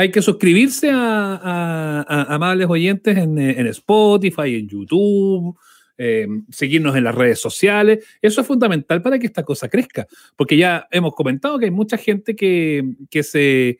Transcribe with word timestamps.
hay 0.00 0.10
que 0.10 0.22
suscribirse 0.22 0.90
a, 0.90 2.06
amables 2.34 2.66
oyentes 2.70 3.18
en, 3.18 3.38
en, 3.38 3.66
Spotify, 3.66 4.54
en 4.54 4.66
YouTube, 4.66 5.58
eh, 5.98 6.26
seguirnos 6.48 6.96
en 6.96 7.04
las 7.04 7.14
redes 7.14 7.38
sociales. 7.38 8.02
Eso 8.22 8.40
es 8.40 8.46
fundamental 8.46 9.02
para 9.02 9.18
que 9.18 9.26
esta 9.26 9.42
cosa 9.42 9.68
crezca, 9.68 10.06
porque 10.36 10.56
ya 10.56 10.88
hemos 10.90 11.14
comentado 11.14 11.58
que 11.58 11.66
hay 11.66 11.70
mucha 11.70 11.98
gente 11.98 12.34
que, 12.34 12.82
que 13.10 13.22
se, 13.22 13.78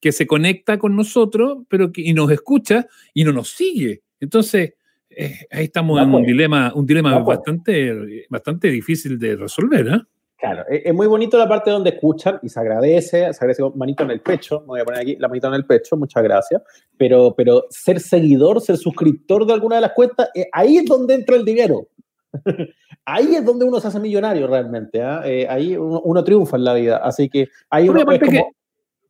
que 0.00 0.10
se 0.10 0.26
conecta 0.26 0.78
con 0.78 0.96
nosotros 0.96 1.58
pero 1.68 1.92
que, 1.92 2.00
y 2.00 2.14
nos 2.14 2.30
escucha 2.30 2.86
y 3.12 3.24
no 3.24 3.32
nos 3.34 3.50
sigue. 3.50 4.00
Entonces, 4.20 4.72
eh, 5.10 5.34
ahí 5.50 5.64
estamos 5.64 6.00
en 6.00 6.14
un 6.14 6.24
dilema, 6.24 6.72
un 6.74 6.86
dilema 6.86 7.18
bastante, 7.18 8.24
bastante 8.30 8.70
difícil 8.70 9.18
de 9.18 9.36
resolver. 9.36 9.86
¿eh? 9.86 10.00
Claro, 10.38 10.64
es 10.68 10.94
muy 10.94 11.08
bonito 11.08 11.36
la 11.36 11.48
parte 11.48 11.72
donde 11.72 11.90
escuchan 11.90 12.38
y 12.44 12.48
se 12.48 12.60
agradece, 12.60 13.32
se 13.32 13.38
agradece 13.44 13.64
manito 13.74 14.04
en 14.04 14.12
el 14.12 14.20
pecho, 14.20 14.60
me 14.60 14.66
voy 14.66 14.80
a 14.80 14.84
poner 14.84 15.00
aquí 15.00 15.16
la 15.16 15.26
manito 15.26 15.48
en 15.48 15.54
el 15.54 15.66
pecho, 15.66 15.96
muchas 15.96 16.22
gracias, 16.22 16.62
pero, 16.96 17.34
pero 17.36 17.64
ser 17.70 17.98
seguidor, 17.98 18.60
ser 18.60 18.76
suscriptor 18.76 19.44
de 19.44 19.52
alguna 19.52 19.74
de 19.76 19.80
las 19.80 19.92
cuentas, 19.94 20.30
eh, 20.36 20.46
ahí 20.52 20.76
es 20.76 20.84
donde 20.84 21.14
entra 21.14 21.34
el 21.34 21.44
dinero. 21.44 21.88
ahí 23.04 23.34
es 23.34 23.44
donde 23.44 23.64
uno 23.64 23.80
se 23.80 23.88
hace 23.88 23.98
millonario 23.98 24.46
realmente, 24.46 25.02
¿ah? 25.02 25.22
eh, 25.24 25.44
ahí 25.50 25.76
uno, 25.76 26.22
triunfa 26.22 26.56
en 26.56 26.64
la 26.64 26.74
vida, 26.74 26.98
así 26.98 27.28
que 27.28 27.48
ahí 27.68 27.88
uno 27.88 28.08
es 28.08 28.20
como, 28.20 28.52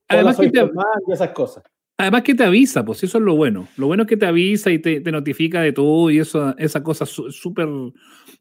además 0.08 0.38
que 0.38 0.50
te, 0.50 0.70
esas 1.12 1.30
cosas. 1.32 1.62
Además 1.98 2.22
que 2.22 2.34
te 2.34 2.44
avisa, 2.44 2.84
pues 2.84 3.02
eso 3.02 3.18
es 3.18 3.24
lo 3.24 3.34
bueno. 3.34 3.66
Lo 3.76 3.88
bueno 3.88 4.04
es 4.04 4.08
que 4.08 4.16
te 4.16 4.24
avisa 4.24 4.70
y 4.70 4.78
te, 4.78 5.00
notifica 5.10 5.60
de 5.60 5.72
todo 5.72 6.10
y 6.10 6.20
eso, 6.20 6.56
esa 6.56 6.80
cosa 6.82 7.04
súper 7.04 7.68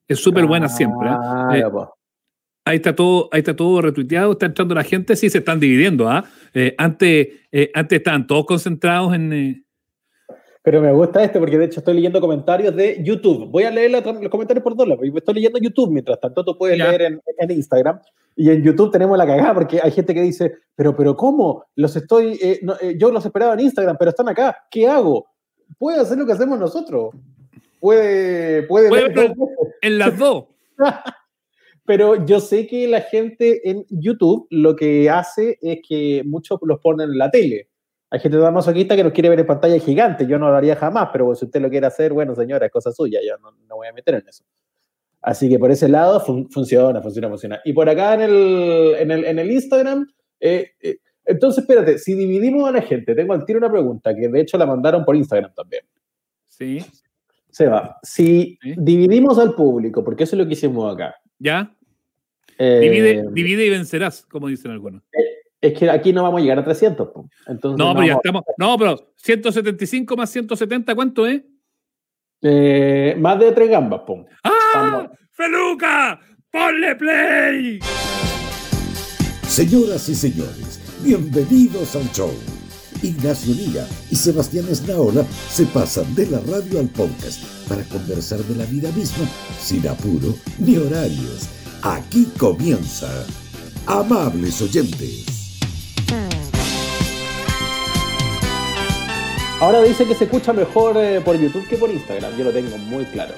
es 0.07 0.19
súper 0.19 0.45
buena 0.45 0.69
siempre. 0.69 1.09
¿eh? 1.09 1.63
Ahí 2.67 2.77
está 2.77 2.93
todo, 2.93 3.29
ahí 3.31 3.39
está 3.39 3.55
todo 3.55 3.81
retuiteado, 3.81 4.33
está 4.33 4.47
entrando 4.47 4.75
la 4.75 4.83
gente, 4.83 5.15
sí 5.15 5.29
se 5.29 5.37
están 5.37 5.59
dividiendo, 5.59 6.09
¿ah? 6.09 6.25
Eh, 6.53 6.75
antes, 6.77 7.29
eh, 7.51 7.71
antes 7.73 7.97
estaban 7.97 8.27
todos 8.27 8.45
concentrados 8.45 9.15
en. 9.15 9.31
Eh, 9.31 9.63
Pero 10.63 10.81
me 10.81 10.91
gusta 10.91 11.23
este 11.23 11.39
porque 11.39 11.57
de 11.57 11.65
hecho 11.65 11.79
estoy 11.79 11.93
leyendo 11.93 12.19
comentarios 12.19 12.75
de 12.75 13.01
YouTube. 13.01 13.47
Voy 13.49 13.63
a 13.63 13.71
leer 13.71 13.91
los 13.91 14.29
comentarios 14.29 14.63
por 14.63 14.75
dólar, 14.75 14.97
estoy 15.15 15.35
leyendo 15.35 15.59
YouTube 15.59 15.91
mientras 15.91 16.19
tanto 16.19 16.43
tú 16.43 16.57
puedes 16.57 16.77
leer 16.77 17.01
en, 17.03 17.21
en, 17.37 17.51
Instagram. 17.51 17.99
Y 18.35 18.49
en 18.49 18.61
YouTube 18.61 18.91
tenemos 18.91 19.17
la 19.17 19.25
cagada 19.25 19.53
porque 19.53 19.79
hay 19.81 19.91
gente 19.91 20.13
que 20.13 20.21
dice, 20.21 20.53
pero, 20.75 20.95
pero 20.95 21.15
¿cómo? 21.15 21.65
Los 21.75 21.95
estoy, 21.95 22.39
yo 22.97 23.11
los 23.11 23.25
esperaba 23.25 23.53
en 23.53 23.61
Instagram, 23.61 23.95
pero 23.97 24.09
están 24.09 24.27
acá. 24.27 24.57
¿Qué 24.69 24.87
hago? 24.87 25.27
Puede 25.79 26.01
hacer 26.01 26.17
lo 26.17 26.25
que 26.25 26.33
hacemos 26.33 26.59
nosotros. 26.59 27.15
Puede, 27.79 28.63
puede, 28.63 28.89
puede 28.89 29.33
en 29.81 29.97
las 29.97 30.17
dos. 30.17 30.45
Pero 31.87 32.25
yo 32.25 32.41
sé 32.41 32.67
que 32.67 32.85
la 32.85 32.99
gente 32.99 33.69
en 33.69 33.85
YouTube 33.89 34.45
lo 34.49 34.75
que 34.75 35.09
hace 35.09 35.57
es 35.61 35.79
que 35.87 36.21
muchos 36.25 36.59
los 36.63 36.81
ponen 36.81 37.11
en 37.11 37.17
la 37.17 37.31
tele. 37.31 37.69
Hay 38.09 38.19
gente 38.19 38.37
más 38.39 38.51
masoquista 38.51 38.93
que 38.93 39.05
nos 39.05 39.13
quiere 39.13 39.29
ver 39.29 39.39
en 39.39 39.47
pantalla 39.47 39.79
gigante. 39.79 40.27
Yo 40.27 40.37
no 40.37 40.49
lo 40.49 40.57
haría 40.57 40.75
jamás, 40.75 41.07
pero 41.13 41.33
si 41.33 41.45
usted 41.45 41.61
lo 41.61 41.69
quiere 41.69 41.87
hacer, 41.87 42.11
bueno, 42.11 42.35
señora, 42.35 42.65
es 42.65 42.73
cosa 42.73 42.91
suya. 42.91 43.21
Yo 43.25 43.37
no, 43.37 43.51
no 43.69 43.75
voy 43.77 43.87
a 43.87 43.93
meter 43.93 44.15
en 44.15 44.27
eso. 44.27 44.43
Así 45.21 45.47
que 45.47 45.57
por 45.57 45.71
ese 45.71 45.87
lado 45.87 46.19
funciona, 46.19 47.01
funciona, 47.01 47.29
funciona. 47.29 47.61
Y 47.63 47.71
por 47.71 47.87
acá 47.87 48.15
en 48.15 48.21
el, 48.21 48.95
en 48.99 49.11
el, 49.11 49.23
en 49.23 49.39
el 49.39 49.49
Instagram, 49.49 50.07
eh, 50.41 50.71
eh, 50.81 50.97
entonces 51.23 51.63
espérate, 51.63 51.99
si 51.99 52.15
dividimos 52.15 52.67
a 52.67 52.73
la 52.73 52.81
gente, 52.81 53.15
tengo 53.15 53.31
al 53.31 53.45
tiro 53.45 53.59
una 53.59 53.71
pregunta 53.71 54.13
que 54.13 54.27
de 54.27 54.41
hecho 54.41 54.57
la 54.57 54.65
mandaron 54.65 55.05
por 55.05 55.15
Instagram 55.15 55.53
también. 55.53 55.83
Sí. 56.49 56.85
Seba, 57.49 57.97
si 58.03 58.59
dividimos 58.75 59.39
al 59.39 59.55
público, 59.55 60.03
porque 60.03 60.25
eso 60.25 60.35
es 60.35 60.39
lo 60.39 60.45
que 60.45 60.53
hicimos 60.53 60.93
acá. 60.93 61.15
¿Ya? 61.39 61.73
Divide, 62.57 63.11
eh, 63.11 63.25
divide 63.31 63.65
y 63.65 63.69
vencerás, 63.69 64.25
como 64.25 64.47
dicen 64.47 64.71
algunos. 64.71 65.03
Es 65.59 65.77
que 65.77 65.89
aquí 65.89 66.13
no 66.13 66.23
vamos 66.23 66.39
a 66.39 66.41
llegar 66.41 66.59
a 66.59 66.63
300. 66.63 67.09
Entonces, 67.47 67.77
no, 67.77 67.93
pero 67.93 68.07
ya 68.07 68.13
estamos. 68.13 68.43
No, 68.57 68.77
pero 68.77 69.13
175 69.15 70.15
más 70.15 70.29
170, 70.29 70.95
¿cuánto 70.95 71.25
es? 71.25 71.41
Eh, 72.41 73.15
más 73.17 73.39
de 73.39 73.51
tres 73.51 73.69
gambas, 73.69 74.01
pum. 74.01 74.25
¡Ah! 74.43 75.09
¡Feluca! 75.31 76.19
¡Ponle 76.51 76.95
play! 76.95 77.79
Señoras 79.47 80.07
y 80.09 80.15
señores, 80.15 80.79
bienvenidos 81.03 81.95
al 81.95 82.09
show. 82.11 82.31
Ignacio 83.01 83.53
Liga 83.53 83.85
y 84.09 84.15
Sebastián 84.15 84.65
Esnaola 84.69 85.23
se 85.49 85.65
pasan 85.67 86.13
de 86.15 86.27
la 86.27 86.39
radio 86.39 86.79
al 86.79 86.89
podcast 86.89 87.43
para 87.67 87.83
conversar 87.83 88.39
de 88.39 88.55
la 88.55 88.65
vida 88.65 88.91
misma 88.91 89.25
sin 89.59 89.87
apuro 89.87 90.35
ni 90.59 90.77
horarios 90.77 91.56
Aquí 91.83 92.27
comienza. 92.37 93.25
Amables 93.85 94.61
oyentes. 94.61 95.59
Ahora 99.59 99.83
dice 99.83 100.05
que 100.05 100.15
se 100.15 100.25
escucha 100.25 100.53
mejor 100.53 100.97
eh, 100.97 101.21
por 101.21 101.39
YouTube 101.39 101.67
que 101.67 101.77
por 101.77 101.89
Instagram. 101.89 102.37
Yo 102.37 102.45
lo 102.45 102.51
tengo 102.51 102.77
muy 102.77 103.05
claro. 103.05 103.33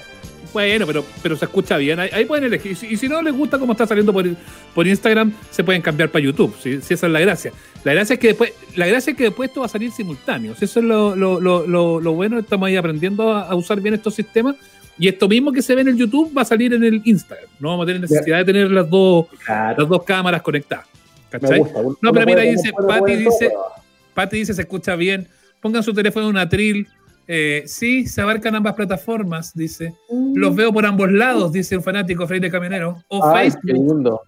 Bueno, 0.53 0.87
pero, 0.87 1.05
pero 1.21 1.35
se 1.35 1.45
escucha 1.45 1.77
bien. 1.77 1.99
Ahí, 1.99 2.25
pueden 2.25 2.45
elegir. 2.45 2.77
Y 2.89 2.97
si 2.97 3.07
no 3.07 3.21
les 3.21 3.33
gusta 3.33 3.59
cómo 3.59 3.73
está 3.73 3.85
saliendo 3.85 4.11
por, 4.11 4.25
por 4.73 4.87
Instagram, 4.87 5.33
se 5.51 5.63
pueden 5.63 5.81
cambiar 5.81 6.09
para 6.09 6.23
YouTube. 6.23 6.55
Si, 6.61 6.71
esa 6.73 7.05
es 7.05 7.11
la 7.11 7.19
gracia. 7.19 7.51
La 7.83 7.93
gracia 7.93 8.15
es 8.15 8.19
que 8.19 8.27
después, 8.27 8.53
la 8.75 8.87
gracia 8.87 9.11
es 9.11 9.17
que 9.17 9.25
después 9.25 9.49
esto 9.49 9.59
va 9.59 9.67
a 9.67 9.69
salir 9.69 9.91
simultáneo. 9.91 10.53
Eso 10.59 10.79
es 10.79 10.85
lo, 10.85 11.15
lo, 11.15 11.39
lo, 11.39 11.67
lo 11.99 12.13
bueno. 12.13 12.39
Estamos 12.39 12.67
ahí 12.67 12.77
aprendiendo 12.77 13.31
a, 13.31 13.43
a, 13.43 13.55
usar 13.55 13.79
bien 13.79 13.93
estos 13.93 14.15
sistemas 14.15 14.55
y 14.99 15.07
esto 15.07 15.29
mismo 15.29 15.53
que 15.53 15.61
se 15.61 15.73
ve 15.73 15.81
en 15.81 15.87
el 15.87 15.95
YouTube 15.95 16.37
va 16.37 16.41
a 16.41 16.45
salir 16.45 16.73
en 16.73 16.83
el 16.83 17.01
Instagram. 17.05 17.49
No 17.59 17.69
vamos 17.69 17.83
a 17.83 17.87
tener 17.87 18.01
necesidad 18.01 18.39
de 18.39 18.45
tener 18.45 18.69
las 18.69 18.89
dos, 18.89 19.27
las 19.47 19.87
dos 19.87 20.03
cámaras 20.03 20.41
conectadas. 20.41 20.85
¿Cachai? 21.29 21.61
no, 22.01 22.11
pero 22.11 22.25
mira, 22.25 22.41
ahí 22.41 22.51
dice, 22.51 22.71
Pati 22.85 23.15
dice, 23.15 23.51
Pati 24.13 24.37
dice, 24.37 24.53
se 24.53 24.61
escucha 24.61 24.95
bien. 24.97 25.27
Pongan 25.61 25.83
su 25.83 25.93
teléfono 25.93 26.25
en 26.25 26.31
un 26.31 26.37
atril. 26.37 26.87
Eh, 27.27 27.63
sí, 27.65 28.07
se 28.07 28.19
abarcan 28.19 28.55
ambas 28.55 28.73
plataformas, 28.73 29.53
dice. 29.55 29.93
Mm. 30.09 30.35
Los 30.35 30.55
veo 30.55 30.73
por 30.73 30.85
ambos 30.85 31.09
lados, 31.11 31.53
dice 31.53 31.77
un 31.77 31.83
fanático 31.83 32.27
Freire 32.27 32.51
Camionero. 32.51 33.01
O 33.07 33.33
Facebook. 33.33 34.19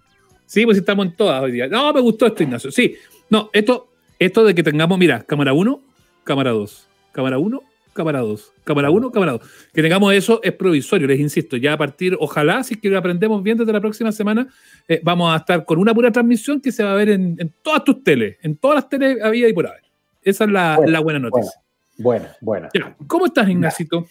Sí, 0.46 0.64
pues 0.64 0.78
estamos 0.78 1.06
en 1.06 1.12
todas 1.16 1.42
hoy 1.42 1.52
día. 1.52 1.68
No, 1.68 1.92
me 1.92 2.00
gustó 2.00 2.26
esto, 2.26 2.42
Ignacio. 2.42 2.70
Sí, 2.70 2.94
no, 3.28 3.50
esto, 3.52 3.88
esto 4.18 4.44
de 4.44 4.54
que 4.54 4.62
tengamos, 4.62 4.98
mira, 4.98 5.22
cámara 5.22 5.52
1, 5.52 5.80
cámara 6.24 6.52
2, 6.52 6.88
cámara 7.12 7.38
1, 7.38 7.62
cámara 7.92 8.20
2, 8.20 8.52
cámara 8.64 8.90
1, 8.90 9.10
cámara 9.10 9.32
2. 9.32 9.42
Que 9.72 9.82
tengamos 9.82 10.12
eso 10.14 10.40
es 10.42 10.52
provisorio, 10.52 11.06
les 11.06 11.20
insisto. 11.20 11.56
Ya 11.56 11.72
a 11.72 11.78
partir, 11.78 12.16
ojalá, 12.18 12.62
si 12.62 12.74
es 12.74 12.80
que 12.80 12.88
lo 12.88 12.98
aprendemos 12.98 13.42
bien 13.42 13.58
desde 13.58 13.72
la 13.72 13.80
próxima 13.80 14.12
semana, 14.12 14.48
eh, 14.88 15.00
vamos 15.02 15.32
a 15.32 15.38
estar 15.38 15.64
con 15.64 15.78
una 15.78 15.94
pura 15.94 16.10
transmisión 16.10 16.60
que 16.60 16.72
se 16.72 16.82
va 16.82 16.92
a 16.92 16.96
ver 16.96 17.10
en, 17.10 17.52
todas 17.62 17.84
tus 17.84 18.02
teles, 18.02 18.36
en 18.42 18.56
todas 18.56 18.76
las 18.76 18.88
teles 18.88 19.22
había 19.22 19.48
y 19.48 19.52
por 19.52 19.66
haber. 19.66 19.82
Esa 20.22 20.44
es 20.44 20.50
la, 20.50 21.00
buena 21.02 21.18
noticia. 21.18 21.52
Buena, 21.98 22.36
buena. 22.40 22.70
¿Cómo 23.06 23.26
estás, 23.26 23.48
Ignacito? 23.48 24.06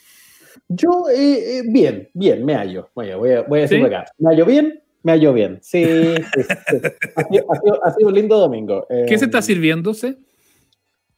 Yo, 0.68 1.06
eh, 1.10 1.60
eh, 1.60 1.64
bien, 1.66 2.10
bien, 2.14 2.46
me 2.46 2.56
hallo. 2.56 2.90
Voy 2.94 3.10
a, 3.12 3.16
voy 3.18 3.32
a, 3.32 3.42
voy 3.42 3.60
a 3.60 3.62
decirlo 3.64 3.88
acá. 3.88 4.06
¿Me 4.18 4.30
hallo 4.30 4.46
bien? 4.46 4.82
Me 5.04 5.14
hallo 5.14 5.34
bien. 5.34 5.60
Sí, 5.62 5.84
sí, 5.84 6.42
Ha, 7.16 7.92
sido, 7.94 8.08
un 8.08 8.14
lindo 8.14 8.38
domingo. 8.38 8.86
¿Qué 9.08 9.18
se 9.18 9.26
está 9.26 9.42
sirviéndose? 9.42 10.18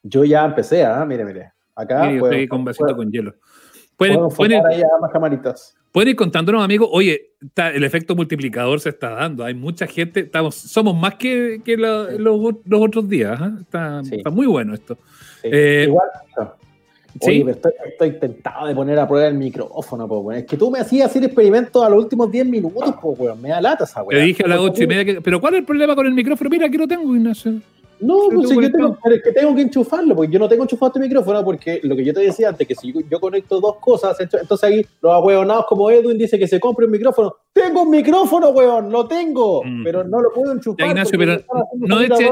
Yo 0.02 0.24
ya 0.24 0.44
empecé, 0.44 0.84
¿ah? 0.84 1.04
Mire, 1.04 1.24
mire. 1.24 1.52
Acá. 1.74 2.10
Sí, 2.30 2.48
con 2.48 2.64
vasito 2.64 2.96
con 2.96 3.10
hielo. 3.10 3.34
Pueden, 3.96 4.28
pueden, 4.28 4.62
pueden 5.92 6.08
ir 6.08 6.16
contándonos, 6.16 6.64
amigos, 6.64 6.88
oye, 6.90 7.34
el 7.56 7.84
efecto 7.84 8.16
multiplicador 8.16 8.80
se 8.80 8.88
está 8.88 9.10
dando. 9.10 9.44
Hay 9.44 9.54
mucha 9.54 9.86
gente, 9.86 10.20
estamos, 10.20 10.56
somos 10.56 10.96
más 10.96 11.14
que, 11.14 11.60
que 11.64 11.76
los, 11.76 12.12
los, 12.18 12.56
otros 12.72 13.08
días. 13.08 13.40
¿eh? 13.40 13.52
Está, 13.60 14.02
está, 14.10 14.30
muy 14.30 14.46
bueno 14.46 14.74
esto. 14.74 14.98
Eh, 15.44 15.84
Igual, 15.86 16.08
Oye, 17.20 17.48
estoy, 17.48 17.72
estoy, 17.86 18.18
tentado 18.18 18.66
de 18.66 18.74
poner 18.74 18.98
a 18.98 19.06
prueba 19.06 19.28
el 19.28 19.34
micrófono, 19.34 20.08
po, 20.08 20.32
Es 20.32 20.44
que 20.46 20.56
tú 20.56 20.68
me 20.68 20.80
hacías 20.80 21.08
hacer 21.08 21.22
experimentos 21.22 21.80
a 21.84 21.88
los 21.88 22.02
últimos 22.02 22.28
10 22.28 22.46
minutos, 22.46 22.92
po, 23.00 23.10
weón. 23.10 23.40
Me 23.40 23.50
da 23.50 23.60
lata 23.60 23.84
esa 23.84 24.02
weón. 24.02 24.20
Te 24.20 24.26
dije 24.26 24.42
a 24.42 24.48
las 24.48 24.58
8 24.58 24.82
y 24.82 24.86
media 24.88 25.04
que. 25.04 25.20
Pero 25.20 25.40
¿cuál 25.40 25.54
es 25.54 25.60
el 25.60 25.64
problema 25.64 25.94
con 25.94 26.06
el 26.06 26.12
micrófono? 26.12 26.50
Mira, 26.50 26.66
aquí 26.66 26.76
lo 26.76 26.88
tengo, 26.88 27.14
Ignacio. 27.14 27.60
No, 28.04 28.28
pues 28.32 28.50
yo 28.50 28.70
tengo, 28.70 28.98
es 29.10 29.22
que 29.22 29.32
tengo 29.32 29.54
que 29.54 29.62
enchufarlo, 29.62 30.14
porque 30.14 30.32
yo 30.32 30.38
no 30.38 30.48
tengo 30.48 30.64
enchufado 30.64 30.88
este 30.88 31.00
micrófono, 31.00 31.44
porque 31.44 31.80
lo 31.82 31.96
que 31.96 32.04
yo 32.04 32.12
te 32.12 32.20
decía 32.20 32.50
antes, 32.50 32.68
que 32.68 32.74
si 32.74 32.92
yo, 32.92 33.20
conecto 33.20 33.60
dos 33.60 33.76
cosas, 33.76 34.16
entonces 34.20 34.64
ahí 34.64 34.86
los 35.00 35.12
ahueonados 35.12 35.66
como 35.66 35.90
Edwin 35.90 36.18
dice 36.18 36.38
que 36.38 36.46
se 36.46 36.60
compre 36.60 36.84
un 36.84 36.92
micrófono. 36.92 37.34
Tengo 37.52 37.82
un 37.82 37.90
micrófono, 37.90 38.50
weón, 38.50 38.90
lo 38.90 39.06
tengo, 39.06 39.62
mm. 39.64 39.84
pero 39.84 40.04
no 40.04 40.20
lo 40.20 40.32
puedo 40.32 40.52
enchufar. 40.52 40.88
Ignacio, 40.88 41.18
pero 41.18 41.40
no, 41.76 42.00
eches, 42.00 42.30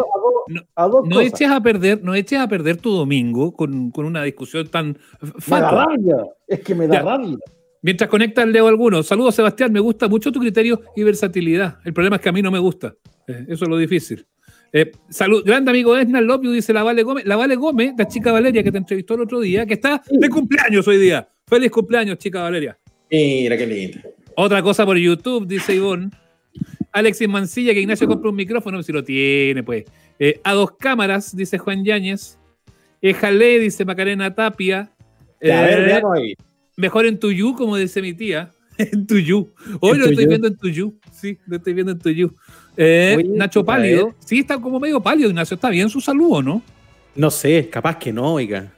a, 0.77 0.89
no, 0.89 1.21
eches 1.21 1.51
a 1.51 1.61
perder, 1.61 2.03
no 2.03 2.15
eches 2.15 2.39
a 2.39 2.49
perder 2.49 2.77
tu 2.77 2.91
domingo 2.91 3.53
con, 3.55 3.91
con 3.91 4.05
una 4.05 4.23
discusión 4.23 4.69
tan 4.69 4.99
Me 5.49 5.61
da 5.61 5.71
rabia, 5.71 6.27
es 6.47 6.61
que 6.61 6.75
me 6.75 6.87
da 6.87 7.01
rabia. 7.01 7.39
Mientras 7.83 8.09
conectas, 8.09 8.47
leo 8.47 8.69
algunos. 8.69 9.07
Saludos, 9.07 9.35
Sebastián. 9.35 9.73
Me 9.73 9.81
gusta 9.81 10.07
mucho 10.09 10.31
tu 10.31 10.39
criterio 10.39 10.83
y 10.95 11.03
versatilidad. 11.03 11.79
El 11.85 11.93
problema 11.93 12.17
es 12.17 12.23
que 12.23 12.29
a 12.29 12.33
mí 12.33 12.41
no 12.41 12.53
me 12.53 12.61
gusta. 12.61 12.95
Eh, 13.27 13.47
eso 13.49 13.65
es 13.65 13.69
lo 13.69 13.77
difícil. 13.77 14.25
Eh, 14.73 14.91
salud, 15.11 15.43
grande 15.45 15.71
amigo 15.71 15.97
Esna 15.97 16.21
Lopio, 16.21 16.51
dice 16.51 16.73
la 16.73 16.83
Vale 16.83 17.03
Gómez. 17.03 17.25
La 17.27 17.37
Vale 17.37 17.57
Gómez, 17.57 17.93
la 17.97 18.09
chica 18.09 18.33
Valeria 18.33 18.63
que 18.63 18.73
te 18.73 18.79
entrevistó 18.79 19.15
el 19.15 19.21
otro 19.23 19.41
día, 19.41 19.67
que 19.67 19.75
está 19.75 20.03
de 20.11 20.29
cumpleaños 20.31 20.87
hoy 20.89 20.99
día. 20.99 21.29
Feliz 21.47 21.71
cumpleaños, 21.71 22.17
chica 22.19 22.43
Valeria. 22.43 22.79
Mira 23.11 23.57
qué 23.59 23.67
lindo. 23.67 23.99
Otra 24.37 24.63
cosa 24.63 24.87
por 24.87 24.97
YouTube, 24.97 25.47
dice 25.47 25.75
Ivonne. 25.75 26.11
Alexis 26.93 27.29
Mancilla, 27.29 27.73
que 27.75 27.81
Ignacio 27.81 28.07
compra 28.07 28.31
un 28.31 28.37
micrófono, 28.37 28.83
si 28.83 28.93
lo 28.93 29.03
tiene, 29.05 29.63
pues. 29.63 29.85
Eh, 30.19 30.41
a 30.45 30.53
dos 30.55 30.73
cámaras, 30.79 31.35
dice 31.37 31.59
Juan 31.59 31.85
Yáñez. 31.85 32.39
Éjale, 33.01 33.59
dice 33.59 33.85
Macarena 33.85 34.35
Tapia. 34.35 34.81
A 34.81 35.39
ver, 35.41 35.81
Eh, 35.81 35.85
veamos 35.85 36.17
ahí. 36.19 36.35
mejor 36.77 37.07
en 37.07 37.19
Tuyú, 37.19 37.55
como 37.57 37.77
dice 37.77 38.01
mi 38.01 38.15
tía. 38.15 38.51
en 38.79 39.07
Tuyú. 39.07 39.53
Hoy 39.81 39.93
En 39.93 39.99
lo 40.01 40.07
estoy 40.07 40.27
viendo 40.27 40.47
en 40.49 40.57
Tuyú. 40.57 40.99
Sí, 41.23 41.39
lo 41.47 41.57
estoy 41.59 41.73
viendo 41.73 41.93
en 41.93 42.01
Tuyú. 42.01 42.33
Eh, 42.77 43.15
Oye, 43.17 43.29
Nacho 43.29 43.65
Pálido. 43.65 44.13
Sí, 44.19 44.41
está 44.41 44.59
como 44.61 44.81
medio 44.81 45.01
pálido, 45.01 45.29
Ignacio. 45.31 45.55
¿Está 45.55 45.71
bien 45.71 45.89
su 45.89 46.01
salud 46.01 46.29
o 46.33 46.43
no? 46.43 46.63
No 47.15 47.31
sé, 47.31 47.69
capaz 47.71 47.97
que 47.99 48.13
no, 48.13 48.35
oiga. 48.35 48.73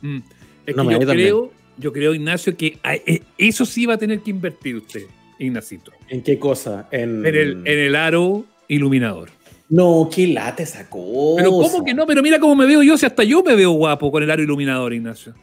Mm. 0.00 0.18
Es 0.64 0.74
No, 0.74 0.82
que 0.84 0.88
me 0.88 0.94
yo 0.94 1.06
también. 1.06 1.28
creo, 1.28 1.52
yo 1.76 1.92
creo, 1.92 2.14
Ignacio, 2.14 2.56
que 2.56 2.78
eh, 2.82 3.20
eso 3.36 3.66
sí 3.66 3.84
va 3.84 3.94
a 3.94 3.98
tener 3.98 4.20
que 4.20 4.30
invertir 4.30 4.76
usted, 4.76 5.02
Ignacito. 5.38 5.92
¿En 6.08 6.22
qué 6.22 6.38
cosa? 6.38 6.88
En, 6.90 7.26
En 7.26 7.34
el, 7.34 7.50
en 7.66 7.78
el 7.78 7.94
aro 7.96 8.46
iluminador. 8.66 9.28
No, 9.68 10.08
qué 10.10 10.26
lata 10.28 10.62
esa 10.62 10.88
cosa. 10.88 11.36
Pero 11.42 11.50
¿cómo 11.50 11.84
que 11.84 11.92
no? 11.92 12.06
Pero 12.06 12.22
mira 12.22 12.38
cómo 12.38 12.56
me 12.56 12.64
veo 12.64 12.82
yo, 12.82 12.96
si 12.96 13.04
hasta 13.04 13.24
yo 13.24 13.42
me 13.42 13.54
veo 13.54 13.72
guapo 13.72 14.10
con 14.10 14.22
el 14.22 14.30
aro 14.30 14.42
iluminador, 14.42 14.94
Ignacio. 14.94 15.34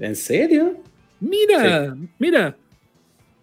¿En 0.00 0.16
serio? 0.16 0.76
Mira, 1.20 1.96
mira, 2.18 2.56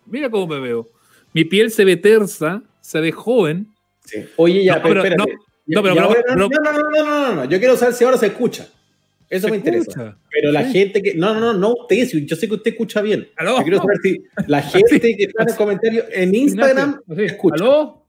mira 0.06 0.30
cómo 0.30 0.48
me 0.48 0.60
veo. 0.60 0.90
Mi 1.36 1.44
piel 1.46 1.70
se 1.70 1.84
ve 1.86 1.98
tersa, 1.98 2.64
se 2.82 3.00
ve 3.02 3.12
joven. 3.12 3.68
Sí. 4.06 4.26
Oye, 4.38 4.64
ya, 4.64 4.78
No, 4.78 4.84
pero, 4.84 5.04
espérate. 5.04 5.34
no, 5.34 5.38
no, 5.68 5.84
pero- 5.84 5.96
Y 5.96 5.98
ahora- 6.00 6.22
pero- 6.26 6.36
no, 6.38 6.48
no, 6.50 6.72
no, 6.72 6.92
no, 6.92 7.36
no. 7.36 7.46
Yo 7.46 7.60
quiero 7.60 7.76
saber 7.76 7.94
si 7.94 8.04
ahora 8.06 8.18
se 8.18 8.28
escucha. 8.28 8.68
Eso 9.30 9.48
Se 9.48 9.52
me 9.52 9.58
interesa. 9.58 10.18
Pero 10.32 10.52
la 10.52 10.64
Sí. 10.66 10.72
gente 10.72 11.02
que. 11.02 11.16
No, 11.16 11.34
no, 11.34 11.40
no, 11.42 11.54
no 11.54 11.74
usted. 11.74 12.08
Yo 12.26 12.36
sé 12.38 12.48
que 12.48 12.54
usted 12.54 12.72
escucha 12.72 13.02
bien. 13.02 13.28
Aló. 13.36 13.58
Yo 13.58 13.64
quiero 13.64 13.78
saber 13.80 13.98
si 14.02 14.22
la 14.48 14.62
gente 15.02 15.18
que 15.18 15.24
está 15.26 15.44
en 15.44 15.50
el 15.50 15.56
comentario 15.56 16.04
en 16.12 16.34
Instagram 16.36 17.02
sí. 17.16 17.24
escucha. 17.24 17.56
¿Aló? 17.64 18.06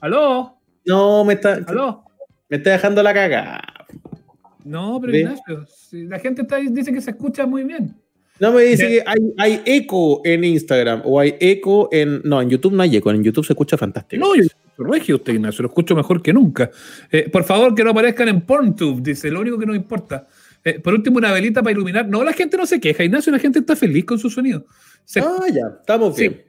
¿Aló? 0.00 0.58
No, 0.84 1.24
me 1.24 1.32
está, 1.34 1.54
¿Aló? 1.66 2.04
me 2.50 2.58
está 2.58 2.70
dejando 2.72 3.02
la 3.02 3.14
cagada. 3.14 3.62
No, 4.64 4.98
pero 5.00 5.12
¿Ve? 5.12 5.20
Ignacio, 5.20 5.66
si 5.68 6.02
la 6.04 6.18
gente 6.18 6.42
está, 6.42 6.56
dice 6.56 6.92
que 6.92 7.00
se 7.00 7.10
escucha 7.12 7.46
muy 7.46 7.62
bien. 7.64 7.94
No 8.38 8.52
me 8.52 8.62
dice 8.62 8.86
que 8.88 9.02
hay, 9.06 9.32
hay 9.38 9.62
eco 9.64 10.20
en 10.24 10.44
Instagram 10.44 11.02
o 11.04 11.18
hay 11.18 11.34
eco 11.40 11.88
en. 11.90 12.20
No, 12.24 12.40
en 12.42 12.50
YouTube 12.50 12.74
no 12.74 12.82
hay 12.82 12.96
eco. 12.96 13.10
En 13.10 13.22
YouTube 13.22 13.46
se 13.46 13.52
escucha 13.54 13.78
fantástico. 13.78 14.20
No, 14.24 14.34
yo 14.34 14.42
escucho 14.42 14.84
regio 14.92 15.16
usted, 15.16 15.32
Ignacio, 15.34 15.62
lo 15.62 15.68
escucho 15.68 15.96
mejor 15.96 16.20
que 16.22 16.32
nunca. 16.34 16.70
Eh, 17.10 17.30
por 17.30 17.44
favor, 17.44 17.74
que 17.74 17.82
no 17.82 17.90
aparezcan 17.90 18.28
en 18.28 18.42
PornTube, 18.42 19.02
dice, 19.02 19.30
lo 19.30 19.40
único 19.40 19.58
que 19.58 19.64
nos 19.66 19.74
importa. 19.76 20.26
Eh, 20.62 20.80
por 20.80 20.92
último, 20.92 21.16
una 21.18 21.32
velita 21.32 21.62
para 21.62 21.72
iluminar. 21.72 22.08
No, 22.08 22.22
la 22.24 22.32
gente 22.34 22.56
no 22.56 22.66
se 22.66 22.78
queja, 22.80 23.04
Ignacio, 23.04 23.32
la 23.32 23.38
gente 23.38 23.60
está 23.60 23.74
feliz 23.76 24.04
con 24.04 24.18
su 24.18 24.28
sonido. 24.28 24.66
Se- 25.04 25.20
Ah, 25.20 25.46
ya, 25.50 25.78
estamos 25.80 26.16
Sí. 26.16 26.28
bien. 26.28 26.42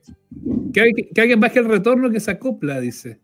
que, 0.74 0.82
hay- 0.82 0.94
que 1.14 1.22
alguien 1.22 1.40
baje 1.40 1.60
el 1.60 1.66
retorno 1.66 2.10
que 2.10 2.20
se 2.20 2.32
acopla, 2.32 2.82
dice. 2.82 3.20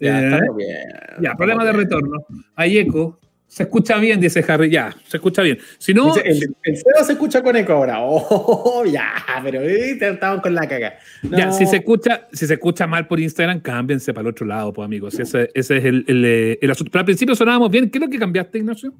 Ya, 0.00 0.20
Eh, 0.22 0.24
estamos 0.34 0.56
bien. 0.56 0.78
ya, 1.20 1.34
problema 1.34 1.64
de 1.66 1.72
retorno. 1.72 2.24
Hay 2.54 2.78
eco. 2.78 3.18
Se 3.50 3.64
escucha 3.64 3.98
bien, 3.98 4.20
dice 4.20 4.44
Harry. 4.46 4.70
Ya, 4.70 4.94
se 5.08 5.16
escucha 5.16 5.42
bien. 5.42 5.58
Si 5.76 5.92
no, 5.92 6.06
Dice, 6.14 6.20
el, 6.24 6.54
el 6.62 6.76
Seba 6.76 7.02
se 7.04 7.14
escucha 7.14 7.42
con 7.42 7.56
eco 7.56 7.72
ahora. 7.72 7.96
Oh, 8.00 8.84
ya, 8.86 9.12
pero 9.42 9.60
eh, 9.62 9.98
estamos 10.00 10.40
con 10.40 10.54
la 10.54 10.68
caga. 10.68 10.94
No. 11.24 11.36
Ya, 11.36 11.50
si 11.50 11.66
se 11.66 11.78
escucha, 11.78 12.28
si 12.32 12.46
se 12.46 12.54
escucha 12.54 12.86
mal 12.86 13.08
por 13.08 13.18
Instagram, 13.18 13.58
cámbiense 13.60 14.14
para 14.14 14.22
el 14.28 14.28
otro 14.28 14.46
lado, 14.46 14.72
pues 14.72 14.86
amigos. 14.86 15.18
Ese, 15.18 15.50
ese 15.52 15.78
es 15.78 15.84
el, 15.84 16.04
el, 16.06 16.24
eh, 16.24 16.58
el 16.62 16.70
asunto. 16.70 16.92
Pero 16.92 17.00
al 17.00 17.06
principio 17.06 17.34
sonábamos 17.34 17.72
bien. 17.72 17.90
¿Qué 17.90 17.98
es 17.98 18.04
lo 18.04 18.08
que 18.08 18.20
cambiaste, 18.20 18.58
Ignacio? 18.58 18.94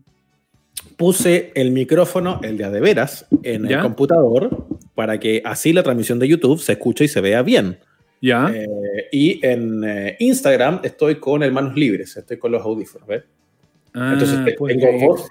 Puse 0.96 1.52
el 1.54 1.70
micrófono, 1.70 2.40
el 2.42 2.56
de 2.58 2.64
a 2.64 2.70
de 2.70 2.80
veras, 2.80 3.26
en 3.44 3.68
Ya. 3.68 3.76
el 3.76 3.82
computador 3.82 4.66
para 4.96 5.20
que 5.20 5.42
así 5.44 5.72
la 5.72 5.84
transmisión 5.84 6.18
de 6.18 6.26
YouTube 6.26 6.58
se 6.60 6.72
escuche 6.72 7.04
y 7.04 7.08
se 7.08 7.20
vea 7.20 7.42
bien. 7.42 7.78
Ya. 8.20 8.50
Eh, 8.52 8.66
y 9.12 9.46
en 9.46 9.84
eh, 9.84 10.16
Instagram 10.18 10.80
estoy 10.82 11.14
con 11.20 11.44
el 11.44 11.52
manos 11.52 11.76
libres, 11.76 12.16
estoy 12.16 12.36
con 12.38 12.50
los 12.50 12.62
audífonos. 12.62 13.06
¿ves? 13.06 13.22
Ah, 13.94 14.10
Entonces 14.12 14.44
te- 14.44 14.52
pues, 14.54 14.76
tengo, 14.76 14.86
eh, 14.88 15.06
voz, 15.06 15.28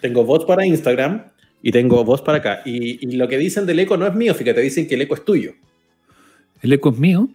tengo 0.00 0.24
voz 0.24 0.44
para 0.44 0.66
Instagram 0.66 1.24
y 1.62 1.72
tengo 1.72 2.04
voz 2.04 2.20
para 2.22 2.38
acá. 2.38 2.62
Y, 2.64 3.06
y 3.08 3.16
lo 3.16 3.26
que 3.28 3.38
dicen 3.38 3.66
del 3.66 3.78
eco 3.80 3.96
no 3.96 4.06
es 4.06 4.14
mío, 4.14 4.34
fíjate, 4.34 4.60
dicen 4.60 4.86
que 4.86 4.94
el 4.94 5.02
eco 5.02 5.14
es 5.14 5.24
tuyo. 5.24 5.52
El 6.62 6.72
eco 6.72 6.90
es 6.90 6.98
mío. 6.98 7.28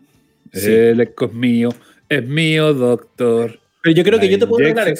Sí. 0.53 0.71
El 0.71 0.99
eco 1.01 1.25
es 1.25 1.33
mío. 1.33 1.69
Es 2.09 2.27
mío, 2.27 2.73
doctor. 2.73 3.59
Pero 3.81 3.95
yo 3.95 4.03
creo 4.03 4.19
que 4.19 4.29
yo 4.29 4.37
te 4.37 4.45
puedo 4.47 4.63
arreglar. 4.65 4.93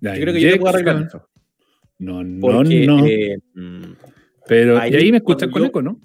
La 0.00 0.14
Yo 0.14 0.20
creo 0.22 0.34
que 0.34 0.40
yo 0.40 0.50
te 0.52 0.58
puedo 0.58 0.74
arreglar 0.74 1.02
eso. 1.06 1.28
No, 1.98 2.22
no, 2.22 2.40
Porque, 2.40 2.86
no. 2.86 3.06
eh, 3.06 3.38
mm, 3.54 3.82
Pero, 4.46 4.78
ahí 4.78 4.92
y 4.92 4.96
ahí 4.96 5.10
me 5.12 5.18
escuchan 5.18 5.50
con 5.50 5.62
yo- 5.62 5.68
eco, 5.68 5.80
¿no? 5.80 5.98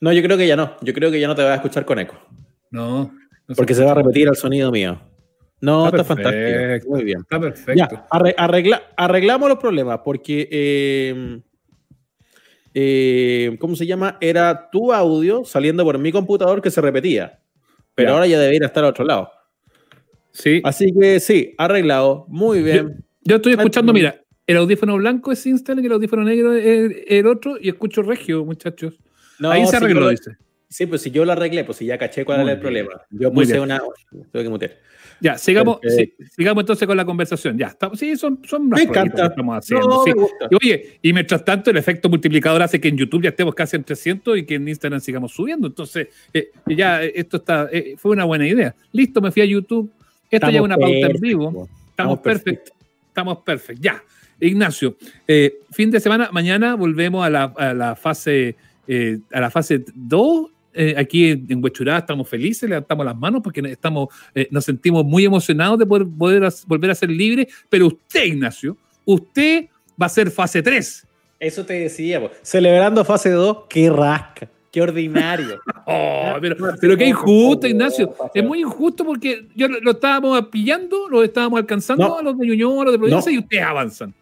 no, 0.00 0.12
yo 0.12 0.22
creo 0.22 0.36
que 0.36 0.46
ya 0.46 0.56
no. 0.56 0.76
Yo 0.82 0.92
creo 0.94 1.10
que 1.10 1.20
ya 1.20 1.28
no 1.28 1.34
te 1.36 1.42
vas 1.42 1.52
a 1.52 1.54
escuchar 1.56 1.84
con 1.84 1.98
eco. 1.98 2.16
No. 2.70 3.12
no 3.46 3.54
Porque 3.54 3.74
se 3.74 3.84
va 3.84 3.92
a 3.92 3.94
repetir 3.94 4.26
el 4.28 4.34
sonido 4.36 4.70
mío. 4.72 5.00
No, 5.60 5.86
Está 5.86 6.02
está, 6.02 6.14
fantástico. 6.14 6.90
Muy 6.94 7.04
bien. 7.04 7.18
Está 7.20 7.40
perfecto. 7.40 7.72
Ya, 7.74 8.06
arre- 8.10 8.34
arregla- 8.36 8.82
arreglamos 8.96 9.48
los 9.48 9.58
problemas 9.58 10.00
porque, 10.04 10.48
eh, 10.50 11.40
eh, 12.74 13.56
¿cómo 13.58 13.74
se 13.76 13.86
llama? 13.86 14.18
Era 14.20 14.68
tu 14.70 14.92
audio 14.92 15.44
saliendo 15.44 15.84
por 15.84 15.98
mi 15.98 16.12
computador 16.12 16.62
que 16.62 16.70
se 16.70 16.80
repetía. 16.80 17.40
Pero 17.94 18.10
Ya. 18.10 18.14
ahora 18.14 18.26
ya 18.26 18.38
debería 18.38 18.66
estar 18.66 18.84
al 18.84 18.90
otro 18.90 19.04
lado. 19.04 19.30
Sí. 20.30 20.60
Así 20.64 20.92
que 20.98 21.18
sí, 21.18 21.54
arreglado. 21.58 22.26
Muy 22.28 22.62
bien. 22.62 23.04
Yo 23.22 23.36
estoy 23.36 23.54
escuchando, 23.54 23.92
mira, 23.92 24.22
el 24.46 24.56
audífono 24.58 24.96
blanco 24.96 25.32
es 25.32 25.44
Instant 25.44 25.80
y 25.82 25.86
el 25.86 25.92
audífono 25.92 26.22
negro 26.22 26.54
es 26.54 26.92
el 27.08 27.26
otro 27.26 27.56
y 27.60 27.68
escucho 27.68 28.02
regio, 28.02 28.44
muchachos. 28.44 28.94
No, 29.40 29.50
ahí 29.50 29.66
se 29.66 29.76
arregló, 29.76 30.00
lo- 30.00 30.10
dice. 30.10 30.36
Sí, 30.70 30.84
pues 30.86 31.00
si 31.00 31.10
yo 31.10 31.24
lo 31.24 31.32
arreglé, 31.32 31.64
pues 31.64 31.78
si 31.78 31.86
ya 31.86 31.96
caché 31.96 32.24
cuál 32.26 32.38
Muy 32.40 32.44
era 32.44 32.52
el 32.52 32.58
bien. 32.58 32.84
problema. 32.86 33.02
Yo 33.10 33.32
puse 33.32 33.58
una. 33.58 33.80
Tuve 34.30 34.42
que 34.42 34.48
mutear. 34.50 34.72
Ya, 35.20 35.36
sigamos, 35.38 35.78
sigamos 36.36 36.62
entonces 36.62 36.86
con 36.86 36.96
la 36.96 37.04
conversación. 37.04 37.58
Ya, 37.58 37.68
estamos, 37.68 37.98
sí, 37.98 38.16
son, 38.16 38.40
son 38.44 38.62
unas 38.62 38.80
Me 38.80 38.84
encanta. 38.84 39.22
que 39.22 39.28
estamos 39.28 39.56
haciendo. 39.56 39.88
No, 39.88 40.04
sí. 40.04 40.10
me 40.14 40.20
gusta. 40.20 40.48
Y 40.50 40.54
oye, 40.54 40.98
y 41.02 41.12
mientras 41.12 41.44
tanto, 41.44 41.70
el 41.70 41.76
efecto 41.76 42.08
multiplicador 42.08 42.62
hace 42.62 42.80
que 42.80 42.88
en 42.88 42.96
YouTube 42.96 43.22
ya 43.22 43.30
estemos 43.30 43.54
casi 43.54 43.76
en 43.76 43.84
300 43.84 44.38
y 44.38 44.46
que 44.46 44.54
en 44.54 44.68
Instagram 44.68 45.00
sigamos 45.00 45.32
subiendo. 45.32 45.66
Entonces, 45.66 46.08
eh, 46.32 46.50
ya 46.66 47.02
eh, 47.02 47.12
esto 47.16 47.38
está, 47.38 47.68
eh, 47.72 47.94
fue 47.98 48.12
una 48.12 48.24
buena 48.24 48.46
idea. 48.46 48.74
Listo, 48.92 49.20
me 49.20 49.30
fui 49.30 49.42
a 49.42 49.44
YouTube. 49.44 49.90
Esto 50.30 50.50
ya 50.50 50.58
es 50.58 50.64
una 50.64 50.76
pauta 50.76 51.06
en 51.06 51.20
vivo. 51.20 51.68
Estamos 51.90 52.18
perfectos. 52.20 52.72
Estamos 53.08 53.38
perfectos. 53.38 53.82
Ya. 53.82 54.02
Ignacio, 54.40 54.96
eh, 55.26 55.58
fin 55.72 55.90
de 55.90 55.98
semana, 55.98 56.28
mañana 56.30 56.76
volvemos 56.76 57.26
a 57.26 57.30
la, 57.30 57.42
a 57.56 57.74
la 57.74 57.96
fase 57.96 58.54
eh, 58.86 59.18
a 59.32 59.40
la 59.40 59.50
fase 59.50 59.84
2. 59.94 60.50
Eh, 60.78 60.94
aquí 60.96 61.30
en, 61.30 61.62
Huechurá 61.62 61.98
estamos 61.98 62.28
felices, 62.28 62.68
levantamos 62.70 63.04
las 63.04 63.16
manos 63.16 63.40
porque 63.42 63.60
estamos, 63.70 64.08
eh, 64.34 64.48
nos 64.50 64.64
sentimos 64.64 65.04
muy 65.04 65.24
emocionados 65.24 65.78
de 65.78 65.84
poder, 65.86 66.06
poder 66.18 66.44
as- 66.44 66.64
volver 66.66 66.90
a 66.90 66.94
ser 66.94 67.10
libres. 67.10 67.48
Pero 67.68 67.88
usted, 67.88 68.24
Ignacio, 68.24 68.76
usted 69.04 69.66
va 70.00 70.06
a 70.06 70.08
ser 70.08 70.30
fase 70.30 70.62
3. 70.62 71.06
Eso 71.40 71.64
te 71.66 71.74
decía, 71.74 72.20
po. 72.20 72.30
celebrando 72.42 73.04
fase 73.04 73.30
2, 73.30 73.64
qué 73.68 73.90
rasca, 73.90 74.48
qué 74.72 74.82
ordinario. 74.82 75.60
Oh, 75.90 76.34
pero, 76.38 76.98
qué 76.98 77.06
injusto, 77.06 77.66
Ignacio. 77.66 78.12
favor. 78.12 78.30
Es 78.34 78.44
muy 78.44 78.60
injusto 78.60 79.06
porque 79.06 79.48
yo 79.56 79.68
lo, 79.68 79.80
lo 79.80 79.92
estábamos 79.92 80.38
pillando, 80.48 81.08
lo 81.08 81.22
estábamos 81.24 81.58
alcanzando 81.60 82.06
No. 82.06 82.18
a 82.18 82.22
los 82.22 82.38
de 82.38 82.46
Ñuñoa, 82.46 82.82
a 82.82 82.84
los 82.84 82.92
de 82.92 82.98
Providencia 82.98 83.32
No. 83.32 83.36
y 83.36 83.38
ustedes 83.38 83.62
avanzan. 83.64 84.14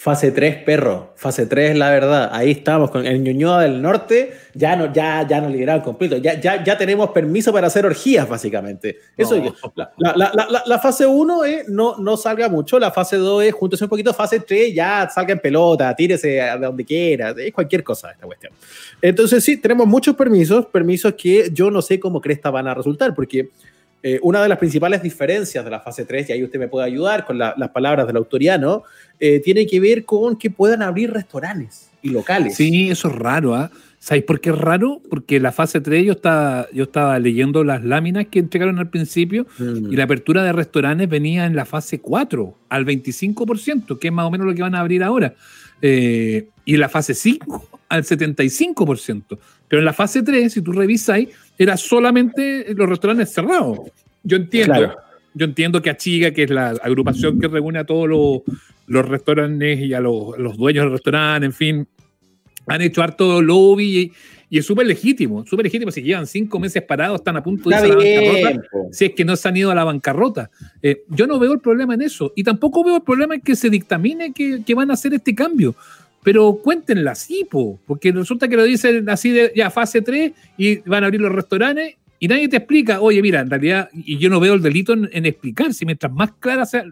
Fase 0.00 0.30
3, 0.30 0.58
perro. 0.62 1.12
Fase 1.16 1.46
3 1.46 1.76
la 1.76 1.90
verdad. 1.90 2.30
Ahí 2.32 2.52
estamos 2.52 2.88
con 2.92 3.04
el 3.04 3.20
Ñuñoa 3.20 3.62
del 3.62 3.82
Norte. 3.82 4.32
Ya 4.54 4.76
no, 4.76 4.92
ya, 4.92 5.26
ya 5.26 5.40
nos 5.40 5.50
liberaron 5.50 5.82
completo. 5.82 6.16
Ya, 6.18 6.40
ya, 6.40 6.62
ya 6.62 6.78
tenemos 6.78 7.10
permiso 7.10 7.52
para 7.52 7.66
hacer 7.66 7.84
orgías, 7.84 8.28
básicamente. 8.28 8.96
Eso 9.16 9.36
No. 9.36 9.46
es- 9.46 9.52
la, 9.96 10.14
la- 10.14 10.32
la- 10.36 10.62
la- 10.64 10.78
fase 10.78 11.04
1 11.04 11.44
es 11.44 11.68
no, 11.68 11.96
no 11.98 12.16
salga 12.16 12.48
mucho. 12.48 12.78
La 12.78 12.92
fase 12.92 13.16
2 13.16 13.42
es 13.42 13.52
júntese 13.52 13.84
un 13.86 13.90
poquito. 13.90 14.14
Fase 14.14 14.38
3 14.38 14.72
ya 14.72 15.08
salga 15.12 15.32
en 15.32 15.40
pelota, 15.40 15.92
tírese 15.96 16.40
a 16.42 16.56
donde 16.56 16.84
quiera. 16.84 17.34
Es 17.36 17.52
cualquier 17.52 17.82
cosa 17.82 18.12
esta 18.12 18.24
cuestión. 18.24 18.52
Entonces, 19.02 19.42
sí, 19.42 19.56
tenemos 19.56 19.88
muchos 19.88 20.14
permisos. 20.14 20.66
Permisos 20.66 21.14
que 21.14 21.50
yo 21.52 21.72
no 21.72 21.82
sé 21.82 21.98
cómo 21.98 22.20
cresta 22.20 22.50
van 22.50 22.68
a 22.68 22.74
resultar, 22.74 23.16
porque. 23.16 23.48
Eh, 24.02 24.18
una 24.22 24.42
de 24.42 24.48
las 24.48 24.58
principales 24.58 25.02
diferencias 25.02 25.64
de 25.64 25.70
la 25.70 25.80
fase 25.80 26.04
3, 26.04 26.28
y 26.28 26.32
ahí 26.32 26.44
usted 26.44 26.58
me 26.58 26.68
puede 26.68 26.86
ayudar 26.86 27.24
con 27.24 27.36
la- 27.38 27.54
las 27.56 27.70
palabras 27.70 28.06
del 28.06 28.16
autoriano, 28.16 28.84
eh, 29.18 29.40
tiene 29.40 29.66
que 29.66 29.80
ver 29.80 30.04
con 30.04 30.36
que 30.36 30.50
puedan 30.50 30.82
abrir 30.82 31.10
restaurantes 31.12 31.90
y 32.02 32.10
locales. 32.10 32.54
Sí, 32.54 32.90
eso 32.90 33.08
es 33.08 33.14
raro, 33.16 33.54
¿ah? 33.56 33.70
¿Sabéis 34.00 34.24
por 34.24 34.40
qué 34.40 34.50
es 34.50 34.56
raro? 34.58 35.02
Porque 35.10 35.40
la 35.40 35.50
fase 35.50 35.80
3 35.80 36.06
yo 36.06 36.12
estaba, 36.12 36.68
yo 36.72 36.84
estaba 36.84 37.18
leyendo 37.18 37.64
las 37.64 37.84
láminas 37.84 38.26
que 38.30 38.38
entregaron 38.38 38.78
al 38.78 38.88
principio 38.88 39.46
Mm. 39.58 39.92
y 39.92 39.96
la 39.96 40.04
apertura 40.04 40.44
de 40.44 40.52
restaurantes 40.52 41.08
venía 41.08 41.46
en 41.46 41.56
la 41.56 41.64
fase 41.64 41.98
4 42.00 42.54
al 42.68 42.84
25%, 42.84 43.98
que 43.98 44.06
es 44.08 44.14
más 44.14 44.26
o 44.26 44.30
menos 44.30 44.46
lo 44.46 44.54
que 44.54 44.62
van 44.62 44.76
a 44.76 44.80
abrir 44.80 45.02
ahora. 45.02 45.34
Eh, 45.82 46.46
y 46.64 46.74
en 46.74 46.80
la 46.80 46.88
fase 46.88 47.12
5 47.14 47.68
al 47.88 48.04
75%. 48.04 49.38
Pero 49.68 49.80
en 49.80 49.84
la 49.84 49.92
fase 49.92 50.22
3, 50.22 50.52
si 50.52 50.62
tú 50.62 50.72
revisas, 50.72 51.18
era 51.58 51.76
solamente 51.76 52.72
los 52.74 52.88
restaurantes 52.88 53.32
cerrados. 53.32 53.80
Yo 54.22 54.36
entiendo, 54.36 54.74
Claro. 54.74 54.96
yo 55.34 55.44
entiendo 55.44 55.82
que 55.82 55.90
Achiga, 55.90 56.30
que 56.30 56.44
es 56.44 56.50
la 56.50 56.70
agrupación 56.70 57.40
que 57.40 57.48
reúne 57.48 57.80
a 57.80 57.84
todos 57.84 58.08
los, 58.08 58.40
los 58.86 59.08
restaurantes 59.08 59.80
y 59.80 59.92
a 59.92 60.00
los, 60.00 60.38
los 60.38 60.56
dueños 60.56 60.84
del 60.84 60.92
restaurante, 60.92 61.46
en 61.46 61.52
fin, 61.52 61.88
han 62.66 62.82
hecho 62.82 63.02
harto 63.02 63.40
lobby 63.42 64.12
Y 64.50 64.58
es 64.58 64.64
súper 64.66 64.86
legítimo, 64.86 65.44
súper 65.46 65.64
legítimo. 65.64 65.90
Si 65.90 66.00
llevan 66.02 66.26
cinco 66.26 66.58
meses 66.58 66.82
parados, 66.82 67.20
están 67.20 67.36
a 67.36 67.42
punto 67.42 67.68
de 67.68 67.76
Está 67.76 67.88
irse 67.88 68.16
a 68.16 68.22
la 68.22 68.50
bancarrota. 68.50 68.88
Si 68.92 69.04
es 69.06 69.12
que 69.14 69.24
no 69.24 69.36
se 69.36 69.48
han 69.48 69.56
ido 69.56 69.70
a 69.70 69.74
la 69.74 69.84
bancarrota. 69.84 70.50
Eh, 70.82 71.02
yo 71.08 71.26
no 71.26 71.38
veo 71.38 71.52
el 71.52 71.60
problema 71.60 71.94
en 71.94 72.02
eso. 72.02 72.32
Y 72.34 72.44
tampoco 72.44 72.82
veo 72.84 72.96
el 72.96 73.02
problema 73.02 73.34
en 73.34 73.40
que 73.42 73.56
se 73.56 73.68
dictamine 73.68 74.32
que, 74.32 74.62
que 74.64 74.74
van 74.74 74.90
a 74.90 74.94
hacer 74.94 75.12
este 75.12 75.34
cambio. 75.34 75.74
Pero 76.28 76.60
cuéntenla 76.62 77.12
así, 77.12 77.46
po, 77.50 77.80
porque 77.86 78.12
resulta 78.12 78.48
que 78.48 78.56
lo 78.58 78.64
dicen 78.64 79.08
así 79.08 79.30
de 79.30 79.50
ya 79.56 79.70
fase 79.70 80.02
3 80.02 80.32
y 80.58 80.76
van 80.80 81.02
a 81.02 81.06
abrir 81.06 81.22
los 81.22 81.32
restaurantes 81.32 81.96
y 82.18 82.28
nadie 82.28 82.50
te 82.50 82.58
explica, 82.58 83.00
oye, 83.00 83.22
mira, 83.22 83.40
en 83.40 83.48
realidad, 83.48 83.88
y 83.94 84.18
yo 84.18 84.28
no 84.28 84.38
veo 84.38 84.52
el 84.52 84.60
delito 84.60 84.92
en, 84.92 85.08
en 85.10 85.24
explicar, 85.24 85.72
si 85.72 85.86
mientras 85.86 86.12
más 86.12 86.32
clara 86.32 86.66
sea, 86.66 86.84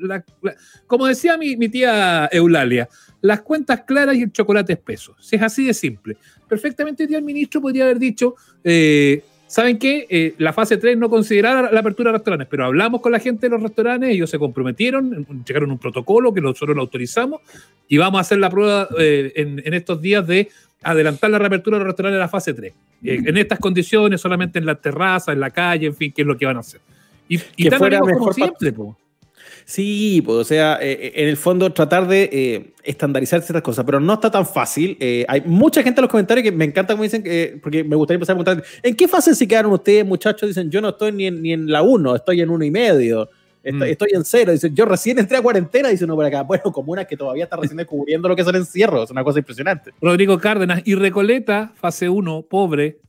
como 0.87 1.07
decía 1.07 1.37
mi, 1.37 1.55
tía 1.69 2.31
Eulalia, 2.33 2.89
las 3.21 3.43
cuentas 3.43 3.83
claras 3.83 4.17
y 4.17 4.23
el 4.23 4.33
chocolate 4.33 4.73
espeso. 4.73 5.15
Si 5.21 5.37
es 5.37 5.43
así 5.43 5.67
de 5.67 5.75
simple. 5.75 6.17
Perfectamente 6.49 7.05
el 7.05 7.23
ministro 7.23 7.61
podría 7.61 7.85
haber 7.85 7.99
dicho, 7.99 8.37
eh, 8.65 9.23
¿saben 9.47 9.79
qué? 9.79 10.07
Eh, 10.09 10.35
la 10.39 10.53
fase 10.53 10.77
3 10.77 10.97
no 10.97 11.09
consideraba 11.09 11.71
la 11.71 11.81
apertura 11.81 12.11
de 12.11 12.19
restaurantes, 12.19 12.49
pero 12.51 12.65
hablamos 12.65 13.01
con 13.01 13.13
la 13.13 13.21
gente 13.21 13.47
de 13.47 13.51
los 13.51 13.63
restaurantes, 13.63 14.11
ellos 14.11 14.31
se 14.31 14.39
comprometieron, 14.39 15.27
llegaron 15.47 15.71
un 15.71 15.79
protocolo 15.79 16.33
que 16.33 16.41
nosotros 16.41 16.77
lo 16.77 16.83
autorizamos 16.83 17.41
y 17.89 17.97
vamos 17.99 18.19
a 18.19 18.21
hacer 18.23 18.39
la 18.39 18.51
prueba 18.51 18.89
eh, 18.99 19.33
en, 19.37 19.63
en 19.65 19.75
estos 19.75 20.01
días 20.01 20.27
de 20.27 20.49
adelantar 20.83 21.31
la 21.31 21.39
reapertura 21.39 21.79
de 21.79 21.85
los 21.85 21.89
restaurantes 21.89 22.17
a 22.17 22.21
la 22.21 22.29
fase 22.29 22.55
3. 22.55 22.73
Eh, 23.03 23.23
en 23.27 23.37
estas 23.37 23.59
condiciones, 23.59 24.21
solamente 24.21 24.59
en 24.59 24.67
la 24.67 24.75
terraza, 24.77 25.33
en 25.33 25.41
la 25.41 25.51
calle, 25.51 25.87
en 25.87 25.95
fin, 25.95 26.13
qué 26.15 26.23
es 26.23 26.29
lo 26.29 26.37
que 26.37 26.47
van 26.47 26.57
a 26.57 26.61
hacer. 26.61 26.81
Y, 27.29 27.41
y 27.57 27.69
Que 27.69 27.77
fuera 27.77 27.99
como 28.01 28.33
siempre, 28.33 28.73
po. 28.73 28.97
Sí, 29.69 30.23
pues, 30.25 30.39
o 30.39 30.45
sea, 30.45 30.79
eh, 30.81 31.11
en 31.17 31.29
el 31.29 31.37
fondo 31.37 31.73
tratar 31.73 32.07
de 32.07 32.31
eh, 32.33 32.73
estandarizar 32.85 33.43
ciertas 33.43 33.63
cosas, 33.63 33.85
pero 33.85 33.99
no 33.99 34.15
está 34.15 34.31
tan 34.31 34.47
fácil. 34.47 34.97
Eh, 35.01 35.27
hay 35.29 35.41
mucha 35.41 35.83
gente 35.83 36.01
en 36.01 36.03
los 36.03 36.11
comentarios 36.11 36.45
que 36.45 36.53
me 36.53 36.65
encanta 36.65 36.95
como 36.95 37.03
dicen, 37.03 37.21
que, 37.21 37.59
porque 37.61 37.83
me 37.83 37.97
gustaría 37.97 38.15
empezar 38.15 38.37
a 38.37 38.39
preguntar, 38.39 38.65
¿en 38.81 38.95
qué 38.95 39.09
fase 39.09 39.35
se 39.35 39.49
quedaron 39.49 39.73
ustedes, 39.73 40.07
muchachos? 40.07 40.49
Dicen, 40.49 40.71
yo 40.71 40.81
no 40.81 40.91
estoy 40.91 41.11
ni 41.11 41.27
en, 41.27 41.43
ni 41.43 41.53
en 41.53 41.69
la 41.69 41.83
1, 41.83 42.15
estoy 42.15 42.43
en 42.43 42.51
uno 42.51 42.65
y 42.65 42.71
medio. 42.71 43.29
Estoy, 43.61 43.89
Mm. 43.89 43.91
estoy 43.91 44.09
en 44.15 44.25
cero. 44.25 44.53
Dicen, 44.53 44.77
yo 44.77 44.85
recién 44.85 45.19
entré 45.19 45.37
a 45.37 45.43
cuarentena, 45.43 45.89
dice 45.89 46.05
uno 46.05 46.15
por 46.15 46.25
acá. 46.25 46.43
Bueno, 46.43 46.63
como 46.73 46.93
una 46.93 47.05
que 47.05 47.17
todavía 47.17 47.43
está 47.43 47.57
recién 47.57 47.77
descubriendo 47.77 48.29
lo 48.29 48.37
que 48.37 48.43
es 48.43 48.49
el 48.49 48.55
encierro. 48.55 49.03
Es 49.03 49.11
una 49.11 49.25
cosa 49.25 49.41
impresionante. 49.41 49.91
Rodrigo 50.01 50.39
Cárdenas 50.39 50.83
y 50.85 50.95
Recoleta, 50.95 51.73
fase 51.75 52.09
1, 52.09 52.43
pobre. 52.49 53.01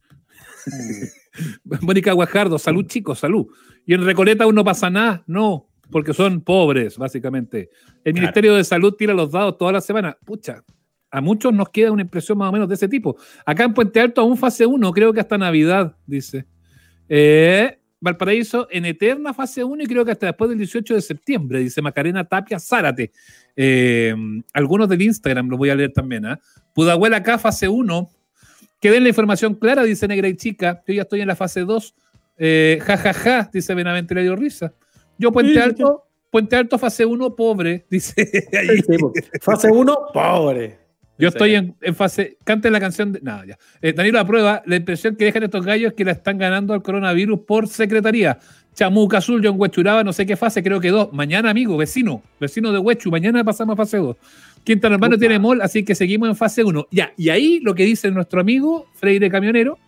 Mónica 1.81 2.13
Guajardo, 2.13 2.57
salud 2.57 2.87
chicos, 2.87 3.19
salud. 3.19 3.45
Y 3.85 3.93
en 3.93 4.03
Recoleta 4.03 4.45
aún 4.45 4.55
no 4.55 4.63
pasa 4.63 4.89
nada, 4.89 5.23
no, 5.27 5.66
porque 5.91 6.13
son 6.13 6.41
pobres, 6.41 6.97
básicamente. 6.97 7.69
El 8.03 8.13
Claro. 8.13 8.15
Ministerio 8.15 8.55
de 8.55 8.63
Salud 8.63 8.93
tira 8.93 9.13
los 9.13 9.31
dados 9.31 9.57
toda 9.57 9.71
la 9.71 9.81
semana. 9.81 10.17
Pucha, 10.25 10.63
a 11.09 11.21
muchos 11.21 11.53
nos 11.53 11.69
queda 11.69 11.91
una 11.91 12.01
impresión 12.01 12.37
más 12.37 12.49
o 12.49 12.51
menos 12.51 12.67
de 12.67 12.75
ese 12.75 12.87
tipo. 12.87 13.17
Acá 13.45 13.63
en 13.63 13.73
Puente 13.73 13.99
Alto 13.99 14.21
aún 14.21 14.37
fase 14.37 14.65
1, 14.65 14.91
creo 14.91 15.13
que 15.13 15.19
hasta 15.19 15.37
Navidad, 15.37 15.95
dice. 16.05 16.45
Eh, 17.09 17.77
Valparaíso 17.99 18.67
en 18.69 18.85
eterna 18.85 19.33
fase 19.33 19.63
1 19.63 19.83
y 19.83 19.87
creo 19.87 20.05
que 20.05 20.11
hasta 20.11 20.27
después 20.27 20.49
del 20.49 20.59
18 20.59 20.93
de 20.93 21.01
septiembre, 21.01 21.59
dice 21.59 21.81
Macarena 21.81 22.23
Tapia 22.25 22.59
Zárate. 22.59 23.11
Eh, 23.55 24.13
algunos 24.53 24.87
del 24.87 25.01
Instagram 25.01 25.49
los 25.49 25.57
voy 25.57 25.69
a 25.69 25.75
leer 25.75 25.93
también. 25.93 26.25
¿ah? 26.25 26.39
Pudahuel 26.73 27.13
acá, 27.13 27.39
fase 27.39 27.67
1. 27.67 28.09
Que 28.79 28.91
den 28.91 29.01
la 29.01 29.09
información 29.09 29.55
clara, 29.55 29.83
dice 29.83 30.07
Negra 30.07 30.27
y 30.27 30.35
Chica. 30.35 30.83
Yo 30.87 30.93
ya 30.93 31.01
estoy 31.01 31.21
en 31.21 31.27
la 31.27 31.35
fase 31.35 31.61
2. 31.61 31.95
Eh, 32.37 32.79
ja, 32.83 32.97
ja, 32.97 33.13
ja, 33.13 33.49
dice 33.51 33.73
Benavente 33.73 34.13
le 34.13 34.21
dio 34.21 34.35
risa. 34.35 34.73
Yo, 35.17 35.31
Puente 35.31 35.59
Alto, 35.59 36.05
Puente 36.29 36.55
Alto, 36.55 36.77
fase 36.77 37.05
1, 37.05 37.35
pobre, 37.35 37.85
dice 37.89 38.47
ahí. 38.53 38.81
Sí. 38.81 38.97
Fase 39.41 39.69
1, 39.71 39.97
pobre. 40.13 40.87
Yo 41.19 41.29
estoy 41.29 41.55
en, 41.55 41.75
en 41.81 41.95
fase. 41.95 42.37
Canten 42.43 42.71
la 42.71 42.79
canción 42.79 43.11
de. 43.11 43.21
Nada, 43.21 43.43
ya. 43.45 43.57
Eh, 43.81 43.93
Danilo 43.93 44.19
aprueba. 44.19 44.61
La 44.65 44.75
impresión 44.75 45.15
que 45.15 45.25
dejan 45.25 45.43
estos 45.43 45.65
gallos 45.65 45.89
es 45.91 45.95
que 45.95 46.05
la 46.05 46.11
están 46.11 46.37
ganando 46.37 46.73
al 46.73 46.83
coronavirus 46.83 47.39
por 47.39 47.67
secretaría. 47.67 48.37
Chamuca 48.75 49.17
Azul, 49.17 49.41
John 49.43 49.59
Huechuraba, 49.59 50.03
no 50.03 50.13
sé 50.13 50.27
qué 50.27 50.37
fase, 50.37 50.61
creo 50.61 50.79
que 50.79 50.89
dos. 50.89 51.11
Mañana, 51.11 51.49
amigo, 51.49 51.75
vecino, 51.77 52.21
vecino 52.39 52.71
de 52.71 52.77
Huechu, 52.77 53.09
mañana 53.09 53.43
pasamos 53.43 53.73
a 53.73 53.77
fase 53.77 53.97
2. 53.97 54.15
Quinta 54.63 54.87
Hermano 54.87 55.17
tiene 55.17 55.39
mall, 55.39 55.61
así 55.61 55.83
que 55.83 55.95
seguimos 55.95 56.29
en 56.29 56.35
fase 56.35 56.63
1. 56.63 56.87
Ya, 56.91 57.11
y 57.17 57.29
ahí 57.29 57.59
lo 57.61 57.73
que 57.73 57.85
dice 57.85 58.11
nuestro 58.11 58.39
amigo 58.39 58.85
Freire 58.93 59.31
Camionero 59.31 59.79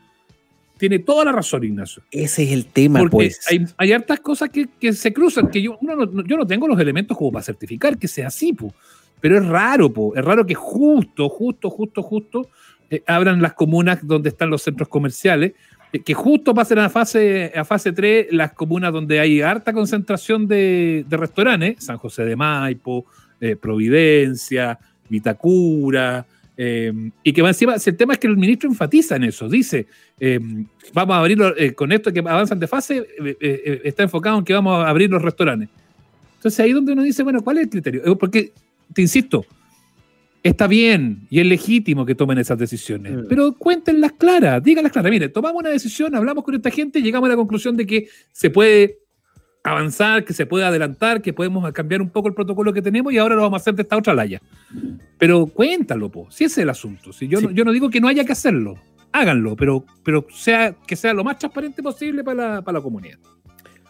tiene 0.79 0.97
toda 0.99 1.25
la 1.25 1.31
razón, 1.33 1.63
Ignacio. 1.63 2.01
Ese 2.09 2.43
es 2.43 2.51
el 2.51 2.65
tema, 2.65 2.99
Porque 3.01 3.11
pues. 3.15 3.41
hay, 3.51 3.65
hay 3.77 3.91
hartas 3.91 4.19
cosas 4.21 4.49
que, 4.49 4.67
que 4.79 4.93
se 4.93 5.13
cruzan, 5.13 5.49
que 5.51 5.61
yo, 5.61 5.77
uno 5.81 5.95
no, 5.95 6.05
no- 6.07 6.23
yo 6.23 6.37
no 6.37 6.47
tengo 6.47 6.67
los 6.67 6.79
elementos 6.79 7.15
como 7.17 7.31
para 7.31 7.43
certificar 7.43 7.97
que 7.97 8.07
sea 8.07 8.27
así, 8.27 8.53
po. 8.53 8.73
pero 9.21 9.37
es 9.37 9.45
raro, 9.45 9.91
po. 9.93 10.15
es 10.15 10.23
raro 10.25 10.45
que 10.45 10.55
justo, 10.55 11.27
justo, 11.29 11.69
justo, 11.69 12.01
justo 12.01 12.49
eh, 12.89 13.03
abran 13.05 13.41
las 13.41 13.53
comunas 13.53 13.99
donde 14.01 14.29
están 14.29 14.49
los 14.49 14.61
centros 14.63 14.87
comerciales, 14.89 15.51
eh, 15.91 15.99
que 15.99 16.13
justo 16.13 16.53
pasen 16.53 16.79
a 16.79 16.89
fase, 16.89 17.51
a 17.55 17.65
fase 17.65 17.91
3 17.91 18.27
las 18.31 18.53
comunas 18.53 18.93
donde 18.93 19.19
hay 19.19 19.41
harta 19.41 19.73
concentración 19.73 20.47
de, 20.47 21.05
de 21.07 21.17
restaurantes, 21.17 21.83
San 21.83 21.97
José 21.97 22.23
de 22.23 22.35
Maipo, 22.35 23.05
eh, 23.41 23.55
Providencia, 23.55 24.79
Vitacura, 25.09 26.25
eh, 26.61 26.91
y 27.23 27.31
que 27.31 27.41
va 27.41 27.47
encima, 27.47 27.75
el 27.83 27.95
tema 27.95 28.11
es 28.11 28.19
que 28.19 28.27
el 28.27 28.35
ministro 28.35 28.69
enfatiza 28.69 29.15
en 29.15 29.23
eso, 29.23 29.47
dice, 29.47 29.87
eh, 30.19 30.41
vamos 30.93 31.15
a 31.15 31.19
abrirlo 31.19 31.55
eh, 31.55 31.73
con 31.73 31.93
esto 31.93 32.11
que 32.11 32.19
avanzan 32.19 32.59
de 32.59 32.67
fase, 32.67 33.07
eh, 33.39 33.81
está 33.85 34.03
enfocado 34.03 34.37
en 34.39 34.43
que 34.43 34.51
vamos 34.51 34.83
a 34.83 34.89
abrir 34.89 35.09
los 35.09 35.21
restaurantes. 35.21 35.69
Entonces 36.35 36.59
ahí 36.59 36.73
donde 36.73 36.91
uno 36.91 37.03
dice, 37.03 37.23
bueno, 37.23 37.41
¿cuál 37.41 37.59
es 37.59 37.63
el 37.63 37.69
criterio? 37.69 38.17
Porque, 38.17 38.51
te 38.93 39.01
insisto, 39.01 39.45
está 40.43 40.67
bien 40.67 41.27
y 41.29 41.39
es 41.39 41.45
legítimo 41.45 42.05
que 42.05 42.13
tomen 42.13 42.37
esas 42.39 42.57
decisiones, 42.57 43.13
Mm. 43.13 43.27
pero 43.29 43.53
cuéntenlas 43.53 44.11
claras, 44.11 44.61
díganlas 44.61 44.91
claras. 44.91 45.11
Mire, 45.11 45.29
tomamos 45.29 45.61
una 45.61 45.69
decisión, 45.69 46.13
hablamos 46.13 46.43
con 46.43 46.55
esta 46.55 46.71
gente, 46.71 47.01
llegamos 47.01 47.27
a 47.27 47.29
la 47.29 47.37
conclusión 47.37 47.77
de 47.77 47.85
que 47.85 48.09
se 48.33 48.49
puede 48.49 48.97
avanzar, 49.63 50.23
que 50.23 50.33
se 50.33 50.45
puede 50.45 50.65
adelantar, 50.65 51.21
que 51.21 51.33
podemos 51.33 51.69
cambiar 51.73 52.01
un 52.01 52.09
poco 52.09 52.27
el 52.27 52.33
protocolo 52.33 52.73
que 52.73 52.81
tenemos 52.81 53.11
y 53.13 53.17
ahora 53.17 53.35
lo 53.35 53.41
vamos 53.41 53.59
a 53.59 53.61
hacer 53.61 53.75
de 53.75 53.83
esta 53.83 53.97
otra 53.97 54.13
laya. 54.13 54.41
Pero 55.17 55.45
cuéntalo, 55.47 56.09
po. 56.09 56.27
si 56.31 56.45
ese 56.45 56.61
es 56.61 56.63
el 56.63 56.69
asunto. 56.69 57.11
Si 57.13 57.27
yo, 57.27 57.39
Sí. 57.39 57.45
no, 57.47 57.51
yo 57.51 57.65
no 57.65 57.71
digo 57.71 57.89
que 57.89 57.99
no 57.99 58.07
haya 58.07 58.23
que 58.23 58.31
hacerlo, 58.31 58.75
háganlo, 59.11 59.55
pero, 59.55 59.85
pero 60.03 60.25
sea, 60.31 60.73
que 60.87 60.95
sea 60.95 61.13
lo 61.13 61.23
más 61.23 61.37
transparente 61.39 61.83
posible 61.83 62.23
para 62.23 62.55
la, 62.55 62.61
para 62.61 62.79
la 62.79 62.83
comunidad. 62.83 63.17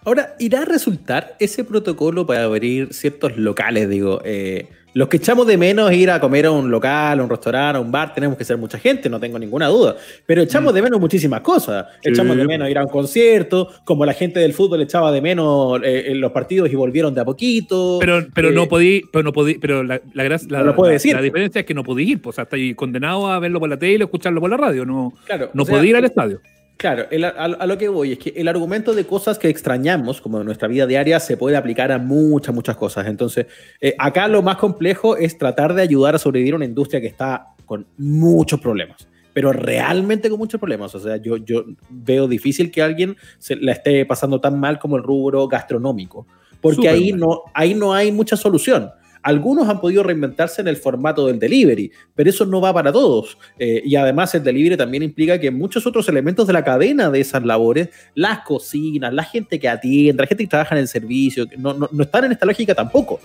Ahora, 0.06 0.36
¿irá 0.40 0.62
a 0.62 0.66
resultar 0.66 1.36
ese 1.40 1.64
protocolo 1.66 2.26
para 2.26 2.46
abrir 2.46 2.94
ciertos 2.94 3.38
locales? 3.38 3.90
Digo, 3.90 4.22
eh, 4.24 4.70
los 4.94 5.08
que 5.08 5.18
echamos 5.18 5.46
de 5.48 5.58
menos 5.58 5.92
ir 5.94 6.10
a 6.10 6.20
comer 6.20 6.48
a 6.48 6.52
un 6.52 6.70
local, 6.72 7.20
a 7.20 7.24
un 7.24 7.30
restaurante, 7.30 7.78
a 7.78 7.80
un 7.82 7.92
bar, 7.92 8.14
tenemos 8.14 8.38
que 8.38 8.44
ser 8.44 8.58
mucha 8.58 8.80
gente, 8.80 9.10
no 9.10 9.20
tengo 9.20 9.38
ninguna 9.38 9.68
duda. 9.68 9.96
Pero 10.26 10.42
echamos 10.42 10.74
de 10.74 10.82
menos 10.82 11.00
muchísimas 11.00 11.42
cosas. 11.42 11.86
Sí. 12.04 12.10
Echamos 12.10 12.36
de 12.38 12.46
menos 12.46 12.70
ir 12.70 12.78
a 12.78 12.84
un 12.84 12.90
concierto, 12.90 13.70
como 13.84 14.06
la 14.06 14.14
gente 14.14 14.40
del 14.40 14.54
fútbol 14.54 14.82
echaba 14.82 15.12
de 15.12 15.22
menos 15.22 15.80
eh, 15.84 16.12
en 16.12 16.20
los 16.22 16.32
partidos 16.32 16.72
y 16.72 16.76
volvieron 16.76 17.14
de 17.14 17.22
a 17.22 17.26
poquito. 17.26 17.98
Pero, 18.00 18.26
pero 18.34 18.50
Eh, 18.50 18.54
no 18.54 18.68
podí, 18.68 19.04
pero 19.12 19.24
no 19.24 19.32
podí, 19.34 19.56
pero 19.56 19.84
la, 19.84 20.02
la, 20.14 20.24
la- 20.30 20.38
No 20.64 20.74
lo 20.74 20.84
la- 20.84 20.90
decir. 20.90 21.14
la 21.16 21.22
diferencia 21.22 21.60
es 21.60 21.66
que 21.66 21.74
no 21.74 21.84
podí 21.84 22.12
ir, 22.12 22.22
pues, 22.22 22.34
o 22.34 22.36
sea, 22.36 22.44
está 22.46 22.56
ahí 22.56 22.74
condenado 22.74 23.28
a 23.28 23.40
verlo 23.40 23.60
por 23.60 23.70
la 23.70 23.78
tele 23.78 24.04
o 24.04 24.08
escucharlo 24.08 24.42
por 24.42 24.50
la 24.50 24.58
radio, 24.58 24.86
no, 24.86 25.14
claro, 25.26 25.50
no 25.54 25.66
sea, 25.66 25.76
podí 25.76 25.90
ir 25.90 25.96
al 25.96 26.06
estadio. 26.06 26.42
Claro, 26.80 27.08
el- 27.12 27.26
a, 27.26 27.30
a 27.32 27.68
lo 27.68 27.78
que 27.78 27.90
voy 27.90 28.14
es 28.14 28.20
que 28.20 28.30
el 28.38 28.48
argumento 28.48 28.94
de 28.94 29.06
cosas 29.06 29.38
que 29.38 29.50
extrañamos, 29.50 30.22
como 30.22 30.40
en 30.40 30.46
nuestra 30.46 30.70
vida 30.70 30.88
diaria, 30.88 31.20
se 31.20 31.36
puede 31.36 31.58
aplicar 31.58 31.92
a 31.92 31.98
muchas, 31.98 32.56
muchas 32.56 32.78
cosas. 32.78 33.06
Entonces, 33.08 33.48
eh, 33.82 33.96
acá 33.98 34.30
lo 34.30 34.42
más 34.42 34.56
complejo 34.56 35.18
es 35.18 35.38
tratar 35.38 35.74
de 35.74 35.82
ayudar 35.82 36.16
a 36.16 36.20
sobrevivir 36.20 36.54
a 36.54 36.56
una 36.56 36.64
industria 36.64 37.02
que 37.02 37.08
está 37.08 37.48
con 37.66 37.86
muchos 37.98 38.62
problemas, 38.62 39.10
pero 39.34 39.52
realmente 39.52 40.30
con 40.30 40.40
muchos 40.40 40.58
problemas. 40.58 40.96
O 40.96 41.02
sea, 41.02 41.18
yo, 41.18 41.36
yo 41.36 41.66
veo 41.90 42.30
difícil 42.30 42.72
que 42.72 42.82
alguien 42.82 43.18
se 43.40 43.58
la 43.58 43.74
esté 43.74 44.06
pasando 44.06 44.40
tan 44.40 44.58
mal 44.58 44.80
como 44.80 44.96
el 44.96 45.04
rubro 45.04 45.50
gastronómico, 45.50 46.28
porque 46.62 46.88
ahí 46.88 47.12
mal. 47.12 47.20
no, 47.20 47.42
ahí 47.54 47.74
no 47.74 47.94
hay 47.94 48.14
mucha 48.14 48.38
solución. 48.38 48.90
Algunos 49.22 49.68
han 49.68 49.82
podido 49.82 50.04
reinventarse 50.04 50.62
en 50.62 50.68
el 50.68 50.78
formato 50.78 51.28
del 51.28 51.40
delivery, 51.40 51.92
pero 52.16 52.30
eso 52.30 52.46
no 52.46 52.62
va 52.62 52.74
para 52.74 52.92
todos. 52.92 53.38
Eh, 53.58 53.82
y 53.86 53.96
además 53.96 54.34
el 54.36 54.44
delivery 54.44 54.78
también 54.78 55.04
implica 55.04 55.40
que 55.40 55.52
muchos 55.52 55.86
otros 55.86 56.08
elementos 56.10 56.48
de 56.48 56.54
la 56.54 56.64
cadena 56.64 57.10
de 57.10 57.20
esas 57.20 57.44
labores, 57.44 57.90
las 58.16 58.40
cocinas, 58.40 59.14
la 59.14 59.24
gente 59.24 59.60
que 59.60 59.68
atiende, 59.68 60.22
la 60.22 60.28
gente 60.28 60.44
que 60.44 60.50
trabaja 60.50 60.76
en 60.76 60.82
el 60.82 60.88
servicio, 60.88 61.46
no, 61.58 61.74
no, 61.74 61.90
no 61.92 62.04
están 62.04 62.26
en 62.26 62.32
esta 62.32 62.46
lógica 62.46 62.74
tampoco. 62.74 63.20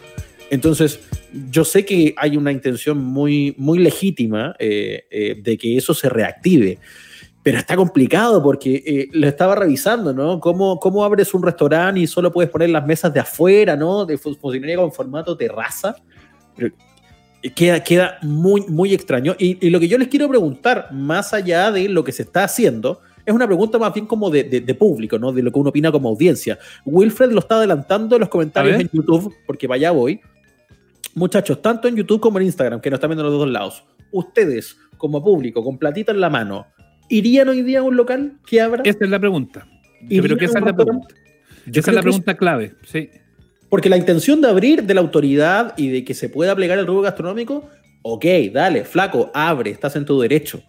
Entonces, 0.50 1.00
yo 1.50 1.64
sé 1.64 1.84
que 1.84 2.14
hay 2.16 2.36
una 2.36 2.52
intención 2.52 2.98
muy, 2.98 3.54
muy 3.58 3.78
legítima 3.78 4.54
eh, 4.58 5.04
eh, 5.10 5.36
de 5.42 5.58
que 5.58 5.76
eso 5.76 5.94
se 5.94 6.08
reactive, 6.08 6.78
pero 7.44 7.58
está 7.58 7.76
complicado 7.76 8.42
porque 8.42 8.82
eh, 8.86 9.08
lo 9.12 9.28
estaba 9.28 9.54
revisando, 9.54 10.12
¿no? 10.14 10.40
¿Cómo, 10.40 10.80
¿Cómo 10.80 11.04
abres 11.04 11.32
un 11.34 11.42
restaurante 11.42 12.00
y 12.00 12.06
solo 12.06 12.32
puedes 12.32 12.50
poner 12.50 12.70
las 12.70 12.84
mesas 12.86 13.12
de 13.14 13.20
afuera, 13.20 13.76
¿no? 13.76 14.04
De 14.06 14.18
fu- 14.18 14.34
funcionaría 14.34 14.76
con 14.76 14.90
formato 14.90 15.36
terraza. 15.36 15.94
Pero 16.56 16.74
eh, 17.42 17.50
queda, 17.52 17.84
queda 17.84 18.18
muy, 18.22 18.62
muy 18.66 18.94
extraño. 18.94 19.36
Y, 19.38 19.58
y 19.64 19.68
lo 19.70 19.78
que 19.78 19.88
yo 19.88 19.98
les 19.98 20.08
quiero 20.08 20.26
preguntar, 20.28 20.88
más 20.90 21.34
allá 21.34 21.70
de 21.70 21.88
lo 21.88 22.02
que 22.02 22.12
se 22.12 22.22
está 22.22 22.44
haciendo, 22.44 23.00
es 23.26 23.34
una 23.34 23.46
pregunta 23.46 23.78
más 23.78 23.92
bien 23.92 24.06
como 24.06 24.30
de, 24.30 24.44
de- 24.44 24.60
de 24.62 24.74
público, 24.74 25.18
¿no? 25.18 25.30
De 25.30 25.42
lo 25.42 25.52
que 25.52 25.58
uno 25.58 25.68
opina 25.68 25.92
como 25.92 26.08
audiencia. 26.08 26.58
Wilfred 26.86 27.30
lo 27.30 27.40
está 27.40 27.56
adelantando 27.56 28.16
en 28.16 28.20
los 28.20 28.30
comentarios 28.30 28.80
en 28.80 28.88
YouTube, 28.90 29.34
porque 29.46 29.68
allá 29.70 29.90
voy. 29.90 30.18
Muchachos, 31.14 31.60
tanto 31.60 31.88
en 31.88 31.96
YouTube 31.96 32.20
como 32.20 32.38
en 32.38 32.46
Instagram, 32.46 32.80
que 32.80 32.90
nos 32.90 32.96
están 32.96 33.10
viendo 33.10 33.22
los 33.22 33.32
dos 33.38 33.48
lados, 33.50 33.84
ustedes, 34.10 34.76
como 34.96 35.22
público, 35.22 35.62
con 35.62 35.76
platita 35.78 36.10
en 36.10 36.20
la 36.20 36.30
mano, 36.30 36.66
¿Irían 37.08 37.48
hoy 37.48 37.62
día 37.62 37.80
a 37.80 37.82
un 37.82 37.96
local 37.96 38.34
que 38.46 38.60
abra? 38.60 38.82
Esa 38.84 39.04
es 39.04 39.10
la 39.10 39.18
pregunta. 39.18 39.66
Yo 40.08 40.22
creo 40.22 40.36
que 40.36 40.44
esa 40.46 40.58
es 40.58 40.64
la 40.64 40.74
pregunta. 40.74 41.14
esa 41.66 41.90
es 41.90 41.94
la 41.94 42.02
pregunta 42.02 42.36
clave, 42.36 42.74
sí. 42.84 43.10
Porque 43.68 43.88
la 43.88 43.96
intención 43.96 44.40
de 44.40 44.48
abrir 44.48 44.84
de 44.84 44.94
la 44.94 45.00
autoridad 45.00 45.74
y 45.76 45.88
de 45.88 46.04
que 46.04 46.14
se 46.14 46.28
pueda 46.28 46.54
plegar 46.54 46.78
el 46.78 46.86
rubro 46.86 47.02
gastronómico, 47.02 47.68
ok, 48.02 48.24
dale, 48.52 48.84
flaco, 48.84 49.30
abre, 49.34 49.70
estás 49.70 49.96
en 49.96 50.04
tu 50.04 50.20
derecho. 50.20 50.62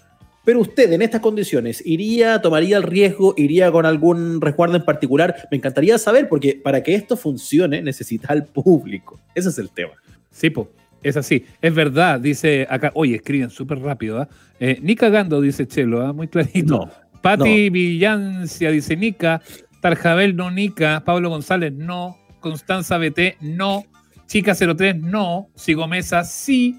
Pero 0.44 0.60
usted 0.60 0.92
en 0.94 1.01
estas 1.01 1.22
condiciones, 1.22 1.82
¿iría, 1.86 2.39
tomaría 2.42 2.77
el 2.77 2.84
riesgo, 2.84 3.34
iría 3.36 3.72
con 3.72 3.86
algún 3.86 4.39
resguardo 4.42 4.75
en 4.75 4.86
particular? 4.86 5.36
Me 5.50 5.58
encantaría 5.58 5.98
saber, 5.98 6.30
porque 6.30 6.60
para 6.63 6.84
que 6.84 6.94
esto 6.94 7.18
funcione 7.18 7.82
necesita 7.82 8.32
al 8.32 8.46
público. 8.46 9.20
Ese 9.34 9.50
es 9.50 9.58
el 9.58 9.72
tema. 9.72 9.94
Sí, 10.32 10.51
po, 10.51 10.70
es 11.08 11.18
así. 11.18 11.46
Es 11.62 11.74
verdad, 11.74 12.20
dice 12.20 12.68
acá, 12.70 12.92
oye, 12.96 13.16
escriben 13.16 13.50
súper 13.50 13.80
rápido, 13.80 14.20
¿ah? 14.22 14.30
¿eh? 14.60 14.80
ni 14.82 14.96
cagando, 14.96 15.40
dice 15.42 15.68
Chelo, 15.68 16.14
muy 16.14 16.28
clarito. 16.28 16.78
No, 16.86 16.90
Pati 17.22 17.70
Villancia 17.70 18.72
dice 18.72 18.96
Nica, 18.96 19.42
Tarjabel 19.82 20.36
no 20.36 20.52
Nica, 20.52 21.04
Pablo 21.06 21.30
González 21.30 21.74
no, 21.74 22.18
Constanza 22.40 22.98
BT 22.98 23.38
no, 23.42 23.84
Chica 24.28 24.54
03 24.56 25.00
no, 25.02 25.50
Sigo 25.56 25.88
Mesa 25.88 26.24
sí. 26.24 26.78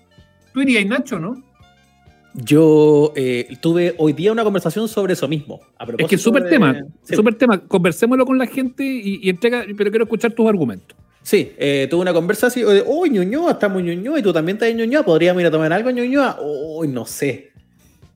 Tú 0.53 0.63
irías 0.63 0.87
Nacho, 0.87 1.19
¿no? 1.19 1.43
Yo 2.35 3.13
eh, 3.17 3.57
tuve 3.63 3.95
hoy 3.99 4.13
día 4.13 4.31
una 4.31 4.45
conversación 4.45 4.89
sobre 4.89 5.15
eso 5.15 5.27
mismo. 5.27 5.61
A 5.79 5.87
Es 5.97 6.07
que 6.07 6.19
súper 6.19 6.45
de- 6.45 6.51
tema, 6.51 6.77
Sí. 7.03 7.17
súper 7.17 7.35
tema. 7.35 7.59
Conversémoslo 7.67 8.27
con 8.27 8.37
la 8.37 8.47
gente 8.47 8.85
y, 8.85 9.21
y 9.23 9.31
entrega, 9.31 9.65
pero 9.77 9.91
quiero 9.91 10.05
escuchar 10.05 10.33
tus 10.33 10.47
argumentos. 10.47 10.97
Sí, 11.27 11.55
eh, 11.59 11.89
tuve 11.91 12.03
una 12.03 12.13
conversación 12.13 12.73
de, 12.73 12.85
uy, 12.87 13.11
Ñuñoa, 13.11 13.51
estamos 13.51 13.81
en 13.81 13.87
Ñuñoa 13.87 14.21
y 14.21 14.23
tú 14.23 14.33
también 14.33 14.59
estás 14.59 14.69
en 14.69 14.77
Ñuñoa, 14.77 15.03
¿podríamos 15.03 15.41
ir 15.41 15.49
a 15.49 15.51
tomar 15.51 15.73
algo 15.73 15.91
en 15.91 15.97
Ñuñoa? 15.97 16.39
Uy, 16.41 16.87
no 16.87 17.05
sé. 17.05 17.51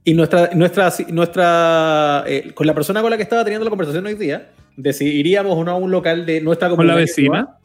Y 0.05 0.15
nuestra, 0.15 0.51
nuestra, 0.55 0.93
nuestra 1.09 2.23
eh, 2.29 2.53
con 2.55 2.69
la 2.69 2.73
persona 2.73 3.03
con 3.03 3.11
la 3.11 3.17
que 3.17 3.25
estaba 3.25 3.43
teniendo 3.43 3.65
la 3.65 3.71
conversación 3.71 4.07
hoy 4.07 4.15
día, 4.15 4.51
de 4.77 4.93
si 4.93 5.07
iríamos 5.07 5.59
o 5.59 5.65
no 5.65 5.73
a 5.73 5.75
un 5.75 5.91
local 5.91 6.25
de 6.25 6.41
nuestra 6.41 6.69
¿Con 6.69 6.77
comunidad. 6.77 6.95
la 6.95 7.01
de 7.01 7.07
vecina? 7.07 7.59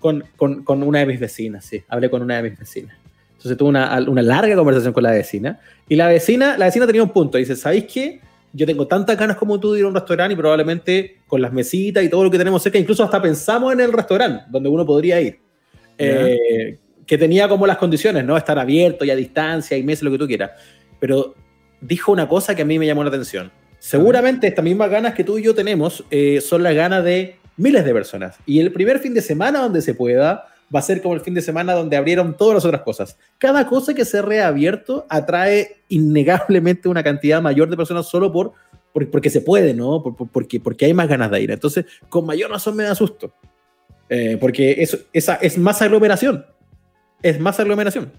Con, 0.00 0.22
con, 0.36 0.64
con 0.64 0.82
una 0.82 0.98
de 0.98 1.06
mis 1.06 1.18
vecinas, 1.18 1.64
sí. 1.64 1.82
Hablé 1.88 2.10
con 2.10 2.20
una 2.20 2.36
de 2.36 2.50
mis 2.50 2.58
vecinas. 2.58 2.94
Entonces 3.38 3.56
tuve 3.56 3.70
una, 3.70 4.04
una 4.06 4.20
larga 4.20 4.54
conversación 4.54 4.92
con 4.92 5.02
la 5.02 5.12
vecina. 5.12 5.60
Y 5.88 5.96
la 5.96 6.08
vecina, 6.08 6.58
la 6.58 6.66
vecina 6.66 6.86
tenía 6.86 7.02
un 7.02 7.08
punto. 7.08 7.38
Dice, 7.38 7.56
¿sabéis 7.56 7.86
qué? 7.90 8.20
Yo 8.52 8.66
tengo 8.66 8.86
tantas 8.86 9.16
ganas 9.16 9.36
como 9.36 9.60
tú 9.60 9.72
de 9.72 9.80
ir 9.80 9.84
a 9.84 9.88
un 9.88 9.94
restaurante 9.94 10.34
y 10.34 10.36
probablemente 10.36 11.18
con 11.26 11.40
las 11.40 11.52
mesitas 11.52 12.02
y 12.02 12.08
todo 12.08 12.24
lo 12.24 12.30
que 12.30 12.38
tenemos 12.38 12.62
cerca, 12.62 12.78
incluso 12.78 13.04
hasta 13.04 13.22
pensamos 13.22 13.72
en 13.72 13.80
el 13.80 13.92
restaurante 13.92 14.44
donde 14.48 14.68
uno 14.68 14.84
podría 14.84 15.20
ir. 15.20 15.38
Eh, 15.98 16.78
que 17.06 17.18
tenía 17.18 17.48
como 17.48 17.66
las 17.66 17.76
condiciones, 17.76 18.24
¿no? 18.24 18.36
Estar 18.36 18.58
abierto 18.58 19.04
y 19.04 19.10
a 19.10 19.16
distancia 19.16 19.76
y 19.76 19.82
meses, 19.82 20.02
lo 20.02 20.10
que 20.10 20.18
tú 20.18 20.26
quieras. 20.26 20.52
Pero 20.98 21.34
dijo 21.80 22.12
una 22.12 22.28
cosa 22.28 22.54
que 22.54 22.62
a 22.62 22.64
mí 22.64 22.78
me 22.78 22.86
llamó 22.86 23.02
la 23.02 23.08
atención. 23.08 23.50
Seguramente 23.78 24.46
estas 24.46 24.64
mismas 24.64 24.90
ganas 24.90 25.14
que 25.14 25.24
tú 25.24 25.38
y 25.38 25.42
yo 25.42 25.54
tenemos 25.54 26.04
eh, 26.10 26.40
son 26.40 26.62
las 26.62 26.74
ganas 26.74 27.04
de 27.04 27.36
miles 27.56 27.84
de 27.84 27.92
personas. 27.92 28.36
Y 28.46 28.60
el 28.60 28.72
primer 28.72 28.98
fin 28.98 29.14
de 29.14 29.22
semana 29.22 29.60
donde 29.60 29.82
se 29.82 29.94
pueda 29.94 30.49
va 30.74 30.78
a 30.78 30.82
ser 30.82 31.02
como 31.02 31.14
el 31.14 31.20
fin 31.20 31.34
de 31.34 31.42
semana 31.42 31.72
donde 31.74 31.96
abrieron 31.96 32.36
todas 32.36 32.54
las 32.54 32.64
otras 32.64 32.82
cosas. 32.82 33.18
Cada 33.38 33.66
cosa 33.66 33.92
que 33.94 34.04
se 34.04 34.22
reabierto 34.22 35.06
atrae 35.08 35.82
innegablemente 35.88 36.88
una 36.88 37.02
cantidad 37.02 37.42
mayor 37.42 37.68
de 37.70 37.76
personas 37.76 38.06
solo 38.06 38.30
por, 38.32 38.52
por- 38.92 39.10
porque 39.10 39.30
se 39.30 39.40
puede, 39.40 39.74
¿no? 39.74 40.02
Por- 40.02 40.16
por- 40.16 40.28
porque, 40.28 40.60
porque 40.60 40.84
hay 40.86 40.94
más 40.94 41.08
ganas 41.08 41.30
de 41.30 41.40
ir. 41.42 41.50
Entonces, 41.50 41.86
con 42.08 42.24
mayor 42.26 42.50
razón 42.50 42.76
me 42.76 42.84
da 42.84 42.94
susto. 42.94 43.32
Eh, 44.08 44.36
porque 44.40 44.76
eso, 44.78 44.98
esa 45.12 45.34
es 45.36 45.56
más 45.58 45.80
aglomeración. 45.82 46.44
Es 47.22 47.38
más 47.40 47.58
aglomeración. 47.60 48.12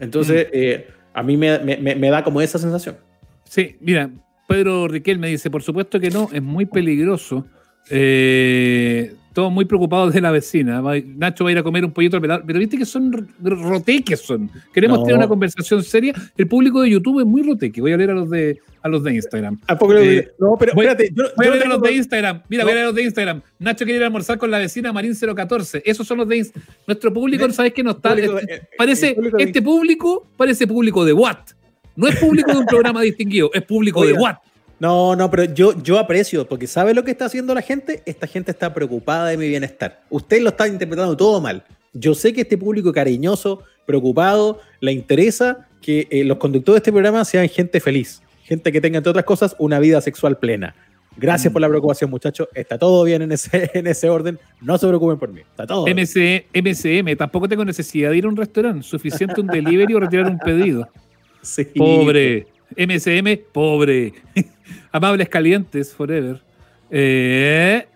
Entonces, 0.00 0.48
eh, 0.52 0.88
a 1.14 1.22
mí 1.22 1.36
me, 1.36 1.58
me- 1.60 1.76
me- 1.76 1.94
me 1.94 2.10
da 2.10 2.22
como 2.24 2.40
esa 2.40 2.58
sensación. 2.58 2.96
Sí, 3.44 3.76
mira, 3.80 4.10
Pedro 4.48 4.86
Riquel 4.88 5.18
me 5.18 5.28
dice, 5.28 5.50
por 5.50 5.62
supuesto 5.62 5.98
que 6.00 6.10
no, 6.10 6.28
es 6.32 6.42
muy 6.42 6.66
peligroso. 6.66 7.46
Eh, 7.90 9.14
todos 9.36 9.52
muy 9.52 9.66
preocupados 9.66 10.14
de 10.14 10.20
la 10.22 10.30
vecina. 10.30 10.80
Nacho 11.04 11.44
va 11.44 11.50
a 11.50 11.52
ir 11.52 11.58
a 11.58 11.62
comer 11.62 11.84
un 11.84 11.92
pollito 11.92 12.16
al 12.16 12.22
pelador, 12.22 12.44
pero 12.46 12.58
viste 12.58 12.78
que 12.78 12.86
son 12.86 13.12
roteques 13.44 14.20
son. 14.20 14.50
Queremos 14.72 14.98
No. 15.00 15.04
tener 15.04 15.18
una 15.18 15.28
conversación 15.28 15.82
seria. 15.84 16.14
El 16.38 16.48
público 16.48 16.80
de 16.80 16.88
YouTube 16.88 17.20
es 17.20 17.26
muy 17.26 17.42
roteque. 17.42 17.82
Voy 17.82 17.92
a 17.92 17.98
leer 17.98 18.12
a 18.12 18.14
los 18.14 18.30
de 18.30 18.58
a 18.82 18.88
los 18.88 19.02
de 19.04 19.14
Instagram. 19.14 19.58
¿A 19.66 19.76
poco 19.76 19.92
Eh, 19.98 20.30
no, 20.38 20.56
pero 20.58 20.72
voy- 20.74 20.86
espérate, 20.86 21.12
yo, 21.14 21.24
Voy 21.36 21.46
yo 21.46 21.52
a 21.52 21.54
leer 21.56 21.66
a 21.66 21.68
los 21.68 21.82
de 21.82 21.92
Instagram. 21.92 22.42
Mira, 22.48 22.64
voy 22.64 22.70
a 22.70 22.74
No. 22.74 22.76
leer 22.76 22.84
a 22.84 22.86
los 22.88 22.94
de 22.94 23.02
Instagram. 23.02 23.42
Nacho 23.58 23.84
quiere 23.84 23.96
ir 23.98 24.02
a 24.04 24.06
almorzar 24.06 24.38
con 24.38 24.50
la 24.50 24.58
vecina 24.58 24.90
Marín 24.92 25.14
014. 25.14 25.82
Esos 25.84 26.06
son 26.06 26.16
los 26.16 26.28
de 26.28 26.36
Instagram. 26.38 26.68
Nuestro 26.86 27.12
público, 27.12 27.50
¿sabes 27.52 27.74
qué 27.74 27.82
no 27.82 27.90
está? 27.90 28.10
público, 28.14 28.38
Este- 28.38 28.68
parece, 28.78 29.14
público 29.14 29.36
este 29.38 29.60
público 29.60 30.26
parece 30.38 30.66
público 30.66 31.04
de 31.04 31.12
Watt. 31.12 31.50
No 31.94 32.08
es 32.08 32.16
público 32.16 32.52
de 32.52 32.58
un 32.58 32.66
programa 32.66 33.02
distinguido, 33.02 33.50
es 33.52 33.62
público 33.62 34.06
de 34.06 34.14
Watt. 34.14 34.38
No, 34.78 35.16
no, 35.16 35.30
pero 35.30 35.44
yo, 35.44 35.80
yo 35.82 35.98
aprecio, 35.98 36.46
porque 36.46 36.66
¿sabe 36.66 36.92
lo 36.92 37.02
que 37.02 37.10
está 37.10 37.26
haciendo 37.26 37.54
la 37.54 37.62
gente? 37.62 38.02
Esta 38.04 38.26
gente 38.26 38.50
está 38.50 38.74
preocupada 38.74 39.28
de 39.28 39.36
mi 39.36 39.48
bienestar. 39.48 40.02
Usted 40.10 40.42
lo 40.42 40.50
está 40.50 40.68
interpretando 40.68 41.16
todo 41.16 41.40
mal. 41.40 41.64
Yo 41.94 42.14
sé 42.14 42.34
que 42.34 42.42
este 42.42 42.58
público 42.58 42.92
cariñoso, 42.92 43.62
preocupado, 43.86 44.60
le 44.80 44.92
interesa 44.92 45.66
que 45.80 46.06
eh, 46.10 46.24
los 46.24 46.36
conductores 46.36 46.76
de 46.76 46.80
este 46.80 46.92
programa 46.92 47.24
sean 47.24 47.48
gente 47.48 47.80
feliz, 47.80 48.22
gente 48.42 48.70
que 48.70 48.80
tenga, 48.80 48.98
entre 48.98 49.10
otras 49.10 49.24
cosas, 49.24 49.56
una 49.58 49.78
vida 49.78 50.00
sexual 50.02 50.38
plena. 50.38 50.74
Gracias 51.16 51.50
por 51.50 51.62
la 51.62 51.68
preocupación, 51.68 52.10
muchachos. 52.10 52.48
Está 52.54 52.78
todo 52.78 53.02
bien 53.04 53.22
en 53.22 53.32
ese, 53.32 53.70
en 53.74 53.86
ese 53.86 54.10
orden. 54.10 54.38
No 54.60 54.76
se 54.76 54.86
preocupen 54.86 55.18
por 55.18 55.32
mí. 55.32 55.40
Está 55.40 55.66
todo 55.66 55.84
bien. 55.84 55.96
MC, 55.96 56.46
MCM, 56.52 57.16
tampoco 57.16 57.48
tengo 57.48 57.64
necesidad 57.64 58.10
de 58.10 58.18
ir 58.18 58.26
a 58.26 58.28
un 58.28 58.36
restaurante. 58.36 58.82
Suficiente 58.82 59.40
un 59.40 59.46
delivery 59.46 59.94
o 59.94 60.00
retirar 60.00 60.26
un 60.26 60.38
pedido. 60.38 60.88
Sí. 61.42 61.64
Pobre. 61.76 62.48
MCM, 62.76 63.38
pobre. 63.52 64.12
Amables 64.96 65.28
calientes, 65.28 65.92
forever. 65.92 66.40
Eh, 66.90 67.86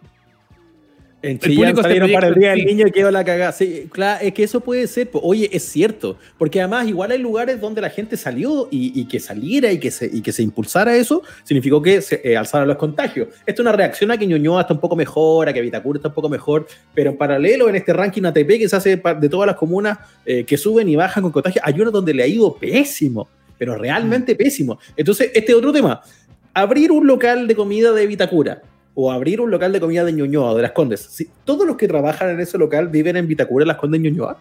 En 1.23 1.37
este 1.37 1.49
salieron 1.81 2.13
para 2.13 2.29
el 2.29 2.35
día 2.35 2.51
del 2.51 2.67
niño 2.67 2.87
y 2.87 2.91
quedó 2.91 3.11
la 3.11 3.25
cagada. 3.25 3.53
Sí, 3.53 3.89
claro, 3.91 4.23
es 4.23 4.35
que 4.35 4.43
eso 4.43 4.61
puede 4.61 4.87
ser. 4.87 5.09
Oye, 5.15 5.49
es 5.51 5.63
cierto. 5.63 6.19
Porque 6.37 6.61
además, 6.61 6.87
igual 6.89 7.11
hay 7.11 7.19
lugares 7.19 7.59
donde 7.59 7.81
la 7.81 7.89
gente 7.89 8.19
salió 8.19 8.69
y, 8.71 9.01
y 9.01 9.07
que 9.07 9.19
saliera 9.19 9.73
y 9.73 9.79
que, 9.79 9.91
se, 9.91 10.11
y 10.13 10.21
que 10.21 10.31
se 10.31 10.43
impulsara 10.43 10.95
eso, 10.95 11.23
significó 11.43 11.81
que 11.81 12.03
se 12.03 12.21
eh, 12.23 12.37
alzaron 12.37 12.69
los 12.69 12.77
contagios. 12.77 13.29
Esto 13.47 13.63
es 13.63 13.67
una 13.67 13.73
reacción 13.73 14.11
a 14.11 14.19
que 14.19 14.27
Ñuñoa 14.27 14.61
está 14.61 14.75
un 14.75 14.81
poco 14.81 14.95
mejor, 14.95 15.49
a 15.49 15.55
que 15.55 15.63
Vitacura 15.63 15.97
está 15.97 16.09
un 16.09 16.15
poco 16.15 16.29
mejor, 16.29 16.67
pero 16.93 17.13
en 17.13 17.17
paralelo, 17.17 17.67
en 17.71 17.77
este 17.77 17.95
ranking 17.95 18.25
ATP 18.25 18.59
que 18.59 18.69
se 18.69 18.77
hace 18.77 18.97
de 18.97 19.29
todas 19.31 19.47
las 19.47 19.57
comunas 19.57 19.99
eh, 20.27 20.45
que 20.45 20.59
suben 20.59 20.87
y 20.87 20.97
bajan 20.97 21.23
con 21.23 21.33
contagios, 21.33 21.65
hay 21.65 21.81
una 21.81 21.91
donde 21.91 22.13
le 22.13 22.25
ha 22.25 22.27
ido 22.27 22.55
pésimo, 22.57 23.27
pero 23.57 23.77
realmente 23.77 24.35
pésimo. 24.35 24.79
Entonces, 24.97 25.31
este 25.35 25.55
otro 25.55 25.71
tema. 25.71 26.03
Abrir 26.55 26.91
un 26.93 27.07
local 27.07 27.47
de 27.47 27.55
comida 27.55 27.93
de 27.93 28.07
Vitacura 28.07 28.63
o 28.95 29.11
abrir 29.13 29.41
un 29.41 29.51
local 29.51 29.73
de 29.73 29.81
comida 29.81 30.05
de 30.05 30.13
Ñuñoa 30.13 30.51
o 30.53 30.57
de 30.57 30.63
Las 30.63 30.73
Condes. 30.73 31.01
Si 31.01 31.29
todos 31.45 31.67
los 31.67 31.77
que 31.77 31.87
trabajan 31.87 32.31
en 32.31 32.41
ese 32.41 32.59
local 32.59 32.89
viven 32.89 33.17
en 33.17 33.29
Vitacura, 33.29 33.65
Las 33.65 33.77
Condes, 33.77 34.01
Ñuñoa. 34.01 34.39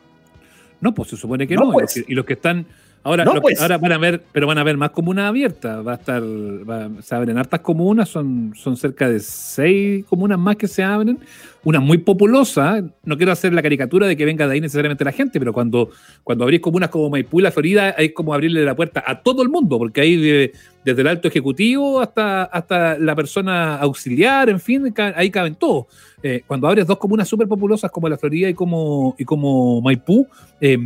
no, 0.82 0.93
pues 0.93 1.10
se 1.10 1.17
supone 1.17 1.48
que 1.48 1.56
No, 1.56 1.65
no. 1.65 1.72
pues. 1.72 1.95
Y, 1.95 2.00
los 2.00 2.06
que, 2.06 2.12
y 2.12 2.15
los 2.15 2.26
que 2.26 2.34
están. 2.34 2.65
Ahora, 3.04 3.24
No, 3.24 3.34
los 3.36 3.41
pues. 3.41 3.62
ahora 3.62 3.78
van 3.78 3.91
a 3.93 3.98
ver, 3.98 4.24
pero 4.34 4.45
van 4.48 4.58
a 4.58 4.63
ver 4.63 4.76
más 4.76 4.89
comunas 4.89 5.26
abiertas. 5.30 5.86
Va 5.88 5.93
a 5.93 5.95
estar. 5.95 6.22
va- 6.22 6.89
se 7.02 7.15
abren 7.15 7.38
hartas 7.38 7.62
comunas, 7.62 8.10
son, 8.10 8.54
son 8.56 8.76
cerca 8.76 9.08
de 9.08 9.19
seis 9.19 10.04
comunas 10.06 10.38
más 10.39 10.56
que 10.58 10.67
se 10.67 10.84
abren. 10.84 11.19
Una 11.63 11.80
muy 11.80 11.98
populosa. 12.00 12.82
No 13.04 13.17
quiero 13.17 13.32
hacer 13.32 13.54
la 13.54 13.62
caricatura 13.62 14.08
de 14.08 14.15
que 14.15 14.26
venga 14.26 14.48
de 14.48 14.54
ahí 14.54 14.62
necesariamente 14.62 15.04
la 15.04 15.12
gente, 15.12 15.39
pero 15.39 15.52
cuando, 15.52 15.89
cuando 16.24 16.43
abrís 16.43 16.62
comunas 16.62 16.89
como 16.89 17.10
Maipú 17.10 17.39
y 17.39 17.43
La 17.43 17.52
Florida, 17.52 17.89
es 17.91 18.13
como 18.13 18.34
abrirle 18.34 18.63
la 18.63 18.76
puerta 18.76 19.04
a 19.06 19.22
todo 19.22 19.41
el 19.41 19.50
mundo, 19.50 19.78
porque 19.78 20.02
ahí 20.02 20.15
vive 20.15 20.52
desde 20.86 21.02
el 21.02 21.08
alto 21.08 21.28
ejecutivo 21.28 22.00
hasta, 22.00 22.43
hasta 22.43 22.98
la 22.98 23.15
persona 23.15 23.76
auxiliar, 23.76 24.50
en 24.50 24.60
fin, 24.60 24.93
ahí 25.15 25.30
caben 25.30 25.56
todos. 25.56 25.88
Eh, 26.24 26.43
cuando 26.48 26.67
abres 26.67 26.88
dos 26.88 26.98
comunas 26.98 27.28
súper 27.28 27.48
populosas 27.48 27.91
como 27.91 28.08
La 28.10 28.17
Florida 28.17 28.50
y 28.50 28.54
como, 28.54 29.15
y 29.17 29.26
como 29.26 29.82
Maipú, 29.82 30.28
eh, 30.62 30.78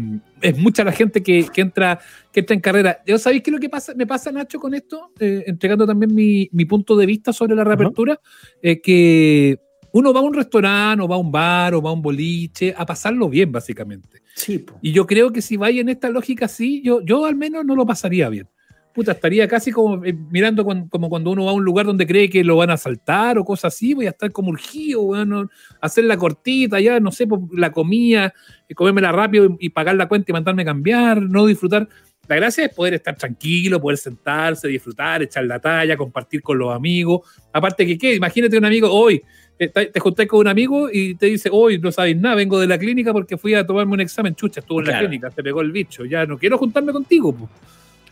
es 0.41 0.57
mucha 0.57 0.83
la 0.83 0.91
gente 0.91 1.23
que, 1.23 1.45
que 1.53 1.61
entra 1.61 1.99
que 2.31 2.39
entra 2.41 2.55
en 2.55 2.59
carrera. 2.61 2.99
¿Yo 3.05 3.17
sabéis 3.17 3.43
qué 3.43 3.51
es 3.51 3.53
lo 3.53 3.59
que 3.59 3.69
pasa, 3.69 3.93
me 3.95 4.07
pasa, 4.07 4.31
Nacho, 4.31 4.59
con 4.59 4.73
esto? 4.73 5.11
Eh, 5.19 5.43
entregando 5.45 5.85
también 5.85 6.13
mi, 6.13 6.49
mi 6.51 6.65
punto 6.65 6.97
de 6.97 7.05
vista 7.05 7.31
sobre 7.31 7.55
la 7.55 7.63
reapertura, 7.63 8.19
eh, 8.61 8.81
que 8.81 9.59
uno 9.93 10.11
va 10.11 10.19
a 10.19 10.23
un 10.23 10.33
restaurante 10.33 11.03
o 11.03 11.07
va 11.07 11.15
a 11.15 11.19
un 11.19 11.31
bar 11.31 11.75
o 11.75 11.81
va 11.81 11.91
a 11.91 11.93
un 11.93 12.01
boliche 12.01 12.73
a 12.75 12.85
pasarlo 12.85 13.29
bien, 13.29 13.51
básicamente. 13.51 14.21
Sí, 14.35 14.57
po. 14.57 14.77
Y 14.81 14.91
yo 14.91 15.05
creo 15.05 15.31
que 15.31 15.41
si 15.41 15.55
vaya 15.55 15.81
en 15.81 15.89
esta 15.89 16.09
lógica 16.09 16.45
así, 16.45 16.81
yo, 16.81 17.01
yo 17.01 17.25
al 17.25 17.35
menos 17.35 17.63
no 17.63 17.75
lo 17.75 17.85
pasaría 17.85 18.27
bien. 18.27 18.47
Puta, 18.91 19.11
estaría 19.11 19.47
casi 19.47 19.71
como 19.71 20.03
eh, 20.03 20.13
mirando 20.13 20.65
como 20.65 21.09
cuando 21.09 21.31
uno 21.31 21.45
va 21.45 21.51
a 21.51 21.53
un 21.53 21.63
lugar 21.63 21.85
donde 21.85 22.07
cree 22.07 22.29
que 22.29 22.43
lo 22.43 22.57
van 22.57 22.71
a 22.71 22.73
asaltar 22.73 23.37
o 23.37 23.45
cosas 23.45 23.73
así, 23.73 23.93
voy 23.93 24.07
a 24.07 24.11
estar 24.11 24.31
como 24.31 24.49
urgido, 24.49 25.03
bueno, 25.03 25.49
hacer 25.79 26.05
la 26.05 26.17
cortita, 26.17 26.79
ya, 26.79 26.99
no 26.99 27.11
sé, 27.11 27.27
la 27.53 27.71
comida, 27.71 28.33
y 28.67 28.73
comérmela 28.73 29.11
rápido 29.11 29.45
y, 29.45 29.67
y 29.67 29.69
pagar 29.69 29.95
la 29.95 30.07
cuenta 30.07 30.31
y 30.31 30.33
mandarme 30.33 30.63
a 30.63 30.65
cambiar, 30.65 31.21
no 31.21 31.45
disfrutar. 31.45 31.87
La 32.27 32.37
gracia 32.37 32.65
es 32.65 32.73
poder 32.73 32.93
estar 32.93 33.15
tranquilo, 33.15 33.81
poder 33.81 33.97
sentarse, 33.97 34.67
disfrutar, 34.67 35.21
echar 35.21 35.43
la 35.43 35.59
talla, 35.59 35.97
compartir 35.97 36.41
con 36.41 36.57
los 36.57 36.73
amigos. 36.73 37.21
Aparte 37.51 37.85
que, 37.85 37.97
¿qué? 37.97 38.15
Imagínate 38.15 38.57
un 38.57 38.65
amigo, 38.65 38.89
hoy 38.89 39.21
te, 39.57 39.67
te 39.67 39.99
junté 39.99 40.27
con 40.27 40.39
un 40.41 40.47
amigo 40.47 40.89
y 40.91 41.15
te 41.15 41.27
dice, 41.27 41.49
hoy 41.51 41.79
no 41.79 41.91
sabéis 41.91 42.17
nada, 42.17 42.35
vengo 42.35 42.59
de 42.59 42.67
la 42.67 42.77
clínica 42.77 43.13
porque 43.13 43.37
fui 43.37 43.53
a 43.53 43.65
tomarme 43.65 43.93
un 43.93 44.01
examen, 44.01 44.35
chucha, 44.35 44.59
estuvo 44.59 44.79
en 44.79 44.87
la 44.87 44.99
clínica, 44.99 45.31
se 45.31 45.43
pegó 45.43 45.61
el 45.61 45.71
bicho, 45.71 46.05
ya 46.05 46.25
no 46.25 46.37
quiero 46.37 46.57
juntarme 46.57 46.91
contigo. 46.91 47.33
po. 47.33 47.49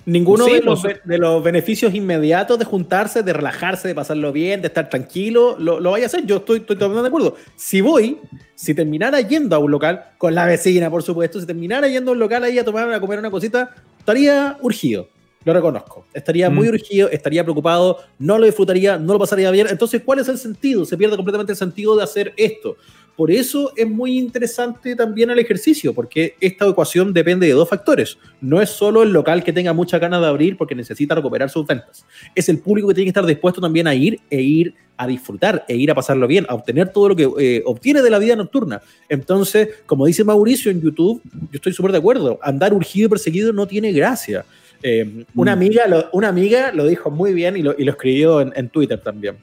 Ninguno 0.06 0.46
Sí, 0.46 0.54
de, 0.54 0.62
los, 0.62 0.82
de 0.82 1.18
los 1.20 1.44
beneficios 1.44 1.94
inmediatos 1.94 2.58
de 2.58 2.66
juntarse, 2.66 3.22
de 3.22 3.34
relajarse, 3.34 3.88
de 3.88 3.94
pasarlo 3.94 4.32
bien, 4.32 4.62
de 4.62 4.68
estar 4.68 4.90
tranquilo, 4.90 5.56
lo, 5.60 5.80
lo 5.80 5.92
vaya 5.92 6.06
a 6.06 6.08
hacer. 6.08 6.26
Yo 6.26 6.38
estoy, 6.38 6.60
estoy 6.60 6.76
totalmente 6.76 7.04
de 7.04 7.08
acuerdo. 7.08 7.36
Si 7.56 7.82
voy, 7.82 8.18
si 8.56 8.74
terminara 8.74 9.22
yendo 9.22 9.56
a 9.56 9.60
un 9.60 9.70
local, 9.70 10.06
con 10.18 10.34
la 10.34 10.48
vecina, 10.48 10.90
por 10.90 11.04
supuesto, 11.04 11.40
si 11.40 11.46
terminara 11.46 11.88
yendo 11.88 12.12
a 12.12 12.14
un 12.14 12.20
local 12.20 12.44
ahí 12.44 12.58
a 12.58 12.66
tomar, 12.66 12.92
a 12.92 13.00
comer 13.00 13.20
una 13.20 13.30
cosita, 13.30 13.76
estaría 14.00 14.58
urgido. 14.62 15.08
Lo 15.44 15.54
reconozco. 15.54 16.06
Estaría 16.14 16.50
muy 16.50 16.68
Mm. 16.68 16.72
urgido, 16.72 17.10
estaría 17.10 17.44
preocupado, 17.44 17.98
no 18.20 18.38
lo 18.38 18.46
disfrutaría, 18.46 18.98
no 18.98 19.14
lo 19.14 19.20
pasaría 19.20 19.50
bien. 19.50 19.68
Entonces, 19.70 20.02
¿cuál 20.06 20.20
es 20.20 20.28
el 20.28 20.38
sentido? 20.38 20.86
Se 20.86 20.98
pierde 20.98 21.16
completamente 21.16 21.54
el 21.54 21.58
sentido 21.58 21.96
de 21.96 22.04
hacer 22.04 22.34
esto. 22.38 22.76
Por 23.18 23.30
eso 23.30 23.74
es 23.76 23.88
muy 23.90 24.18
interesante 24.18 24.96
también 24.96 25.30
el 25.30 25.38
ejercicio, 25.40 25.94
porque 25.94 26.36
esta 26.40 26.66
ecuación 26.68 27.12
depende 27.14 27.46
de 27.46 27.54
dos 27.54 27.68
factores. 27.68 28.18
No 28.40 28.62
es 28.62 28.70
solo 28.70 29.04
el 29.04 29.12
local 29.12 29.44
que 29.44 29.52
tenga 29.52 29.74
mucha 29.74 30.00
ganas 30.00 30.22
de 30.22 30.28
abrir 30.28 30.58
porque 30.58 30.76
necesita 30.76 31.14
recuperar 31.14 31.50
sus 31.50 31.68
ventas. 31.68 32.06
Es 32.36 32.48
el 32.48 32.60
público 32.60 32.88
que 32.88 32.94
tiene 32.96 33.06
que 33.08 33.10
estar 33.10 33.26
dispuesto 33.26 33.60
también 33.60 33.88
a 33.88 33.94
ir 33.94 34.20
e 34.30 34.42
ir 34.42 34.74
a 34.96 35.08
disfrutar, 35.08 35.66
e 35.68 35.76
ir 35.76 35.90
a 35.92 35.96
pasarlo 35.96 36.28
bien, 36.28 36.46
a 36.48 36.54
obtener 36.54 36.90
todo 36.90 37.10
lo 37.10 37.16
que 37.16 37.28
eh, 37.40 37.64
obtiene 37.66 38.02
de 38.04 38.10
la 38.12 38.20
vida 38.20 38.36
nocturna. 38.36 38.82
Entonces, 39.10 39.70
como 39.88 40.06
dice 40.06 40.24
Mauricio 40.24 40.72
en 40.72 40.80
YouTube, 40.82 41.22
yo 41.24 41.50
estoy 41.54 41.74
súper 41.74 41.92
de 41.92 41.98
acuerdo. 41.98 42.40
Andar 42.44 42.74
urgido 42.74 43.08
y 43.08 43.10
perseguido 43.10 43.52
no 43.52 43.68
tiene 43.68 43.92
gracia. 43.92 44.46
Eh, 44.84 45.26
una, 45.36 45.56
Mm. 45.56 45.58
amiga 45.58 45.88
lo, 45.88 46.10
una 46.14 46.30
amiga 46.30 46.72
lo 46.72 46.86
dijo 46.88 47.12
muy 47.12 47.34
bien 47.34 47.56
y 47.58 47.62
lo, 47.62 47.76
y 47.78 47.84
lo 47.84 47.92
escribió 47.92 48.42
en, 48.42 48.52
en 48.56 48.70
Twitter 48.70 49.00
también. 49.00 49.38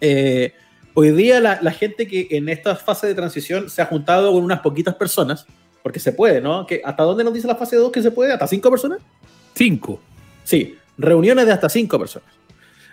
Eh, 0.00 0.52
hoy 0.94 1.10
día 1.12 1.40
la, 1.40 1.58
la 1.62 1.70
gente 1.72 2.06
que 2.06 2.28
en 2.30 2.48
esta 2.48 2.76
fase 2.76 3.06
de 3.06 3.14
transición 3.14 3.70
se 3.70 3.82
ha 3.82 3.86
juntado 3.86 4.32
con 4.32 4.42
unas 4.44 4.60
poquitas 4.60 4.94
personas, 4.94 5.46
porque 5.82 6.00
se 6.00 6.12
puede, 6.12 6.40
¿no? 6.40 6.66
Que 6.66 6.80
¿Hasta 6.84 7.02
dónde 7.02 7.24
nos 7.24 7.34
dice 7.34 7.46
la 7.46 7.56
fase 7.56 7.76
2 7.76 7.92
que 7.92 8.02
se 8.02 8.10
puede? 8.10 8.32
¿Hasta 8.32 8.46
cinco 8.46 8.70
personas? 8.70 9.00
Cinco. 9.54 10.00
Sí, 10.42 10.76
reuniones 10.98 11.46
de 11.46 11.52
hasta 11.52 11.68
cinco 11.68 11.98
personas. 11.98 12.28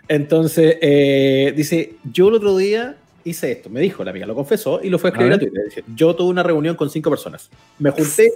Entonces, 0.07 0.77
eh, 0.81 1.53
dice, 1.55 1.95
yo 2.11 2.27
el 2.29 2.35
otro 2.35 2.57
día 2.57 2.97
hice 3.23 3.51
esto, 3.51 3.69
me 3.69 3.79
dijo 3.79 4.03
la 4.03 4.11
amiga, 4.11 4.25
lo 4.25 4.35
confesó 4.35 4.81
y 4.83 4.89
lo 4.89 4.99
fue 4.99 5.09
a 5.09 5.11
escribir 5.13 5.33
A. 5.33 5.39
Twitter. 5.39 5.63
Dice, 5.65 5.83
yo 5.95 6.15
tuve 6.15 6.29
una 6.29 6.43
reunión 6.43 6.75
con 6.75 6.89
cinco 6.89 7.09
personas. 7.09 7.49
Me 7.79 7.91
junté 7.91 8.31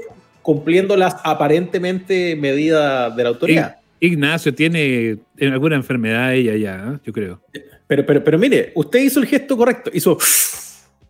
cumpliendo 0.45 0.95
las 0.95 1.15
aparentemente 1.23 2.35
medidas 2.35 3.15
de 3.15 3.23
la 3.23 3.29
autoridad. 3.29 3.77
Ignacio 3.99 4.53
tiene 4.53 5.17
alguna 5.41 5.75
enfermedad 5.75 6.35
ella 6.35 6.55
ya, 6.55 6.93
¿eh? 6.93 6.99
yo 7.03 7.11
creo. 7.11 7.41
Pero, 7.87 8.05
pero, 8.05 8.23
pero 8.23 8.37
mire, 8.37 8.71
usted 8.75 8.99
hizo 8.99 9.19
el 9.19 9.25
gesto 9.25 9.57
correcto, 9.57 9.89
hizo... 9.91 10.19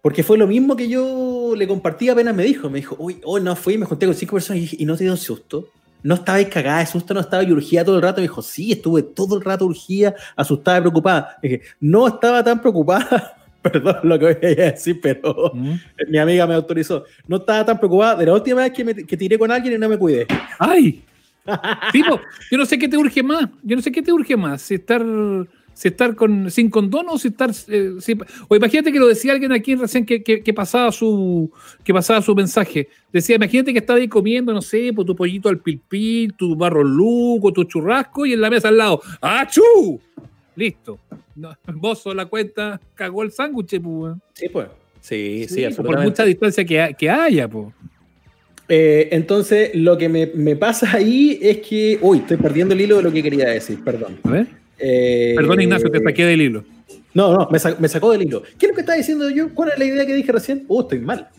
Porque 0.01 0.23
fue 0.23 0.37
lo 0.37 0.47
mismo 0.47 0.75
que 0.77 0.87
yo 0.87 1.53
le 1.57 1.67
compartí 1.67 2.07
apenas 2.07 2.33
me 2.33 2.43
dijo. 2.43 2.69
Me 2.69 2.77
dijo, 2.77 2.95
uy, 2.97 3.19
oh, 3.23 3.39
no 3.39 3.55
fui, 3.57 3.77
me 3.77 3.85
junté 3.85 4.05
con 4.05 4.15
cinco 4.15 4.35
personas 4.35 4.71
y, 4.71 4.83
y 4.83 4.85
no 4.85 4.95
te 4.95 5.03
dio 5.03 5.17
susto. 5.17 5.67
No 6.03 6.15
estabais 6.15 6.47
cagada 6.47 6.79
de 6.79 6.85
susto, 6.85 7.13
no 7.13 7.19
estaba 7.19 7.43
y 7.43 7.51
urgida 7.51 7.83
todo 7.83 7.97
el 7.97 8.03
rato. 8.03 8.17
Me 8.17 8.27
dijo, 8.27 8.41
sí, 8.41 8.71
estuve 8.71 9.01
todo 9.01 9.35
el 9.35 9.43
rato 9.43 9.65
urgida, 9.65 10.15
asustada 10.35 10.77
y 10.77 10.81
preocupada. 10.81 11.37
Dije, 11.41 11.61
no 11.81 12.07
estaba 12.07 12.41
tan 12.41 12.61
preocupada. 12.61 13.34
Perdón 13.71 13.95
lo 14.03 14.19
que 14.19 14.25
voy 14.25 14.51
a 14.53 14.71
decir, 14.71 14.99
pero 15.01 15.51
¿Mm? 15.53 15.73
mi 16.09 16.17
amiga 16.17 16.45
me 16.47 16.53
autorizó. 16.53 17.03
No 17.27 17.37
estaba 17.37 17.65
tan 17.65 17.77
preocupada 17.77 18.15
de 18.15 18.25
la 18.25 18.33
última 18.33 18.61
vez 18.61 18.71
que, 18.71 18.83
me, 18.83 18.93
que 18.95 19.17
tiré 19.17 19.37
con 19.39 19.51
alguien 19.51 19.73
y 19.75 19.77
no 19.77 19.89
me 19.89 19.97
cuidé. 19.97 20.27
¡Ay! 20.59 21.03
Tipo, 21.91 22.19
yo 22.51 22.57
no 22.57 22.65
sé 22.65 22.77
qué 22.79 22.87
te 22.87 22.97
urge 22.97 23.21
más. 23.23 23.47
Yo 23.63 23.75
no 23.75 23.81
sé 23.81 23.91
qué 23.91 24.01
te 24.01 24.11
urge 24.11 24.35
más. 24.35 24.61
Si 24.63 24.75
estar, 24.75 25.03
si 25.73 25.87
estar 25.89 26.15
con, 26.15 26.49
sin 26.49 26.69
condón 26.71 27.05
o 27.09 27.17
si 27.19 27.27
estar. 27.27 27.51
eh, 27.67 27.91
si- 27.99 28.17
o 28.47 28.55
imagínate 28.55 28.91
que 28.91 28.99
lo 28.99 29.07
decía 29.07 29.31
alguien 29.33 29.51
aquí 29.51 29.75
recién 29.75 30.05
que, 30.07 30.23
que- 30.23 30.41
que 30.41 30.53
pasaba 30.53 30.91
su 30.91 31.51
que 31.83 31.93
pasaba 31.93 32.21
su 32.23 32.33
mensaje. 32.33 32.87
Decía, 33.13 33.35
imagínate 33.35 33.73
que 33.73 33.79
estás 33.79 33.97
ahí 33.97 34.07
comiendo, 34.07 34.53
no 34.53 34.61
sé, 34.61 34.91
pues, 34.95 35.05
tu 35.05 35.15
pollito 35.15 35.47
al 35.49 35.59
pilpil, 35.59 36.33
tu 36.33 36.55
barro 36.55 36.83
luco, 36.83 37.53
tu 37.53 37.63
churrasco 37.65 38.25
y 38.25 38.33
en 38.33 38.41
la 38.41 38.49
mesa 38.49 38.69
al 38.69 38.77
lado. 38.77 39.01
¡Achú! 39.21 39.99
Listo. 40.55 40.97
No, 41.35 41.55
vos 41.75 42.05
la 42.15 42.25
cuenta, 42.25 42.79
cagó 42.95 43.23
el 43.23 43.31
sándwich, 43.31 43.79
pues. 43.81 44.15
Sí, 44.33 44.49
pues. 44.49 44.67
Sí, 45.01 45.45
sí, 45.47 45.65
Sí, 45.69 45.75
por 45.75 46.01
mucha 46.01 46.23
distancia 46.25 46.65
que, 46.65 46.81
ha- 46.81 46.93
que 46.93 47.09
haya, 47.09 47.47
pues. 47.47 47.67
Eh, 48.67 49.09
entonces, 49.11 49.71
lo 49.75 49.95
que 49.97 50.09
me, 50.09 50.27
me 50.33 50.55
pasa 50.55 50.91
ahí 50.95 51.37
es 51.41 51.57
que. 51.57 51.99
Uy, 52.01 52.19
estoy 52.19 52.37
perdiendo 52.37 52.73
el 52.73 52.81
hilo 52.81 52.97
de 52.97 53.03
lo 53.03 53.11
que 53.11 53.21
quería 53.21 53.49
decir, 53.49 53.83
perdón. 53.83 54.17
A 54.23 54.29
ver. 54.31 54.47
Eh, 54.79 55.33
Perdón, 55.37 55.61
Ignacio, 55.61 55.89
te 55.91 55.99
saqué 56.01 56.25
del 56.25 56.41
hilo. 56.41 56.63
No, 57.13 57.33
no, 57.37 57.47
me, 57.51 57.59
sa- 57.59 57.77
me 57.79 57.87
sacó 57.87 58.11
del 58.11 58.23
hilo. 58.23 58.41
¿Qué 58.57 58.65
es 58.65 58.69
lo 58.69 58.73
que 58.75 58.81
estaba 58.81 58.97
diciendo 58.97 59.29
yo? 59.29 59.53
¿Cuál 59.53 59.69
es 59.73 59.79
la 59.79 59.85
idea 59.85 60.05
que 60.05 60.15
dije 60.15 60.31
recién? 60.31 60.65
Uh, 60.67 60.81
estoy 60.81 60.99
mal. 60.99 61.29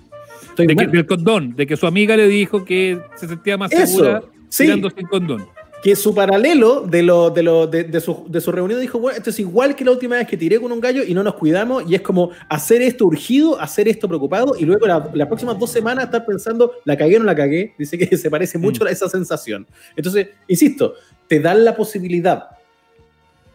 Estoy 0.49 0.67
De 0.69 0.75
que- 0.77 0.85
mal. 0.85 0.93
del 0.93 1.07
condón, 1.07 1.57
de 1.57 1.67
que 1.67 1.77
su 1.77 1.87
amiga 1.87 2.17
le 2.17 2.29
dijo 2.29 2.65
que 2.65 2.99
se 3.17 3.27
sentía 3.29 3.59
más 3.59 3.73
Eso, 3.73 3.87
segura 3.87 4.23
sí. 4.49 4.65
tirando 4.65 4.89
sin 4.91 5.07
condón. 5.07 5.47
Que 5.87 5.95
su 5.95 6.13
paralelo 6.17 6.81
de, 6.81 7.01
lo, 7.05 7.31
de, 7.31 7.45
lo, 7.45 7.69
de, 7.69 7.85
de 7.85 8.01
su, 8.01 8.25
de 8.27 8.41
su 8.41 8.51
reunión 8.51 8.81
dijo, 8.81 8.99
bueno, 8.99 9.17
esto 9.17 9.31
es 9.31 9.39
igual 9.39 9.77
que 9.77 9.85
la 9.85 9.93
última 9.93 10.17
vez 10.17 10.27
que 10.27 10.37
tiré 10.37 10.59
con 10.61 10.73
un 10.73 10.81
gallo 10.81 11.05
y 11.05 11.15
no 11.15 11.23
nos 11.23 11.35
cuidamos, 11.35 11.85
y 11.89 11.95
es 11.95 12.01
como 12.01 12.31
hacer 12.49 12.83
esto 12.83 13.07
urgido, 13.07 13.61
hacer 13.61 13.87
esto 13.87 14.09
preocupado, 14.09 14.57
y 14.59 14.65
luego 14.65 14.85
la- 14.85 15.09
las 15.15 15.29
próximas 15.29 15.57
dos 15.61 15.71
semanas 15.71 16.07
estar 16.07 16.27
pensando, 16.27 16.73
la 16.85 16.97
cagué 16.97 17.15
o 17.15 17.21
no 17.21 17.25
la 17.27 17.37
cagué, 17.37 17.73
dice 17.79 17.97
que 17.97 18.17
se 18.17 18.29
parece 18.29 18.59
mucho 18.59 18.83
Mm. 18.83 18.89
a 18.89 18.91
esa 18.91 19.09
sensación. 19.09 19.65
Entonces, 19.95 20.27
insisto, 20.49 20.95
te 21.29 21.39
dan 21.39 21.65
la 21.65 21.77
posibilidad 21.77 22.47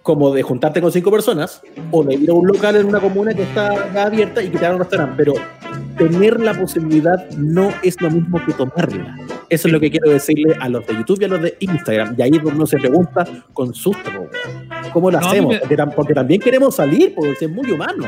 como 0.01 0.33
de 0.33 0.41
juntarte 0.41 0.79
con 0.79 0.89
cinco 0.89 1.11
personas 1.11 1.61
o 1.91 2.01
de 2.01 2.13
ir 2.15 2.29
a 2.29 2.33
un 2.33 2.47
local 2.47 2.77
en 2.77 2.85
una 2.85 3.01
comuna 3.01 3.33
que 3.33 3.43
está 3.43 4.05
abierta 4.05 4.41
y 4.41 4.47
que 4.49 4.57
te 4.57 4.65
hagan 4.65 4.75
un 4.77 4.83
restaurante, 4.83 5.15
pero 5.17 5.33
tener 5.97 6.39
la 6.39 6.53
posibilidad 6.57 7.29
no 7.31 7.71
es 7.83 7.99
lo 8.01 8.09
mismo 8.09 8.39
que 8.45 8.53
tomarla. 8.53 9.17
Eso 9.51 9.67
es 9.67 9.73
lo 9.73 9.79
que 9.79 9.91
quiero 9.91 10.09
decirle 10.09 10.55
a 10.59 10.69
los 10.69 10.87
de 10.87 10.93
YouTube 10.95 11.21
y 11.21 11.25
a 11.25 11.27
los 11.27 11.41
de 11.41 11.57
Instagram. 11.59 12.15
Y 12.17 12.21
ahí 12.21 12.31
uno 12.43 12.65
se 12.65 12.77
pregunta 12.77 13.25
con 13.53 13.73
susto. 13.73 14.09
¿cómo 14.93 15.11
lo 15.11 15.19
No, 15.19 15.27
hacemos? 15.27 15.53
me- 15.53 15.59
Porque, 15.59 15.77
tam- 15.77 15.93
porque 15.95 16.13
también 16.13 16.41
queremos 16.41 16.75
salir, 16.75 17.13
porque 17.15 17.45
es 17.45 17.49
muy 17.51 17.69
humano. 17.71 18.05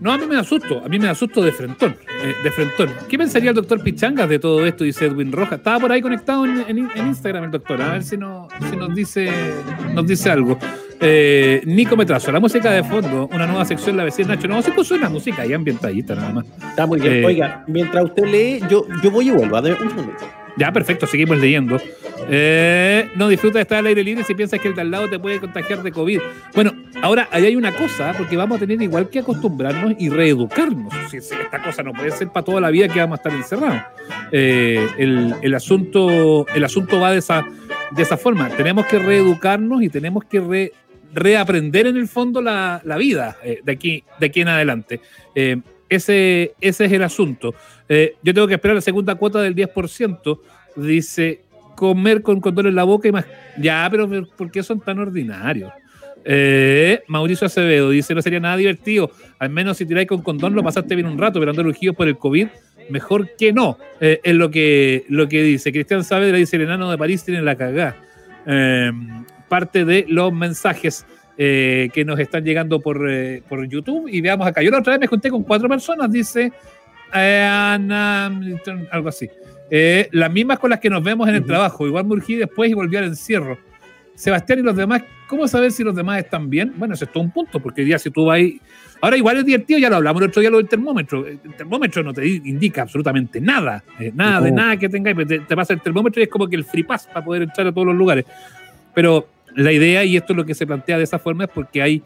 No, 0.00 0.12
a 0.12 0.18
mí 0.18 0.26
me 0.26 0.36
asusto, 0.36 0.82
a 0.84 0.88
mí 0.88 0.98
me 0.98 1.08
asusto 1.08 1.42
de 1.42 1.52
frentón, 1.52 1.96
eh, 2.22 2.34
de 2.42 2.50
frentón. 2.50 2.90
¿Qué 3.08 3.16
pensaría 3.18 3.50
el 3.50 3.56
doctor 3.56 3.82
Pichangas 3.82 4.28
de 4.28 4.38
todo 4.38 4.64
esto? 4.66 4.84
Dice 4.84 5.06
Edwin 5.06 5.30
Rojas. 5.32 5.58
Estaba 5.58 5.78
por 5.80 5.92
ahí 5.92 6.00
conectado 6.02 6.44
en, 6.44 6.64
en- 6.68 6.90
en 6.94 7.06
Instagram 7.08 7.44
el 7.44 7.50
doctor, 7.50 7.80
a 7.82 7.92
ver 7.94 8.02
si, 8.02 8.16
no, 8.16 8.48
si 8.70 8.76
nos, 8.76 8.94
dice, 8.94 9.30
nos 9.94 10.06
dice 10.06 10.30
algo. 10.30 10.58
Eh, 11.00 11.62
Nico 11.66 11.96
Metrazo, 11.96 12.30
la 12.32 12.40
música 12.40 12.70
de 12.70 12.84
fondo, 12.84 13.28
una 13.32 13.46
nueva 13.46 13.64
sección, 13.64 13.96
la 13.96 14.04
vecina 14.04 14.34
Nacho. 14.36 14.46
No, 14.48 14.62
sí 14.62 14.70
puso 14.70 14.94
una 14.94 15.08
música 15.08 15.42
ahí 15.42 15.52
ambientadita 15.52 16.14
nada 16.14 16.30
más. 16.32 16.44
Está 16.70 16.86
muy 16.86 17.00
bien. 17.00 17.14
Eh, 17.14 17.26
Oiga, 17.26 17.64
mientras 17.66 18.04
usted 18.04 18.24
lee, 18.24 18.60
yo, 18.70 18.86
yo 19.02 19.10
voy 19.10 19.28
y 19.28 19.30
vuelvo. 19.32 19.56
A 19.56 19.60
ver, 19.60 19.76
un 19.82 19.88
segundo. 19.90 20.12
Ya, 20.56 20.70
perfecto, 20.72 21.06
seguimos 21.06 21.38
leyendo. 21.38 21.80
Eh, 22.28 23.08
no 23.16 23.28
disfruta 23.28 23.58
de 23.58 23.62
estar 23.62 23.78
al 23.78 23.86
aire 23.86 24.04
libre 24.04 24.22
si 24.22 24.34
piensas 24.34 24.60
que 24.60 24.68
el 24.68 24.74
de 24.74 24.82
al 24.82 24.90
lado 24.90 25.08
te 25.08 25.18
puede 25.18 25.40
contagiar 25.40 25.82
de 25.82 25.90
COVID. 25.90 26.20
Bueno, 26.54 26.72
ahora 27.00 27.28
ahí 27.32 27.46
hay 27.46 27.56
una 27.56 27.72
cosa, 27.72 28.14
porque 28.16 28.36
vamos 28.36 28.58
a 28.58 28.60
tener 28.60 28.80
igual 28.80 29.08
que 29.08 29.20
acostumbrarnos 29.20 29.94
y 29.98 30.08
reeducarnos. 30.08 30.92
Si, 31.10 31.16
esta 31.16 31.62
cosa 31.62 31.82
no 31.82 31.92
puede 31.92 32.10
ser 32.12 32.28
para 32.28 32.44
toda 32.44 32.60
la 32.60 32.70
vida 32.70 32.86
que 32.88 33.00
vamos 33.00 33.18
a 33.18 33.22
estar 33.22 33.32
encerrados. 33.32 33.82
Eh, 34.30 34.86
el, 34.98 35.34
el 35.42 35.54
asunto, 35.54 36.46
el 36.54 36.64
asunto 36.64 37.00
va 37.00 37.12
de 37.12 37.18
esa, 37.18 37.44
de 37.90 38.02
esa 38.02 38.16
forma. 38.16 38.48
Tenemos 38.50 38.86
que 38.86 38.98
reeducarnos 38.98 39.82
y 39.82 39.88
tenemos 39.88 40.24
que 40.24 40.40
re- 40.40 40.72
reaprender 41.14 41.86
en 41.86 41.96
el 41.96 42.08
fondo 42.08 42.40
la, 42.42 42.80
la 42.84 42.96
vida 42.98 43.36
eh, 43.42 43.60
de, 43.64 43.72
aquí, 43.72 44.04
de 44.20 44.26
aquí 44.26 44.42
en 44.42 44.48
adelante. 44.48 45.00
Ese, 45.88 46.54
ese 46.60 46.84
es 46.86 46.92
el 46.92 47.02
asunto. 47.02 47.54
Eh, 47.94 48.16
yo 48.22 48.32
tengo 48.32 48.48
que 48.48 48.54
esperar 48.54 48.74
la 48.74 48.80
segunda 48.80 49.14
cuota 49.16 49.42
del 49.42 49.54
10%. 49.54 50.40
Dice, 50.76 51.42
comer 51.76 52.22
con 52.22 52.40
condón 52.40 52.68
en 52.68 52.74
la 52.74 52.84
boca 52.84 53.06
y 53.06 53.12
más. 53.12 53.26
Ya, 53.58 53.86
pero 53.90 54.08
¿por 54.34 54.50
qué 54.50 54.62
son 54.62 54.80
tan 54.80 54.98
ordinarios? 54.98 55.70
Eh, 56.24 57.02
Mauricio 57.06 57.46
Acevedo 57.46 57.90
dice, 57.90 58.14
no 58.14 58.22
sería 58.22 58.40
nada 58.40 58.56
divertido. 58.56 59.10
Al 59.38 59.50
menos 59.50 59.76
si 59.76 59.84
tiráis 59.84 60.08
con 60.08 60.22
condón 60.22 60.54
lo 60.54 60.62
pasaste 60.62 60.94
bien 60.94 61.06
un 61.06 61.18
rato, 61.18 61.38
pero 61.38 61.50
andar 61.50 61.66
urgidos 61.66 61.94
por 61.94 62.08
el 62.08 62.16
COVID, 62.16 62.48
mejor 62.88 63.36
que 63.36 63.52
no. 63.52 63.76
Eh, 64.00 64.20
es 64.24 64.34
lo 64.34 64.50
que, 64.50 65.04
lo 65.10 65.28
que 65.28 65.42
dice. 65.42 65.70
Cristian 65.70 66.02
Saavedra 66.02 66.38
dice, 66.38 66.56
el 66.56 66.62
enano 66.62 66.90
de 66.90 66.96
París 66.96 67.22
tiene 67.22 67.42
la 67.42 67.56
cagá. 67.56 67.96
Eh, 68.46 68.90
parte 69.50 69.84
de 69.84 70.06
los 70.08 70.32
mensajes 70.32 71.04
que 71.36 72.04
nos 72.06 72.20
están 72.20 72.44
llegando 72.44 72.78
por, 72.80 73.04
por 73.48 73.68
YouTube. 73.68 74.08
Y 74.08 74.20
veamos 74.20 74.46
acá. 74.46 74.62
Yo 74.62 74.70
la 74.70 74.78
otra 74.78 74.92
vez 74.92 75.00
me 75.00 75.06
junté 75.08 75.28
con 75.28 75.42
cuatro 75.42 75.68
personas, 75.68 76.10
dice 76.12 76.52
algo 78.90 79.08
así. 79.08 79.28
Eh, 79.70 80.08
las 80.12 80.30
mismas 80.30 80.58
con 80.58 80.70
las 80.70 80.80
que 80.80 80.90
nos 80.90 81.02
vemos 81.02 81.28
en 81.28 81.34
el 81.36 81.40
Ujú. 81.40 81.48
trabajo. 81.48 81.86
Igual 81.86 82.04
me 82.04 82.12
urgí 82.14 82.34
después 82.36 82.70
y 82.70 82.74
volví 82.74 82.96
al 82.96 83.04
encierro. 83.04 83.58
Sebastián 84.14 84.58
y 84.58 84.62
los 84.62 84.76
demás, 84.76 85.02
¿cómo 85.26 85.48
saber 85.48 85.72
si 85.72 85.82
los 85.82 85.96
demás 85.96 86.18
están 86.18 86.50
bien? 86.50 86.72
Bueno, 86.76 86.94
ese 86.94 87.06
es 87.06 87.12
todo 87.12 87.22
un 87.22 87.30
punto, 87.30 87.60
porque 87.60 87.86
ya 87.86 87.98
si 87.98 88.10
tú 88.10 88.26
vas 88.26 88.36
ahí. 88.36 88.60
Ahora, 89.00 89.16
igual 89.16 89.38
es 89.38 89.44
divertido, 89.46 89.78
ya 89.80 89.88
lo 89.88 89.96
hablamos 89.96 90.22
el 90.22 90.28
otro 90.28 90.40
día, 90.40 90.50
lo 90.50 90.58
del 90.58 90.68
termómetro. 90.68 91.26
El 91.26 91.38
termómetro 91.56 92.02
no 92.02 92.12
te 92.12 92.26
indica 92.26 92.82
absolutamente 92.82 93.40
nada, 93.40 93.82
eh, 93.98 94.12
nada 94.14 94.40
de 94.42 94.52
nada 94.52 94.76
que 94.76 94.88
tengáis. 94.88 95.16
Te, 95.26 95.40
te 95.40 95.56
pasa 95.56 95.72
el 95.72 95.80
termómetro 95.80 96.20
y 96.20 96.24
es 96.24 96.28
como 96.30 96.46
que 96.46 96.56
el 96.56 96.64
free 96.64 96.82
pass 96.84 97.06
para 97.06 97.24
poder 97.24 97.42
entrar 97.42 97.66
a 97.66 97.72
todos 97.72 97.86
los 97.86 97.96
lugares. 97.96 98.26
Pero 98.94 99.26
la 99.56 99.72
idea, 99.72 100.04
y 100.04 100.16
esto 100.16 100.34
es 100.34 100.36
lo 100.36 100.44
que 100.44 100.54
se 100.54 100.66
plantea 100.66 100.98
de 100.98 101.04
esa 101.04 101.18
forma, 101.18 101.44
es 101.44 101.50
porque 101.50 101.80
hay, 101.82 101.98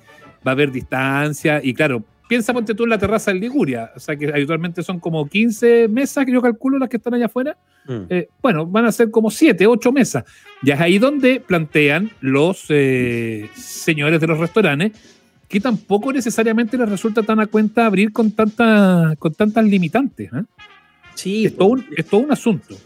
va 0.46 0.52
a 0.52 0.52
haber 0.52 0.70
distancia 0.70 1.60
y 1.62 1.74
claro, 1.74 2.02
piensa, 2.28 2.52
ponte 2.52 2.74
tú 2.74 2.84
en 2.84 2.90
la 2.90 2.98
terraza 2.98 3.30
del 3.30 3.40
Liguria, 3.40 3.92
o 3.94 4.00
sea 4.00 4.16
que 4.16 4.28
habitualmente 4.28 4.82
son 4.82 5.00
como 5.00 5.26
15 5.26 5.88
mesas 5.88 6.24
que 6.24 6.32
yo 6.32 6.42
calculo 6.42 6.78
las 6.78 6.88
que 6.88 6.96
están 6.96 7.14
allá 7.14 7.26
afuera. 7.26 7.56
Mm. 7.86 8.02
Eh, 8.08 8.28
bueno, 8.42 8.66
van 8.66 8.86
a 8.86 8.92
ser 8.92 9.10
como 9.10 9.30
7, 9.30 9.66
8 9.66 9.92
mesas. 9.92 10.24
Ya 10.62 10.74
es 10.74 10.80
ahí 10.80 10.98
donde 10.98 11.40
plantean 11.40 12.10
los 12.20 12.66
eh, 12.68 13.48
señores 13.54 14.20
de 14.20 14.26
los 14.26 14.38
restaurantes 14.38 14.92
que 15.48 15.60
tampoco 15.60 16.12
necesariamente 16.12 16.76
les 16.76 16.88
resulta 16.88 17.22
tan 17.22 17.40
a 17.40 17.46
cuenta 17.46 17.86
abrir 17.86 18.12
con, 18.12 18.32
tanta, 18.32 19.14
con 19.18 19.32
tantas 19.34 19.64
limitantes. 19.64 20.32
¿eh? 20.32 20.42
Sí, 21.14 21.46
Es, 21.46 21.56
todo 21.56 21.68
un, 21.68 21.86
es 21.96 22.06
todo 22.06 22.20
un 22.20 22.32
asunto. 22.32 22.76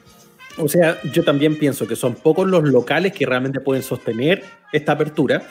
O 0.59 0.69
sea, 0.69 0.99
yo 1.13 1.25
también 1.25 1.59
pienso 1.59 1.87
que 1.87 1.97
son 1.97 2.15
pocos 2.15 2.47
los 2.47 2.65
locales 2.65 3.13
que 3.13 3.25
realmente 3.25 3.61
pueden 3.61 3.83
sostener 3.83 4.45
esta 4.73 4.93
apertura 4.93 5.43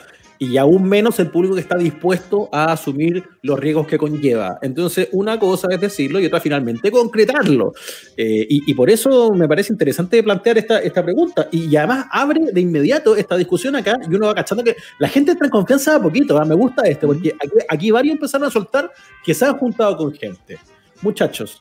y 0.42 0.56
aún 0.56 0.88
menos 0.88 1.20
el 1.20 1.30
público 1.30 1.54
que 1.54 1.60
está 1.60 1.76
dispuesto 1.76 2.48
a 2.50 2.72
asumir 2.72 3.22
los 3.42 3.60
riesgos 3.60 3.86
que 3.86 3.98
conlleva. 3.98 4.58
Entonces, 4.62 5.10
una 5.12 5.38
cosa 5.38 5.68
es 5.70 5.78
decirlo 5.78 6.18
y 6.18 6.24
otra 6.24 6.40
finalmente 6.40 6.90
concretarlo. 6.90 7.74
Eh, 8.16 8.46
y, 8.48 8.70
y 8.70 8.72
por 8.72 8.88
eso 8.88 9.32
me 9.34 9.46
parece 9.46 9.70
interesante 9.70 10.22
plantear 10.22 10.56
esta, 10.56 10.78
esta 10.78 11.04
pregunta. 11.04 11.46
Y, 11.52 11.76
además 11.76 12.06
abre 12.10 12.52
de 12.54 12.60
inmediato 12.62 13.16
esta 13.16 13.36
discusión 13.36 13.76
acá 13.76 13.98
y 14.10 14.14
uno 14.14 14.28
va 14.28 14.34
cachando 14.34 14.64
que 14.64 14.76
la 14.98 15.08
gente 15.08 15.32
entra 15.32 15.46
en 15.46 15.50
confianza 15.50 15.96
a 15.96 16.02
poquito. 16.02 16.38
¿ah? 16.38 16.46
Me 16.46 16.54
gusta 16.54 16.88
este, 16.88 17.06
porque 17.06 17.34
aquí, 17.38 17.58
aquí 17.68 17.90
varios 17.90 18.14
empezaron 18.14 18.48
a 18.48 18.50
soltar 18.50 18.90
que 19.22 19.34
se 19.34 19.44
han 19.44 19.58
juntado 19.58 19.94
con 19.98 20.10
gente. 20.14 20.58
Muchachos, 21.02 21.60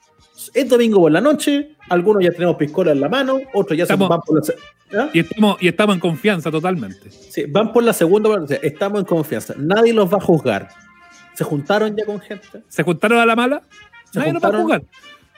es 0.54 0.70
domingo 0.70 1.00
por 1.00 1.12
la 1.12 1.22
noche, 1.22 1.76
algunos 1.90 2.24
ya 2.24 2.32
tenemos 2.32 2.56
piscola 2.56 2.92
en 2.92 3.02
la 3.02 3.10
mano, 3.10 3.40
otros 3.54 3.78
ya 3.78 3.86
se 3.86 3.94
Estamos- 3.94 4.10
van 4.10 4.22
por 4.22 4.38
la... 4.38 4.44
se- 4.44 4.56
¿Ah? 4.98 5.10
Y 5.14 5.20
estamos, 5.20 5.58
y 5.62 5.68
estamos 5.68 5.94
en 5.96 6.00
confianza 6.00 6.50
totalmente. 6.50 7.12
Sí, 7.12 7.44
van 7.48 7.72
por 7.72 7.84
la 7.84 7.94
segunda, 7.94 8.30
o 8.30 8.48
sea, 8.48 8.58
estamos 8.64 9.00
en 9.02 9.06
confianza, 9.06 9.54
nadie 9.58 9.94
los 9.94 10.12
va 10.12 10.18
a 10.18 10.22
juzgar. 10.22 10.70
¿Se 11.36 11.44
juntaron 11.44 11.96
ya 11.96 12.06
con 12.06 12.20
gente? 12.20 12.64
¿Se 12.68 12.84
juntaron 12.84 13.20
a 13.20 13.26
la 13.26 13.36
mala? 13.36 13.62
Se 14.12 14.20
Nadie 14.20 14.34
nos 14.34 14.44
va 14.44 14.50
a 14.50 14.62
jugar. 14.62 14.84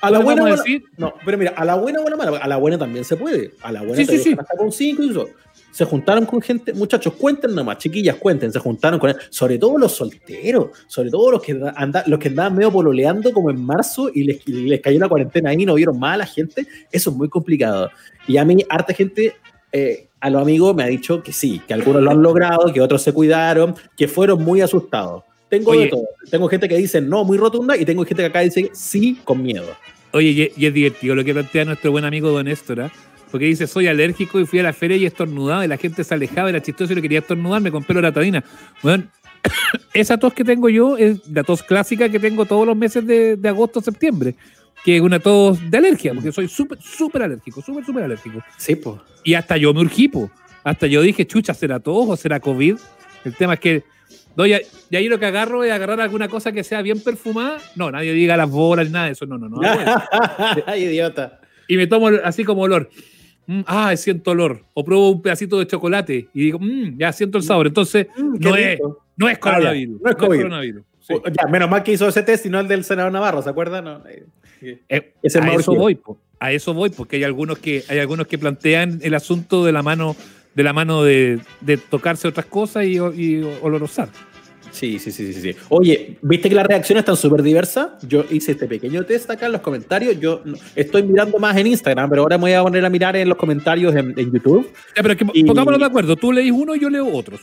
A 0.02 0.10
la 0.10 0.20
buena 0.20 0.46
decir- 0.46 0.84
No, 0.98 1.14
pero 1.26 1.38
mira, 1.38 1.54
a 1.56 1.64
la 1.66 1.76
buena 1.76 2.00
o 2.00 2.08
a 2.08 2.10
la 2.10 2.16
mala, 2.16 2.38
a 2.38 2.48
la 2.48 2.58
buena 2.58 2.78
también 2.78 3.04
se 3.06 3.18
puede. 3.18 3.52
A 3.62 3.72
la 3.72 3.82
buena 3.82 3.98
Sí, 3.98 4.06
sí, 4.06 4.18
sí. 4.18 4.36
hasta 4.40 4.58
con 4.58 4.72
cinco 4.72 5.04
y 5.04 5.10
eso. 5.12 5.30
Se 5.72 5.86
juntaron 5.86 6.26
con 6.26 6.42
gente, 6.42 6.74
muchachos, 6.74 7.14
cuenten 7.14 7.56
nomás, 7.56 7.78
chiquillas, 7.78 8.18
cuenten, 8.18 8.52
se 8.52 8.60
juntaron 8.60 9.00
con 9.00 9.16
sobre 9.30 9.58
todo 9.58 9.78
los 9.78 9.94
solteros, 9.94 10.70
sobre 10.88 11.10
todo 11.10 11.32
los 11.32 11.42
que 11.42 11.54
da- 11.54 11.74
anda, 11.76 12.04
los 12.08 12.20
que 12.20 12.28
andaban 12.28 12.56
medio 12.56 12.72
pololeando 12.72 13.32
como 13.32 13.50
en 13.50 13.64
marzo 13.64 14.10
y 14.14 14.24
les, 14.24 14.48
les 14.48 14.82
cayó 14.82 15.00
la 15.00 15.08
cuarentena 15.10 15.50
ahí 15.50 15.62
y 15.62 15.66
no 15.66 15.76
vieron 15.76 15.98
más 15.98 16.16
a 16.16 16.18
la 16.18 16.26
gente, 16.26 16.68
eso 16.92 17.10
es 17.10 17.16
muy 17.16 17.30
complicado. 17.30 17.90
Y 18.28 18.38
a 18.38 18.46
mí, 18.46 18.58
harta 18.70 18.94
gente, 18.94 19.36
eh, 19.72 20.08
a 20.20 20.30
los 20.30 20.42
amigos 20.42 20.76
me 20.76 20.84
ha 20.84 20.88
dicho 20.88 21.24
que 21.24 21.34
sí, 21.34 21.62
que 21.68 21.74
algunos 21.74 22.02
lo 22.02 22.12
han 22.12 22.22
logrado, 22.22 22.72
que 22.72 22.82
otros 22.82 23.02
se 23.02 23.14
cuidaron, 23.14 23.76
que 23.98 24.08
fueron 24.08 24.44
muy 24.44 24.62
asustados. 24.62 25.24
Tengo 25.50 25.72
Oye. 25.72 25.86
de 25.86 25.88
todo. 25.88 26.04
Tengo 26.30 26.48
gente 26.48 26.70
que 26.70 26.78
dice 26.78 27.02
no, 27.02 27.24
muy 27.24 27.38
rotunda, 27.38 27.76
y 27.76 27.86
tengo 27.86 28.06
gente 28.06 28.24
que 28.24 28.28
acá 28.28 28.40
dice 28.42 28.70
sí, 28.74 29.20
con 29.24 29.42
miedo. 29.42 29.68
Oye, 30.14 30.52
y, 30.56 30.66
es 30.66 30.74
divertido 30.74 31.16
lo 31.16 31.24
que 31.24 31.34
plantea 31.34 31.66
nuestro 31.66 31.92
buen 31.92 32.06
amigo 32.06 32.30
Don 32.30 32.46
Néstor, 32.46 32.82
¿ah? 32.82 32.92
Porque 33.32 33.46
dice, 33.46 33.66
soy 33.68 33.88
alérgico 33.88 34.40
y 34.40 34.46
fui 34.46 34.60
a 34.60 34.64
la 34.64 34.74
feria 34.74 34.98
y 34.98 35.06
estornudaba 35.06 35.64
y 35.66 35.68
la 35.68 35.78
gente 35.78 36.04
se 36.04 36.14
alejaba, 36.14 36.50
era 36.50 36.62
chistoso 36.62 36.94
y 36.94 36.96
no 36.96 37.02
quería 37.02 37.20
estornudar, 37.20 37.62
me 37.62 37.72
compré 37.72 37.96
loratadina. 37.96 38.44
Bueno, 38.84 39.06
esa 39.94 40.18
tos 40.18 40.34
que 40.34 40.44
tengo 40.44 40.70
yo 40.70 40.98
es 40.98 41.28
la 41.30 41.44
tos 41.44 41.64
clásica 41.64 42.10
que 42.10 42.20
tengo 42.20 42.46
todos 42.46 42.68
los 42.68 42.76
meses 42.76 43.06
de, 43.06 43.36
de 43.38 43.50
agosto, 43.50 43.82
septiembre, 43.82 44.36
que 44.84 44.98
es 44.98 45.02
una 45.02 45.20
tos 45.20 45.60
de 45.70 45.78
alergia, 45.78 46.14
porque 46.14 46.32
soy 46.32 46.48
súper, 46.48 46.80
súper 46.82 47.24
alérgico, 47.24 47.62
súper, 47.62 47.86
súper 47.86 48.04
alérgico. 48.04 48.44
Sí, 48.58 48.76
pues. 48.76 48.98
Y 49.24 49.34
hasta 49.34 49.58
yo 49.58 49.74
me 49.74 49.82
urgí, 49.82 50.08
po. 50.08 50.30
hasta 50.64 50.88
yo 50.88 51.02
dije, 51.02 51.26
chucha, 51.26 51.54
¿será 51.54 51.80
tos 51.80 52.10
o 52.10 52.16
será 52.16 52.40
COVID? 52.40 52.78
El 53.24 53.36
tema 53.36 53.54
es 53.54 53.60
que, 53.60 53.84
no, 54.36 54.46
y, 54.46 54.54
ahí 54.54 55.08
lo 55.08 55.20
que 55.20 55.26
agarro 55.26 55.64
es 55.64 55.72
agarrar 55.72 56.02
alguna 56.02 56.28
cosa 56.28 56.52
que 56.52 56.64
sea 56.64 56.82
bien 56.82 57.00
perfumada. 57.02 57.60
No, 57.76 57.92
nadie 57.92 58.14
diga 58.14 58.38
las 58.38 58.50
bolas 58.50 58.88
ni 58.88 58.94
nada 58.94 59.06
de 59.08 59.12
eso, 59.12 59.26
no, 59.26 59.38
no, 59.38 59.50
no. 59.50 59.62
Ay, 60.66 60.84
idiota. 60.86 61.42
y 61.68 61.78
me 61.78 61.88
tomo 61.88 62.08
así 62.24 62.44
como 62.44 62.62
olor. 62.62 62.90
Mm, 63.48 63.62
ah, 63.66 63.96
siento 63.98 64.32
olor. 64.32 64.64
O 64.74 64.84
pruebo 64.86 65.10
un 65.10 65.22
pedacito 65.22 65.58
de 65.60 65.68
chocolate 65.68 66.28
y 66.34 66.40
digo, 66.46 66.60
mm, 66.60 66.98
ya 66.98 67.12
siento 67.12 67.38
el 67.38 67.44
sabor. 67.44 67.68
Entonces, 67.68 68.08
Mm, 68.18 68.38
no 68.40 68.56
es, 68.56 68.80
no 69.18 69.30
es 69.30 69.38
Ah. 69.42 69.60
No 70.02 70.10
es 70.10 70.16
coronavirus. 70.16 70.84
Sí. 71.02 71.14
Ya, 71.34 71.48
menos 71.48 71.70
mal 71.70 71.84
que 71.84 71.92
hizo 71.94 72.08
ese 72.08 72.22
test 72.24 72.46
y 72.46 72.50
no 72.50 72.60
el 72.60 72.68
del 72.68 72.84
senador 72.84 73.12
Navarro, 73.12 73.42
¿se 73.42 73.50
acuerdan? 73.50 73.84
No, 73.86 74.02
eh, 74.08 74.26
Eh, 74.90 75.14
a 75.42 75.54
eso 75.56 75.74
voy, 75.74 75.96
po. 75.96 76.20
a 76.40 76.52
eso 76.52 76.74
voy, 76.76 76.92
porque 76.92 77.16
hay 77.16 77.24
algunos 77.24 77.58
que 77.58 77.84
hay 77.90 77.98
algunos 77.98 78.28
que 78.28 78.38
plantean 78.38 79.00
el 79.02 79.16
asunto 79.16 79.66
de 79.66 79.72
la 79.72 79.82
mano 79.82 80.16
de 80.54 80.64
la 80.64 80.74
mano 80.74 81.04
de, 81.04 81.40
de 81.62 81.78
tocarse 81.78 82.28
otras 82.28 82.46
cosas 82.46 82.86
y, 82.86 82.98
y 82.98 83.42
olorosar. 83.64 84.10
Sí, 84.72 85.00
sí, 85.00 85.12
sí, 85.12 85.34
sí, 85.34 85.42
sí. 85.42 85.56
Oye, 85.70 86.18
¿viste 86.22 86.50
que 86.50 86.56
las 86.56 86.66
reacciones 86.66 87.02
están 87.02 87.16
súper 87.18 87.44
diversas? 87.44 87.90
Yo 88.08 88.26
hice 88.30 88.54
este 88.54 88.68
pequeño 88.68 89.04
test 89.06 89.30
acá 89.30 89.46
en 89.48 89.52
los 89.52 89.62
comentarios. 89.62 90.20
Yo 90.20 90.42
estoy 90.76 91.04
mirando 91.04 91.38
más 91.40 91.56
en 91.58 91.68
Instagram, 91.68 92.10
pero 92.10 92.22
ahora 92.24 92.38
me 92.38 92.44
voy 92.44 92.54
a 92.54 92.64
poner 92.64 92.84
a 92.86 92.90
mirar 92.90 93.16
en 93.16 93.28
los 93.30 93.38
comentarios 93.38 93.94
en, 93.96 94.18
en 94.18 94.32
YouTube. 94.32 94.72
Ya, 94.96 95.02
pero 95.02 95.12
es 95.14 95.18
que 95.20 95.26
Y- 95.34 95.44
pongámonos 95.44 95.80
de 95.80 95.86
acuerdo. 95.86 96.16
Tú 96.16 96.32
leís 96.32 96.52
uno 96.52 96.76
y 96.76 96.80
yo 96.80 96.90
leo 96.90 97.08
otros. 97.14 97.42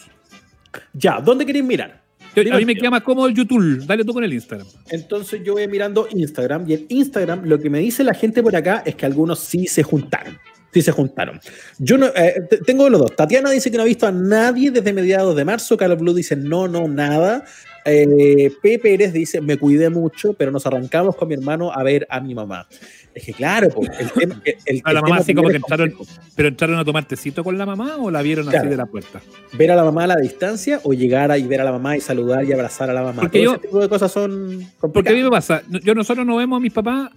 Ya, 0.92 1.20
¿dónde 1.20 1.44
queréis 1.46 1.64
mirar? 1.64 2.02
Yo- 2.34 2.54
a 2.54 2.58
mí 2.58 2.64
me 2.64 2.74
queda 2.76 2.90
más 2.90 3.02
cómodo 3.02 3.26
el 3.26 3.34
YouTube. 3.34 3.84
Dale 3.86 4.04
tú 4.04 4.12
con 4.12 4.22
el 4.22 4.32
Instagram. 4.32 4.66
Entonces 4.90 5.40
yo 5.44 5.54
voy 5.54 5.66
mirando 5.66 6.06
Instagram 6.10 6.64
y 6.68 6.74
en 6.74 6.86
Instagram 6.88 7.44
lo 7.44 7.58
que 7.58 7.68
me 7.68 7.80
dice 7.80 8.04
la 8.04 8.14
gente 8.14 8.42
por 8.42 8.54
acá 8.54 8.82
es 8.86 8.94
que 8.94 9.06
algunos 9.06 9.38
sí 9.40 9.66
se 9.66 9.82
juntaron. 9.82 10.38
Sí 10.72 10.82
se 10.82 10.92
juntaron. 10.92 11.40
Yo 11.78 11.96
no, 11.96 12.06
eh, 12.08 12.34
tengo 12.66 12.88
los 12.90 13.00
dos. 13.00 13.16
Tatiana 13.16 13.50
dice 13.50 13.70
que 13.70 13.76
no 13.78 13.82
ha 13.84 13.86
visto 13.86 14.06
a 14.06 14.12
nadie 14.12 14.70
desde 14.70 14.92
mediados 14.92 15.34
de 15.34 15.44
marzo. 15.44 15.76
Carlos 15.76 15.98
Blue 15.98 16.12
dice 16.14 16.36
no, 16.36 16.68
no, 16.68 16.86
nada. 16.88 17.44
Eh, 17.86 18.50
P. 18.60 18.78
Pérez 18.78 19.14
dice 19.14 19.40
me 19.40 19.56
cuidé 19.56 19.88
mucho, 19.88 20.34
pero 20.34 20.50
nos 20.50 20.66
arrancamos 20.66 21.16
con 21.16 21.26
mi 21.28 21.34
hermano 21.34 21.72
a 21.72 21.82
ver 21.82 22.06
a 22.10 22.20
mi 22.20 22.34
mamá. 22.34 22.68
Es 23.14 23.24
que 23.24 23.32
claro, 23.32 23.70
po, 23.70 23.82
el 23.82 24.10
tema, 24.12 24.42
el, 24.44 24.54
el- 24.66 24.80
A 24.84 24.92
la 24.92 24.98
el 24.98 25.02
mamá 25.04 25.16
así 25.16 25.34
como 25.34 25.48
que 25.48 25.56
entraron, 25.56 25.94
pero 26.36 26.48
entraron 26.48 26.78
a 26.78 26.84
tomar 26.84 27.08
tecito 27.08 27.42
con 27.42 27.56
la 27.56 27.64
mamá 27.64 27.96
o 27.96 28.10
la 28.10 28.20
vieron 28.20 28.44
Claro. 28.44 28.58
así 28.60 28.68
de 28.68 28.76
la 28.76 28.84
puerta. 28.86 29.22
ver 29.54 29.70
a 29.70 29.76
la 29.76 29.84
mamá 29.84 30.04
a 30.04 30.08
la 30.08 30.16
distancia 30.16 30.80
o 30.84 30.92
llegar 30.92 31.30
a 31.32 31.38
y 31.38 31.44
ver 31.44 31.62
a 31.62 31.64
la 31.64 31.72
mamá 31.72 31.96
y 31.96 32.00
saludar 32.02 32.44
y 32.44 32.52
abrazar 32.52 32.90
a 32.90 32.92
la 32.92 33.02
mamá. 33.02 33.22
Porque 33.22 33.38
Todo 33.38 33.44
yo- 33.44 33.52
ese 33.54 33.66
tipo 33.68 33.80
de 33.80 33.88
cosas 33.88 34.12
son 34.12 34.66
Porque 34.80 35.08
a 35.08 35.12
mí 35.14 35.22
complicadas. 35.22 35.24
me 35.24 35.30
pasa, 35.30 35.62
yo 35.82 35.94
nosotros 35.94 36.26
no 36.26 36.36
vemos 36.36 36.58
a 36.58 36.60
mis 36.60 36.72
papás 36.72 37.10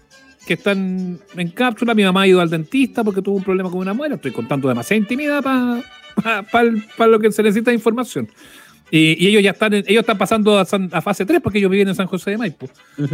que 0.45 0.53
están 0.53 1.19
en 1.37 1.47
cápsula, 1.49 1.93
mi 1.93 2.03
mamá 2.03 2.21
ha 2.23 2.27
ido 2.27 2.41
al 2.41 2.49
dentista 2.49 3.03
porque 3.03 3.21
tuvo 3.21 3.35
un 3.37 3.43
problema 3.43 3.69
con 3.69 3.79
una 3.79 3.93
muela, 3.93 4.15
estoy 4.15 4.31
contando 4.31 4.67
demasiada 4.67 4.97
intimidad 4.99 5.43
para 5.43 7.07
lo 7.11 7.19
que 7.19 7.31
se 7.31 7.43
necesita 7.43 7.71
de 7.71 7.75
información. 7.75 8.27
Y, 8.89 9.23
y 9.23 9.27
ellos 9.29 9.41
ya 9.43 9.51
están, 9.51 9.73
en- 9.73 9.85
ellos 9.87 10.01
están 10.01 10.17
pasando 10.17 10.59
a, 10.59 10.65
San- 10.65 10.89
a 10.91 11.01
fase 11.01 11.25
3 11.25 11.39
porque 11.41 11.59
ellos 11.59 11.71
viven 11.71 11.87
en 11.87 11.95
San 11.95 12.07
José 12.07 12.31
de 12.31 12.37
Maipo. 12.37 12.69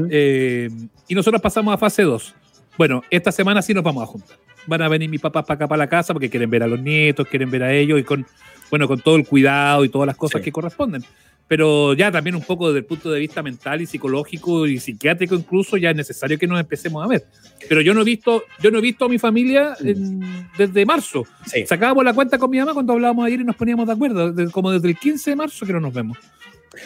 Eh, 0.09 0.69
y 1.07 1.13
nosotros 1.15 1.41
pasamos 1.41 1.73
a 1.73 1.77
fase 1.77 2.01
2. 2.03 2.33
Bueno, 2.77 3.03
esta 3.11 3.31
semana 3.31 3.61
sí 3.61 3.73
nos 3.73 3.83
vamos 3.83 4.03
a 4.03 4.07
juntar. 4.07 4.37
Van 4.65 4.81
a 4.81 4.87
venir 4.89 5.09
mis 5.09 5.21
papás 5.21 5.45
para 5.45 5.55
acá, 5.55 5.67
para 5.67 5.77
la 5.77 5.87
casa, 5.87 6.13
porque 6.13 6.29
quieren 6.29 6.49
ver 6.49 6.63
a 6.63 6.67
los 6.67 6.79
nietos, 6.81 7.27
quieren 7.27 7.49
ver 7.51 7.63
a 7.63 7.73
ellos 7.73 7.99
y 7.99 8.03
con, 8.03 8.25
bueno, 8.71 8.87
con 8.87 8.99
todo 9.01 9.15
el 9.17 9.25
cuidado 9.25 9.85
y 9.85 9.89
todas 9.89 10.07
las 10.07 10.15
cosas 10.17 10.39
Sí. 10.41 10.45
que 10.45 10.51
corresponden. 10.51 11.03
Pero 11.47 11.93
ya 11.93 12.11
también 12.11 12.35
un 12.35 12.41
poco 12.43 12.67
desde 12.67 12.79
el 12.79 12.85
punto 12.85 13.09
de 13.09 13.19
vista 13.19 13.41
mental 13.41 13.81
y 13.81 13.85
psicológico 13.85 14.67
y 14.67 14.79
psiquiátrico 14.79 15.33
incluso, 15.35 15.77
ya 15.77 15.91
es 15.91 15.95
necesario 15.95 16.37
que 16.37 16.45
nos 16.47 16.59
empecemos 16.59 17.03
a 17.03 17.07
ver. 17.07 17.23
Pero 17.69 17.79
yo 17.81 17.93
no 17.93 18.01
he 18.01 18.03
visto, 18.03 18.43
yo 18.61 18.69
no 18.69 18.79
he 18.79 18.81
visto 18.81 19.05
a 19.05 19.09
mi 19.09 19.17
familia 19.17 19.75
en- 19.79 20.47
desde 20.57 20.85
marzo. 20.85 21.23
Sí. 21.45 21.65
Sacábamos 21.65 22.03
la 22.03 22.13
cuenta 22.13 22.37
con 22.37 22.49
mi 22.49 22.59
mamá 22.59 22.73
cuando 22.73 22.93
hablábamos 22.93 23.25
ayer 23.25 23.39
y 23.41 23.43
nos 23.45 23.55
poníamos 23.55 23.87
de 23.87 23.93
acuerdo, 23.93 24.31
de- 24.33 24.51
como 24.51 24.71
desde 24.71 24.89
el 24.89 24.97
15 24.97 25.29
de 25.31 25.35
marzo 25.37 25.65
que 25.65 25.71
no 25.73 25.79
nos 25.79 25.93
vemos. 25.93 26.17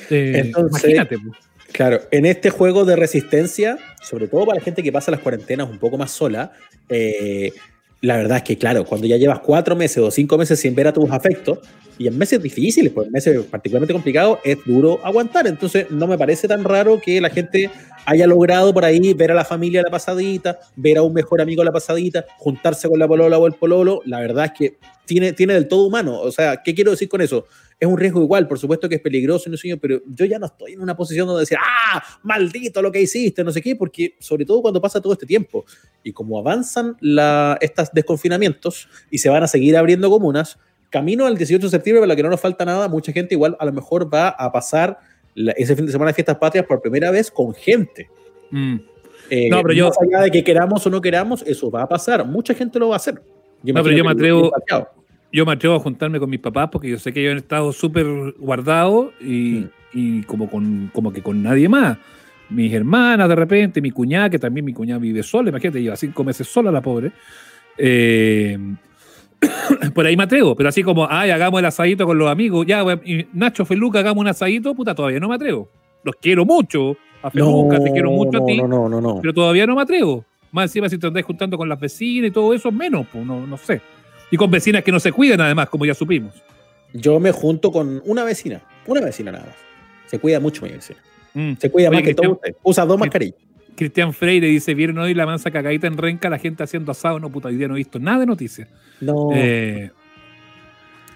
Eh, 0.09 0.43
Entonces- 0.45 0.83
imagínate. 0.83 1.17
pues. 1.17 1.37
Claro, 1.71 2.01
en 2.11 2.25
este 2.25 2.49
juego 2.49 2.83
de 2.85 2.97
resistencia, 2.97 3.77
sobre 4.03 4.27
todo 4.27 4.45
para 4.45 4.59
la 4.59 4.63
gente 4.63 4.83
que 4.83 4.91
pasa 4.91 5.09
las 5.09 5.21
cuarentenas 5.21 5.69
un 5.69 5.77
poco 5.79 5.97
más 5.97 6.11
sola, 6.11 6.51
eh, 6.89 7.53
la 8.01 8.17
verdad 8.17 8.37
es 8.37 8.43
que, 8.43 8.57
claro, 8.57 8.83
cuando 8.83 9.07
ya 9.07 9.17
llevas 9.17 9.39
cuatro 9.39 9.75
meses 9.75 9.99
o 9.99 10.09
cinco 10.09 10.37
meses 10.37 10.59
sin 10.59 10.73
ver 10.73 10.87
a 10.87 10.93
tus 10.93 11.09
afectos, 11.11 11.59
y 12.01 12.07
en 12.07 12.17
meses 12.17 12.41
difíciles, 12.41 12.91
pues 12.91 13.05
en 13.05 13.13
meses 13.13 13.45
particularmente 13.45 13.93
complicados, 13.93 14.39
es 14.43 14.57
duro 14.65 14.99
aguantar. 15.03 15.45
Entonces, 15.45 15.85
no 15.91 16.07
me 16.07 16.17
parece 16.17 16.47
tan 16.47 16.63
raro 16.63 16.99
que 16.99 17.21
la 17.21 17.29
gente 17.29 17.69
haya 18.05 18.25
logrado 18.25 18.73
por 18.73 18.83
ahí 18.83 19.13
ver 19.13 19.31
a 19.31 19.35
la 19.35 19.45
familia 19.45 19.83
la 19.83 19.91
pasadita, 19.91 20.57
ver 20.75 20.97
a 20.97 21.03
un 21.03 21.13
mejor 21.13 21.41
amigo 21.41 21.63
la 21.63 21.71
pasadita, 21.71 22.25
juntarse 22.39 22.89
con 22.89 22.97
la 22.97 23.07
polola 23.07 23.37
o 23.37 23.45
el 23.45 23.53
pololo. 23.53 24.01
La 24.05 24.19
verdad 24.19 24.45
es 24.45 24.51
que 24.57 24.77
tiene, 25.05 25.33
tiene 25.33 25.53
del 25.53 25.67
todo 25.67 25.85
humano. 25.85 26.19
O 26.21 26.31
sea, 26.31 26.63
¿qué 26.63 26.73
quiero 26.73 26.89
decir 26.89 27.07
con 27.07 27.21
eso? 27.21 27.45
Es 27.81 27.87
un 27.87 27.97
riesgo 27.97 28.21
igual, 28.21 28.47
por 28.47 28.59
supuesto 28.59 28.87
que 28.87 28.95
es 28.95 29.01
peligroso, 29.01 29.49
no 29.49 29.57
sé 29.57 29.67
yo, 29.67 29.79
pero 29.79 30.01
yo 30.05 30.23
ya 30.25 30.37
no 30.37 30.45
estoy 30.45 30.73
en 30.73 30.81
una 30.81 30.95
posición 30.95 31.25
donde 31.25 31.39
decir, 31.41 31.57
ah, 31.59 32.03
maldito 32.21 32.79
lo 32.79 32.91
que 32.91 33.01
hiciste, 33.01 33.43
no 33.43 33.51
sé 33.51 33.59
qué, 33.59 33.75
porque 33.75 34.15
sobre 34.19 34.45
todo 34.45 34.61
cuando 34.61 34.79
pasa 34.79 35.01
todo 35.01 35.13
este 35.13 35.25
tiempo 35.25 35.65
y 36.03 36.13
como 36.13 36.37
avanzan 36.37 36.95
la, 37.01 37.57
estos 37.59 37.89
desconfinamientos 37.91 38.87
y 39.09 39.17
se 39.17 39.29
van 39.29 39.41
a 39.41 39.47
seguir 39.47 39.75
abriendo 39.75 40.11
comunas, 40.11 40.59
camino 40.91 41.25
al 41.25 41.35
18 41.35 41.65
de 41.65 41.71
septiembre, 41.71 42.01
para 42.01 42.09
la 42.09 42.15
que 42.15 42.21
no 42.21 42.29
nos 42.29 42.39
falta 42.39 42.63
nada, 42.65 42.87
mucha 42.87 43.11
gente 43.11 43.33
igual 43.33 43.57
a 43.59 43.65
lo 43.65 43.73
mejor 43.73 44.13
va 44.13 44.29
a 44.29 44.51
pasar 44.51 44.99
la- 45.33 45.53
ese 45.53 45.75
fin 45.75 45.87
de 45.87 45.91
semana 45.91 46.11
de 46.11 46.13
fiestas 46.13 46.37
patrias 46.37 46.67
por 46.67 46.81
primera 46.83 47.09
vez 47.09 47.31
con 47.31 47.51
gente. 47.55 48.09
Mm. 48.51 48.75
Eh, 49.31 49.49
No, 49.49 49.61
pero 49.63 49.73
yo- 49.73 49.87
más 49.87 49.97
allá 50.01 50.21
de 50.25 50.29
que 50.29 50.43
queramos 50.43 50.85
o 50.85 50.89
no 50.91 51.01
queramos, 51.01 51.41
eso 51.47 51.71
va 51.71 51.81
a 51.81 51.89
pasar. 51.89 52.25
Mucha 52.27 52.53
gente 52.53 52.77
lo 52.77 52.89
va 52.89 52.95
a 52.95 52.97
hacer. 52.97 53.15
Yo 53.63 53.73
No, 53.73 53.81
pero 53.81 53.95
yo 53.95 54.03
me 54.03 54.11
atrevo-. 54.11 54.51
Yo 55.31 55.45
me 55.45 55.53
atrevo 55.53 55.75
a 55.75 55.79
juntarme 55.79 56.19
con 56.19 56.29
mis 56.29 56.39
papás 56.39 56.69
porque 56.71 56.89
yo 56.89 56.99
sé 56.99 57.13
que 57.13 57.21
ellos 57.21 57.31
han 57.31 57.37
estado 57.37 57.71
súper 57.71 58.05
guardados 58.37 59.13
y, 59.21 59.67
y 59.93 60.23
como, 60.23 60.49
con, 60.49 60.89
como 60.93 61.11
que 61.13 61.21
con 61.21 61.41
nadie 61.41 61.69
más. 61.69 61.97
mis 62.49 62.73
hermanas 62.73 63.29
de 63.29 63.35
repente, 63.35 63.81
mi 63.81 63.91
cuñada, 63.91 64.29
que 64.29 64.39
también 64.39 64.65
mi 64.65 64.73
cuñada 64.73 64.99
vive 64.99 65.23
sola, 65.23 65.49
imagínate, 65.49 65.81
lleva 65.81 65.95
cinco 65.95 66.23
meses 66.23 66.47
sola 66.47 66.71
la 66.71 66.81
pobre. 66.81 67.11
Eh, 67.77 68.57
por 69.95 70.05
ahí 70.05 70.15
me 70.17 70.23
atrevo, 70.23 70.55
pero 70.55 70.69
así 70.69 70.83
como, 70.83 71.07
ay, 71.09 71.31
hagamos 71.31 71.59
el 71.59 71.65
asadito 71.65 72.05
con 72.05 72.17
los 72.17 72.29
amigos, 72.29 72.65
ya, 72.67 72.83
y 73.03 73.25
Nacho 73.33 73.65
Feluca, 73.65 73.99
hagamos 73.99 74.21
un 74.21 74.27
asadito, 74.27 74.75
puta, 74.75 74.93
todavía 74.93 75.19
no 75.19 75.29
me 75.29 75.35
atrevo. 75.35 75.69
Los 76.03 76.15
quiero 76.15 76.45
mucho, 76.45 76.97
a 77.23 77.31
Feluca, 77.31 77.79
te 77.79 77.91
quiero 77.91 78.11
mucho 78.11 78.43
a 78.43 78.45
ti, 78.45 78.57
No, 78.57 78.67
no, 78.67 78.89
no, 78.89 78.99
no. 79.01 79.19
pero 79.21 79.33
todavía 79.33 79.65
no 79.65 79.75
me 79.75 79.81
atrevo. 79.83 80.25
Más 80.51 80.65
encima, 80.65 80.89
si 80.89 80.97
te 80.97 81.07
andás 81.07 81.23
juntando 81.23 81.57
con 81.57 81.69
las 81.69 81.79
vecinas 81.79 82.29
y 82.29 82.31
todo 82.31 82.53
eso, 82.53 82.71
menos, 82.71 83.07
pues, 83.11 83.25
no, 83.25 83.47
no 83.47 83.57
sé. 83.57 83.81
Y 84.31 84.37
con 84.37 84.49
vecinas 84.49 84.83
que 84.83 84.91
no 84.91 84.99
se 84.99 85.11
cuidan, 85.11 85.41
además, 85.41 85.69
como 85.69 85.85
ya 85.85 85.93
supimos. 85.93 86.33
Yo 86.93 87.19
me 87.19 87.31
junto 87.31 87.71
con 87.71 88.01
una 88.05 88.23
vecina, 88.23 88.61
una 88.87 89.01
vecina 89.01 89.31
nada 89.31 89.45
más. 89.45 89.55
Se 90.07 90.19
cuida 90.19 90.39
mucho 90.39 90.63
mi 90.65 90.71
vecina. 90.71 90.99
Mm. 91.33 91.53
Se 91.59 91.69
cuida 91.69 91.89
Oye, 91.89 91.97
más 91.97 92.03
que 92.03 92.15
Cristian- 92.15 92.39
todo. 92.41 92.55
Usa 92.63 92.85
dos 92.85 92.97
mascarillas. 92.99 93.35
Cristian 93.75 94.13
Freire 94.13 94.47
dice, 94.47 94.73
vieron 94.73 94.97
hoy 94.97 95.13
la 95.13 95.25
mansa 95.25 95.49
cagadita 95.51 95.87
en 95.87 95.97
Renca, 95.97 96.29
la 96.29 96.37
gente 96.37 96.63
haciendo 96.63 96.91
asado, 96.91 97.19
no 97.19 97.29
puta, 97.29 97.47
hoy 97.47 97.55
día 97.55 97.67
no 97.67 97.75
he 97.75 97.77
visto 97.77 97.99
nada 97.99 98.19
de 98.19 98.25
noticias. 98.25 98.67
No. 98.99 99.29
Eh, 99.33 99.89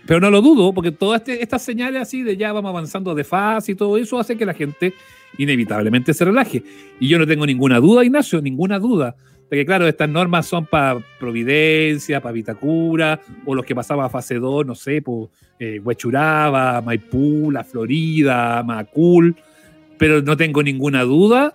pero 0.07 0.19
no 0.19 0.29
lo 0.29 0.41
dudo, 0.41 0.73
porque 0.73 0.91
todas 0.91 1.21
este- 1.21 1.41
estas 1.41 1.63
señales 1.63 2.01
así 2.01 2.21
de 2.23 2.37
ya 2.37 2.53
vamos 2.53 2.69
avanzando 2.69 3.13
de 3.15 3.23
fase 3.23 3.71
y 3.73 3.75
todo 3.75 3.97
eso 3.97 4.19
hace 4.19 4.37
que 4.37 4.45
la 4.45 4.53
gente 4.53 4.93
inevitablemente 5.37 6.13
se 6.13 6.23
relaje. 6.25 6.63
Y 6.99 7.07
yo 7.09 7.19
no 7.19 7.27
tengo 7.27 7.45
ninguna 7.45 7.79
duda, 7.79 8.05
Ignacio, 8.05 8.41
ninguna 8.41 8.79
duda, 8.79 9.15
de 9.49 9.57
que 9.57 9.65
claro, 9.65 9.87
estas 9.87 10.09
normas 10.09 10.47
son 10.47 10.65
para 10.65 10.99
Providencia, 11.19 12.21
para 12.21 12.33
Vitacura, 12.33 13.19
o 13.45 13.53
los 13.53 13.65
que 13.65 13.75
pasaban 13.75 14.05
a 14.05 14.09
fase 14.09 14.35
2, 14.35 14.65
no 14.65 14.75
sé, 14.75 15.01
por 15.01 15.29
eh, 15.59 15.79
Huechuraba, 15.83 16.81
Maipú, 16.81 17.51
La 17.51 17.63
Florida, 17.63 18.63
Macul, 18.63 19.35
pero 19.97 20.21
no 20.21 20.35
tengo 20.35 20.63
ninguna 20.63 21.03
duda 21.03 21.53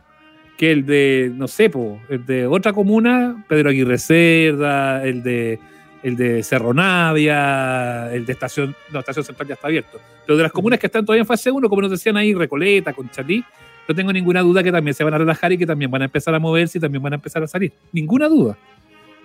que 0.57 0.70
el 0.70 0.85
de, 0.85 1.33
no 1.35 1.48
sé, 1.48 1.70
po, 1.70 2.00
el 2.11 2.26
de 2.26 2.46
otra 2.46 2.72
comuna, 2.72 3.44
Pedro 3.48 3.70
Aguirre 3.70 3.98
Cerda, 3.98 5.05
el 5.05 5.22
de 5.22 5.59
el 6.03 6.16
de 6.16 6.42
Cerro 6.42 6.72
Navia, 6.72 8.12
el 8.12 8.24
de 8.24 8.33
Estación, 8.33 8.74
no, 8.90 9.00
Estación 9.00 9.24
Central 9.24 9.48
ya 9.48 9.55
está 9.55 9.68
abierto. 9.68 10.00
Pero 10.26 10.37
de 10.37 10.42
las 10.42 10.53
comunas 10.53 10.79
que 10.79 10.87
están 10.87 11.05
todavía 11.05 11.22
en 11.22 11.26
fase 11.26 11.50
1, 11.50 11.68
como 11.68 11.83
nos 11.83 11.90
decían 11.90 12.16
ahí, 12.16 12.33
Recoleta, 12.35 12.92
Conchalí, 12.92 13.44
no 13.90 13.94
tengo 13.96 14.12
ninguna 14.12 14.40
duda 14.42 14.62
que 14.62 14.70
también 14.70 14.94
se 14.94 15.03
van 15.03 15.14
a 15.14 15.18
relajar 15.18 15.50
y 15.53 15.59
que 15.59 15.66
también 15.66 15.90
van 15.90 16.03
a 16.03 16.05
empezar 16.05 16.33
a 16.35 16.38
moverse 16.38 16.79
y 16.79 16.81
también 16.81 17.03
van 17.03 17.12
a 17.12 17.16
empezar 17.16 17.42
a 17.42 17.46
salir. 17.48 17.72
Ninguna 17.92 18.29
duda. 18.29 18.57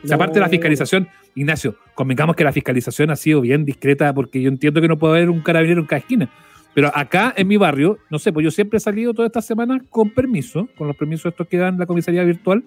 O 0.04 0.08
sea, 0.08 0.16
aparte 0.16 0.36
de 0.36 0.40
la 0.42 0.48
No. 0.48 0.52
fiscalización, 0.52 1.08
Ignacio, 1.36 1.76
convengamos 1.94 2.36
que 2.36 2.44
la 2.44 2.52
fiscalización 2.52 3.10
ha 3.12 3.16
sido 3.16 3.42
bien 3.42 3.64
discreta 3.66 4.14
porque 4.14 4.42
yo 4.42 4.50
entiendo 4.50 4.82
que 4.82 4.88
no 4.88 4.98
puede 4.98 5.18
haber 5.18 5.30
un 5.30 5.42
carabinero 5.42 5.82
en 5.82 5.88
cada 5.88 6.00
esquina. 6.00 6.30
Pero 6.74 6.92
acá 6.94 7.34
en 7.38 7.48
mi 7.48 7.58
barrio, 7.58 8.00
no 8.10 8.20
sé, 8.20 8.34
pues 8.34 8.44
yo 8.44 8.52
siempre 8.52 8.78
he 8.78 8.80
salido 8.80 9.14
todas 9.14 9.30
estas 9.30 9.46
semanas 9.46 9.82
con 9.90 10.10
permiso, 10.10 10.68
con 10.78 10.88
los 10.88 10.96
permisos 10.98 11.32
estos 11.32 11.48
que 11.48 11.58
dan 11.58 11.78
la 11.78 11.86
comisaría 11.86 12.24
virtual, 12.24 12.64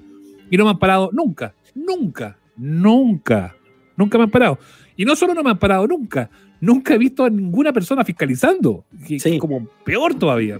y 0.50 0.56
no 0.56 0.64
me 0.64 0.70
han 0.70 0.78
parado 0.78 1.10
nunca, 1.12 1.52
nunca, 1.74 2.38
nunca, 2.56 3.54
nunca 3.96 4.18
me 4.18 4.24
han 4.24 4.30
parado. 4.30 4.58
Y 4.96 5.04
no 5.04 5.14
solo 5.14 5.34
no 5.34 5.42
me 5.42 5.50
han 5.50 5.58
parado 5.58 5.86
nunca, 5.86 6.30
nunca 6.60 6.94
he 6.94 6.98
visto 6.98 7.24
a 7.24 7.30
ninguna 7.30 7.72
persona 7.72 8.02
fiscalizando, 8.04 8.84
que 9.06 9.20
Sí. 9.20 9.34
es 9.34 9.38
como 9.40 9.66
peor 9.84 10.14
todavía. 10.14 10.58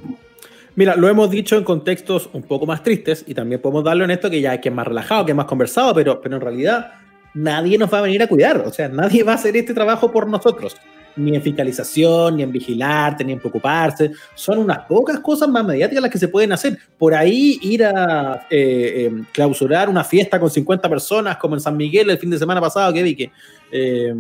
Mira, 0.79 0.95
lo 0.95 1.09
hemos 1.09 1.29
dicho 1.29 1.57
en 1.57 1.65
contextos 1.65 2.31
un 2.33 2.45
poco 2.45 2.65
más 2.65 2.85
tristes 2.85 3.25
y 3.27 3.35
también 3.35 3.61
podemos 3.61 3.83
darlo 3.83 4.05
en 4.05 4.13
esto 4.13 4.31
que 4.31 4.41
ya 4.41 4.61
que 4.61 4.69
es 4.69 4.75
más 4.77 4.87
relajado, 4.87 5.27
que 5.27 5.33
es 5.33 5.37
más 5.37 5.47
conversado, 5.47 5.93
pero, 5.93 6.21
pero 6.21 6.37
en 6.37 6.41
realidad 6.41 6.93
nadie 7.35 7.77
nos 7.77 7.93
va 7.93 7.99
a 7.99 8.03
venir 8.03 8.23
a 8.23 8.29
cuidar. 8.29 8.59
O 8.59 8.73
sea, 8.73 8.89
nadie 8.89 9.25
va 9.25 9.33
a 9.33 9.35
hacer 9.35 9.57
este 9.57 9.75
trabajo 9.75 10.13
por 10.13 10.29
nosotros. 10.29 10.77
Ni 11.17 11.35
en 11.35 11.43
fiscalización, 11.43 12.37
ni 12.37 12.45
en 12.45 12.53
vigilarte, 12.53 13.25
ni 13.25 13.33
en 13.33 13.41
preocuparse. 13.41 14.13
Son 14.37 14.57
unas 14.59 14.87
pocas 14.87 15.19
cosas 15.19 15.49
más 15.49 15.65
mediáticas 15.65 16.01
las 16.01 16.13
que 16.13 16.19
se 16.19 16.29
pueden 16.29 16.53
hacer. 16.53 16.79
Por 16.97 17.13
ahí 17.13 17.59
ir 17.61 17.85
a 17.85 18.47
eh, 18.49 19.11
eh, 19.11 19.23
clausurar 19.33 19.89
una 19.89 20.05
fiesta 20.05 20.39
con 20.39 20.49
50 20.49 20.89
personas, 20.89 21.39
como 21.39 21.57
en 21.57 21.61
San 21.61 21.77
Miguel 21.77 22.09
el 22.09 22.19
fin 22.19 22.31
de 22.31 22.39
semana 22.39 22.61
pasado, 22.61 22.93
que 22.93 23.03
vi 23.03 23.17
que. 23.17 23.33
eh, 23.73 24.15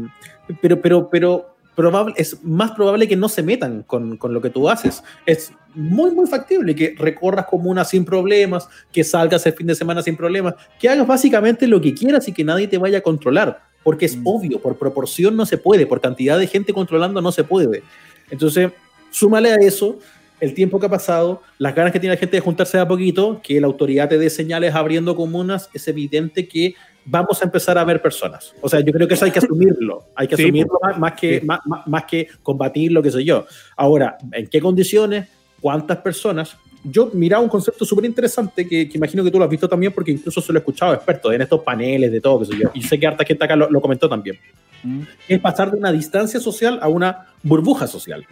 pero, 0.60 0.80
pero, 0.80 1.08
pero 1.08 1.57
probable, 1.78 2.12
es 2.16 2.42
más 2.42 2.72
probable 2.72 3.06
que 3.06 3.14
no 3.14 3.28
se 3.28 3.40
metan 3.40 3.84
con, 3.84 4.16
con 4.16 4.34
lo 4.34 4.42
que 4.42 4.50
tú 4.50 4.68
haces. 4.68 5.00
Es 5.24 5.52
muy, 5.76 6.10
muy 6.10 6.26
factible 6.26 6.74
que 6.74 6.96
recorras 6.98 7.46
comunas 7.46 7.90
sin 7.90 8.04
problemas, 8.04 8.68
que 8.90 9.04
salgas 9.04 9.46
el 9.46 9.52
fin 9.52 9.68
de 9.68 9.76
semana 9.76 10.02
sin 10.02 10.16
problemas, 10.16 10.54
que 10.80 10.88
hagas 10.88 11.06
básicamente 11.06 11.68
lo 11.68 11.80
que 11.80 11.94
quieras 11.94 12.26
y 12.26 12.32
que 12.32 12.42
nadie 12.42 12.66
te 12.66 12.78
vaya 12.78 12.98
a 12.98 13.00
controlar. 13.00 13.62
Porque 13.84 14.06
es 14.06 14.16
Mm. 14.16 14.22
obvio, 14.26 14.60
por 14.60 14.76
proporción 14.76 15.36
no 15.36 15.46
se 15.46 15.56
puede, 15.56 15.86
por 15.86 16.00
cantidad 16.00 16.36
de 16.36 16.48
gente 16.48 16.72
controlando 16.72 17.22
no 17.22 17.30
se 17.30 17.44
puede. 17.44 17.84
Entonces, 18.28 18.72
súmale 19.12 19.52
a 19.52 19.56
eso 19.56 20.00
el 20.40 20.54
tiempo 20.54 20.80
que 20.80 20.86
ha 20.86 20.90
pasado, 20.90 21.42
las 21.58 21.76
ganas 21.76 21.92
que 21.92 22.00
tiene 22.00 22.16
la 22.16 22.20
gente 22.20 22.36
de 22.36 22.40
juntarse 22.40 22.76
de 22.76 22.82
a 22.82 22.88
poquito, 22.88 23.40
que 23.40 23.60
la 23.60 23.68
autoridad 23.68 24.08
te 24.08 24.18
dé 24.18 24.30
señales 24.30 24.74
abriendo 24.74 25.14
comunas, 25.14 25.70
es 25.72 25.86
evidente 25.86 26.48
que 26.48 26.74
vamos 27.10 27.40
a 27.40 27.44
empezar 27.44 27.78
a 27.78 27.84
ver 27.84 28.00
personas. 28.02 28.54
O 28.60 28.68
sea, 28.68 28.80
yo 28.80 28.92
creo 28.92 29.08
que 29.08 29.14
eso 29.14 29.24
hay 29.24 29.30
que 29.30 29.38
asumirlo. 29.38 30.04
Hay 30.14 30.28
que 30.28 30.36
Sí, 30.36 30.42
asumirlo 30.44 30.78
más, 30.82 30.98
más 30.98 31.12
que, 31.14 31.40
Sí. 31.40 31.46
más, 31.46 31.60
más- 31.86 32.04
que 32.04 32.28
combatirlo, 32.42 33.02
qué 33.02 33.10
sé 33.10 33.24
yo. 33.24 33.46
Ahora, 33.76 34.16
¿en 34.32 34.46
qué 34.46 34.60
condiciones? 34.60 35.28
¿Cuántas 35.60 35.98
personas? 35.98 36.56
Yo 36.84 37.10
miraba 37.12 37.42
un 37.42 37.48
concepto 37.48 37.84
súper 37.84 38.04
interesante 38.04 38.66
que, 38.68 38.88
que 38.88 38.96
imagino 38.98 39.24
que 39.24 39.30
tú 39.30 39.38
lo 39.38 39.44
has 39.44 39.50
visto 39.50 39.68
también 39.68 39.92
porque 39.92 40.12
incluso 40.12 40.40
se 40.40 40.52
lo 40.52 40.58
he 40.58 40.60
escuchado 40.60 40.92
a 40.92 40.94
expertos 40.94 41.32
en 41.34 41.42
estos 41.42 41.60
paneles 41.62 42.12
de 42.12 42.20
todo, 42.20 42.38
qué 42.40 42.44
sé 42.46 42.58
yo. 42.62 42.70
Y 42.74 42.82
sé 42.82 42.98
que 43.00 43.06
harta 43.06 43.24
gente 43.24 43.44
acá 43.44 43.56
lo, 43.56 43.68
lo 43.70 43.80
comentó 43.80 44.08
también. 44.08 44.38
Mm. 44.84 45.00
Es 45.28 45.40
pasar 45.40 45.72
de 45.72 45.76
una 45.78 45.90
distancia 45.90 46.38
social 46.38 46.78
a 46.80 46.88
una 46.88 47.26
burbuja 47.42 47.86
social. 47.88 48.24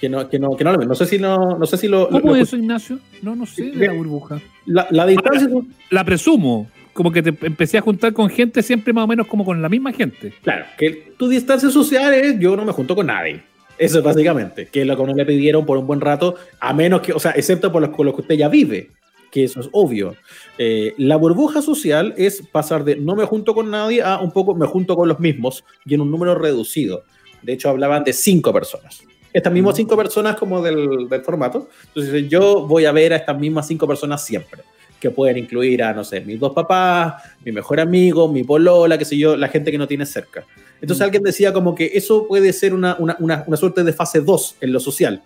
Que 0.00 0.08
no, 0.08 0.28
que 0.28 0.38
no, 0.38 0.54
que 0.56 0.62
no, 0.62 0.72
lo- 0.74 0.84
no 0.84 0.94
sé 0.94 1.06
si 1.06 1.18
no, 1.18 1.58
no 1.58 1.66
sé 1.66 1.76
si 1.76 1.88
lo, 1.88 2.02
lo- 2.10 2.20
¿Cómo 2.20 2.28
lo- 2.34 2.36
es 2.36 2.46
eso, 2.48 2.56
Ignacio? 2.56 3.00
No, 3.22 3.34
no 3.34 3.44
sé 3.46 3.64
de 3.72 3.86
la 3.88 3.92
burbuja. 3.92 4.40
la, 4.66 4.86
la 4.90 5.04
distancia, 5.06 5.48
La 5.90 6.04
presumo, 6.04 6.68
como 6.98 7.12
que 7.12 7.22
te 7.22 7.28
empecé 7.46 7.78
a 7.78 7.80
juntar 7.80 8.12
con 8.12 8.28
gente 8.28 8.60
siempre 8.60 8.92
más 8.92 9.04
o 9.04 9.06
menos 9.06 9.28
como 9.28 9.44
con 9.44 9.62
la 9.62 9.68
misma 9.68 9.92
gente. 9.92 10.32
Claro, 10.42 10.64
que 10.76 11.12
tu 11.16 11.28
distancia 11.28 11.70
social 11.70 12.12
es 12.12 12.40
yo 12.40 12.56
no 12.56 12.64
me 12.64 12.72
junto 12.72 12.96
con 12.96 13.06
nadie. 13.06 13.40
Eso 13.78 13.98
es 13.98 14.04
básicamente, 14.04 14.66
que 14.66 14.80
es 14.80 14.86
lo 14.88 14.96
que 14.96 15.04
no 15.04 15.14
le 15.14 15.24
pidieron 15.24 15.64
por 15.64 15.78
un 15.78 15.86
buen 15.86 16.00
rato, 16.00 16.34
a 16.58 16.74
menos 16.74 17.00
que, 17.02 17.12
o 17.12 17.20
sea, 17.20 17.30
excepto 17.30 17.70
por 17.70 17.82
los 17.82 17.92
con 17.92 18.04
los 18.04 18.16
que 18.16 18.22
usted 18.22 18.34
ya 18.34 18.48
vive, 18.48 18.90
que 19.30 19.44
eso 19.44 19.60
es 19.60 19.68
obvio. 19.70 20.16
Eh, 20.58 20.94
la 20.98 21.14
burbuja 21.14 21.62
social 21.62 22.14
es 22.16 22.42
pasar 22.50 22.82
de 22.82 22.96
no 22.96 23.14
me 23.14 23.24
junto 23.26 23.54
con 23.54 23.70
nadie 23.70 24.02
a 24.02 24.18
un 24.18 24.32
poco 24.32 24.56
me 24.56 24.66
junto 24.66 24.96
con 24.96 25.06
los 25.06 25.20
mismos 25.20 25.62
y 25.86 25.94
en 25.94 26.00
un 26.00 26.10
número 26.10 26.34
reducido. 26.34 27.04
De 27.42 27.52
hecho, 27.52 27.68
hablaban 27.68 28.02
de 28.02 28.12
cinco 28.12 28.52
personas. 28.52 29.04
Estas 29.32 29.52
mismas 29.52 29.76
cinco 29.76 29.96
personas 29.96 30.34
como 30.34 30.60
del, 30.62 31.08
del 31.08 31.22
formato. 31.22 31.68
Entonces, 31.94 32.28
yo 32.28 32.66
voy 32.66 32.86
a 32.86 32.90
ver 32.90 33.12
a 33.12 33.16
estas 33.18 33.38
mismas 33.38 33.68
cinco 33.68 33.86
personas 33.86 34.24
siempre 34.24 34.64
que 35.00 35.10
pueden 35.10 35.38
incluir 35.38 35.82
a, 35.82 35.92
no 35.92 36.04
sé, 36.04 36.20
mis 36.20 36.40
dos 36.40 36.52
papás, 36.52 37.22
mi 37.44 37.52
mejor 37.52 37.80
amigo, 37.80 38.30
mi 38.30 38.44
polola, 38.44 38.98
qué 38.98 39.04
sé 39.04 39.16
yo, 39.16 39.36
la 39.36 39.48
gente 39.48 39.70
que 39.70 39.78
no 39.78 39.86
tiene 39.86 40.04
cerca. 40.06 40.44
Entonces 40.80 41.00
Mm. 41.00 41.04
alguien 41.04 41.22
decía 41.22 41.52
como 41.52 41.74
que 41.74 41.90
eso 41.94 42.26
puede 42.26 42.52
ser 42.52 42.74
una, 42.74 42.96
una, 42.98 43.16
una, 43.20 43.44
una 43.46 43.56
suerte 43.56 43.84
de 43.84 43.92
fase 43.92 44.20
2 44.20 44.56
en 44.60 44.72
lo 44.72 44.80
social. 44.80 45.22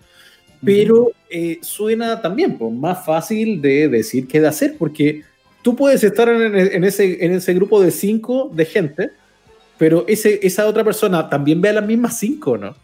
Pero 0.65 1.11
eh, 1.29 1.59
suena 1.63 2.21
también 2.21 2.57
pues, 2.57 2.73
más 2.73 3.05
fácil 3.05 3.61
de 3.61 3.89
decir 3.89 4.29
que 4.29 4.41
de 4.41 4.47
hacer, 4.49 4.77
porque 4.79 5.23
tú 5.63 5.75
puedes 5.75 6.05
estar 6.05 6.29
en, 6.29 6.55
en 6.55 6.85
ese, 6.85 7.25
en 7.25 7.33
ese 7.33 7.53
grupo 7.55 7.83
de 7.83 7.91
cinco 7.91 8.51
de 8.55 8.65
gente, 8.65 9.11
pero 9.79 10.05
ese, 10.07 10.39
esa 10.43 10.67
otra 10.67 10.85
persona 10.85 11.29
también 11.29 11.61
ve 11.61 11.71
a 11.71 11.73
las 11.73 11.87
mismas 11.87 12.17
cinco, 12.19 12.57
¿no? 12.57 12.77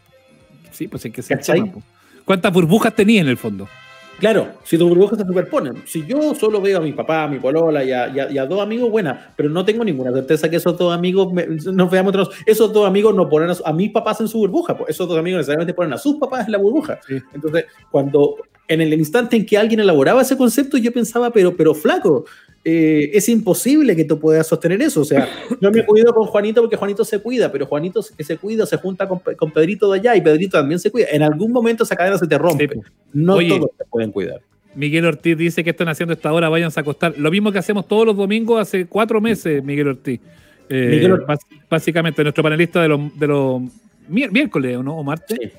Sí, 0.72 0.88
pues 0.88 1.04
hay 1.04 1.12
que 1.12 1.22
ser 1.22 1.36
¿Cachai? 1.38 1.60
tema, 1.60 1.72
po. 1.74 1.82
¿Cuántas 2.24 2.52
burbujas 2.52 2.94
tenía 2.94 3.20
en 3.20 3.28
el 3.28 3.36
fondo? 3.36 3.68
Claro, 4.18 4.48
si 4.64 4.76
tus 4.76 4.88
burbujas 4.88 5.18
se 5.18 5.24
superponen. 5.24 5.82
Si 5.86 6.04
yo 6.04 6.34
solo 6.34 6.60
veo 6.60 6.78
a 6.78 6.80
mi 6.80 6.92
papá, 6.92 7.22
a 7.24 7.28
mi 7.28 7.38
polola 7.38 7.84
y 7.84 7.92
a, 7.92 8.08
y 8.08 8.18
a- 8.18 8.30
y 8.32 8.38
a 8.38 8.46
dos 8.46 8.60
amigos, 8.60 8.90
buena, 8.90 9.32
pero 9.36 9.48
no 9.48 9.64
tengo 9.64 9.84
ninguna 9.84 10.12
certeza 10.12 10.50
que 10.50 10.56
esos 10.56 10.76
dos 10.76 10.92
amigos 10.92 11.32
me- 11.32 11.46
nos 11.46 11.90
veamos 11.90 12.12
nosotros. 12.12 12.36
Esos 12.44 12.72
dos 12.72 12.86
amigos 12.86 13.14
no 13.14 13.28
ponen 13.28 13.50
a, 13.64 13.72
mis 13.72 13.90
papás 13.92 14.20
en 14.20 14.26
su 14.28 14.38
burbuja, 14.38 14.76
pues 14.76 14.90
esos 14.90 15.08
dos 15.08 15.16
amigos 15.18 15.38
necesariamente 15.38 15.72
ponen 15.74 15.92
a 15.92 15.98
sus 15.98 16.16
papás 16.16 16.46
en 16.46 16.52
la 16.52 16.58
burbuja. 16.58 16.98
Sí. 17.06 17.18
Entonces, 17.32 17.66
cuando 17.92 18.34
en 18.66 18.80
el 18.80 18.92
instante 18.92 19.36
en 19.36 19.46
que 19.46 19.56
alguien 19.56 19.80
elaboraba 19.80 20.20
ese 20.22 20.36
concepto, 20.36 20.76
yo 20.78 20.92
pensaba, 20.92 21.30
pero, 21.30 21.56
pero 21.56 21.72
flaco, 21.74 22.24
eh, 22.70 23.10
es 23.14 23.28
imposible 23.30 23.96
que 23.96 24.04
tú 24.04 24.18
puedas 24.20 24.46
sostener 24.46 24.82
eso. 24.82 25.00
O 25.00 25.04
sea, 25.04 25.26
yo 25.60 25.70
me 25.70 25.84
cuido 25.86 26.12
con 26.12 26.26
Juanito 26.26 26.60
porque 26.60 26.76
Juanito 26.76 27.04
se 27.04 27.20
cuida, 27.20 27.50
pero 27.50 27.64
Juanito 27.66 28.04
que 28.16 28.24
se 28.24 28.36
cuida 28.36 28.66
se 28.66 28.76
junta 28.76 29.08
con, 29.08 29.20
con 29.36 29.50
Pedrito 29.52 29.90
de 29.90 29.98
allá 30.00 30.16
y 30.16 30.20
Pedrito 30.20 30.58
también 30.58 30.78
se 30.78 30.90
cuida. 30.90 31.06
En 31.10 31.22
algún 31.22 31.50
momento 31.52 31.84
esa 31.84 31.96
cadena 31.96 32.18
se 32.18 32.26
te 32.26 32.36
rompe. 32.36 32.68
Sí. 32.68 32.80
No 33.14 33.34
Oye. 33.36 33.48
todos 33.48 33.70
se 33.78 33.84
pueden 33.86 34.12
cuidar. 34.12 34.40
Miguel 34.74 35.06
Ortiz 35.06 35.36
dice 35.36 35.64
que 35.64 35.70
están 35.70 35.88
haciendo 35.88 36.12
esta 36.12 36.32
hora, 36.32 36.48
váyanse 36.50 36.78
a 36.78 36.82
acostar. 36.82 37.14
Lo 37.18 37.30
mismo 37.30 37.50
que 37.50 37.58
hacemos 37.58 37.88
todos 37.88 38.04
los 38.06 38.16
domingos 38.16 38.60
hace 38.60 38.86
cuatro 38.86 39.20
meses, 39.20 39.64
Miguel 39.64 39.88
Ortiz. 39.88 40.20
Eh, 40.68 40.88
Miguel 40.90 41.12
Ortiz. 41.12 41.26
bas- 41.26 41.46
Básicamente, 41.70 42.22
nuestro 42.22 42.44
panelista 42.44 42.82
de 42.82 42.88
los, 42.88 43.18
de 43.18 43.26
los 43.26 43.62
miércoles, 44.08 44.76
¿o 44.76 44.82
¿no? 44.82 44.98
¿O 44.98 45.02
martes? 45.02 45.38
Sí. 45.40 45.50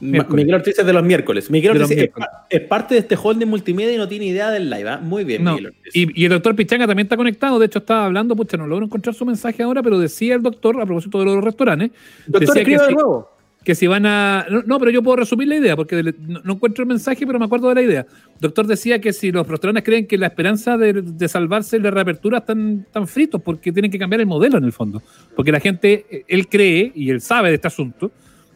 Miguel 0.00 0.54
Ortiz 0.54 0.78
es 0.78 0.84
de 0.84 0.92
los 0.92 1.04
miércoles. 1.04 1.50
Miguel 1.50 1.74
De 1.74 1.80
Ortiz 1.80 1.90
es, 1.92 1.96
miércoles. 1.96 2.28
es 2.50 2.60
parte 2.62 2.94
de 2.94 3.00
este 3.00 3.16
holding 3.20 3.46
multimedia 3.46 3.94
y 3.94 3.96
no 3.96 4.08
tiene 4.08 4.26
idea 4.26 4.50
del 4.50 4.68
live. 4.68 4.88
¿ah? 4.88 4.98
Muy 4.98 5.24
bien, 5.24 5.44
No, 5.44 5.52
Miguel 5.52 5.68
Ortiz. 5.68 5.94
Y, 5.96 6.20
y 6.20 6.24
el 6.24 6.30
doctor 6.30 6.56
Pichanga 6.56 6.86
también 6.86 7.06
está 7.06 7.16
conectado. 7.16 7.58
De 7.58 7.66
hecho, 7.66 7.78
estaba 7.78 8.06
hablando, 8.06 8.34
pucha, 8.34 8.56
no 8.56 8.66
logro 8.66 8.86
encontrar 8.86 9.14
su 9.14 9.24
mensaje 9.24 9.62
ahora, 9.62 9.82
pero 9.82 9.98
decía 9.98 10.34
el 10.34 10.42
doctor, 10.42 10.80
a 10.80 10.84
propósito 10.84 11.18
de 11.20 11.24
los 11.26 11.44
restaurantes, 11.44 11.90
Doctor, 12.26 12.54
decía 12.54 12.64
que 12.64 12.84
de 12.86 12.92
nuevo. 12.92 13.30
que 13.64 13.74
si 13.74 13.86
van 13.86 14.04
a. 14.06 14.46
No, 14.66 14.78
pero 14.78 14.90
yo 14.90 15.02
puedo 15.02 15.16
resumir 15.16 15.48
la 15.48 15.56
idea, 15.56 15.76
porque 15.76 16.14
no, 16.18 16.52
encuentro 16.52 16.82
el 16.82 16.88
mensaje, 16.88 17.26
pero 17.26 17.38
me 17.38 17.44
acuerdo 17.44 17.68
de 17.68 17.74
la 17.76 17.82
idea. 17.82 18.00
El 18.34 18.40
doctor 18.40 18.66
decía 18.66 19.00
que 19.00 19.12
si 19.12 19.30
los 19.30 19.46
restaurantes 19.46 19.84
creen 19.84 20.06
que 20.06 20.18
la 20.18 20.26
esperanza 20.26 20.76
de, 20.76 21.28
salvarse 21.28 21.78
de 21.78 21.84
la 21.84 21.90
reapertura 21.92 22.38
están 22.38 22.86
tan 22.92 23.06
fritos, 23.06 23.40
porque 23.40 23.72
tienen 23.72 23.90
que 23.90 23.98
cambiar 23.98 24.20
el 24.20 24.26
modelo 24.26 24.58
en 24.58 24.64
el 24.64 24.72
fondo. 24.72 25.02
Porque 25.36 25.52
la 25.52 25.60
gente, 25.60 26.24
él 26.26 26.48
cree 26.48 26.92
y 26.94 27.10
él 27.10 27.20
sabe 27.20 27.50
de 27.50 27.54
este 27.54 27.68
asunto, 27.68 28.10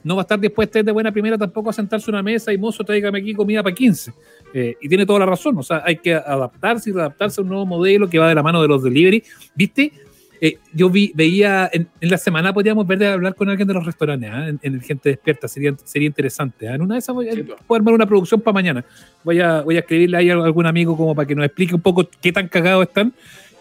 no 0.05 0.17
va 0.17 0.23
a 0.23 0.25
estar 0.25 0.39
dispuesta 0.39 0.83
de 0.83 0.93
buena 0.93 1.13
primera 1.13 1.37
tampoco 1.37 1.71
a 1.71 1.73
sentarse 1.73 2.11
a 2.11 2.13
una 2.13 2.23
mesa 2.23 2.53
y 2.53 2.59
mozo, 2.59 2.85
tráigame 2.85 3.19
aquí 3.19 3.35
comida 3.35 3.63
para 3.63 3.75
15. 3.75 4.13
Eh, 4.55 4.77
y 4.81 4.89
tiene 4.89 5.05
toda 5.05 5.21
la 5.21 5.27
razón, 5.27 5.59
o 5.59 5.63
sea, 5.63 5.83
hay 5.85 5.97
que 5.97 6.15
adaptarse 6.15 6.91
y 6.91 6.93
readaptarse 6.93 7.41
a 7.41 7.43
un 7.43 7.49
nuevo 7.49 7.67
modelo 7.67 8.09
que 8.09 8.19
va 8.19 8.29
de 8.29 8.35
la 8.35 8.43
mano 8.43 8.63
de 8.63 8.69
los 8.69 8.83
delivery. 8.83 9.23
¿Viste? 9.55 9.93
Eh, 10.41 10.59
yo 10.73 10.89
vi, 10.89 11.11
veía, 11.15 11.69
en, 11.73 11.89
la 12.01 12.17
semana 12.17 12.53
podríamos 12.53 12.87
ver 12.87 12.99
de 12.99 13.09
hablar 13.09 13.35
con 13.35 13.49
alguien 13.49 13.67
de 13.67 13.75
los 13.75 13.85
restaurantes, 13.85 14.31
¿ah? 14.33 14.49
en, 14.49 14.61
el 14.63 14.81
Gente 14.83 15.11
Despierta, 15.11 15.49
sería, 15.49 15.75
sería 15.85 16.07
interesante. 16.07 16.69
¿ah? 16.69 16.77
En 16.77 16.83
una 16.83 16.95
de 16.95 17.01
esas 17.01 17.15
voy 17.15 17.29
a, 17.29 17.33
puedo 17.67 17.79
armar 17.79 17.95
una 17.95 18.07
producción 18.07 18.41
para 18.41 18.55
mañana. 18.55 18.85
Voy 19.25 19.41
a, 19.41 19.63
voy 19.63 19.77
a 19.77 19.81
escribirle 19.81 20.17
ahí 20.17 20.31
a 20.31 20.35
algún 20.35 20.67
amigo 20.67 20.97
como 20.97 21.15
para 21.15 21.27
que 21.27 21.35
nos 21.35 21.45
explique 21.45 21.75
un 21.75 21.81
poco 21.81 22.09
qué 22.21 22.33
tan 22.33 22.47
cagados 22.47 22.87
están 22.87 23.13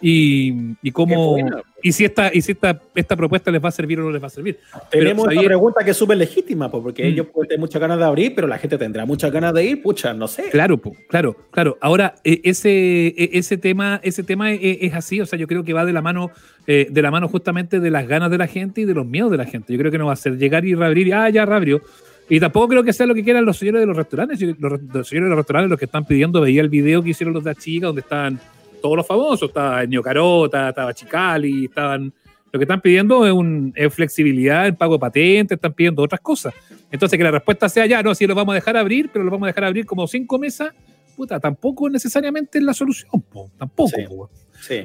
y, 0.02 0.76
y 0.82 0.92
cómo 0.92 1.38
y 1.82 1.92
si 1.92 2.06
esta 2.06 2.32
y 2.34 2.42
si 2.42 2.54
esta, 2.54 2.82
esta 2.96 3.16
propuesta 3.16 3.52
les 3.52 3.64
va 3.64 3.70
a 3.70 3.72
servir 3.72 4.00
o 4.00 4.04
no 4.04 4.12
les 4.12 4.22
va 4.22 4.28
a 4.28 4.32
servir. 4.32 4.60
Tenemos 4.90 5.28
una 5.28 5.42
pregunta 5.42 5.84
que 5.84 5.92
es 5.92 5.98
súper 5.98 6.18
legítima, 6.18 6.70
porque 6.72 7.04
mm. 7.04 7.08
ellos 7.08 7.28
pueden 7.28 7.50
tener 7.50 7.60
muchas 7.60 7.80
ganas 7.80 8.00
de 8.00 8.06
abrir, 8.06 8.34
pero 8.36 8.48
la 8.48 8.58
gente 8.58 8.78
tendrá 8.78 9.06
muchas 9.06 9.32
ganas 9.32 9.54
de 9.54 9.66
ir, 9.66 9.82
pucha, 9.82 10.14
no 10.14 10.28
sé. 10.28 10.50
Claro, 10.50 10.82
claro, 11.08 11.36
claro. 11.52 11.78
Ahora, 11.82 12.16
e, 12.24 12.42
ese, 12.44 13.08
e, 13.08 13.30
ese 13.34 13.58
tema, 13.58 14.00
ese 14.04 14.24
tema 14.24 14.52
e, 14.54 14.80
es, 14.82 14.94
así, 14.94 15.22
o 15.22 15.26
sea, 15.26 15.38
yo 15.38 15.48
creo 15.48 15.64
que 15.64 15.74
va 15.74 15.86
de 15.86 15.94
la 15.94 16.02
mano, 16.02 16.32
eh, 16.66 16.88
de 16.90 17.02
la 17.02 17.12
mano 17.12 17.28
justamente 17.28 17.80
de 17.80 17.92
las 17.92 18.08
ganas 18.08 18.32
de 18.32 18.38
la 18.38 18.48
gente 18.48 18.82
y 18.82 18.86
de 18.86 18.94
los 18.94 19.06
miedos 19.06 19.32
de 19.32 19.38
la 19.38 19.46
gente. 19.46 19.74
Yo 19.74 19.80
creo 19.80 19.92
que 19.92 19.98
no 19.98 20.08
va 20.08 20.14
a 20.14 20.18
ser 20.18 20.38
llegar 20.38 20.66
y 20.66 20.74
reabrir, 20.74 21.14
ah, 21.14 21.30
ya 21.30 21.46
reabrió. 21.46 21.82
Y 22.30 22.40
tampoco 22.40 22.68
creo 22.70 22.84
que 22.84 22.92
sea 22.92 23.06
lo 23.06 23.16
que 23.16 23.24
quieran 23.24 23.46
los 23.46 23.58
señores 23.58 23.80
de 23.80 23.88
los 23.88 23.96
restaurantes. 23.96 24.42
Los, 24.42 24.82
los 24.82 25.08
señores 25.08 25.28
de 25.28 25.30
los 25.30 25.38
restaurantes, 25.38 25.70
los 25.70 25.80
que 25.80 25.86
están 25.86 26.06
pidiendo, 26.06 26.42
veía 26.42 26.62
el 26.62 26.70
video 26.70 27.02
que 27.02 27.12
hicieron 27.12 27.34
los 27.34 27.44
de 27.44 27.52
la 27.52 27.56
chica, 27.56 27.88
donde 27.88 28.02
estaban 28.02 28.40
todos 28.82 28.98
los 28.98 29.08
famosos, 29.08 29.50
estaba 29.50 29.86
Ño 29.86 30.02
Carota, 30.02 30.70
estaba 30.70 30.94
Chicali, 30.94 31.66
estaban. 31.66 32.14
Lo 32.52 32.60
que 32.60 32.64
están 32.64 32.80
pidiendo 32.80 33.28
es, 33.28 33.34
un, 33.34 33.74
flexibilidad 33.92 34.68
en 34.68 34.76
pago 34.76 34.94
de 34.94 35.00
patentes, 35.00 35.56
están 35.58 35.74
pidiendo 35.74 36.02
otras 36.02 36.22
cosas. 36.22 36.54
Entonces, 36.90 37.18
que 37.18 37.24
la 37.24 37.32
respuesta 37.32 37.68
sea 37.68 37.86
ya, 37.86 38.02
no, 38.02 38.16
si 38.16 38.26
lo 38.26 38.36
vamos 38.36 38.54
a 38.54 38.56
dejar 38.56 38.78
abrir, 38.78 39.10
pero 39.12 39.26
lo 39.26 39.32
vamos 39.32 39.48
a 39.48 39.48
dejar 39.48 39.66
abrir 39.66 39.86
como 39.86 40.08
cinco 40.08 40.40
mesas, 40.40 40.74
puta, 41.18 41.40
tampoco 41.42 41.90
necesariamente 41.90 42.58
es 42.60 42.64
la 42.64 42.74
solución, 42.74 43.12
tampoco. 43.58 44.30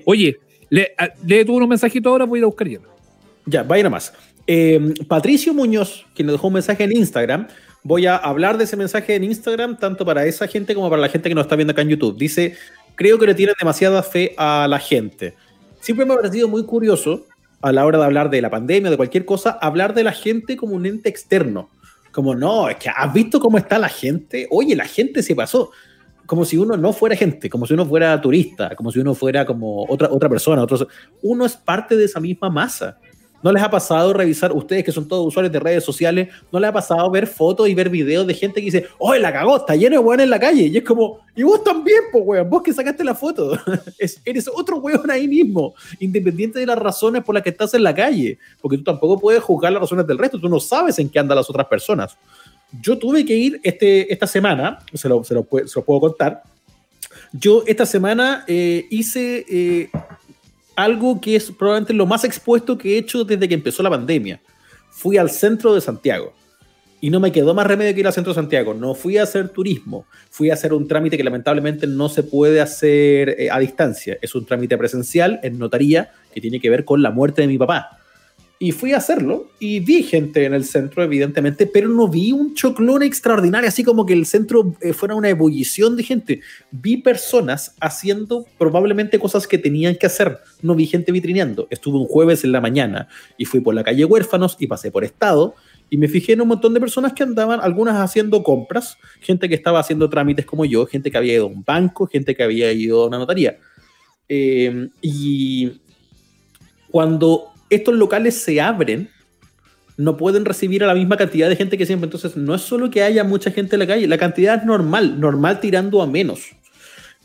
Oye, 0.05 0.39
le, 0.71 0.93
le 1.25 1.45
tuvo 1.45 1.59
unos 1.59 1.69
mensajitos 1.69 2.11
ahora, 2.11 2.25
voy 2.25 2.39
a 2.39 2.41
ir 2.41 2.45
a 2.45 2.47
buscar 2.47 2.69
ya. 2.69 2.81
Ya, 3.47 3.63
vaya 3.63 3.85
nomás. 3.85 4.13
Eh, 4.47 4.95
Patricio 5.07 5.55
Muñoz, 5.55 6.07
quien 6.15 6.27
nos 6.27 6.35
dejó 6.35 6.49
un 6.49 6.55
mensaje 6.55 6.85
en 6.85 6.97
Instagram, 6.97 7.49
voy 7.83 8.07
a 8.07 8.17
hablar 8.17 8.59
de 8.59 8.65
ese 8.65 8.77
mensaje 8.77 9.15
en 9.15 9.25
Instagram, 9.25 9.79
tanto 9.79 10.05
para 10.05 10.27
esa 10.27 10.47
gente 10.47 10.75
como 10.75 10.91
para 10.91 11.03
la 11.03 11.09
gente 11.09 11.29
que 11.29 11.35
nos 11.35 11.45
está 11.45 11.57
viendo 11.57 11.73
acá 11.73 11.83
en 11.83 11.91
YouTube. 11.91 12.17
Dice, 12.19 12.57
creo 12.95 13.19
que 13.19 13.27
le 13.27 13.35
tienen 13.35 13.55
demasiada 13.59 14.03
fe 14.03 14.35
a 14.37 14.67
la 14.69 14.79
gente. 14.79 15.35
Siempre 15.81 16.07
me 16.07 16.15
ha 16.15 16.17
parecido 16.17 16.49
muy 16.49 16.65
curioso 16.65 17.27
a 17.61 17.73
la 17.73 17.87
hora 17.87 17.99
de 17.99 18.05
hablar 18.05 18.31
de 18.31 18.43
la 18.43 18.51
pandemia, 18.51 18.91
de 18.91 18.97
cualquier 18.97 19.25
cosa, 19.25 19.51
hablar 19.51 19.95
de 19.95 20.05
la 20.05 20.13
gente 20.13 20.57
como 20.57 20.75
un 20.75 20.87
ente 20.87 21.09
externo. 21.09 21.71
Como, 22.11 22.35
no, 22.35 22.69
es 22.69 22.77
que 22.77 22.91
has 22.91 23.13
visto 23.13 23.41
cómo 23.41 23.57
está 23.57 23.79
la 23.79 23.89
gente. 23.89 24.47
Oye, 24.51 24.77
la 24.77 24.85
gente 24.85 25.23
se 25.23 25.35
pasó. 25.35 25.71
Como 26.27 26.45
si 26.45 26.57
uno 26.57 26.77
no 26.77 26.93
fuera 26.93 27.17
gente, 27.17 27.49
como 27.49 27.67
si 27.67 27.75
uno 27.75 27.87
fuera 27.87 28.21
turista, 28.21 28.77
como 28.77 28.93
si 28.93 28.99
uno 28.99 29.15
fuera 29.15 29.45
como 29.47 29.85
otra, 29.89 30.09
otra 30.11 30.29
persona. 30.29 30.63
Otro... 30.63 30.87
Uno 31.23 31.47
es 31.47 31.57
parte 31.57 31.97
de 31.97 32.05
esa 32.05 32.21
misma 32.21 32.51
masa. 32.51 32.99
¿No 33.43 33.53
les 33.53 33.63
ha 33.63 33.71
pasado 33.71 34.13
revisar, 34.13 34.53
ustedes 34.53 34.85
que 34.85 34.93
son 34.93 35.09
todos 35.09 35.27
usuarios 35.27 35.53
de 35.53 35.59
redes 35.59 35.85
sociales, 35.85 36.29
no 36.51 36.61
les 36.61 36.69
ha 36.69 36.73
pasado 36.73 37.11
ver 37.11 37.27
fotos 37.27 37.69
y 37.69 37.75
ver 37.75 37.89
videos 37.89 38.27
de 38.27 38.35
gente 38.35 38.61
que 38.61 38.67
dice, 38.67 38.87
¡oh, 38.99 39.15
la 39.15 39.33
cagó! 39.33 39.57
Está 39.57 39.75
lleno 39.75 39.97
de 39.97 39.99
weón 39.99 40.21
en 40.21 40.31
la 40.31 40.39
calle. 40.39 40.67
Y 40.67 40.77
es 40.77 40.85
como, 40.85 41.21
y 41.35 41.43
vos 41.43 41.63
también, 41.65 42.03
pues, 42.13 42.25
weón, 42.25 42.49
vos 42.49 42.63
que 42.63 42.73
sacaste 42.73 43.03
la 43.03 43.15
foto. 43.15 43.59
eres 44.25 44.49
otro 44.49 44.77
weón 44.77 45.11
ahí 45.11 45.27
mismo, 45.27 45.75
independiente 45.99 46.59
de 46.59 46.67
las 46.67 46.79
razones 46.79 47.25
por 47.25 47.35
las 47.35 47.43
que 47.43 47.51
estás 47.51 47.75
en 47.75 47.83
la 47.83 47.95
calle. 47.95 48.39
Porque 48.61 48.79
tú 48.79 48.85
tampoco 48.85 49.19
puedes 49.19 49.43
juzgar 49.43 49.73
las 49.73 49.83
razones 49.83 50.07
del 50.07 50.19
resto, 50.19 50.41
tú 50.41 50.49
no 50.49 50.61
sabes 50.61 50.99
en 50.99 51.09
qué 51.09 51.19
andan 51.19 51.37
las 51.37 51.51
otras 51.51 51.67
personas. 51.67 52.17
Yo 52.81 52.97
tuve 52.97 53.25
que 53.25 53.35
ir 53.35 53.61
este, 53.63 54.11
esta 54.13 54.27
semana, 54.27 54.79
se 54.95 55.09
lo, 55.09 55.23
se 55.25 55.35
lo, 55.35 55.43
puedo 55.43 56.01
contar. 56.01 56.43
Yo 57.33 57.65
esta 57.67 57.85
semana 57.85 58.45
eh, 58.47 58.87
hice 58.91 59.45
eh, 59.49 59.91
algo 60.83 61.21
que 61.21 61.37
es 61.37 61.51
probablemente 61.51 61.95
lo 61.95 62.07
más 62.07 62.25
expuesto 62.25 62.77
que 62.77 62.95
he 62.95 62.99
hecho 62.99 63.25
desde 63.25 63.49
que 63.49 63.55
empezó 63.55 63.83
la 63.83 63.91
pandemia. 63.91 64.41
Fui 64.91 65.17
al 65.17 65.31
centro 65.31 65.75
de 65.75 65.81
Santiago 65.81 66.35
y 67.01 67.11
no 67.11 67.19
me 67.19 67.33
quedó 67.33 67.53
más 67.55 67.67
remedio 67.67 67.95
que 67.95 68.01
ir 68.01 68.07
al 68.07 68.13
centro 68.13 68.33
de 68.33 68.37
Santiago. 68.37 68.75
No 68.75 68.95
fui 68.95 69.19
a 69.19 69.25
hacer 69.25 69.49
turismo, 69.49 70.07
fui 70.31 70.51
a 70.51 70.55
hacer 70.55 70.73
un 70.73 70.87
trámite 70.87 71.17
que 71.17 71.25
lamentablemente 71.25 71.87
no 71.87 72.09
se 72.09 72.23
puede 72.23 72.61
hacer 72.61 73.31
eh, 73.31 73.51
a 73.51 73.59
distancia. 73.59 74.19
Es 74.23 74.35
un 74.35 74.47
trámite 74.47 74.79
presencial 74.79 75.41
en 75.43 75.59
notaría 75.59 76.13
que 76.33 76.41
tiene 76.41 76.61
que 76.61 76.71
ver 76.71 76.85
con 76.85 77.03
la 77.03 77.11
muerte 77.11 77.43
de 77.43 77.49
mi 77.49 77.59
papá. 77.59 77.99
Y 78.63 78.71
fui 78.71 78.93
a 78.93 78.99
hacerlo 78.99 79.51
y 79.59 79.81
vi 79.81 80.05
gente 80.05 80.45
en 80.45 80.55
el 80.55 80.65
centro, 80.65 81.03
evidentemente, 81.03 81.67
pero 81.67 81.89
no 81.89 82.07
vi 82.07 82.31
un 82.31 82.55
choclón 82.55 83.03
extraordinario, 83.03 83.69
así 83.69 83.83
como 83.83 84.07
que 84.07 84.13
el 84.13 84.25
centro 84.25 84.77
eh, 84.81 84.93
fuera 84.93 85.17
una 85.17 85.29
ebullición 85.29 85.97
de 85.97 86.05
gente. 86.05 86.41
Vi 86.71 86.99
personas 86.99 87.75
haciendo 87.81 88.47
probablemente 88.59 89.19
cosas 89.19 89.49
que 89.49 89.59
tenían 89.59 89.97
que 89.97 90.07
hacer. 90.07 90.39
No 90.61 90.77
vi 90.77 90.87
gente 90.87 91.11
vitrineando. 91.11 91.67
Estuve 91.71 91.99
un 91.99 92.07
jueves 92.07 92.45
en 92.45 92.53
la 92.53 92.61
mañana 92.61 93.09
y 93.37 93.47
fui 93.47 93.59
por 93.59 93.75
la 93.75 93.83
calle 93.83 94.05
Huérfanos 94.05 94.57
y 94.61 94.69
pasé 94.69 94.93
por 94.93 95.03
Estado 95.03 95.57
y 95.91 95.97
me 95.97 96.07
fijé 96.07 96.35
en 96.35 96.43
un 96.43 96.47
montón 96.47 96.73
de 96.73 96.79
personas 96.79 97.15
que 97.15 97.25
andaban, 97.25 97.59
algunas 97.61 97.97
haciendo 97.97 98.45
compras, 98.45 98.97
gente 99.23 99.49
que 99.49 99.57
estaba 99.57 99.81
haciendo 99.81 100.09
trámites 100.09 100.47
como 100.47 100.65
yo, 100.67 100.87
gente 100.87 101.11
que 101.11 101.19
había 101.19 101.35
ido 101.35 101.47
a 101.47 101.49
un 101.49 101.65
banco, 101.65 102.07
gente 102.07 102.37
que 102.37 102.45
había 102.45 102.71
ido 102.73 103.03
a 103.03 103.07
una 103.09 103.19
notaría. 103.19 103.59
Eh, 104.29 104.89
y 105.01 105.81
cuando 106.93 107.52
estos 107.75 107.95
locales 107.95 108.43
se 108.43 108.61
abren, 108.61 109.09
no 109.97 110.17
pueden 110.17 110.45
recibir 110.45 110.83
a 110.85 110.87
la 110.87 110.95
misma 110.95 111.17
cantidad 111.17 111.49
de 111.49 111.57
gente 111.57 111.79
que 111.79 111.87
siempre. 111.87 112.07
Entonces, 112.07 112.37
no 112.37 112.55
es 112.55 112.63
solo 112.63 112.91
que 112.91 113.03
haya 113.03 113.25
mucha 113.25 113.51
gente 113.51 113.77
en 113.77 113.81
la 113.81 113.87
calle, 113.87 114.07
la 114.07 114.19
cantidad 114.19 114.57
es 114.57 114.65
normal, 114.65 115.21
normal 115.21 115.61
tirando 115.61 116.03
a 116.03 116.07
menos. 116.07 116.51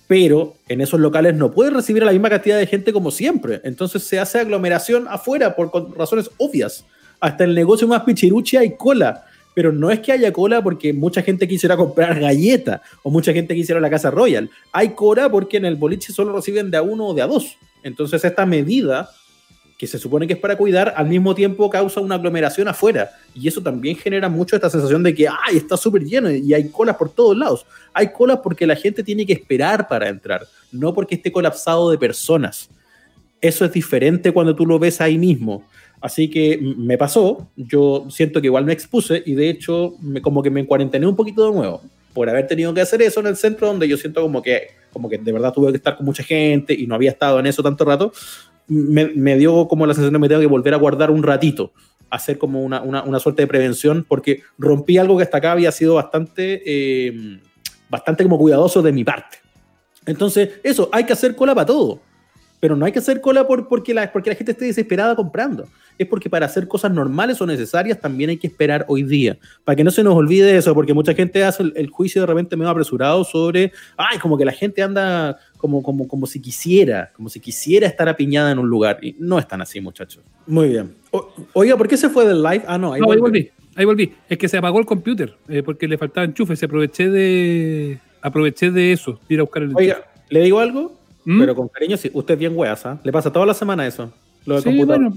Pero 0.08 0.56
en 0.70 0.82
esos 0.82 1.00
locales 1.00 1.36
no 1.36 1.52
puede 1.52 1.70
recibir 1.70 2.02
a 2.04 2.06
la 2.06 2.14
misma 2.14 2.30
cantidad 2.30 2.58
de 2.58 2.66
gente 2.66 2.94
como 2.94 3.12
siempre. 3.12 3.60
Entonces 3.64 4.04
se 4.04 4.20
hace 4.20 4.40
aglomeración 4.40 5.06
afuera 5.10 5.56
por 5.56 5.98
razones 5.98 6.30
obvias. 6.38 6.86
Hasta 7.20 7.44
el 7.44 7.54
negocio 7.54 7.88
más 7.88 8.04
pichiruchi 8.04 8.56
hay 8.56 8.78
cola. 8.78 9.26
Pero 9.54 9.74
no 9.74 9.90
es 9.90 10.00
que 10.00 10.12
haya 10.12 10.32
cola 10.32 10.62
porque 10.62 10.94
mucha 10.94 11.24
gente 11.24 11.48
quisiera 11.48 11.76
comprar 11.76 12.20
galleta 12.20 12.82
o 13.04 13.10
mucha 13.10 13.34
gente 13.34 13.56
quisiera 13.56 13.82
la 13.82 13.90
Casa 13.90 14.12
Royal. 14.12 14.50
Hay 14.72 14.90
cola 14.90 15.30
porque 15.30 15.58
en 15.58 15.66
el 15.66 15.76
boliche 15.76 16.14
solo 16.14 16.34
reciben 16.34 16.70
de 16.72 16.78
a 16.78 16.84
uno 16.84 17.08
o 17.08 17.14
de 17.14 17.24
a 17.24 17.28
dos. 17.28 17.58
Entonces 17.84 18.24
esta 18.24 18.46
medida 18.46 19.10
que 19.78 19.86
se 19.86 20.00
supone 20.00 20.26
que 20.26 20.34
es 20.34 20.40
para 20.40 20.58
cuidar, 20.58 20.94
al 20.98 21.08
mismo 21.08 21.36
tiempo 21.36 21.70
causa 21.70 22.02
una 22.02 22.16
aglomeración 22.16 22.68
afuera. 22.68 23.12
Y 23.36 23.48
eso 23.48 23.62
también 23.62 23.96
genera 23.96 24.28
mucho 24.28 24.56
esta 24.56 24.72
sensación 24.72 25.04
de 25.04 25.14
que, 25.14 25.28
ay, 25.28 25.58
está 25.58 25.78
súper 25.78 26.04
lleno 26.04 26.32
y 26.32 26.52
hay 26.54 26.70
colas 26.70 26.96
por 26.96 27.12
todos 27.12 27.38
lados. 27.38 27.66
Hay 27.94 28.12
colas 28.12 28.40
porque 28.44 28.66
la 28.66 28.76
gente 28.76 29.04
tiene 29.04 29.26
que 29.26 29.34
esperar 29.34 29.88
para 29.88 30.10
entrar, 30.10 30.48
no 30.72 30.94
porque 30.96 31.16
esté 31.16 31.32
colapsado 31.32 31.92
de 31.92 31.98
personas. 32.00 32.70
Eso 33.40 33.66
es 33.66 33.72
diferente 33.72 34.32
cuando 34.32 34.56
tú 34.56 34.66
lo 34.66 34.80
ves 34.80 35.00
ahí 35.00 35.20
mismo. 35.20 35.64
Así 36.02 36.28
que 36.28 36.60
me 36.78 36.98
pasó, 36.98 37.48
yo 37.56 38.08
siento 38.10 38.42
que 38.42 38.48
igual 38.48 38.66
me 38.66 38.74
expuse 38.74 39.22
y 39.26 39.36
de 39.36 39.50
hecho 39.50 39.96
me, 40.02 40.22
como 40.22 40.42
que 40.42 40.50
me 40.50 40.66
cuarentené 40.66 41.06
un 41.06 41.16
poquito 41.16 41.46
de 41.48 41.56
nuevo 41.56 41.82
por 42.14 42.30
haber 42.32 42.48
tenido 42.48 42.74
que 42.74 42.82
hacer 42.82 43.00
eso 43.04 43.20
en 43.20 43.28
el 43.28 43.36
centro 43.36 43.68
donde 43.68 43.88
yo 43.88 43.96
siento 43.96 44.24
como 44.24 44.42
que, 44.42 44.70
como 44.98 45.10
que 45.10 45.20
de 45.20 45.32
verdad 45.32 45.54
tuve 45.54 45.72
que 45.72 45.78
estar 45.78 45.96
con 45.96 46.08
mucha 46.08 46.24
gente 46.24 46.74
y 46.74 46.88
no 46.88 46.96
había 46.96 47.12
estado 47.12 47.40
en 47.40 47.46
eso 47.46 47.62
tanto 47.62 47.86
rato, 47.86 48.12
me, 48.68 49.38
dio 49.38 49.68
como 49.68 49.86
la 49.86 49.94
sensación 49.94 50.14
de 50.14 50.18
que 50.18 50.22
me 50.22 50.28
tengo 50.28 50.42
que 50.42 50.48
volver 50.48 50.74
a 50.74 50.78
guardar 50.78 51.12
un 51.12 51.22
ratito, 51.22 51.72
hacer 52.10 52.40
como 52.40 52.64
una, 52.64 52.82
una, 52.82 53.20
suerte 53.20 53.44
de 53.44 53.48
prevención, 53.48 54.04
porque 54.08 54.42
rompí 54.58 54.98
algo 54.98 55.18
que 55.18 55.24
hasta 55.24 55.38
acá 55.38 55.52
había 55.52 55.72
sido 55.72 55.96
bastante, 55.96 56.64
eh, 56.66 57.40
bastante 57.90 58.24
como 58.24 58.40
cuidadoso 58.40 58.82
de 58.82 58.92
mi 58.92 59.04
parte. 59.04 59.38
Entonces, 60.08 60.60
eso, 60.64 60.90
hay 60.92 61.04
que 61.04 61.14
hacer 61.14 61.36
cola 61.36 61.54
para 61.54 61.68
todo. 61.68 62.02
Pero 62.60 62.76
no 62.76 62.86
hay 62.86 62.92
que 62.92 63.00
hacer 63.00 63.22
cola 63.22 63.46
por, 63.46 63.68
porque, 63.68 63.94
la, 63.94 64.12
porque 64.12 64.32
la 64.32 64.36
gente 64.36 64.54
esté 64.54 64.66
desesperada 64.66 65.16
comprando. 65.16 65.68
Es 65.98 66.08
porque 66.08 66.30
para 66.30 66.46
hacer 66.46 66.68
cosas 66.68 66.92
normales 66.92 67.42
o 67.42 67.46
necesarias 67.46 68.00
también 68.00 68.30
hay 68.30 68.38
que 68.38 68.48
esperar 68.48 68.86
hoy 68.88 69.04
día. 69.04 69.38
Para 69.64 69.76
que 69.76 69.84
no 69.84 69.92
se 69.92 70.04
nos 70.04 70.16
olvide 70.16 70.58
eso, 70.58 70.74
porque 70.74 70.94
mucha 70.94 71.14
gente 71.14 71.44
hace 71.44 71.64
el, 71.76 71.90
juicio 71.90 72.22
de 72.22 72.28
repente 72.28 72.56
medio 72.56 72.70
apresurado 72.70 73.24
sobre, 73.24 73.72
ay, 73.98 74.20
como 74.20 74.38
que 74.38 74.46
la 74.46 74.52
gente 74.52 74.84
anda 74.84 75.38
como, 75.58 75.82
como, 75.82 76.08
como 76.08 76.28
si 76.28 76.40
quisiera, 76.42 77.12
como 77.16 77.30
si 77.30 77.40
quisiera 77.40 77.88
estar 77.88 78.08
apiñada 78.08 78.52
en 78.52 78.60
un 78.60 78.70
lugar. 78.70 79.00
Y 79.02 79.16
no 79.20 79.40
es 79.40 79.48
tan 79.48 79.62
así, 79.62 79.82
muchachos. 79.82 80.24
Muy 80.46 80.70
bien. 80.70 80.94
oiga, 81.54 81.76
¿por 81.78 81.88
qué 81.88 81.98
se 81.98 82.10
fue 82.10 82.28
del 82.28 82.44
live? 82.44 82.64
Ah, 82.68 82.78
no, 82.78 82.94
ahí, 82.94 83.02
volví. 83.02 83.50
Ahí 83.76 83.86
volví. 83.86 84.14
Es 84.30 84.38
que 84.38 84.48
se 84.48 84.58
apagó 84.58 84.80
el 84.80 84.86
computer 84.86 85.36
eh, 85.48 85.64
porque 85.64 85.88
le 85.88 85.98
faltaba 85.98 86.26
enchufe. 86.26 86.56
Se 86.56 86.66
aproveché 86.66 87.10
de 87.10 88.00
aproveché 88.22 88.72
de 88.72 88.92
eso, 88.92 89.20
ir 89.30 89.40
a 89.40 89.44
buscar 89.44 89.64
el 89.64 89.76
Oiga, 89.76 90.04
¿le 90.30 90.42
digo 90.42 90.60
algo? 90.60 90.96
¿Mm? 91.26 91.40
Pero 91.40 91.56
con 91.56 91.68
cariño, 91.68 91.98
sí. 91.98 92.10
Usted 92.14 92.36
es 92.36 92.40
bien 92.40 92.54
weas, 92.56 92.86
¿ah? 92.86 93.00
Le 93.04 93.12
pasa 93.12 93.32
toda 93.32 93.46
la 93.46 93.54
semana 93.54 93.86
eso. 93.86 94.12
Lo 94.46 94.62
sí, 94.62 94.84
bueno, 94.84 95.14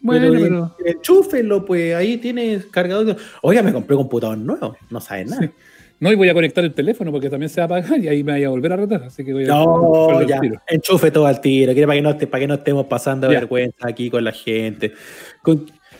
Bueno, 0.00 0.30
pero, 0.30 0.76
enchúfelo, 0.84 1.64
pues 1.64 1.94
ahí 1.94 2.18
tienes 2.18 2.66
cargador. 2.66 3.16
Oiga, 3.42 3.62
me 3.62 3.72
compré 3.72 3.96
un 3.96 4.02
computador 4.02 4.38
nuevo, 4.38 4.76
no 4.90 5.00
sabes 5.00 5.28
nada. 5.28 5.52
No, 6.00 6.12
y 6.12 6.14
voy 6.14 6.28
a 6.28 6.34
conectar 6.34 6.64
el 6.64 6.72
teléfono 6.72 7.10
porque 7.10 7.28
también 7.28 7.50
se 7.50 7.60
va 7.60 7.76
a 7.76 7.80
apagar 7.80 7.98
y 7.98 8.06
ahí 8.06 8.22
me 8.22 8.32
voy 8.32 8.44
a 8.44 8.48
volver 8.50 8.72
a 8.72 8.76
retar. 8.76 9.02
Así 9.02 9.24
que 9.24 9.32
voy 9.32 9.44
a. 9.44 9.48
No, 9.48 10.22
ya. 10.22 10.40
Enchufe 10.68 11.10
todo 11.10 11.26
al 11.26 11.40
tiro. 11.40 11.72
Para 11.74 11.94
que, 11.94 12.02
no 12.02 12.16
para 12.16 12.40
que 12.40 12.46
no 12.46 12.54
estemos 12.54 12.86
pasando 12.86 13.28
vergüenza 13.28 13.88
aquí 13.88 14.08
con 14.08 14.22
la 14.22 14.32
gente. 14.32 14.92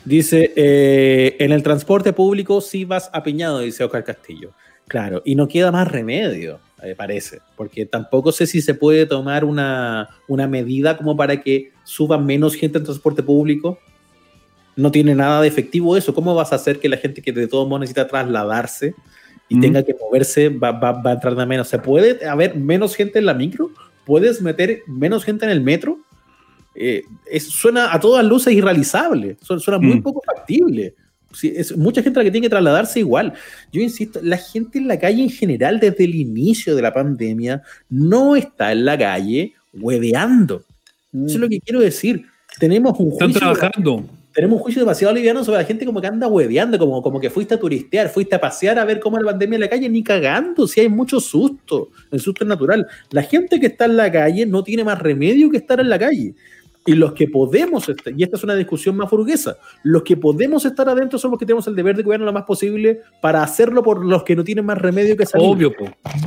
dice: 0.05 0.53
eh, 0.55 1.37
En 1.41 1.51
el 1.51 1.65
transporte 1.65 2.13
público 2.13 2.61
sí 2.61 2.85
vas 2.85 3.11
apiñado, 3.13 3.59
dice 3.61 3.83
Oscar 3.83 4.05
Castillo. 4.05 4.53
Claro, 4.87 5.21
y 5.25 5.35
no 5.35 5.49
queda 5.49 5.71
más 5.73 5.91
remedio, 5.91 6.61
me 6.83 6.95
parece. 6.95 7.41
Porque 7.57 7.85
tampoco 7.85 8.31
sé 8.31 8.47
si 8.47 8.63
se 8.63 8.75
puede 8.75 9.05
tomar 9.05 9.45
una, 9.45 10.09
una 10.29 10.47
medida 10.47 10.97
como 10.97 11.17
para 11.17 11.43
que 11.43 11.73
suba 11.89 12.19
menos 12.19 12.55
gente 12.55 12.77
en 12.77 12.85
transporte 12.85 13.23
público. 13.23 13.79
No 14.77 14.91
tiene 14.91 15.15
nada 15.15 15.41
de 15.41 15.49
efectivo 15.49 15.97
eso. 15.97 16.15
¿Cómo 16.15 16.35
vas 16.35 16.53
a 16.53 16.57
hacer 16.57 16.79
que 16.79 16.89
la 16.89 16.99
gente 16.99 17.23
que 17.23 17.33
de 17.33 17.49
todos 17.49 17.67
modos 17.67 17.81
necesita 17.81 18.07
trasladarse 18.07 18.95
y 19.49 19.59
tenga 19.59 19.83
que 19.83 19.95
moverse, 19.95 20.51
va, 20.51 20.73
va, 20.73 21.01
a 21.03 21.13
entrar 21.15 21.35
de 21.35 21.47
menos. 21.47 21.69
¿Se 21.69 21.79
puede 21.79 22.27
haber 22.29 22.55
menos 22.57 22.95
gente 22.95 23.19
en 23.19 23.25
la 23.25 23.33
micro? 23.33 23.71
¿Puedes 24.05 24.43
meter 24.43 24.83
menos 24.87 25.25
gente 25.25 25.47
en 25.47 25.51
el 25.51 25.63
metro? 25.63 25.99
Eh, 26.75 27.03
suena 27.41 27.95
a 27.95 27.99
todas 27.99 28.23
luces 28.25 28.53
irrealizable, 28.53 29.39
suena, 29.41 29.79
muy 29.79 29.97
mm. 29.97 30.03
poco 30.03 30.23
factible. 30.25 30.95
es 31.43 31.75
mucha 31.75 32.03
gente 32.03 32.21
la 32.21 32.25
que 32.25 32.31
tiene 32.31 32.45
que 32.45 32.51
trasladarse 32.51 33.01
igual. 33.01 33.33
Yo 33.73 33.81
insisto, 33.81 34.21
la 34.23 34.37
gente 34.37 34.79
en 34.79 34.87
la 34.87 34.99
calle 34.99 35.23
en 35.23 35.31
general 35.31 35.81
desde 35.81 36.05
el 36.05 36.15
inicio 36.15 36.77
de 36.77 36.83
la 36.83 36.93
pandemia 36.93 37.63
no 37.89 38.37
está 38.37 38.73
en 38.73 38.85
la 38.85 38.99
calle 38.99 39.55
hueveando. 39.73 40.63
Eso 41.13 41.35
es 41.35 41.37
lo 41.37 41.47
mm. 41.47 41.51
que 41.51 41.61
quiero 41.61 41.81
decir. 41.81 42.27
Tenemos 42.59 42.99
un 42.99 43.13
Están 43.13 43.33
trabajando 43.33 44.05
tenemos 44.39 44.59
un 44.59 44.63
juicio 44.63 44.83
demasiado 44.83 45.13
liviano 45.13 45.43
sobre 45.43 45.59
la 45.59 45.65
gente 45.65 45.85
como 45.85 46.01
que 46.01 46.07
anda 46.07 46.29
hueveando, 46.29 46.79
como, 46.79 47.03
como 47.03 47.19
que 47.19 47.29
fuiste 47.29 47.55
a 47.55 47.59
turistear, 47.59 48.09
fuiste 48.09 48.37
a 48.37 48.41
pasear 48.41 48.79
a 48.79 48.85
ver 48.85 49.01
cómo 49.01 49.17
es 49.17 49.25
la 49.25 49.33
pandemia 49.33 49.57
en 49.57 49.61
la 49.63 49.69
calle, 49.69 49.89
ni 49.89 50.05
cagando, 50.05 50.69
si 50.69 50.79
hay 50.79 50.89
mucho 50.89 51.19
susto, 51.19 51.89
el 52.13 52.21
susto 52.21 52.45
es 52.45 52.49
natural. 52.49 52.87
La 53.11 53.25
gente 53.25 53.59
que 53.59 53.67
está 53.67 53.87
en 53.87 53.97
la 53.97 54.13
calle 54.13 54.47
no 54.47 54.63
tiene 54.63 54.85
más 54.85 55.01
remedio 55.01 55.51
que 55.51 55.57
estar 55.57 55.81
en 55.81 55.89
la 55.89 55.99
calle. 55.99 56.37
Y 56.87 56.93
los 56.93 57.15
que 57.15 57.27
podemos, 57.27 57.89
estar, 57.89 58.15
y 58.17 58.23
esta 58.23 58.37
es 58.37 58.45
una 58.45 58.55
discusión 58.55 58.97
más 58.97 59.11
burguesa, 59.11 59.57
los 59.83 60.05
que 60.05 60.17
podemos 60.17 60.65
estar 60.65 60.89
adentro 60.89 61.19
son 61.19 61.33
los 61.33 61.41
que 61.41 61.45
tenemos 61.45 61.67
el 61.67 61.75
deber 61.75 61.97
de 61.97 62.05
cuidarnos 62.05 62.27
lo 62.27 62.33
más 62.33 62.45
posible 62.45 63.01
para 63.21 63.43
hacerlo 63.43 63.83
por 63.83 64.05
los 64.05 64.23
que 64.23 64.37
no 64.37 64.45
tienen 64.45 64.65
más 64.65 64.79
remedio 64.79 65.17
que 65.17 65.27
salir. 65.27 65.49
Obvio, 65.49 65.73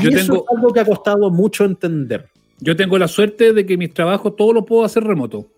Yo 0.01 0.09
eso 0.09 0.19
tengo, 0.19 0.43
es 0.43 0.57
algo 0.57 0.73
que 0.73 0.81
ha 0.81 0.85
costado 0.85 1.31
mucho 1.31 1.63
entender. 1.63 2.29
Yo 2.61 2.75
tengo 2.75 2.97
la 2.97 3.09
suerte 3.09 3.51
de 3.53 3.65
que 3.65 3.75
mis 3.75 3.93
trabajos 3.93 4.35
todo 4.35 4.53
lo 4.53 4.65
puedo 4.65 4.85
hacer 4.85 5.03
remoto 5.03 5.49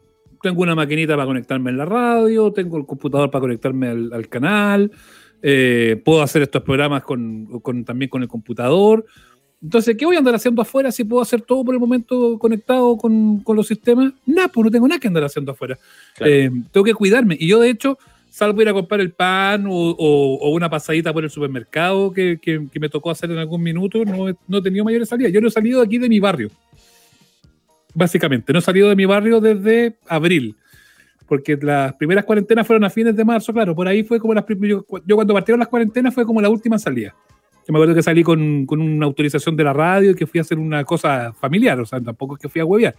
tengo 0.43 0.61
una 0.61 0.75
maquinita 0.75 1.15
para 1.15 1.25
conectarme 1.25 1.71
en 1.71 1.77
la 1.77 1.85
radio, 1.85 2.51
tengo 2.51 2.77
el 2.77 2.85
computador 2.85 3.31
para 3.31 3.41
conectarme 3.41 3.87
al, 3.87 4.27
canal, 4.27 4.91
eh, 5.41 5.99
puedo 6.03 6.21
hacer 6.21 6.41
estos 6.41 6.61
programas 6.61 7.03
con, 7.03 7.61
también 7.85 8.09
con 8.09 8.21
el 8.21 8.27
computador. 8.27 9.05
Entonces, 9.61 9.95
¿qué 9.97 10.05
voy 10.05 10.17
a 10.17 10.19
andar 10.19 10.35
haciendo 10.35 10.61
afuera 10.61 10.91
si 10.91 11.05
puedo 11.05 11.21
hacer 11.21 11.41
todo 11.41 11.63
por 11.63 11.73
el 11.73 11.79
momento 11.79 12.37
conectado 12.37 12.97
con, 12.97 13.41
los 13.47 13.65
sistemas? 13.65 14.11
Nada, 14.25 14.49
pues 14.49 14.65
no 14.65 14.71
tengo 14.71 14.85
nada 14.85 14.99
que 14.99 15.07
andar 15.07 15.23
haciendo 15.23 15.53
afuera. 15.53 15.79
Eh, 16.19 16.51
tengo 16.69 16.83
que 16.83 16.93
cuidarme. 16.93 17.37
Y 17.39 17.47
yo, 17.47 17.61
de 17.61 17.69
hecho, 17.69 17.97
salvo 18.29 18.61
ir 18.61 18.67
a 18.67 18.73
comprar 18.73 18.99
el 18.99 19.13
pan 19.13 19.65
o, 19.69 20.49
una 20.51 20.69
pasadita 20.69 21.13
por 21.13 21.23
el 21.23 21.29
supermercado 21.29 22.11
que, 22.11 22.67
me 22.77 22.89
tocó 22.89 23.11
hacer 23.11 23.31
en 23.31 23.37
algún 23.37 23.63
minuto, 23.63 24.03
no, 24.03 24.25
no 24.45 24.57
he 24.57 24.61
tenido 24.61 24.83
mayores 24.83 25.07
salidas. 25.07 25.31
Yo 25.31 25.39
no 25.39 25.47
he 25.47 25.51
salido 25.51 25.79
de 25.79 25.85
aquí 25.85 25.97
de 25.97 26.09
mi 26.09 26.19
barrio 26.19 26.49
básicamente. 27.93 28.53
No 28.53 28.59
he 28.59 28.61
salido 28.61 28.89
de 28.89 28.95
mi 28.95 29.05
barrio 29.05 29.39
desde 29.39 29.97
abril, 30.07 30.55
porque 31.27 31.57
las 31.61 31.93
primeras 31.93 32.25
cuarentenas 32.25 32.65
fueron 32.65 32.83
a 32.83 32.89
fines 32.89 33.15
de 33.15 33.25
marzo, 33.25 33.53
claro, 33.53 33.75
por 33.75 33.87
ahí 33.87 34.03
fue 34.03 34.19
como 34.19 34.33
las 34.33 34.45
yo, 34.47 34.85
yo 35.05 35.15
cuando 35.15 35.33
partieron 35.33 35.59
las 35.59 35.67
cuarentenas 35.67 36.13
fue 36.13 36.25
como 36.25 36.41
la 36.41 36.49
última 36.49 36.77
salida. 36.77 37.15
Yo 37.65 37.71
me 37.71 37.79
acuerdo 37.79 37.95
que 37.95 38.03
salí 38.03 38.23
con, 38.23 38.65
con, 38.65 38.81
una 38.81 39.05
autorización 39.05 39.55
de 39.55 39.63
la 39.63 39.73
radio 39.73 40.11
y 40.11 40.15
que 40.15 40.27
fui 40.27 40.39
a 40.39 40.41
hacer 40.41 40.59
una 40.59 40.83
cosa 40.83 41.33
familiar, 41.33 41.79
o 41.79 41.85
sea, 41.85 42.01
tampoco 42.01 42.35
es 42.35 42.41
que 42.41 42.49
fui 42.49 42.59
a 42.59 42.65
huevear. 42.65 42.95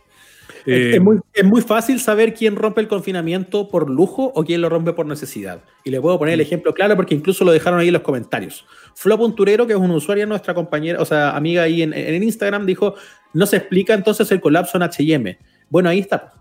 es, 0.65 1.01
muy, 1.01 1.19
es, 1.35 1.45
muy, 1.45 1.61
fácil 1.61 2.01
saber 2.01 2.33
quién 2.33 2.57
rompe 2.57 2.81
el 2.81 2.89
confinamiento 2.89 3.69
por 3.69 3.91
lujo 3.91 4.33
o 4.35 4.45
quién 4.45 4.63
lo 4.63 4.71
rompe 4.71 4.95
por 4.95 5.05
necesidad. 5.05 5.63
Y 5.85 5.91
le 5.91 6.01
puedo 6.01 6.19
poner 6.19 6.35
el 6.35 6.41
mm. 6.41 6.43
ejemplo 6.43 6.73
claro 6.73 6.97
porque 6.97 7.15
incluso 7.15 7.45
lo 7.45 7.53
dejaron 7.53 7.79
ahí 7.79 7.89
en 7.89 7.93
los 7.93 8.03
comentarios. 8.03 8.65
Flo 8.95 9.19
Punturero, 9.19 9.67
que 9.67 9.75
es 9.75 9.79
una 9.79 9.95
usuaria, 9.95 10.25
nuestra 10.25 10.55
compañera, 10.55 11.01
o 11.03 11.05
sea, 11.05 11.37
amiga 11.37 11.63
ahí 11.63 11.83
en, 11.83 11.93
en 11.93 12.23
Instagram, 12.23 12.65
dijo, 12.65 12.95
no 13.35 13.45
se 13.45 13.59
explica 13.59 13.93
entonces 13.93 14.31
el 14.33 14.41
colapso 14.41 14.79
en 14.79 14.85
HM. 14.85 15.37
Bueno, 15.69 15.91
ahí 15.91 15.99
está. 15.99 16.33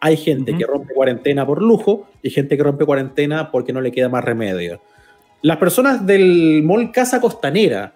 Hay 0.00 0.18
gente 0.18 0.54
que 0.54 0.66
rompe 0.66 0.92
cuarentena 0.92 1.46
por 1.46 1.62
lujo 1.62 2.10
y 2.22 2.28
gente 2.28 2.58
que 2.58 2.62
rompe 2.62 2.84
cuarentena 2.84 3.50
porque 3.50 3.72
no 3.72 3.80
le 3.80 3.90
queda 3.90 4.10
más 4.10 4.22
remedio. 4.22 4.82
Las 5.44 5.58
personas 5.58 6.06
del 6.06 6.62
Mall 6.62 6.90
Casa 6.90 7.20
Costanera, 7.20 7.92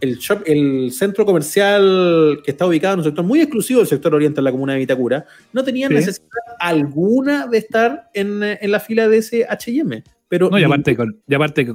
el, 0.00 0.16
shop, 0.16 0.44
el 0.46 0.90
centro 0.92 1.26
comercial 1.26 2.40
que 2.42 2.52
está 2.52 2.64
ubicado 2.64 2.94
en 2.94 3.00
un 3.00 3.04
sector 3.04 3.22
muy 3.22 3.42
exclusivo 3.42 3.80
del 3.80 3.86
sector 3.86 4.14
oriente 4.14 4.36
de 4.36 4.42
la 4.42 4.50
comuna 4.50 4.72
de 4.72 4.78
Vitacura, 4.78 5.26
no 5.52 5.62
tenían 5.62 5.92
necesidad 5.92 6.26
alguna 6.58 7.48
de 7.48 7.58
estar 7.58 8.08
en, 8.14 8.42
en 8.42 8.70
la 8.70 8.80
fila 8.80 9.08
de 9.08 9.18
ese 9.18 9.44
HM. 9.46 10.04
Pero 10.28 10.48
no, 10.48 10.58
y 10.58 10.64
aparte, 10.64 10.96
con, 10.96 11.20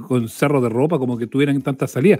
con 0.08 0.28
cerro 0.28 0.60
de 0.60 0.68
ropa, 0.68 0.98
como 0.98 1.16
que 1.16 1.28
tuvieran 1.28 1.62
tantas 1.62 1.92
salidas. 1.92 2.18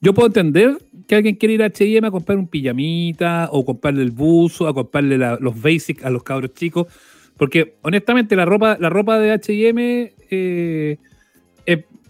Yo 0.00 0.14
puedo 0.14 0.28
entender 0.28 0.78
que 1.08 1.16
alguien 1.16 1.34
quiere 1.34 1.54
ir 1.54 1.62
a 1.64 1.70
HM 1.70 2.04
a 2.04 2.12
comprar 2.12 2.38
un 2.38 2.46
pijamita, 2.46 3.48
o 3.50 3.64
comprarle 3.64 4.04
el 4.04 4.12
buzo, 4.12 4.68
a 4.68 4.74
comprarle 4.74 5.18
los 5.18 5.60
basics 5.60 6.04
a 6.04 6.10
los 6.10 6.22
cabros 6.22 6.54
chicos. 6.54 6.86
Porque 7.36 7.74
honestamente 7.82 8.36
la 8.36 8.44
ropa, 8.44 8.76
la 8.78 8.90
ropa 8.90 9.18
de 9.18 9.32
HM 9.32 10.12
eh, 10.30 10.98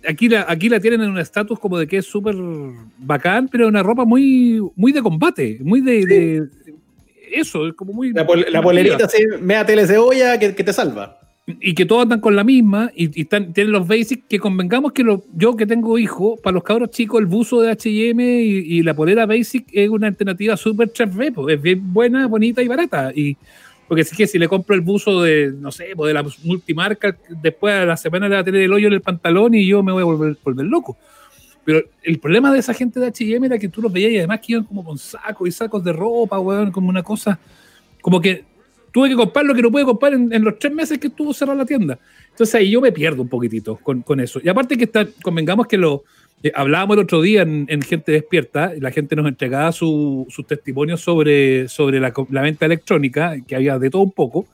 aquí, 0.07 0.29
la, 0.29 0.47
aquí 0.49 0.69
la 0.69 0.81
tienen 0.81 1.03
en 1.03 1.11
un 1.11 1.19
estatus 1.19 1.59
como 1.59 1.79
de 1.79 1.87
que 1.87 1.99
es 1.99 2.07
súper 2.07 2.35
bacán, 2.99 3.49
pero 3.49 3.69
una 3.69 3.83
ropa 3.83 4.05
muy, 4.05 4.61
muy 4.77 4.93
de 4.93 5.03
combate, 5.03 5.59
muy 5.63 5.81
de, 5.81 6.49
eso, 7.33 7.67
es 7.67 7.75
como 7.75 7.93
muy. 7.93 8.13
La, 8.13 8.27
polerita, 8.27 9.09
sí, 9.09 9.25
mea 9.41 9.67
tele 9.67 9.87
cebolla 9.87 10.39
que, 10.39 10.55
que 10.55 10.65
te 10.65 10.73
salva. 10.73 11.19
Y 11.47 11.75
que 11.75 11.85
todos 11.85 12.05
andan 12.05 12.21
con 12.21 12.35
la 12.37 12.43
misma 12.43 12.91
y, 12.95 13.09
tienen 13.09 13.71
los 13.71 13.87
basics 13.87 14.25
que 14.27 14.39
convengamos 14.39 14.93
que 14.93 15.05
yo 15.35 15.57
que 15.57 15.67
tengo 15.67 15.99
hijo, 15.99 16.39
para 16.43 16.55
los 16.55 16.65
cabros 16.65 16.89
chicos 16.91 17.21
el 17.21 17.27
buzo 17.27 17.61
de 17.61 17.71
H&M 17.71 18.25
y, 18.43 18.83
la 18.83 18.95
polera 18.95 19.27
basic 19.27 19.67
es 19.71 19.91
una 19.91 20.07
alternativa 20.07 20.57
súper 20.57 20.91
chef 20.93 21.11
es 21.51 21.61
bien 21.61 21.93
buena, 21.93 22.29
bonita 22.29 22.63
y 22.63 22.69
barata. 22.69 23.13
Y 23.15 23.37
porque 23.89 24.05
si 24.05 24.17
que 24.17 24.27
si 24.27 24.39
le 24.39 24.49
compro 24.49 24.75
el 24.75 24.81
buzo 24.81 25.23
de, 25.23 25.53
no 25.59 25.71
sé, 25.71 25.89
pues, 25.95 26.09
de 26.09 26.15
la 26.15 26.25
multimarca, 26.43 27.17
después 27.29 27.75
a 27.75 27.85
la 27.85 27.97
semana 27.97 28.29
le 28.29 28.35
va 28.35 28.41
a 28.41 28.45
tener 28.45 28.63
el 28.63 28.73
hoyo 28.73 28.87
en 28.87 28.95
el 28.95 29.01
pantalón 29.01 29.55
y 29.55 29.67
yo 29.67 29.83
me 29.83 29.93
voy 29.93 30.03
a 30.03 30.05
volver, 30.05 30.37
volver 30.43 30.67
loco. 30.67 30.97
Pero 31.65 31.83
el 32.03 32.19
problema 32.19 32.53
de 32.53 32.59
esa 32.59 32.75
gente 32.75 33.01
de 33.01 33.07
H&M 33.07 33.47
era 33.47 33.59
que 33.59 33.69
tú 33.69 33.81
los 33.81 33.93
veías 33.93 34.13
y 34.13 34.19
además 34.19 34.41
que 34.41 34.53
iban 34.53 34.65
como 34.65 34.85
con 34.85 34.99
sacos 34.99 35.49
y 35.49 35.51
sacos 35.51 35.83
de 35.83 35.93
ropa, 35.93 36.39
weón, 36.39 36.71
como 36.71 36.89
una 36.89 37.03
cosa, 37.03 37.39
como 38.03 38.21
que 38.21 38.45
tuve 38.93 39.09
que 39.09 39.17
comprar 39.17 39.45
lo 39.45 39.55
que 39.55 39.63
no 39.63 39.73
pude 39.73 39.85
comprar 39.85 40.13
en, 40.13 40.45
los 40.45 40.59
tres 40.59 40.73
meses 40.73 40.99
que 40.99 41.09
estuvo 41.09 41.33
cerrada 41.35 41.59
la 41.59 41.67
tienda. 41.67 41.99
Entonces 42.31 42.55
ahí 42.55 42.71
yo 42.71 42.81
me 42.81 42.93
pierdo 42.93 43.23
un 43.23 43.29
poquitito 43.29 43.77
con, 43.77 44.21
eso. 44.21 44.41
Y 44.43 44.49
aparte 44.49 44.77
que 44.77 44.85
está, 44.85 45.07
convengamos 45.23 45.67
que 45.67 45.77
lo 45.77 46.05
eh, 46.45 46.53
hablábamos 46.55 46.99
el 46.99 47.05
otro 47.05 47.23
día 47.23 47.41
en, 47.41 47.81
Gente 47.81 48.13
Despierta, 48.13 48.75
la 48.79 48.91
gente 48.91 49.17
nos 49.17 49.27
entregaba 49.27 49.73
sus 49.73 50.29
testimonios 50.47 51.01
sobre, 51.01 51.67
la, 51.99 52.43
venta 52.43 52.67
electrónica, 52.67 53.37
que 53.49 53.57
había 53.57 53.79
de 53.79 53.89
todo 53.89 54.03
un 54.03 54.13
poco. 54.13 54.45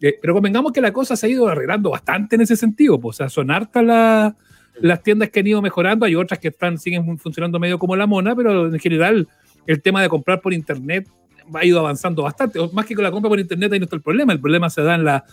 Eh, 0.00 0.18
pero 0.20 0.34
convengamos 0.34 0.72
que 0.72 0.80
la 0.80 0.92
cosa 0.92 1.14
se 1.14 1.26
ha 1.26 1.28
ido 1.28 1.46
arreglando 1.46 1.90
bastante 1.90 2.34
en 2.34 2.42
ese 2.42 2.56
sentido. 2.56 2.98
Pues, 2.98 3.14
o 3.14 3.18
sea, 3.18 3.28
son 3.28 3.52
hartas 3.52 4.34
las 4.80 5.02
tiendas 5.04 5.30
que 5.30 5.38
han 5.38 5.46
ido 5.46 5.62
mejorando, 5.62 6.06
hay 6.06 6.16
otras 6.16 6.40
que 6.40 6.48
están, 6.48 6.76
siguen 6.76 7.18
funcionando 7.18 7.60
medio 7.60 7.78
como 7.78 7.94
la 7.94 8.08
mona, 8.08 8.34
pero 8.34 8.66
en 8.66 8.78
general 8.80 9.28
el 9.68 9.80
tema 9.80 10.02
de 10.02 10.08
comprar 10.08 10.40
por 10.40 10.52
internet 10.52 11.08
ha 11.54 11.64
ido 11.64 11.78
avanzando 11.78 12.24
bastante. 12.24 12.58
Más 12.72 12.84
que 12.84 12.96
con 12.96 13.04
la 13.04 13.12
compra 13.12 13.28
por 13.28 13.38
internet 13.38 13.72
ahí 13.72 13.78
no 13.78 13.84
está 13.84 13.94
el 13.94 14.02
problema. 14.02 14.32
El 14.32 14.40
problema 14.40 14.70
se 14.70 14.82
da 14.82 15.24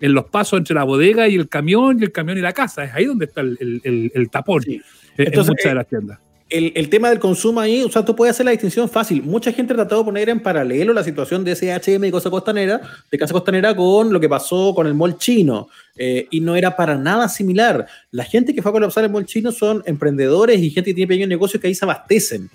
en, 0.00 0.12
los 0.12 0.24
pasos 0.26 0.58
entre 0.58 0.74
la 0.74 0.84
bodega 0.84 1.26
y 1.26 1.36
el 1.36 1.48
camión, 1.48 2.00
y 2.00 2.04
el 2.04 2.12
camión 2.12 2.36
y 2.36 2.42
la 2.42 2.52
casa. 2.52 2.84
Es 2.84 2.92
ahí 2.92 3.06
donde 3.06 3.24
está 3.24 3.40
el, 3.40 3.56
el, 3.82 4.12
el 4.14 4.28
tapón 4.28 4.62
Entonces, 5.16 5.50
muchas 5.50 5.64
de 5.64 5.70
eh, 5.70 5.74
las 5.74 5.86
tiendas. 5.88 6.18
El, 6.50 6.72
el, 6.74 6.88
tema 6.88 7.08
del 7.08 7.18
consumo 7.18 7.58
ahí, 7.58 7.82
o 7.82 7.90
sea, 7.90 8.04
tú 8.04 8.14
puedes 8.14 8.34
hacer 8.34 8.44
la 8.44 8.52
distinción 8.52 8.88
fácil. 8.88 9.22
Mucha 9.22 9.50
gente 9.50 9.72
ha 9.72 9.76
tratado 9.76 10.02
de 10.02 10.04
poner 10.04 10.28
en 10.28 10.40
paralelo 10.40 10.92
la 10.92 11.02
situación 11.02 11.42
de 11.42 11.52
ese 11.52 11.72
HM 11.72 12.02
de 12.02 12.12
Casa 12.12 12.30
Costanera, 12.30 12.80
de 13.10 13.18
Casa 13.18 13.32
Costanera 13.32 13.74
con 13.74 14.12
lo 14.12 14.20
que 14.20 14.28
pasó 14.28 14.74
con 14.74 14.86
el 14.86 14.94
mall 14.94 15.16
chino. 15.16 15.68
Eh, 15.96 16.28
y 16.30 16.40
no 16.40 16.54
era 16.54 16.76
para 16.76 16.96
nada 16.96 17.28
similar. 17.28 17.86
La 18.10 18.24
gente 18.24 18.54
que 18.54 18.60
fue 18.60 18.70
a 18.70 18.72
colapsar 18.72 19.04
el 19.04 19.10
mall 19.10 19.24
chino 19.24 19.52
son 19.52 19.82
emprendedores 19.86 20.60
y 20.60 20.70
gente 20.70 20.90
que 20.90 20.94
tiene 20.94 21.08
pequeños 21.08 21.28
negocios 21.28 21.60
que 21.60 21.68
ahí 21.68 21.74
se 21.74 21.84
abastecen 21.84 22.50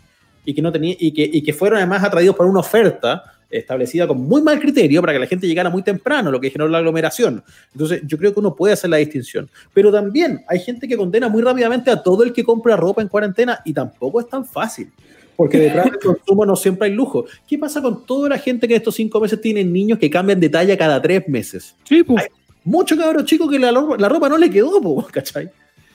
y 0.45 0.53
que, 0.53 0.61
no 0.61 0.71
tenía, 0.71 0.95
y 0.97 1.11
que, 1.11 1.29
y 1.31 1.41
que 1.41 1.53
fueron 1.53 1.77
además 1.77 2.03
atraídos 2.03 2.35
por 2.35 2.45
una 2.45 2.59
oferta 2.59 3.38
establecida 3.49 4.07
con 4.07 4.21
muy 4.21 4.41
mal 4.41 4.59
criterio 4.59 5.01
para 5.01 5.13
que 5.13 5.19
la 5.19 5.27
gente 5.27 5.47
llegara 5.47 5.69
muy 5.69 5.81
temprano, 5.81 6.31
lo 6.31 6.39
que 6.39 6.49
generó 6.49 6.69
la 6.69 6.77
aglomeración. 6.79 7.43
Entonces, 7.73 8.01
yo 8.05 8.17
creo 8.17 8.33
que 8.33 8.39
uno 8.39 8.55
puede 8.55 8.73
hacer 8.73 8.89
la 8.89 8.97
distinción. 8.97 9.49
Pero 9.73 9.91
también 9.91 10.43
hay 10.47 10.59
gente 10.59 10.87
que 10.87 10.95
condena 10.95 11.29
muy 11.29 11.41
rápidamente 11.41 11.89
a 11.91 12.01
todo 12.01 12.23
el 12.23 12.33
que 12.33 12.43
compra 12.43 12.75
ropa 12.75 13.01
en 13.01 13.07
cuarentena 13.07 13.59
y 13.65 13.73
tampoco 13.73 14.19
es 14.19 14.29
tan 14.29 14.45
fácil. 14.45 14.91
Porque 15.35 15.57
detrás 15.57 15.85
del 15.85 15.99
consumo 15.99 16.45
no 16.45 16.55
siempre 16.55 16.89
hay 16.89 16.93
lujo. 16.93 17.25
¿Qué 17.47 17.57
pasa 17.57 17.81
con 17.81 18.05
toda 18.05 18.27
la 18.29 18.37
gente 18.37 18.67
que 18.67 18.73
en 18.73 18.79
estos 18.79 18.95
cinco 18.95 19.21
meses 19.21 19.39
tienen 19.39 19.71
niños 19.71 19.97
que 19.97 20.09
cambian 20.09 20.39
de 20.39 20.49
talla 20.49 20.77
cada 20.77 21.01
tres 21.01 21.27
meses? 21.29 21.75
Sí, 21.85 22.03
pues 22.03 22.25
mucho 22.65 22.97
cabros 22.97 23.23
chicos 23.23 23.49
que 23.49 23.57
la, 23.57 23.71
la, 23.71 24.09
ropa 24.09 24.27
no 24.27 24.37
le 24.37 24.49
quedó, 24.49 24.81
po, 24.81 25.07
¿cachai? 25.11 25.49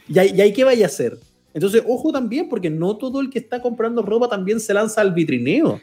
Y 0.09 0.19
ahí, 0.19 0.33
y 0.35 0.41
ahí 0.41 0.53
qué 0.53 0.65
vaya 0.65 0.87
a 0.87 0.89
hacer. 0.89 1.19
Entonces, 1.53 1.83
ojo 1.87 2.11
también, 2.11 2.49
porque 2.49 2.69
no 2.69 2.97
todo 2.97 3.21
el 3.21 3.31
que 3.31 3.39
está 3.39 3.63
comprando 3.63 4.03
ropa 4.03 4.29
también 4.29 4.59
se 4.59 4.75
lanza 4.75 5.01
al 5.01 5.13
vitrineo. 5.13 5.81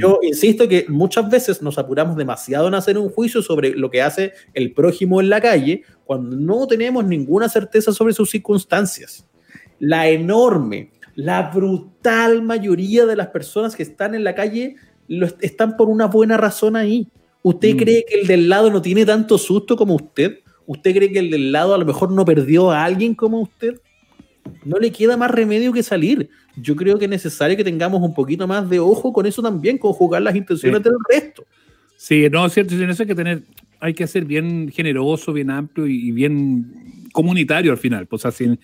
Yo 0.00 0.20
insisto 0.22 0.68
que 0.68 0.86
muchas 0.88 1.28
veces 1.30 1.62
nos 1.62 1.78
apuramos 1.78 2.16
demasiado 2.16 2.68
en 2.68 2.74
hacer 2.74 2.98
un 2.98 3.08
juicio 3.08 3.42
sobre 3.42 3.70
lo 3.70 3.90
que 3.90 4.02
hace 4.02 4.32
el 4.54 4.72
prójimo 4.72 5.20
en 5.20 5.28
la 5.28 5.40
calle 5.40 5.82
cuando 6.04 6.36
no 6.36 6.66
tenemos 6.66 7.04
ninguna 7.04 7.48
certeza 7.48 7.92
sobre 7.92 8.14
sus 8.14 8.30
circunstancias. 8.30 9.26
La 9.78 10.08
enorme, 10.08 10.92
la 11.14 11.50
brutal 11.50 12.42
mayoría 12.42 13.06
de 13.06 13.16
las 13.16 13.28
personas 13.28 13.76
que 13.76 13.82
están 13.82 14.14
en 14.14 14.24
la 14.24 14.34
calle 14.34 14.76
lo 15.08 15.26
están 15.40 15.76
por 15.76 15.88
una 15.88 16.06
buena 16.06 16.36
razón 16.36 16.76
ahí. 16.76 17.08
¿Usted 17.42 17.74
mm. 17.74 17.78
cree 17.78 18.04
que 18.08 18.20
el 18.20 18.26
del 18.26 18.48
lado 18.48 18.70
no 18.70 18.80
tiene 18.80 19.04
tanto 19.04 19.36
susto 19.38 19.76
como 19.76 19.94
usted? 19.94 20.38
¿Usted 20.66 20.94
cree 20.94 21.12
que 21.12 21.18
el 21.18 21.30
del 21.30 21.52
lado 21.52 21.74
a 21.74 21.78
lo 21.78 21.84
mejor 21.84 22.10
no 22.12 22.24
perdió 22.24 22.70
a 22.70 22.84
alguien 22.84 23.14
como 23.14 23.40
usted? 23.40 23.80
No 24.64 24.78
le 24.78 24.92
queda 24.92 25.16
más 25.16 25.30
remedio 25.30 25.72
que 25.72 25.82
salir 25.82 26.30
yo 26.56 26.76
creo 26.76 26.98
que 26.98 27.06
es 27.06 27.10
necesario 27.10 27.56
que 27.56 27.64
tengamos 27.64 28.02
un 28.02 28.14
poquito 28.14 28.46
más 28.46 28.68
de 28.68 28.78
ojo 28.78 29.12
con 29.12 29.26
eso 29.26 29.42
también, 29.42 29.78
con 29.78 29.92
jugar 29.92 30.22
las 30.22 30.36
intenciones 30.36 30.82
del 30.82 30.94
resto. 31.08 31.44
Sí, 31.96 32.28
no, 32.30 32.44
es 32.46 32.52
cierto, 32.52 32.74
eso 32.74 33.02
hay 33.02 33.06
que 33.06 33.14
tener, 33.14 33.42
hay 33.80 33.94
que 33.94 34.06
ser 34.06 34.24
bien 34.24 34.70
generoso, 34.70 35.32
bien 35.32 35.50
amplio 35.50 35.86
y, 35.86 36.10
bien 36.10 37.08
comunitario 37.12 37.72
al 37.72 37.78
final. 37.78 38.06
Pues 38.06 38.26
así, 38.26 38.58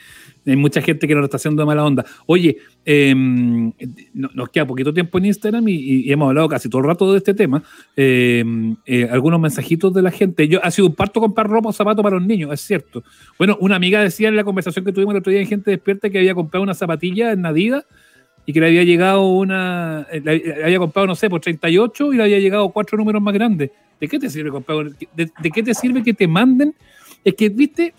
hay 0.51 0.57
mucha 0.57 0.80
gente 0.80 1.07
que 1.07 1.14
nos 1.14 1.24
está 1.24 1.36
haciendo 1.36 1.64
mala 1.66 1.84
onda. 1.84 2.05
Oye, 2.26 2.59
em, 2.84 3.72
nos 4.12 4.49
queda 4.51 4.66
poquito 4.66 4.92
tiempo 4.92 5.18
en 5.18 5.26
Instagram 5.26 5.68
y, 5.68 6.11
hemos 6.11 6.28
hablado 6.28 6.49
casi 6.49 6.68
todo 6.68 6.82
el 6.82 6.88
rato 6.88 7.12
de 7.12 7.18
este 7.18 7.34
tema. 7.34 7.62
Em, 7.96 8.76
eh, 8.86 9.09
algunos 9.11 9.40
mensajitos 9.40 9.92
de 9.92 10.03
la 10.03 10.11
gente. 10.11 10.49
Yo 10.49 10.64
ha 10.64 10.70
sido 10.70 10.88
un 10.88 10.94
parto 10.94 11.20
comprar 11.20 11.49
ropa 11.49 11.68
o 11.68 11.72
zapatos 11.72 12.03
para 12.03 12.16
los 12.16 12.26
niños, 12.26 12.53
es 12.53 12.61
cierto. 12.61 13.03
Bueno, 13.38 13.57
una 13.61 13.76
amiga 13.76 14.01
decía 14.01 14.28
en 14.28 14.36
la 14.36 14.44
conversación 14.44 14.84
que 14.84 14.92
tuvimos 14.92 15.14
el 15.14 15.20
otro 15.20 15.30
día 15.30 15.40
en 15.40 15.46
Gente 15.46 15.70
Despierta 15.70 16.11
que 16.11 16.18
había 16.18 16.34
comprado 16.34 16.62
una 16.62 16.74
zapatilla 16.74 17.32
en 17.32 17.42
Nadida 17.42 17.84
y 18.46 18.53
que 18.53 18.61
le 18.61 18.68
había 18.68 18.84
llegado 18.84 19.28
una, 19.28 20.07
eh, 20.11 20.55
había 20.64 20.78
comprado, 20.78 21.07
no 21.07 21.14
sé, 21.14 21.28
por 21.28 21.40
38 21.40 22.12
y 22.12 22.16
le 22.16 22.22
había 22.22 22.38
llegado 22.38 22.70
cuatro 22.70 22.96
números 22.96 23.20
más 23.20 23.34
grandes. 23.34 23.70
¿De 24.01 24.09
qué 24.09 24.18
te 24.18 24.30
sirve 24.30 24.51
comprar? 24.51 24.90
¿De, 25.14 25.30
de 25.38 25.51
qué 25.51 25.62
te 25.62 25.74
sirve 25.74 26.03
que 26.03 26.14
te 26.14 26.26
manden? 26.26 26.74
Es 27.24 27.34
que, 27.34 27.49
viste, 27.49 27.92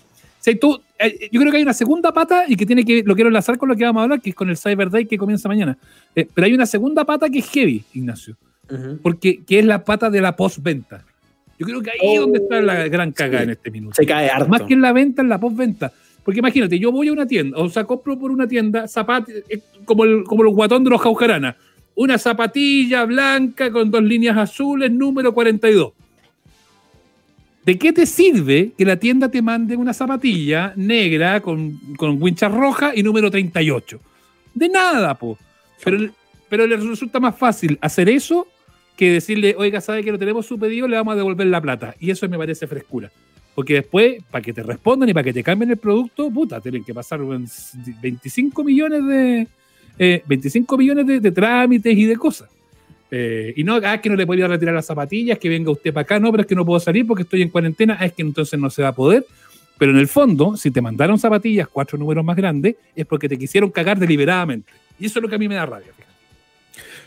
eh, 0.46 1.30
yo 1.32 1.40
creo 1.40 1.52
que 1.52 1.58
hay 1.58 1.64
una 1.64 1.74
segunda 1.74 2.14
pata 2.14 2.46
y 2.48 2.56
que 2.56 2.66
tiene 2.66 2.86
que, 2.86 3.04
lo 3.04 3.16
quiero 3.16 3.30
enlazar 3.30 3.58
con 3.58 3.70
lo 3.70 3.76
que 3.76 3.84
vamos 3.84 4.02
a 4.02 4.04
hablar, 4.04 4.22
que 4.22 4.30
es 4.30 4.36
con 4.36 4.50
el 4.50 4.58
Cyber 4.58 4.90
Day 4.90 5.06
que 5.06 5.18
comienza 5.18 5.48
mañana. 5.48 5.78
Eh, 6.16 6.28
pero 6.34 6.46
hay 6.46 6.54
una 6.54 6.66
segunda 6.66 7.06
pata 7.06 7.30
que 7.30 7.40
es 7.40 7.50
heavy, 7.50 7.84
Ignacio, 7.94 8.36
porque 9.02 9.42
que 9.46 9.60
es 9.60 9.66
la 9.66 9.84
pata 9.84 10.10
de 10.10 10.22
la 10.22 10.36
postventa. 10.36 11.04
Yo 11.58 11.66
creo 11.66 11.82
que 11.82 11.92
ahí 11.92 12.16
es 12.16 12.22
donde 12.22 12.40
está 12.40 12.62
la 12.62 12.86
oh, 12.86 12.90
gran 12.90 13.12
cagada 13.12 13.44
en 13.44 13.50
este 13.50 13.70
minuto. 13.70 13.96
Se 13.96 14.06
cae 14.06 14.30
harto. 14.30 14.48
Más 14.48 14.62
que 14.62 14.74
en 14.74 14.82
la 14.82 14.94
venta, 14.94 15.22
en 15.22 15.28
la 15.28 15.40
postventa. 15.40 15.92
Porque 16.24 16.40
imagínate, 16.40 16.80
yo 16.80 16.92
voy 16.92 17.10
a 17.10 17.14
una 17.14 17.26
tienda, 17.26 17.58
o 17.58 17.70
sea, 17.70 17.86
compro 17.86 18.18
por 18.18 18.32
una 18.32 18.48
tienda 18.48 18.88
zapatos, 18.88 19.34
eh, 19.50 19.60
como 19.84 20.04
el, 20.04 20.24
como 20.24 20.44
el 20.44 20.50
guatón 20.50 20.84
de 20.84 20.90
los 20.90 21.02
jaujarana, 21.02 21.58
una 21.96 22.18
zapatilla 22.18 23.04
blanca 23.06 23.72
con 23.72 23.90
dos 23.90 24.04
líneas 24.04 24.38
azules, 24.38 24.92
número 24.92 25.34
42 25.34 25.94
¿De 27.70 27.78
qué 27.78 27.94
te 27.94 28.08
sirve 28.08 28.72
que 28.76 28.84
la 28.84 28.98
tienda 28.98 29.30
te 29.30 29.44
mande 29.44 29.78
una 29.78 29.94
zapatilla 29.94 30.74
negra 30.76 31.40
con, 31.40 31.80
con 31.98 32.20
wincha 32.20 32.50
roja 32.50 32.94
y 32.96 33.04
número 33.04 33.30
38? 33.30 34.00
De 34.56 34.70
nada, 34.70 35.14
po. 35.14 35.38
Pero, 35.84 36.12
pero 36.50 36.66
le 36.66 36.78
resulta 36.78 37.20
más 37.20 37.38
fácil 37.38 37.78
hacer 37.80 38.10
eso 38.10 38.48
que 38.98 39.12
decirle, 39.12 39.54
oiga, 39.56 39.82
sabe 39.82 40.04
que 40.04 40.12
lo 40.12 40.18
tenemos 40.18 40.48
su 40.48 40.58
pedido, 40.58 40.88
le 40.88 40.98
vamos 40.98 41.14
a 41.14 41.18
devolver 41.18 41.46
la 41.46 41.62
plata. 41.62 41.94
Y 42.00 42.10
eso 42.10 42.28
me 42.28 42.40
parece 42.40 42.66
frescura. 42.66 43.12
Porque 43.54 43.76
después, 43.76 44.24
para 44.32 44.42
que 44.42 44.52
te 44.52 44.64
respondan 44.64 45.08
y 45.10 45.14
para 45.14 45.26
que 45.26 45.34
te 45.34 45.44
cambien 45.44 45.70
el 45.70 45.78
producto, 45.78 46.32
puta, 46.32 46.60
tienen 46.60 46.84
que 46.84 46.96
pasar 46.96 47.20
25 47.22 48.64
millones 48.64 49.06
de, 49.06 49.48
25 50.26 50.74
eh, 50.74 50.78
millones 50.80 51.22
de 51.22 51.32
trámites 51.32 51.96
y 51.96 52.06
de 52.06 52.18
cosas. 52.18 52.50
Eh, 53.12 53.54
y 53.56 53.64
no, 53.64 53.80
ah, 53.84 54.00
que 54.00 54.10
no 54.10 54.16
le 54.16 54.28
podía 54.28 54.48
retirar 54.48 54.76
las 54.76 54.86
zapatillas, 54.86 55.40
que 55.40 55.50
venga 55.50 55.72
usted 55.72 55.92
para 55.94 56.04
acá, 56.04 56.20
no, 56.20 56.32
pero 56.32 56.42
es 56.42 56.48
que 56.48 56.56
no 56.56 56.66
puedo 56.66 56.80
salir 56.80 57.08
porque 57.08 57.24
estoy 57.24 57.42
en 57.42 57.50
cuarentena, 57.50 57.98
ah, 58.00 58.06
es 58.06 58.14
que 58.14 58.22
entonces 58.22 58.60
no 58.60 58.70
se 58.70 58.84
va 58.84 58.90
a 58.90 58.96
poder. 58.96 59.26
Pero 59.78 59.92
en 59.92 59.98
el 59.98 60.08
fondo, 60.08 60.58
si 60.58 60.72
te 60.72 60.82
mandaron 60.82 61.18
zapatillas 61.18 61.68
cuatro 61.68 61.98
números 61.98 62.24
más 62.24 62.36
grandes, 62.36 62.76
es 62.96 63.06
porque 63.06 63.30
te 63.30 63.38
quisieron 63.38 63.72
cagar 63.72 63.98
deliberadamente. 63.98 64.72
Y 65.00 65.06
eso 65.06 65.20
es 65.20 65.24
lo 65.24 65.30
que 65.30 65.36
a 65.36 65.38
mí 65.38 65.48
me 65.48 65.56
da 65.56 65.66
rabia. 65.66 65.94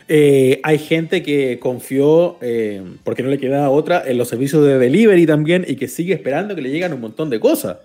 Eh, 0.07 0.59
hay 0.63 0.79
gente 0.79 1.23
que 1.23 1.59
confió, 1.59 2.37
eh, 2.41 2.83
porque 3.03 3.23
no 3.23 3.29
le 3.29 3.37
queda 3.37 3.69
otra, 3.69 4.03
en 4.05 4.17
los 4.17 4.27
servicios 4.27 4.65
de 4.65 4.77
delivery 4.79 5.25
también 5.25 5.63
y 5.67 5.75
que 5.75 5.87
sigue 5.87 6.13
esperando 6.13 6.55
que 6.55 6.61
le 6.61 6.69
lleguen 6.69 6.93
un 6.93 7.01
montón 7.01 7.29
de 7.29 7.39
cosas. 7.39 7.77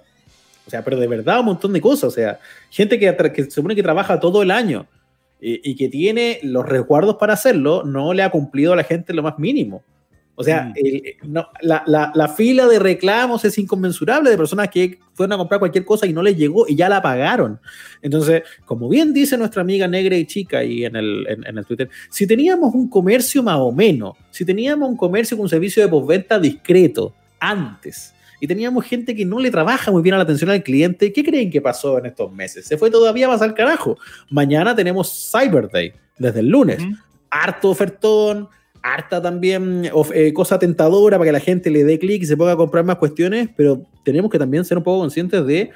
O 0.67 0.71
sea, 0.71 0.83
pero 0.83 0.99
de 0.99 1.07
verdad 1.07 1.41
un 1.41 1.47
montón 1.47 1.73
de 1.73 1.81
cosas. 1.81 2.05
O 2.05 2.11
sea, 2.11 2.41
gente 2.71 2.99
que, 2.99 3.15
que 3.35 3.45
se 3.45 3.51
supone 3.51 3.77
que 3.77 3.83
trabaja 3.83 4.19
todo 4.19 4.43
el 4.43 4.51
año 4.51 4.87
y, 5.41 5.77
que 5.77 5.89
tiene 5.89 6.41
los 6.43 6.67
resguardos 6.67 7.17
para 7.17 7.35
hacerlo, 7.35 7.85
no 7.85 8.13
le 8.13 8.23
ha 8.23 8.31
cumplido 8.31 8.73
a 8.73 8.77
la 8.77 8.85
gente 8.85 9.13
lo 9.13 9.23
más 9.23 9.39
mínimo. 9.39 9.83
O 10.41 10.45
sea, 10.45 10.73
mm. 10.73 11.33
la, 11.63 11.83
la, 11.87 12.13
la, 12.15 12.29
fila 12.29 12.69
de 12.69 12.79
reclamos 12.79 13.45
es 13.45 13.59
inconmensurable 13.59 14.31
de 14.31 14.37
personas 14.37 14.69
que 14.69 15.01
fueron 15.13 15.33
a 15.33 15.37
comprar 15.37 15.59
cualquier 15.59 15.85
cosa 15.85 16.07
y 16.07 16.13
no 16.13 16.23
les 16.23 16.37
llegó 16.37 16.65
y 16.69 16.77
ya 16.77 16.89
la 16.89 17.03
pagaron. 17.03 17.59
Entonces, 18.03 18.45
como 18.65 18.89
bien 18.89 19.13
dice 19.13 19.37
nuestra 19.37 19.63
amiga 19.63 19.89
negra 19.89 20.17
y 20.17 20.27
chica 20.27 20.63
y 20.63 20.85
en 20.85 20.95
el, 20.95 21.27
en, 21.29 21.59
el 21.59 21.67
Twitter, 21.67 21.91
si 22.09 22.25
teníamos 22.25 22.73
un 22.73 22.89
comercio 22.89 23.43
más 23.43 23.59
o 23.59 23.73
menos, 23.73 24.17
si 24.31 24.45
teníamos 24.45 24.89
un 24.89 24.97
comercio 24.97 25.37
con 25.37 25.43
un 25.43 25.51
servicio 25.51 25.83
de 25.83 25.89
postventa 25.89 26.39
discreto 26.39 27.13
antes, 27.41 28.15
y 28.41 28.47
teníamos 28.47 28.85
gente 28.85 29.15
que 29.15 29.25
no 29.25 29.39
le 29.39 29.51
trabaja 29.51 29.91
muy 29.91 30.03
bien 30.03 30.15
a 30.15 30.19
la 30.19 30.25
atención 30.25 30.51
al 30.51 30.63
cliente. 30.63 31.13
¿Qué 31.13 31.25
creen 31.25 31.51
que 31.51 31.61
pasó 31.61 31.99
en 31.99 32.07
estos 32.07 32.33
meses? 32.33 32.67
Se 32.67 32.77
fue 32.77 32.91
todavía 32.91 33.29
más 33.29 33.43
al 33.43 33.55
carajo. 33.55 33.97
Mañana 34.31 34.75
tenemos 34.75 35.31
Cyber 35.33 35.69
Day, 35.71 35.93
desde 36.19 36.41
el 36.41 36.49
lunes. 36.49 36.79
Harto 37.31 37.71
ofertón, 37.71 38.49
harta 38.83 39.21
también 39.21 39.91
eh, 40.15 40.33
cosa 40.33 40.59
tentadora 40.59 41.19
para 41.19 41.29
que 41.29 41.33
la 41.33 41.41
gente 41.41 41.71
le 41.71 41.85
dé 41.85 41.99
clic 41.99 42.23
y 42.23 42.27
se 42.27 42.37
pueda 42.37 42.57
comprar 42.57 42.85
más 42.85 42.97
cuestiones, 42.97 43.49
pero 43.57 43.83
tenemos 44.05 44.31
que 44.31 44.39
también 44.39 44.65
ser 44.65 44.79
un 44.79 44.85
poco 44.85 45.01
conscientes 45.01 45.47
de 45.47 45.71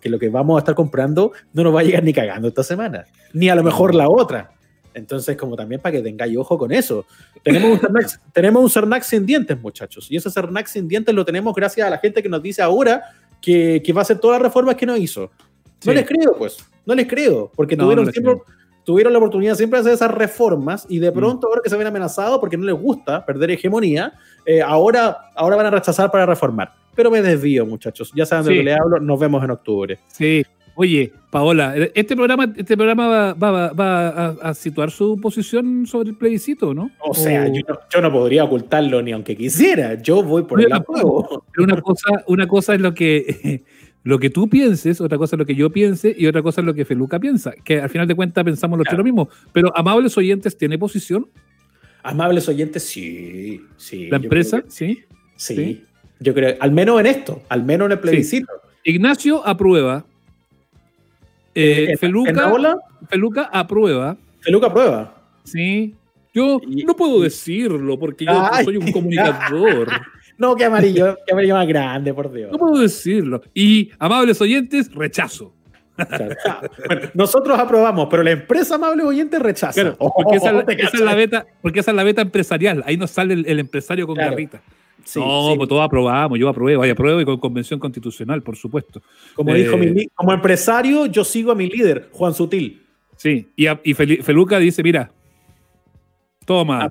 que 0.00 0.08
lo 0.08 0.18
que 0.18 0.28
vamos 0.28 0.56
a 0.56 0.60
estar 0.60 0.74
comprando 0.74 1.32
no 1.52 1.64
nos 1.64 1.74
va 1.74 1.80
a 1.80 1.82
llegar 1.82 2.04
ni 2.04 2.12
cagando 2.12 2.48
esta 2.48 2.62
semana, 2.62 3.04
ni 3.32 3.48
a 3.48 3.54
lo 3.54 3.62
mejor 3.62 3.94
la 3.94 4.08
otra. 4.08 4.50
Entonces, 4.98 5.36
como 5.36 5.56
también 5.56 5.80
para 5.80 5.96
que 5.96 6.02
tengáis 6.02 6.36
ojo 6.36 6.58
con 6.58 6.72
eso. 6.72 7.06
Tenemos 7.42 7.72
un, 7.72 7.78
Cernac, 7.80 8.20
tenemos 8.32 8.62
un 8.62 8.70
Cernac 8.70 9.02
sin 9.02 9.24
dientes, 9.24 9.58
muchachos. 9.60 10.06
Y 10.10 10.16
ese 10.16 10.30
Cernac 10.30 10.66
sin 10.66 10.88
dientes 10.88 11.14
lo 11.14 11.24
tenemos 11.24 11.54
gracias 11.54 11.86
a 11.86 11.90
la 11.90 11.98
gente 11.98 12.22
que 12.22 12.28
nos 12.28 12.42
dice 12.42 12.62
ahora 12.62 13.02
que, 13.40 13.82
que 13.84 13.92
va 13.92 14.00
a 14.00 14.02
hacer 14.02 14.18
todas 14.18 14.40
las 14.40 14.48
reformas 14.48 14.74
que 14.74 14.86
no 14.86 14.96
hizo. 14.96 15.30
No 15.84 15.92
les 15.92 16.06
creo, 16.06 16.36
pues. 16.36 16.58
No 16.84 16.94
les 16.94 17.06
creo. 17.06 17.50
Porque 17.54 17.76
tuvieron, 17.76 18.10
tuvieron 18.84 19.12
la 19.12 19.18
oportunidad 19.18 19.54
siempre 19.54 19.78
de 19.78 19.82
hacer 19.82 19.92
esas 19.94 20.10
reformas 20.10 20.86
y 20.88 20.98
de 20.98 21.10
mm. 21.10 21.14
pronto, 21.14 21.46
ahora 21.46 21.60
que 21.62 21.70
se 21.70 21.76
ven 21.76 21.86
amenazados 21.86 22.38
porque 22.38 22.56
no 22.56 22.64
les 22.64 22.74
gusta 22.74 23.24
perder 23.24 23.50
hegemonía, 23.50 24.14
eh, 24.44 24.62
ahora, 24.62 25.30
ahora 25.34 25.56
van 25.56 25.66
a 25.66 25.70
rechazar 25.70 26.10
para 26.10 26.26
reformar. 26.26 26.72
Pero 26.94 27.10
me 27.10 27.22
desvío, 27.22 27.64
muchachos. 27.64 28.10
Ya 28.14 28.26
saben 28.26 28.46
de 28.46 28.50
lo 28.50 28.56
que 28.58 28.64
le 28.64 28.74
hablo. 28.74 28.98
Nos 28.98 29.20
vemos 29.20 29.44
en 29.44 29.52
octubre. 29.52 30.00
Sí, 30.08 30.44
Oye, 30.80 31.12
Paola, 31.30 31.74
este 31.92 32.14
programa, 32.14 32.54
este 32.56 32.76
programa 32.76 33.34
va, 33.34 34.36
a, 34.40 34.54
situar 34.54 34.92
su 34.92 35.20
posición 35.20 35.88
sobre 35.88 36.10
el 36.10 36.16
plebiscito, 36.16 36.72
¿no? 36.72 36.92
O 37.00 37.12
sea, 37.12 37.48
yo, 37.48 38.00
no, 38.00 38.12
podría 38.12 38.44
ocultarlo 38.44 39.02
ni 39.02 39.10
aunque 39.10 39.36
quisiera. 39.36 40.00
Yo 40.00 40.22
voy 40.22 40.44
por 40.44 40.60
el 40.60 40.72
apoyo. 40.72 41.42
Pero 41.52 41.64
una 41.64 41.82
cosa, 41.82 42.22
una 42.28 42.46
cosa 42.46 42.76
es 42.76 42.80
lo 42.80 42.94
que, 42.94 43.64
lo 44.04 44.20
que 44.20 44.30
tú 44.30 44.48
pienses, 44.48 45.00
otra 45.00 45.18
cosa 45.18 45.34
es 45.34 45.38
lo 45.40 45.46
que 45.46 45.56
yo 45.56 45.68
piense 45.70 46.14
y 46.16 46.28
otra 46.28 46.44
cosa 46.44 46.60
es 46.60 46.64
lo 46.64 46.74
que 46.74 46.84
Feluca 46.84 47.18
piensa. 47.18 47.54
Que 47.64 47.80
al 47.80 47.90
final 47.90 48.06
de 48.06 48.14
cuentas 48.14 48.44
pensamos 48.44 48.78
los 48.78 48.96
lo 48.96 49.02
mismo. 49.02 49.28
Pero, 49.52 49.76
amables 49.76 50.16
oyentes, 50.16 50.56
¿tiene 50.56 50.78
posición? 50.78 51.26
Amables 52.04 52.48
oyentes, 52.48 52.84
sí. 52.84 53.62
sí 53.76 54.06
¿La 54.06 54.18
empresa? 54.18 54.62
¿Sí? 54.68 55.00
¿Sí? 55.34 55.82
Yo 56.20 56.32
creo, 56.34 56.54
al 56.60 56.70
menos 56.70 57.00
en 57.00 57.06
esto, 57.06 57.42
al 57.48 57.64
menos 57.64 57.86
en 57.86 57.92
el 57.92 57.98
plebiscito. 57.98 58.52
Ignacio 58.84 59.44
aprueba. 59.44 60.06
Eh, 61.60 61.96
Feluca, 61.96 62.78
Feluca 63.10 63.50
aprueba. 63.52 64.16
Feluca 64.40 64.68
aprueba. 64.68 65.14
Sí. 65.42 65.92
Yo 66.32 66.60
no 66.86 66.94
puedo 66.94 67.20
decirlo 67.20 67.98
porque 67.98 68.24
yo 68.26 68.50
soy 68.62 68.76
un 68.76 68.92
comunicador. 68.92 69.88
no, 70.36 70.54
qué 70.54 70.66
amarillo, 70.66 71.18
qué 71.26 71.32
amarillo 71.32 71.54
más 71.54 71.66
grande, 71.66 72.14
por 72.14 72.32
Dios. 72.32 72.52
No 72.52 72.58
puedo 72.58 72.78
decirlo. 72.78 73.42
Y, 73.54 73.90
amables 73.98 74.40
oyentes, 74.40 74.94
rechazo. 74.94 75.52
nosotros 77.14 77.58
aprobamos, 77.58 78.06
pero 78.08 78.22
la 78.22 78.30
empresa 78.30 78.76
amable 78.76 79.02
oyente 79.02 79.40
rechaza. 79.40 79.96
porque, 79.96 80.36
esa, 80.36 80.50
es 80.60 81.00
la 81.00 81.14
beta, 81.16 81.46
porque 81.60 81.80
esa 81.80 81.90
es 81.90 81.96
la 81.96 82.04
beta 82.04 82.22
empresarial. 82.22 82.84
Ahí 82.86 82.96
nos 82.96 83.10
sale 83.10 83.34
el, 83.34 83.58
empresario 83.58 84.06
con 84.06 84.14
garrita 84.14 84.62
no, 85.16 85.54
pues 85.56 85.68
todos 85.68 85.84
aprobamos, 85.84 86.38
yo 86.38 86.48
apruebo, 86.48 86.80
vaya, 86.80 86.92
apruebo 86.92 87.20
y 87.20 87.24
con 87.24 87.38
convención 87.38 87.80
constitucional, 87.80 88.42
por 88.42 88.56
supuesto. 88.56 89.00
Como 89.34 89.54
dijo 89.54 89.76
mi, 89.76 89.86
eh, 89.86 90.08
como 90.14 90.32
empresario, 90.32 91.06
yo 91.06 91.24
sigo 91.24 91.52
a 91.52 91.54
mi 91.54 91.68
líder, 91.68 92.08
Juan 92.12 92.34
Sutil. 92.34 92.84
Sí, 93.16 93.48
y, 93.56 93.94
Feluca 93.94 94.58
dice, 94.58 94.82
mira, 94.82 95.10
toma. 96.44 96.90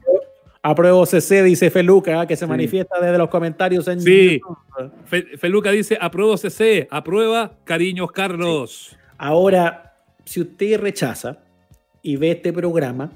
Apruebo 0.61 1.05
CC, 1.05 1.43
dice 1.43 1.69
Feluca, 1.69 2.25
que 2.25 2.35
se 2.35 2.45
manifiesta 2.45 2.99
desde 2.99 3.17
los 3.17 3.29
comentarios 3.29 3.87
en 3.87 4.01
Sí. 4.01 4.41
Fe- 5.05 5.37
Feluca 5.37 5.71
dice, 5.71 5.97
apruebo 6.01 6.35
CC, 6.35 6.87
aprueba, 6.91 7.53
cariños 7.63 8.11
Carlos. 8.11 8.97
Ahora, 9.17 9.95
si 10.25 10.41
usted 10.41 10.79
rechaza 10.79 11.37
y 12.01 12.17
ve 12.17 12.31
este 12.31 12.51
programa, 12.51 13.11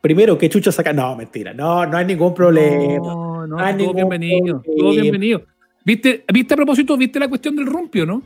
primero, 0.00 0.38
¿qué 0.38 0.48
chucha 0.48 0.72
saca? 0.72 0.92
No, 0.92 1.16
mentira, 1.16 1.52
no, 1.52 1.86
no 1.86 1.96
hay 1.96 2.04
ningún 2.04 2.34
problema. 2.34 3.06
No, 3.06 3.46
no, 3.46 3.58
hay 3.58 3.76
todo 3.76 3.94
bienvenido, 3.94 4.62
todo 4.64 4.90
bienvenido. 4.90 5.42
¿Viste, 5.84 6.24
¿Viste 6.32 6.54
a 6.54 6.56
propósito, 6.56 6.96
viste 6.96 7.18
la 7.18 7.28
cuestión 7.28 7.56
del 7.56 7.66
rumpio, 7.66 8.04
no? 8.04 8.22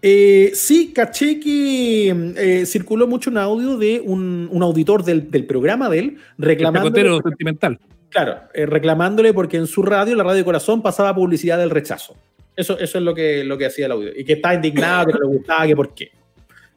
Eh, 0.00 0.52
sí, 0.54 0.92
caché 0.94 1.40
que 1.40 2.08
eh, 2.36 2.66
circuló 2.66 3.08
mucho 3.08 3.30
un 3.30 3.38
audio 3.38 3.76
de 3.76 4.00
un, 4.04 4.48
un 4.50 4.62
auditor 4.62 5.02
del, 5.02 5.28
del 5.28 5.44
programa 5.44 5.88
de 5.88 5.98
él 5.98 6.18
pecotero 6.38 7.20
sentimental. 7.20 7.80
claro, 8.08 8.36
eh, 8.54 8.64
reclamándole 8.64 9.34
porque 9.34 9.56
en 9.56 9.66
su 9.66 9.82
radio, 9.82 10.14
la 10.14 10.22
Radio 10.22 10.44
Corazón, 10.44 10.82
pasaba 10.82 11.14
publicidad 11.14 11.58
del 11.58 11.70
rechazo. 11.70 12.16
Eso, 12.54 12.78
eso 12.78 12.98
es 12.98 13.04
lo 13.04 13.14
que, 13.14 13.44
lo 13.44 13.58
que 13.58 13.66
hacía 13.66 13.86
el 13.86 13.92
audio. 13.92 14.10
Y 14.16 14.24
que 14.24 14.34
estaba 14.34 14.54
indignado, 14.54 15.06
que 15.06 15.12
no 15.12 15.18
le 15.20 15.36
gustaba, 15.36 15.66
que 15.66 15.76
por 15.76 15.94
qué. 15.94 16.10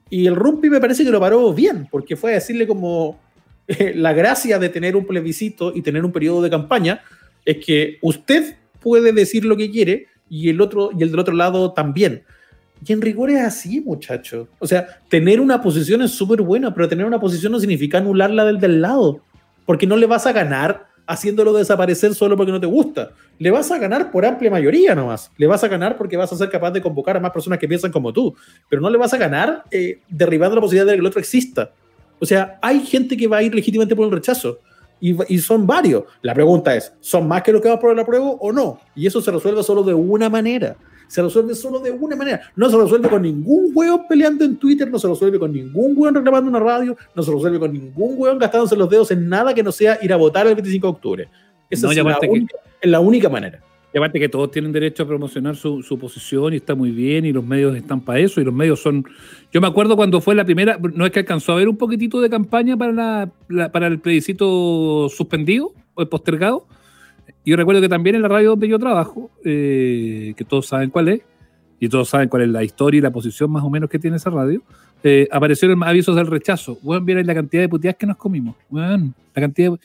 Y 0.10 0.28
el 0.28 0.36
Rumpi 0.36 0.70
me 0.70 0.80
parece 0.80 1.04
que 1.04 1.12
lo 1.12 1.20
paró 1.20 1.54
bien, 1.54 1.88
porque 1.89 2.16
fue 2.16 2.32
a 2.32 2.36
decirle 2.36 2.68
como 2.68 3.20
la 3.95 4.13
gracia 4.13 4.59
de 4.59 4.69
tener 4.69 4.95
un 4.95 5.05
plebiscito 5.05 5.72
y 5.76 5.82
tener 5.82 6.05
un 6.05 6.11
periodo 6.11 6.41
de 6.41 6.49
campaña 6.49 7.01
es 7.45 7.63
que 7.63 7.97
usted 8.01 8.55
puede 8.80 9.11
decir 9.11 9.45
lo 9.45 9.57
que 9.57 9.69
quiere 9.69 10.07
y 10.30 10.49
el 10.49 10.61
otro 10.61 10.91
y 10.97 11.03
el 11.03 11.11
del 11.11 11.19
otro 11.19 11.34
lado 11.34 11.74
también. 11.74 12.24
Y 12.86 12.93
en 12.93 13.01
rigor 13.01 13.30
es 13.30 13.41
así, 13.41 13.80
muchacho. 13.82 14.47
O 14.57 14.65
sea, 14.65 14.88
tener 15.07 15.39
una 15.39 15.61
posición 15.61 16.01
es 16.01 16.11
súper 16.11 16.41
buena, 16.41 16.74
pero 16.74 16.88
tener 16.88 17.05
una 17.05 17.19
posición 17.19 17.51
no 17.51 17.59
significa 17.59 17.99
anular 17.99 18.32
la 18.32 18.45
del 18.45 18.59
del 18.59 18.82
lado, 18.82 19.22
porque 19.65 19.86
no 19.86 19.97
le 19.97 20.07
vas 20.07 20.26
a 20.26 20.32
ganar 20.32 20.88
haciéndolo 21.05 21.53
desaparecer 21.53 22.15
solo 22.15 22.38
porque 22.38 22.51
no 22.51 22.59
te 22.59 22.67
gusta. 22.67 23.11
Le 23.38 23.51
vas 23.51 23.69
a 23.72 23.78
ganar 23.78 24.11
por 24.11 24.26
amplia 24.26 24.49
mayoría 24.49 24.95
nomás. 24.95 25.32
Le 25.38 25.45
vas 25.45 25.63
a 25.63 25.67
ganar 25.67 25.97
porque 25.97 26.17
vas 26.17 26.32
a 26.32 26.38
ser 26.38 26.49
capaz 26.49 26.72
de 26.72 26.82
convocar 26.82 27.17
a 27.17 27.19
más 27.19 27.32
personas 27.32 27.59
que 27.59 27.67
piensan 27.67 27.91
como 27.91 28.13
tú, 28.13 28.36
pero 28.69 28.82
no 28.82 28.89
le 28.89 28.97
vas 28.97 29.13
a 29.13 29.17
ganar 29.17 29.63
eh, 29.72 29.99
derribando 30.07 30.55
la 30.55 30.61
posibilidad 30.61 30.86
de 30.86 30.93
que 30.93 30.99
el 30.99 31.05
otro 31.05 31.19
exista. 31.19 31.72
O 32.22 32.26
sea, 32.26 32.59
hay 32.61 32.80
gente 32.86 33.17
que 33.17 33.28
va 33.28 33.38
a 33.38 33.43
ir 33.43 33.53
legítimamente 33.53 33.95
por 33.95 34.05
el 34.05 34.11
rechazo. 34.11 34.59
Y, 34.99 35.17
y 35.34 35.39
son 35.39 35.65
varios. 35.65 36.03
La 36.22 36.34
pregunta 36.36 36.76
es, 36.76 36.93
¿son 36.99 37.28
más 37.28 37.41
que 37.41 37.51
los 37.51 37.59
que 37.61 37.67
van 37.69 37.80
por 37.80 37.91
el 37.91 37.99
apruebo 37.99 38.38
o 38.39 38.51
no? 38.51 38.80
Y 38.95 39.07
eso 39.07 39.19
se 39.19 39.32
resuelve 39.32 39.63
solo 39.63 39.82
de 39.82 39.95
una 39.95 40.30
manera. 40.30 40.76
Se 41.07 41.22
resuelve 41.24 41.55
solo 41.55 41.80
de 41.80 41.89
una 41.91 42.15
manera. 42.15 42.41
No 42.55 42.69
se 42.69 42.78
resuelve 42.78 43.09
con 43.09 43.24
ningún 43.24 43.72
hueón 43.74 44.03
peleando 44.07 44.45
en 44.45 44.57
Twitter, 44.57 44.89
no 44.89 44.99
se 44.99 45.07
resuelve 45.07 45.39
con 45.39 45.51
ningún 45.51 45.93
hueón 45.97 46.13
reclamando 46.15 46.49
una 46.49 46.59
radio, 46.59 46.95
no 47.15 47.24
se 47.24 47.32
resuelve 47.32 47.59
con 47.59 47.74
ningún 47.74 48.13
hueón 48.15 48.38
gastándose 48.38 48.76
los 48.76 48.89
dedos 48.89 49.09
en 49.11 49.28
nada 49.28 49.53
que 49.55 49.63
no 49.63 49.72
sea 49.72 49.97
ir 50.03 50.13
a 50.13 50.15
votar 50.17 50.45
el 50.47 50.53
25 50.55 50.88
de 50.88 50.91
octubre. 50.91 51.30
Esa 51.69 51.88
No, 51.88 51.91
es, 51.91 51.97
la 51.97 52.17
que- 52.19 52.28
única, 52.30 52.55
es 52.80 52.89
la 52.91 52.99
única 52.99 53.28
manera. 53.28 53.59
Y 53.93 53.97
aparte 53.97 54.19
que 54.19 54.29
todos 54.29 54.51
tienen 54.51 54.71
derecho 54.71 55.03
a 55.03 55.07
promocionar 55.07 55.55
su, 55.55 55.83
su 55.83 55.99
posición 55.99 56.53
y 56.53 56.57
está 56.57 56.75
muy 56.75 56.91
bien 56.91 57.25
y 57.25 57.33
los 57.33 57.45
medios 57.45 57.75
están 57.75 57.99
para 57.99 58.19
eso 58.19 58.39
y 58.39 58.45
los 58.45 58.53
medios 58.53 58.79
son... 58.79 59.05
Yo 59.51 59.59
me 59.59 59.67
acuerdo 59.67 59.97
cuando 59.97 60.21
fue 60.21 60.33
la 60.33 60.45
primera, 60.45 60.79
no 60.93 61.05
es 61.05 61.11
que 61.11 61.19
alcanzó 61.19 61.51
a 61.51 61.55
haber 61.55 61.67
un 61.67 61.75
poquitito 61.75 62.21
de 62.21 62.29
campaña 62.29 62.77
para, 62.77 63.29
la, 63.49 63.71
para 63.71 63.87
el 63.87 63.99
plebiscito 63.99 65.09
suspendido 65.09 65.73
o 65.93 66.05
postergado. 66.05 66.65
Yo 67.45 67.57
recuerdo 67.57 67.81
que 67.81 67.89
también 67.89 68.15
en 68.15 68.21
la 68.21 68.29
radio 68.29 68.51
donde 68.51 68.69
yo 68.69 68.79
trabajo, 68.79 69.29
eh, 69.43 70.33
que 70.37 70.45
todos 70.45 70.67
saben 70.67 70.89
cuál 70.89 71.09
es, 71.09 71.21
y 71.79 71.89
todos 71.89 72.07
saben 72.07 72.29
cuál 72.29 72.43
es 72.43 72.49
la 72.49 72.63
historia 72.63 72.99
y 72.99 73.01
la 73.01 73.11
posición 73.11 73.51
más 73.51 73.63
o 73.63 73.69
menos 73.69 73.89
que 73.89 73.97
tiene 73.97 74.17
esa 74.17 74.29
radio, 74.29 74.61
eh, 75.03 75.27
aparecieron 75.31 75.83
avisos 75.83 76.15
del 76.15 76.27
rechazo. 76.27 76.77
Bueno, 76.83 77.03
miren 77.03 77.25
la 77.25 77.33
cantidad 77.33 77.63
de 77.63 77.69
puteadas 77.69 77.97
que 77.97 78.05
nos 78.05 78.17
comimos. 78.17 78.55
Bueno, 78.69 79.11
la 79.33 79.41
cantidad 79.41 79.71
de... 79.71 79.79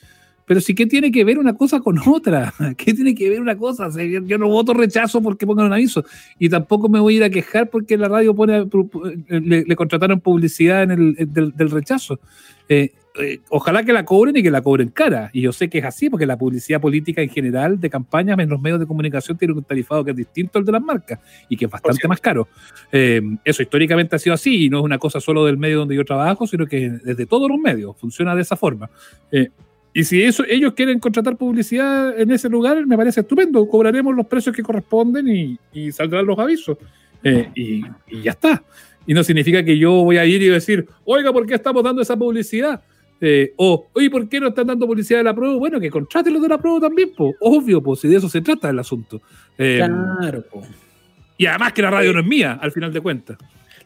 Pero 0.47 0.61
sí, 0.61 0.75
¿qué 0.75 0.87
tiene 0.87 1.11
que 1.11 1.25
ver 1.25 1.39
una 1.39 1.55
cosa 1.55 1.81
con 1.81 1.99
otra? 2.07 2.55
¿Qué 2.77 2.95
tiene 2.95 3.15
que 3.15 3.29
ver 3.29 3.41
una 3.41 3.57
cosa? 3.57 3.89
O 3.89 3.91
sea, 3.91 4.05
yo, 4.05 4.39
no 4.39 4.49
voto 4.49 4.73
rechazo 4.73 5.21
porque 5.21 5.47
pongan 5.47 5.67
un 5.67 5.73
aviso. 5.73 6.05
Y 6.39 6.49
tampoco 6.49 6.89
me 6.89 7.01
voy 7.01 7.15
a 7.15 7.17
ir 7.19 7.25
a 7.25 7.31
quejar 7.31 7.69
porque 7.69 7.97
la 7.97 8.09
radio 8.09 8.35
pone, 8.35 8.67
le, 9.29 9.65
le 9.65 9.77
contrataron 9.77 10.21
publicidad 10.21 10.85
en 10.85 10.91
el, 10.93 11.15
el 11.19 11.33
del, 11.33 11.53
del 11.53 11.71
rechazo. 11.71 12.21
Eh, 12.69 12.93
eh, 13.19 13.41
ojalá 13.49 13.83
que 13.83 13.93
la 13.93 14.05
cobren 14.05 14.37
y 14.37 14.43
que 14.43 14.51
la 14.51 14.61
cobren 14.61 14.89
cara. 14.89 15.31
Y 15.33 15.43
yo 15.43 15.53
sé 15.53 15.69
que 15.69 15.79
es 15.79 15.85
así 15.85 16.11
porque 16.11 16.27
la 16.27 16.37
publicidad 16.37 16.81
política 16.81 17.23
en 17.23 17.31
general 17.31 17.81
de 17.81 17.89
campañas 17.89 18.39
en 18.39 18.49
los 18.49 18.61
medios 18.61 18.79
de 18.79 18.87
comunicación 18.87 19.39
tiene 19.39 19.55
un 19.55 19.65
tarifado 19.65 20.05
que 20.05 20.11
es 20.11 20.17
distinto 20.17 20.59
al 20.59 20.65
de 20.65 20.73
las 20.73 20.83
marcas 20.83 21.21
y 21.49 21.57
que 21.57 21.65
es 21.65 21.71
bastante 21.71 22.07
más 22.09 22.21
caro. 22.21 22.49
Eh, 22.93 23.23
eso 23.45 23.63
históricamente 23.63 24.17
ha 24.17 24.19
sido 24.19 24.35
así 24.35 24.67
y 24.67 24.69
no 24.69 24.79
es 24.79 24.85
una 24.85 24.99
cosa 24.99 25.21
solo 25.21 25.45
del 25.45 25.57
medio 25.57 25.79
donde 25.79 25.97
yo 25.97 26.05
trabajo, 26.05 26.47
sino 26.47 26.67
que 26.67 26.91
desde 26.91 27.27
todos 27.27 27.49
los 27.49 27.59
medios 27.59 27.97
funciona 27.97 28.35
de 28.35 28.43
esa 28.43 28.57
forma. 28.57 28.91
Eh, 29.33 29.49
y 29.99 30.05
si 30.05 30.23
eso, 30.23 30.45
ellos 30.47 30.75
quieren 30.75 31.01
contratar 31.01 31.39
publicidad 31.39 32.21
en 32.21 32.31
ese 32.31 32.51
lugar, 32.51 32.87
me 32.87 32.99
parece 32.99 33.21
estupendo. 33.21 33.67
Cobraremos 33.67 34.15
los 34.15 34.27
precios 34.27 34.55
que 34.55 34.63
corresponden 34.63 35.27
y, 35.27 35.59
y 35.73 35.91
saldrán 35.91 36.27
los 36.27 36.39
avisos. 36.39 36.77
Eh, 37.25 37.49
y, 37.55 37.83
y 38.07 38.23
ya 38.23 38.33
está. 38.33 38.63
Y 39.07 39.15
no 39.15 39.25
significa 39.25 39.65
que 39.65 39.79
yo 39.79 40.05
voy 40.05 40.19
a 40.19 40.27
ir 40.27 40.43
y 40.43 40.49
decir, 40.49 40.87
oiga, 41.07 41.33
¿por 41.33 41.47
qué 41.47 41.55
estamos 41.55 41.83
dando 41.83 42.03
esa 42.03 42.15
publicidad? 42.15 42.83
Eh, 43.23 43.55
o, 43.57 43.87
oye, 43.95 44.11
¿por 44.11 44.29
qué 44.29 44.39
no 44.39 44.49
están 44.49 44.67
dando 44.67 44.87
publicidad 44.87 45.21
de 45.21 45.25
la 45.25 45.35
prueba? 45.35 45.57
Bueno, 45.57 45.81
que 45.81 45.89
contraten 45.89 46.35
los 46.35 46.43
de 46.43 46.49
la 46.51 46.59
prueba 46.59 46.79
también, 46.79 47.15
po. 47.17 47.35
obvio, 47.41 47.83
pues 47.83 48.01
si 48.01 48.09
de 48.09 48.17
eso 48.17 48.29
se 48.29 48.43
trata 48.43 48.69
el 48.69 48.79
asunto. 48.79 49.23
Eh, 49.57 49.83
Claro, 49.83 50.45
po. 50.53 50.63
Y 51.39 51.47
además 51.47 51.73
que 51.73 51.81
la 51.81 51.91
radio 51.91 52.13
no 52.13 52.21
es 52.21 52.27
mía, 52.27 52.59
al 52.61 52.71
final 52.71 52.93
de 52.93 53.01
cuentas. 53.01 53.39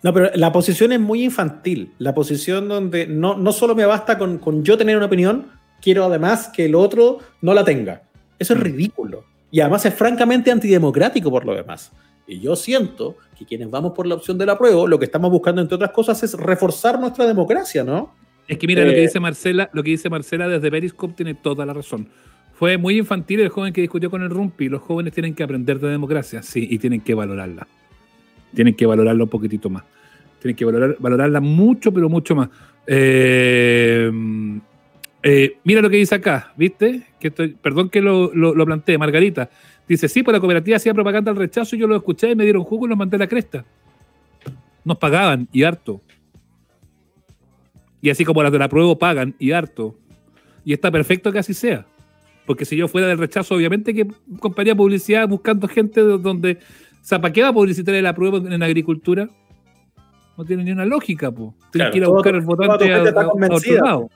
No, 0.02 0.12
pero 0.12 0.30
la 0.34 0.50
posición 0.50 0.90
es 0.90 0.98
muy 0.98 1.22
infantil. 1.22 1.92
La 1.98 2.16
posición 2.16 2.66
donde 2.68 3.06
no, 3.06 3.36
no 3.36 3.52
solo 3.52 3.76
me 3.76 3.84
basta 3.84 4.18
con, 4.18 4.38
con 4.38 4.64
yo 4.64 4.76
tener 4.76 4.96
una 4.96 5.06
opinión, 5.06 5.59
quiero 5.80 6.04
además 6.04 6.48
que 6.54 6.66
el 6.66 6.74
otro 6.74 7.18
no 7.40 7.54
la 7.54 7.64
tenga. 7.64 8.02
Eso 8.38 8.54
es 8.54 8.60
Mm. 8.60 8.62
ridículo. 8.62 9.24
Y 9.50 9.60
además 9.60 9.84
es 9.86 9.94
francamente 9.94 10.50
antidemocrático 10.50 11.30
por 11.30 11.44
lo 11.44 11.54
demás. 11.54 11.92
Y 12.26 12.38
yo 12.40 12.54
siento 12.54 13.16
que 13.36 13.44
quienes 13.44 13.70
vamos 13.70 13.92
por 13.92 14.06
la 14.06 14.14
opción 14.14 14.38
del 14.38 14.50
apruebo, 14.50 14.86
lo 14.86 14.98
que 14.98 15.06
estamos 15.06 15.30
buscando, 15.30 15.60
entre 15.60 15.74
otras 15.74 15.90
cosas, 15.90 16.22
es 16.22 16.34
reforzar 16.34 17.00
nuestra 17.00 17.26
democracia, 17.26 17.82
¿no? 17.82 18.14
Es 18.46 18.58
que 18.58 18.66
mira, 18.66 18.84
lo 18.84 18.90
que 18.92 18.98
Eh, 18.98 19.02
dice 19.02 19.18
Marcela, 19.20 19.68
lo 19.72 19.82
que 19.82 19.90
dice 19.90 20.08
Marcela 20.08 20.46
desde 20.48 20.70
Periscope 20.70 21.14
tiene 21.14 21.34
toda 21.34 21.66
la 21.66 21.72
razón. 21.72 22.08
Fue 22.54 22.76
muy 22.76 22.98
infantil 22.98 23.40
el 23.40 23.48
joven 23.48 23.72
que 23.72 23.80
discutió 23.80 24.10
con 24.10 24.22
el 24.22 24.30
Rumpi. 24.30 24.68
Los 24.68 24.82
jóvenes 24.82 25.12
tienen 25.12 25.34
que 25.34 25.42
aprender 25.42 25.80
de 25.80 25.88
democracia, 25.88 26.42
sí, 26.42 26.68
y 26.70 26.78
tienen 26.78 27.00
que 27.00 27.14
valorarla. 27.14 27.66
Tienen 28.54 28.74
que 28.74 28.86
valorarla 28.86 29.24
un 29.24 29.30
poquitito 29.30 29.70
más. 29.70 29.82
Tienen 30.40 30.56
que 30.56 30.64
valorar, 30.64 30.96
valorarla 30.98 31.40
mucho, 31.40 31.92
pero 31.92 32.08
mucho 32.08 32.34
más. 32.34 32.48
Eh, 32.86 34.09
eh, 35.22 35.58
mira 35.64 35.80
lo 35.82 35.90
que 35.90 35.96
dice 35.98 36.14
acá, 36.14 36.52
¿viste? 36.56 37.06
Que 37.18 37.28
estoy- 37.28 37.54
perdón 37.60 37.88
que 37.90 38.00
lo, 38.00 38.32
lo, 38.34 38.54
lo 38.54 38.64
planteé, 38.66 38.96
Margarita. 38.98 39.50
Dice, 39.88 40.08
sí, 40.08 40.22
pues 40.22 40.32
la 40.32 40.40
cooperativa 40.40 40.76
hacía 40.76 40.94
propaganda 40.94 41.30
al 41.32 41.36
rechazo, 41.36 41.76
yo 41.76 41.86
lo 41.86 41.96
escuché 41.96 42.30
y 42.30 42.36
me 42.36 42.44
dieron 42.44 42.62
jugo 42.64 42.86
y 42.86 42.88
los 42.88 42.98
mandé 42.98 43.16
a 43.16 43.18
la 43.20 43.26
cresta. 43.26 43.64
Nos 44.84 44.98
pagaban, 44.98 45.48
y 45.52 45.62
harto. 45.64 46.00
Y 48.00 48.10
así 48.10 48.24
como 48.24 48.42
las 48.42 48.52
de 48.52 48.58
la 48.58 48.68
prueba 48.68 48.96
pagan, 48.98 49.34
y 49.38 49.52
harto. 49.52 49.96
Y 50.64 50.72
está 50.72 50.90
perfecto 50.90 51.32
que 51.32 51.38
así 51.40 51.54
sea. 51.54 51.86
Porque 52.46 52.64
si 52.64 52.76
yo 52.76 52.88
fuera 52.88 53.06
del 53.06 53.18
rechazo, 53.18 53.54
obviamente 53.54 53.92
que 53.94 54.06
compraría 54.38 54.74
publicidad 54.74 55.28
buscando 55.28 55.68
gente 55.68 56.02
de 56.02 56.18
donde... 56.18 56.58
O 56.94 57.04
sea, 57.04 57.20
¿para 57.20 57.32
qué 57.32 57.42
va 57.42 57.48
a 57.48 57.52
publicitar 57.52 57.94
la 57.94 58.14
prueba 58.14 58.38
en 58.38 58.62
agricultura? 58.62 59.28
No 60.36 60.44
tiene 60.44 60.64
ni 60.64 60.70
una 60.72 60.84
lógica, 60.86 61.30
po. 61.30 61.54
Tiene 61.70 61.84
Claro, 61.84 61.92
que 61.92 61.98
ir 61.98 62.04
a 62.04 62.08
buscar 62.08 62.34
el 62.34 62.40
votante 62.42 62.84
a, 62.92 62.96
gente 62.96 63.08
está 63.10 63.20
a- 63.20 63.24
a 63.24 63.26
otro 63.28 63.32
convencida, 63.40 63.80
lado. 63.84 64.10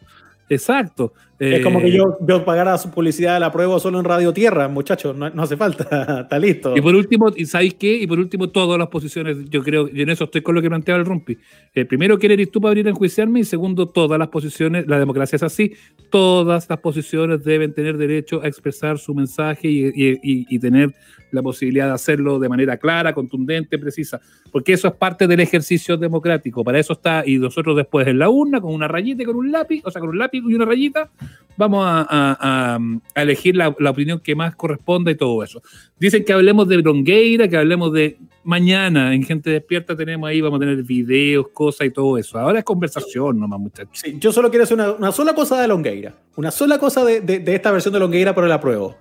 Exacto. 0.49 1.13
Es 1.39 1.63
como 1.65 1.81
Eh, 1.81 1.85
que 1.85 1.93
yo, 1.93 2.17
yo 2.27 2.45
pagara 2.45 2.79
su 2.79 2.91
publicidad 2.91 3.35
de 3.35 3.41
la 3.41 3.51
prueba 3.51 3.79
solo 3.81 3.99
en 3.99 4.05
Radio 4.05 4.33
Tierra, 4.33 4.69
muchachos. 4.69 5.17
No, 5.17 5.29
no 5.31 5.43
hace 5.43 5.57
falta. 5.57 6.21
Está 6.23 6.39
listo. 6.39 6.77
Y 6.77 6.81
por 6.81 6.95
último, 6.95 7.33
¿y 7.35 7.45
sabéis 7.47 7.75
qué? 7.75 7.93
Y 7.97 8.07
por 8.07 8.19
último, 8.21 8.49
todas 8.51 8.79
las 8.79 8.89
posiciones, 8.89 9.39
yo 9.51 9.63
creo, 9.63 9.89
y 9.93 10.03
en 10.03 10.11
eso 10.11 10.25
estoy 10.25 10.43
con 10.43 10.55
lo 10.55 10.63
que 10.63 10.69
planteaba 10.69 11.01
el 11.01 11.07
Rumpi. 11.07 11.37
Eh, 11.75 11.85
primero, 11.87 12.19
¿quién 12.19 12.33
eres 12.33 12.51
tú 12.51 12.61
para 12.61 12.71
venir 12.71 12.87
a 12.87 12.91
enjuiciarme? 12.91 13.41
Y 13.41 13.45
segundo, 13.45 13.89
todas 13.89 14.19
las 14.19 14.29
posiciones, 14.29 14.87
la 14.87 14.99
democracia 14.99 15.37
es 15.37 15.43
así, 15.43 15.73
todas 16.11 16.69
las 16.69 16.79
posiciones 16.79 17.43
deben 17.43 17.75
tener 17.75 17.97
derecho 17.99 18.41
a 18.43 18.47
expresar 18.47 18.99
su 18.99 19.15
mensaje 19.15 19.69
y, 19.69 19.87
y- 19.87 20.21
y- 20.23 20.47
y 20.49 20.59
tener 20.61 20.95
la 21.35 21.43
posibilidad 21.43 21.87
de 21.89 21.93
hacerlo 21.93 22.39
de 22.39 22.49
manera 22.49 22.77
clara, 22.79 23.13
contundente, 23.13 23.79
precisa, 23.79 24.21
porque 24.51 24.73
eso 24.73 24.89
es 24.89 24.95
parte 24.95 25.27
del 25.27 25.41
ejercicio 25.41 25.97
democrático. 25.97 26.65
Para 26.65 26.79
eso 26.79 26.93
está, 26.95 27.23
y 27.27 27.39
nosotros 27.39 27.77
después 27.77 28.07
en 28.07 28.19
la 28.19 28.29
urna, 28.31 28.61
con 28.61 28.73
una 28.73 28.89
rayita 28.89 29.23
y 29.23 29.27
con 29.27 29.37
un 29.37 29.51
lápiz, 29.53 29.83
o 29.85 29.91
sea, 29.91 30.01
con 30.01 30.11
un 30.11 30.19
lápiz 30.19 30.43
y 30.47 30.55
una 30.55 30.65
rayita, 30.65 31.11
vamos 31.57 31.85
a, 31.87 32.01
a- 32.09 32.77
a- 32.77 33.21
elegir 33.23 33.57
la, 33.57 33.75
la 33.79 33.91
opinión 33.91 34.21
que 34.21 34.35
más 34.35 34.55
corresponda 34.57 35.11
y 35.11 35.15
todo 35.17 35.43
eso. 35.45 35.63
Dicen 35.99 36.25
que 36.25 36.33
hablemos 36.33 36.67
de 36.69 36.77
Longueira, 36.79 37.49
que 37.49 37.57
hablemos 37.57 37.93
de 37.93 38.17
mañana 38.43 39.15
en 39.15 39.23
Gente 39.23 39.49
Despierta 39.51 39.97
tenemos 39.97 40.29
ahí, 40.29 40.41
vamos 40.41 40.59
a 40.59 40.61
tener 40.61 40.83
videos, 40.83 41.49
cosas 41.49 41.87
y 41.87 41.91
todo 41.91 42.19
eso. 42.19 42.39
Ahora 42.39 42.59
es 42.59 42.65
conversación 42.65 43.41
nomás, 43.41 43.59
muchachos. 43.59 43.91
Sí, 43.93 44.17
yo 44.21 44.33
solo 44.33 44.51
quiero 44.51 44.65
hacer 44.65 44.77
una, 44.77 44.93
una 44.93 45.13
sola 45.13 45.35
cosa 45.35 45.61
de 45.61 45.67
Longueira. 45.69 46.15
Una 46.37 46.51
sola 46.51 46.79
cosa 46.79 47.05
de, 47.05 47.21
de- 47.21 47.55
esta 47.55 47.71
versión 47.73 47.95
de 47.95 48.01
Longueira 48.01 48.35
por 48.35 48.45
el 48.45 48.53
apruebo. 48.53 48.97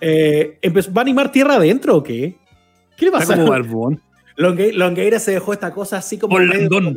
Eh, 0.00 0.58
empezó- 0.62 0.92
¿Va 0.92 1.02
a 1.02 1.04
animar 1.04 1.32
tierra 1.32 1.54
adentro 1.54 1.96
o 1.96 2.02
qué? 2.02 2.36
¿Qué 2.96 3.06
le 3.06 3.12
Está 3.12 3.18
pasa? 3.20 3.36
como 3.36 3.50
barbón. 3.50 4.00
Longue- 4.36 4.72
Longueira 4.72 5.18
se 5.18 5.32
dejó 5.32 5.52
esta 5.52 5.70
cosa 5.72 5.98
así 5.98 6.18
como. 6.18 6.38
medio 6.38 6.94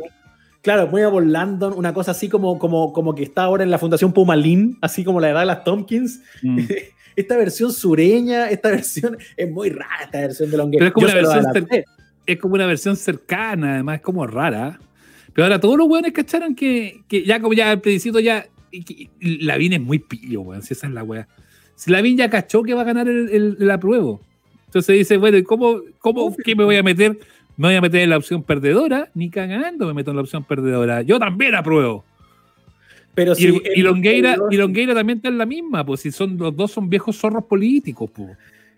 Claro, 0.62 0.88
muy 0.88 1.02
a 1.02 1.10
Landon, 1.10 1.74
una 1.74 1.94
cosa 1.94 2.12
así 2.12 2.30
como, 2.30 2.58
como, 2.58 2.94
como 2.94 3.14
que 3.14 3.24
está 3.24 3.44
ahora 3.44 3.64
en 3.66 3.70
la 3.72 3.78
Fundación 3.78 4.14
Pumalín, 4.14 4.78
así 4.82 5.04
como 5.04 5.20
la 5.20 5.30
edad 5.30 5.42
de 5.42 5.46
las 5.48 5.66
Tompkins. 5.66 6.22
Mm. 6.42 6.60
esta 7.18 7.36
versión 7.36 7.74
sureña, 7.74 8.50
esta 8.50 8.70
versión 8.70 9.18
es 9.36 9.52
muy 9.52 9.70
rara, 9.70 10.06
esta 10.06 10.22
versión 10.22 10.50
de 10.50 10.58
Longueira. 10.58 10.86
Pero 10.86 10.88
es 10.88 10.94
como, 10.94 11.08
Yo 11.08 11.12
una 11.14 11.44
versión 11.52 11.84
es 12.26 12.40
como 12.40 12.54
una 12.56 12.66
versión 12.66 12.96
cercana, 12.96 13.74
además 13.74 13.98
es 13.98 14.02
como 14.02 14.26
rara. 14.26 14.80
Pero 15.34 15.46
ahora 15.46 15.60
todos 15.60 15.78
los 15.78 15.88
weones 15.88 16.14
cacharon 16.14 16.56
que, 16.56 17.02
que 17.10 17.26
ya 17.26 17.42
como 17.42 17.54
ya 17.54 17.74
el 17.74 17.82
plebiscito 17.82 18.22
ya. 18.22 18.46
que 18.72 19.10
Lavín 19.20 19.74
es 19.74 19.82
muy 19.82 20.00
pillo, 20.00 20.42
weón. 20.42 20.62
Si 20.62 20.74
esa 20.74 20.88
es 20.88 20.94
la 20.94 21.04
wea. 21.04 21.28
Si 21.76 21.92
Lavín 21.92 22.18
ya 22.18 22.30
cachó 22.30 22.64
que 22.64 22.74
va 22.74 22.82
a 22.82 22.86
ganar 22.86 23.08
el, 23.08 23.30
el, 23.30 23.58
el 23.60 23.72
apruebo. 23.72 24.22
Entonces 24.68 24.98
dice, 24.98 25.18
bueno, 25.18 25.38
¿y 25.38 25.44
cómo, 25.44 25.82
cómo 26.00 26.36
qué 26.44 26.56
me 26.56 26.64
voy 26.64 26.78
a 26.78 26.84
meter? 26.84 27.18
Me 27.58 27.68
voy 27.68 27.76
a 27.76 27.82
meter 27.82 28.02
en 28.02 28.10
la 28.10 28.18
opción 28.18 28.42
perdedora, 28.42 29.10
ni 29.14 29.30
cagando 29.30 29.86
me 29.86 29.94
meto 29.94 30.10
en 30.10 30.18
la 30.18 30.24
opción 30.24 30.44
perdedora. 30.44 31.04
Yo 31.04 31.20
también 31.20 31.54
apruebo. 31.54 32.04
Pero 33.14 33.34
Y, 33.34 33.36
sí, 33.36 33.62
y 33.76 33.82
Longueira, 33.82 34.36
y 34.50 34.58
Longueira 34.58 34.96
también 34.96 35.20
está 35.20 35.30
en 35.30 35.38
la 35.38 35.46
misma, 35.46 35.86
pues 35.86 36.02
si 36.02 36.12
son 36.12 36.38
los 36.38 36.56
dos 36.56 36.72
son 36.72 36.90
viejos 36.90 37.16
zorros 37.18 37.46
políticos, 37.46 38.10
pues. 38.12 38.30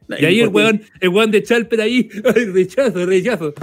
No, 0.08 0.20
Y 0.20 0.26
ahí 0.26 0.40
el 0.42 0.50
weón, 0.50 0.82
el 1.00 1.10
weón 1.10 1.32
de 1.32 1.42
Chalper 1.42 1.82
ahí, 1.82 2.10
rechazo, 2.54 3.06
rechazo. 3.06 3.54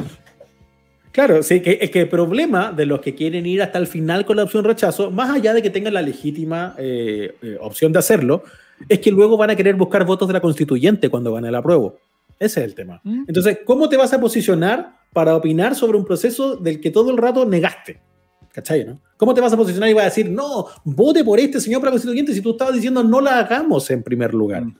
Claro, 1.12 1.42
sí, 1.42 1.60
que, 1.60 1.78
es 1.82 1.90
que 1.90 2.00
el 2.00 2.08
problema 2.08 2.72
de 2.72 2.86
los 2.86 3.00
que 3.00 3.14
quieren 3.14 3.44
ir 3.44 3.60
hasta 3.60 3.78
el 3.78 3.86
final 3.86 4.24
con 4.24 4.38
la 4.38 4.44
opción 4.44 4.64
rechazo, 4.64 5.10
más 5.10 5.28
allá 5.28 5.52
de 5.52 5.60
que 5.60 5.68
tengan 5.68 5.92
la 5.92 6.00
legítima 6.00 6.74
eh, 6.78 7.34
eh, 7.42 7.58
opción 7.60 7.92
de 7.92 7.98
hacerlo, 7.98 8.42
es 8.88 8.98
que 9.00 9.10
luego 9.10 9.36
van 9.36 9.50
a 9.50 9.56
querer 9.56 9.74
buscar 9.76 10.04
votos 10.04 10.28
de 10.28 10.34
la 10.34 10.40
constituyente 10.40 11.08
cuando 11.08 11.32
van 11.32 11.44
al 11.44 11.54
apruebo. 11.54 11.96
Ese 12.38 12.60
es 12.60 12.66
el 12.66 12.74
tema. 12.74 13.00
¿Mm? 13.04 13.24
Entonces, 13.28 13.58
¿cómo 13.64 13.88
te 13.88 13.96
vas 13.96 14.12
a 14.12 14.20
posicionar 14.20 14.96
para 15.12 15.36
opinar 15.36 15.74
sobre 15.74 15.96
un 15.98 16.04
proceso 16.04 16.56
del 16.56 16.80
que 16.80 16.90
todo 16.90 17.10
el 17.10 17.16
rato 17.16 17.44
negaste? 17.44 18.00
¿Cachai, 18.52 18.84
no? 18.84 19.00
¿Cómo 19.16 19.32
te 19.32 19.40
vas 19.40 19.52
a 19.52 19.56
posicionar 19.56 19.88
y 19.88 19.92
vas 19.94 20.02
a 20.02 20.08
decir, 20.08 20.28
no, 20.28 20.66
vote 20.84 21.24
por 21.24 21.38
este 21.38 21.60
señor 21.60 21.80
para 21.80 21.92
constituyente 21.92 22.34
si 22.34 22.40
tú 22.40 22.50
estabas 22.50 22.74
diciendo 22.74 23.02
no 23.02 23.20
la 23.20 23.38
hagamos 23.38 23.90
en 23.90 24.02
primer 24.02 24.34
lugar? 24.34 24.64
Mm. 24.64 24.76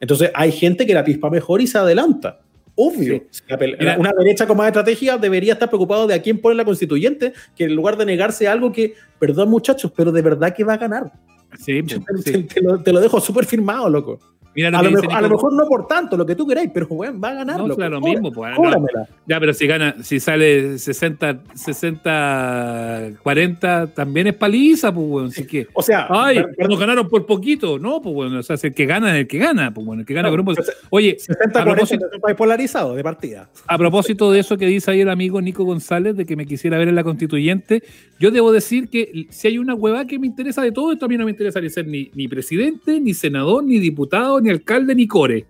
Entonces, 0.00 0.30
hay 0.34 0.52
gente 0.52 0.84
que 0.86 0.92
la 0.92 1.04
pispa 1.04 1.30
mejor 1.30 1.60
y 1.62 1.66
se 1.66 1.78
adelanta. 1.78 2.40
Obvio. 2.74 3.24
Pel- 3.48 3.76
Mira. 3.78 3.96
una 3.98 4.12
derecha 4.18 4.46
con 4.46 4.56
más 4.56 4.66
estrategia 4.66 5.16
debería 5.16 5.52
estar 5.52 5.68
preocupado 5.68 6.08
de 6.08 6.14
a 6.14 6.20
quién 6.20 6.40
pone 6.40 6.56
la 6.56 6.64
constituyente, 6.64 7.32
que 7.54 7.64
en 7.64 7.76
lugar 7.76 7.96
de 7.96 8.04
negarse 8.04 8.48
a 8.48 8.52
algo 8.52 8.72
que, 8.72 8.94
perdón 9.20 9.48
muchachos, 9.48 9.92
pero 9.96 10.10
de 10.10 10.20
verdad 10.20 10.52
que 10.54 10.64
va 10.64 10.74
a 10.74 10.78
ganar. 10.78 11.12
Sí, 11.64 11.82
Te, 11.82 11.98
te- 12.00 12.22
sí. 12.32 12.42
te 12.44 12.60
lo, 12.60 12.82
te 12.82 12.92
lo 12.92 13.00
dejo 13.00 13.20
súper 13.20 13.44
firmado, 13.46 13.88
loco. 13.88 14.18
Mira 14.54 14.70
lo 14.70 14.78
A 14.78 14.80
que 14.80 14.84
lo, 14.84 14.90
dice 14.90 15.02
mejor, 15.08 15.16
a 15.18 15.20
lo 15.20 15.26
Nico- 15.28 15.36
mejor 15.36 15.52
no 15.54 15.66
por 15.68 15.86
tanto, 15.86 16.16
lo 16.16 16.24
que 16.26 16.34
tú 16.36 16.46
queráis, 16.46 16.70
pero 16.72 16.86
bueno, 16.86 17.18
va 17.18 17.30
a 17.30 17.34
ganar. 17.34 17.58
No, 17.58 17.74
claro, 17.74 17.98
lo 17.98 18.00
mismo, 18.00 18.30
pues, 18.32 18.52
no. 18.58 18.86
Ya, 19.26 19.40
pero 19.40 19.52
si 19.52 19.66
gana, 19.66 19.96
si 20.02 20.20
sale 20.20 20.78
60, 20.78 21.40
60, 21.54 23.12
40, 23.22 23.86
también 23.94 24.26
es 24.28 24.34
paliza, 24.34 24.92
pues, 24.94 25.06
weón. 25.08 25.26
Así 25.28 25.46
que, 25.46 25.66
O 25.72 25.82
sea, 25.82 26.06
ay, 26.10 26.36
per- 26.36 26.54
per- 26.56 26.68
nos 26.68 26.78
ganaron 26.78 27.08
por 27.08 27.26
poquito. 27.26 27.78
No, 27.78 28.00
pues, 28.00 28.14
bueno, 28.14 28.38
o 28.38 28.42
sea, 28.42 28.56
si 28.56 28.68
el 28.68 28.74
que 28.74 28.86
gana 28.86 29.12
es 29.14 29.20
el 29.22 29.26
que 29.26 29.38
gana, 29.38 29.72
pues, 29.72 29.86
bueno, 29.86 30.00
el 30.00 30.06
que 30.06 30.14
gana 30.14 30.30
No, 30.30 30.44
pero 30.44 30.62
se- 30.62 30.72
Oye, 30.90 31.16
60 31.18 31.44
a 31.44 31.64
40 31.64 31.64
propósito, 31.64 32.06
es 32.06 32.14
un 32.14 32.20
país 32.20 32.36
polarizado 32.36 32.94
de 32.94 33.02
partida. 33.02 33.48
a 33.66 33.78
propósito 33.78 34.30
de 34.32 34.40
eso 34.40 34.56
que 34.56 34.66
dice 34.66 34.90
ahí 34.90 35.00
el 35.00 35.08
amigo 35.10 35.40
Nico 35.40 35.64
González, 35.64 36.16
de 36.16 36.24
que 36.26 36.36
me 36.36 36.46
quisiera 36.46 36.78
ver 36.78 36.88
en 36.88 36.94
la 36.94 37.04
constituyente, 37.04 37.82
yo 38.18 38.30
debo 38.30 38.52
decir 38.52 38.88
que 38.88 39.26
si 39.30 39.48
hay 39.48 39.58
una 39.58 39.74
huevada 39.74 40.06
que 40.06 40.18
me 40.18 40.26
interesa 40.26 40.62
de 40.62 40.72
todo 40.72 40.92
esto, 40.92 41.06
a 41.06 41.08
mí 41.08 41.16
no 41.16 41.24
me 41.24 41.30
interesa 41.30 41.60
ni 41.60 41.70
ser 41.70 41.86
ni, 41.86 42.10
ni 42.14 42.28
presidente, 42.28 43.00
ni 43.00 43.14
senador, 43.14 43.64
ni 43.64 43.78
diputado, 43.78 44.40
ni 44.44 44.50
alcalde, 44.50 44.94
ni 44.94 45.08
core. 45.08 45.46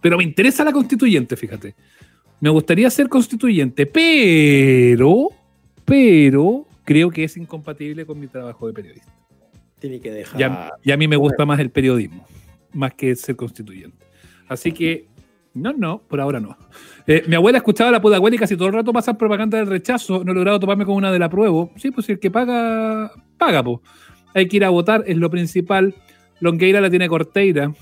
Pero 0.00 0.18
me 0.18 0.24
interesa 0.24 0.64
la 0.64 0.72
constituyente, 0.72 1.36
fíjate. 1.36 1.74
Me 2.40 2.50
gustaría 2.50 2.90
ser 2.90 3.08
constituyente, 3.08 3.86
pero, 3.86 5.28
pero 5.84 6.66
creo 6.84 7.10
que 7.10 7.24
es 7.24 7.36
incompatible 7.36 8.04
con 8.04 8.20
mi 8.20 8.26
trabajo 8.26 8.66
de 8.66 8.72
periodista. 8.72 9.12
Tiene 9.78 10.00
que 10.00 10.10
dejar. 10.10 10.38
Ya 10.84 10.94
a 10.94 10.96
mí 10.96 11.08
me 11.08 11.16
gusta 11.16 11.46
más 11.46 11.60
el 11.60 11.70
periodismo, 11.70 12.26
más 12.72 12.94
que 12.94 13.14
ser 13.16 13.36
constituyente. 13.36 14.04
Así 14.48 14.72
que, 14.72 15.06
no, 15.54 15.72
no, 15.72 16.02
por 16.06 16.20
ahora 16.20 16.40
no. 16.40 16.56
Eh, 17.06 17.24
mi 17.26 17.34
abuela 17.34 17.58
escuchaba 17.58 17.90
la 17.90 18.00
pudahuela 18.00 18.36
y 18.36 18.38
casi 18.38 18.56
todo 18.56 18.68
el 18.68 18.74
rato 18.74 18.92
pasan 18.92 19.16
propaganda 19.16 19.58
del 19.58 19.66
rechazo. 19.66 20.24
No 20.24 20.32
he 20.32 20.34
logrado 20.34 20.60
tomarme 20.60 20.84
con 20.84 20.94
una 20.94 21.10
del 21.10 21.22
apruebo. 21.22 21.72
Sí, 21.76 21.90
pues 21.90 22.06
si 22.06 22.12
el 22.12 22.18
que 22.18 22.30
paga, 22.30 23.12
paga, 23.38 23.62
pues. 23.62 23.78
Hay 24.34 24.48
que 24.48 24.58
ir 24.58 24.64
a 24.64 24.70
votar, 24.70 25.02
es 25.06 25.16
lo 25.16 25.30
principal. 25.30 25.94
Longueira 26.40 26.80
la 26.80 26.90
tiene 26.90 27.08
Corteira. 27.08 27.72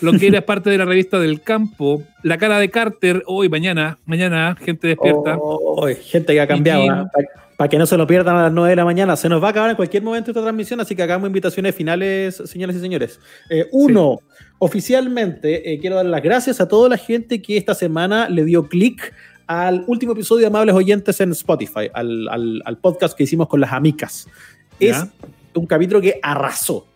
Longueira 0.00 0.38
es 0.38 0.44
parte 0.52 0.70
de 0.70 0.78
la 0.78 0.84
revista 0.84 1.18
del 1.18 1.40
campo. 1.42 2.02
La 2.22 2.38
cara 2.38 2.58
de 2.58 2.70
Carter, 2.70 3.22
hoy, 3.26 3.48
mañana, 3.48 3.98
mañana, 4.06 4.56
gente 4.60 4.88
despierta. 4.88 5.36
Oh, 5.40 5.86
gente 6.02 6.32
que 6.34 6.40
ha 6.40 6.46
cambiado. 6.46 6.88
¿ah? 6.90 7.10
Para 7.56 7.68
que 7.68 7.78
no 7.78 7.86
se 7.86 7.96
lo 7.96 8.06
pierdan 8.06 8.36
a 8.36 8.42
las 8.44 8.52
9 8.52 8.70
de 8.70 8.76
la 8.76 8.84
mañana. 8.84 9.16
Se 9.16 9.28
nos 9.28 9.42
va 9.42 9.48
a 9.48 9.50
acabar 9.50 9.70
en 9.70 9.76
cualquier 9.76 10.02
momento 10.04 10.30
esta 10.30 10.40
transmisión, 10.42 10.78
así 10.80 10.94
que 10.94 11.02
hagamos 11.02 11.26
invitaciones 11.26 11.74
finales, 11.74 12.40
señoras 12.44 12.76
y 12.76 12.80
señores. 12.80 13.18
Eh, 13.50 13.66
uno, 13.72 14.20
oficialmente 14.58 15.72
eh, 15.72 15.78
quiero 15.80 15.96
dar 15.96 16.06
las 16.06 16.22
gracias 16.22 16.60
a 16.60 16.68
toda 16.68 16.88
la 16.88 16.96
gente 16.96 17.42
que 17.42 17.56
esta 17.56 17.74
semana 17.74 18.28
le 18.28 18.44
dio 18.44 18.68
clic 18.68 19.12
al 19.48 19.82
último 19.88 20.12
episodio 20.12 20.42
de 20.42 20.46
Amables 20.46 20.74
Oyentes 20.74 21.20
en 21.20 21.32
Spotify, 21.32 21.90
al, 21.94 22.28
al- 22.28 22.62
al 22.64 22.76
podcast 22.78 23.16
que 23.16 23.24
hicimos 23.24 23.48
con 23.48 23.60
las 23.60 23.72
amicas. 23.72 24.28
Es 24.78 24.96
Ya. 24.96 25.08
un 25.54 25.66
capítulo 25.66 26.00
que 26.00 26.20
arrasó, 26.22 26.86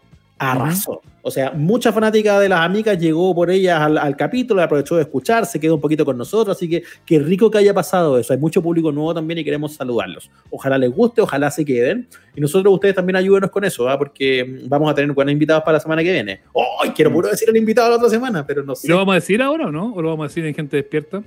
arrasó. 0.51 1.01
O 1.25 1.31
sea, 1.31 1.53
mucha 1.53 1.93
fanática 1.93 2.41
de 2.41 2.49
las 2.49 2.61
amigas 2.61 2.99
llegó 2.99 3.33
por 3.33 3.49
ellas 3.49 3.81
al, 3.81 3.97
al 3.97 4.17
capítulo, 4.17 4.61
aprovechó 4.61 4.97
de 4.97 5.03
escuchar, 5.03 5.47
se 5.47 5.61
quedó 5.61 5.77
un 5.77 5.81
poquito 5.81 6.05
con 6.05 6.19
nosotros, 6.19 6.57
así 6.57 6.69
que 6.69 6.83
qué 7.07 7.21
rico 7.21 7.49
que 7.49 7.59
haya 7.59 7.73
pasado 7.73 8.19
eso. 8.19 8.33
Hay 8.33 8.41
mucho 8.41 8.61
público 8.61 8.91
nuevo 8.91 9.15
también 9.15 9.39
y 9.39 9.45
queremos 9.45 9.75
saludarlos. 9.75 10.31
Ojalá 10.51 10.79
les 10.79 10.91
guste, 10.91 11.21
ojalá 11.21 11.51
se 11.51 11.65
queden. 11.65 12.09
Y 12.35 12.41
nosotros, 12.41 12.75
ustedes 12.75 12.97
también 12.97 13.17
ayúdenos 13.17 13.51
con 13.51 13.65
eso, 13.65 13.89
¿ah? 13.89 13.97
porque 13.97 14.45
mm, 14.45 14.69
vamos 14.69 14.91
a 14.91 14.95
tener 14.95 15.15
buenos 15.15 15.33
invitados 15.33 15.63
para 15.63 15.77
la 15.77 15.81
semana 15.81 16.03
que 16.03 16.13
viene. 16.13 16.41
¡Ay! 16.83 16.91
quiero 16.91 17.13
puro 17.13 17.29
decir 17.29 17.49
el 17.49 17.57
invitado 17.57 17.91
la 17.91 17.97
otra 17.97 18.09
semana, 18.09 18.45
pero 18.45 18.65
no 18.65 18.75
sé. 18.75 18.89
¿Lo 18.89 18.97
vamos 18.97 19.13
a 19.13 19.17
decir 19.17 19.41
ahora 19.41 19.67
o 19.67 19.71
no? 19.71 19.95
¿O 19.95 20.03
lo 20.03 20.09
vamos 20.09 20.25
a 20.25 20.29
decir 20.29 20.45
en 20.45 20.55
gente 20.55 20.77
despierta? 20.77 21.23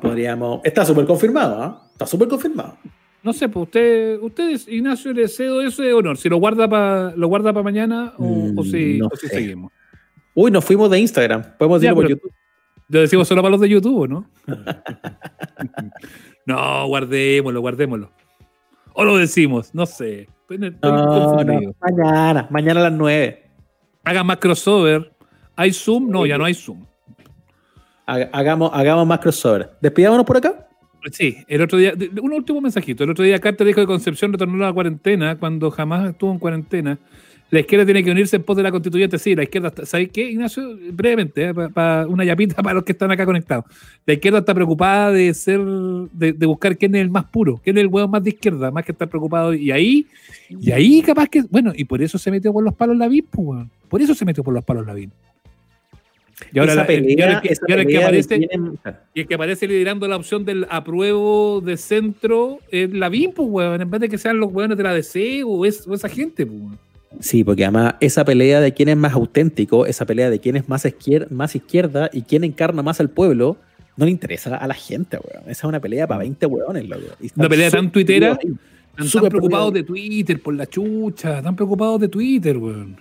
Podríamos. 0.00 0.60
Está 0.64 0.86
súper 0.86 1.04
confirmado, 1.04 1.62
¿ah? 1.62 1.88
Está 1.92 2.06
súper 2.06 2.28
confirmado. 2.28 2.78
No 3.22 3.32
sé, 3.32 3.48
pues 3.48 3.64
usted, 3.66 4.18
ustedes, 4.20 4.66
Ignacio, 4.68 5.12
le 5.12 5.28
cedo 5.28 5.62
ese 5.62 5.92
honor. 5.92 6.16
Si 6.16 6.28
lo 6.28 6.38
guarda 6.38 6.68
para 6.68 7.12
lo 7.16 7.28
guarda 7.28 7.52
para 7.52 7.62
mañana 7.62 8.12
o, 8.18 8.24
Mm, 8.24 8.58
o 8.58 8.64
si, 8.64 8.98
no 8.98 9.06
o 9.06 9.16
si 9.16 9.28
sé. 9.28 9.34
seguimos. 9.36 9.72
Uy, 10.34 10.50
nos 10.50 10.64
fuimos 10.64 10.90
de 10.90 10.98
Instagram. 10.98 11.42
Podemos 11.58 11.80
decirlo 11.80 12.00
por 12.02 12.10
YouTube. 12.10 12.32
Lo 12.88 13.00
decimos 13.00 13.28
solo 13.28 13.42
para 13.42 13.52
los 13.52 13.60
de 13.60 13.68
YouTube, 13.68 14.00
¿o 14.00 14.06
¿no? 14.08 14.26
no, 16.46 16.86
guardémoslo, 16.88 17.60
guardémoslo. 17.60 18.10
O 18.94 19.04
lo 19.04 19.16
decimos, 19.16 19.74
no 19.74 19.86
sé. 19.86 20.28
Estoy, 20.50 20.68
estoy 20.68 20.90
No, 20.90 21.44
no. 21.44 21.74
Mañana, 21.80 22.46
mañana 22.50 22.80
a 22.80 22.82
las 22.84 22.92
9. 22.92 23.42
Hagan 24.04 24.26
más 24.26 24.36
crossover. 24.38 25.12
¿Hay 25.56 25.72
Zoom? 25.72 26.10
No, 26.10 26.26
ya 26.26 26.36
no 26.38 26.44
hay 26.44 26.54
Zoom. 26.54 26.84
Haga- 28.06 28.30
Hagamos, 28.32 28.70
hagamos 28.74 29.06
más 29.06 29.20
crossover. 29.20 29.70
Despidámonos 29.80 30.26
por 30.26 30.36
acá. 30.36 30.68
Sí, 31.10 31.38
el 31.48 31.62
otro 31.62 31.78
día, 31.78 31.94
un 32.22 32.32
último 32.32 32.60
mensajito. 32.60 33.02
El 33.04 33.10
otro 33.10 33.24
día 33.24 33.38
Carter 33.38 33.66
dijo 33.66 33.80
que 33.80 33.86
Concepción 33.86 34.32
retornó 34.32 34.62
a 34.64 34.68
la 34.68 34.72
cuarentena 34.72 35.36
cuando 35.36 35.70
jamás 35.70 36.08
estuvo 36.10 36.32
en 36.32 36.38
cuarentena. 36.38 36.98
La 37.50 37.60
izquierda 37.60 37.84
tiene 37.84 38.02
que 38.02 38.10
unirse 38.10 38.36
en 38.36 38.44
pos 38.44 38.56
de 38.56 38.62
la 38.62 38.70
constituyente. 38.70 39.18
Sí, 39.18 39.34
la 39.34 39.42
izquierda, 39.42 39.68
está- 39.68 39.84
¿sabes 39.84 40.08
qué, 40.10 40.30
Ignacio? 40.30 40.62
Brevemente, 40.92 41.52
para 41.52 42.06
una 42.06 42.24
yapita 42.24 42.62
para 42.62 42.76
los 42.76 42.84
que 42.84 42.92
están 42.92 43.10
acá 43.10 43.26
conectados. 43.26 43.66
La 44.06 44.14
izquierda 44.14 44.38
está 44.38 44.54
preocupada 44.54 45.10
de 45.10 45.34
ser, 45.34 45.60
de, 45.60 46.46
buscar 46.46 46.78
quién 46.78 46.94
es 46.94 47.02
el 47.02 47.10
más 47.10 47.24
puro, 47.24 47.60
quién 47.62 47.76
es 47.76 47.82
el 47.82 47.88
huevo 47.88 48.08
más 48.08 48.24
de 48.24 48.30
izquierda, 48.30 48.70
más 48.70 48.84
que 48.86 48.92
estar 48.92 49.06
preocupado. 49.08 49.52
Y 49.52 49.70
ahí, 49.70 50.06
y 50.48 50.70
ahí 50.70 51.02
capaz 51.02 51.28
que, 51.28 51.42
bueno, 51.50 51.72
y 51.76 51.84
por 51.84 52.00
eso 52.00 52.16
se 52.16 52.30
metió 52.30 52.54
por 52.54 52.64
los 52.64 52.74
palos 52.74 52.96
la 52.96 53.06
VIP, 53.08 53.26
pues. 53.30 53.66
Por 53.90 54.00
eso 54.00 54.14
se 54.14 54.24
metió 54.24 54.42
por 54.42 54.54
los 54.54 54.64
palos 54.64 54.86
la 54.86 54.94
VIP. 54.94 55.10
Y 56.52 56.58
ahora, 56.58 56.72
Esa 56.72 56.82
y 56.84 56.86
pelea- 56.86 57.24
ahora 57.26 57.36
el 57.36 57.42
que- 57.42 57.52
esa 57.52 57.62
y 57.68 57.72
ahora 57.72 57.82
el 57.82 57.88
que 57.88 57.98
aparece, 57.98 58.38
quién- 58.38 58.78
y 59.14 59.20
el 59.20 59.26
que 59.26 59.34
aparece 59.34 59.68
liderando 59.68 60.08
la 60.08 60.16
opción 60.16 60.44
del 60.44 60.66
apruebo 60.70 61.60
de 61.60 61.76
centro 61.76 62.58
es 62.70 62.92
la 62.92 63.08
BIM, 63.08 63.32
pues, 63.32 63.48
weón, 63.50 63.80
en 63.82 63.90
vez 63.90 64.00
de 64.00 64.08
que 64.08 64.18
sean 64.18 64.38
los 64.40 64.52
weones 64.52 64.76
de 64.76 64.82
la 64.82 64.94
DC 64.94 65.42
o, 65.44 65.64
es- 65.64 65.86
o 65.86 65.94
esa 65.94 66.08
gente, 66.08 66.46
pues. 66.46 66.58
weón. 66.60 66.78
Sí, 67.20 67.44
porque 67.44 67.64
además 67.64 67.94
esa 68.00 68.24
pelea 68.24 68.60
de 68.62 68.72
quién 68.72 68.88
es 68.88 68.96
más 68.96 69.12
auténtico, 69.12 69.84
esa 69.84 70.06
pelea 70.06 70.30
de 70.30 70.38
quién 70.40 70.56
es 70.56 70.66
más, 70.68 70.84
izquier- 70.86 71.28
más 71.30 71.54
izquierda 71.54 72.08
y 72.12 72.22
quién 72.22 72.42
encarna 72.42 72.82
más 72.82 73.00
al 73.00 73.10
pueblo, 73.10 73.58
no 73.98 74.06
le 74.06 74.10
interesa 74.10 74.56
a 74.56 74.66
la 74.66 74.72
gente, 74.74 75.18
weón. 75.18 75.42
Esa 75.42 75.50
es 75.50 75.64
una 75.64 75.78
pelea 75.80 76.06
para 76.06 76.20
20 76.20 76.46
weones, 76.46 76.88
loco. 76.88 77.02
Una 77.36 77.48
pelea 77.50 77.70
tan 77.70 77.92
tuitera. 77.92 78.38
Súper 78.98 79.22
tan 79.22 79.28
preocupados 79.30 79.72
de 79.74 79.82
Twitter 79.84 80.40
por 80.42 80.54
la 80.54 80.66
chucha, 80.66 81.38
están 81.38 81.54
preocupados 81.56 82.00
de 82.00 82.08
Twitter, 82.08 82.56
weón. 82.56 82.96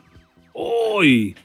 ¡Uy! 0.53 1.35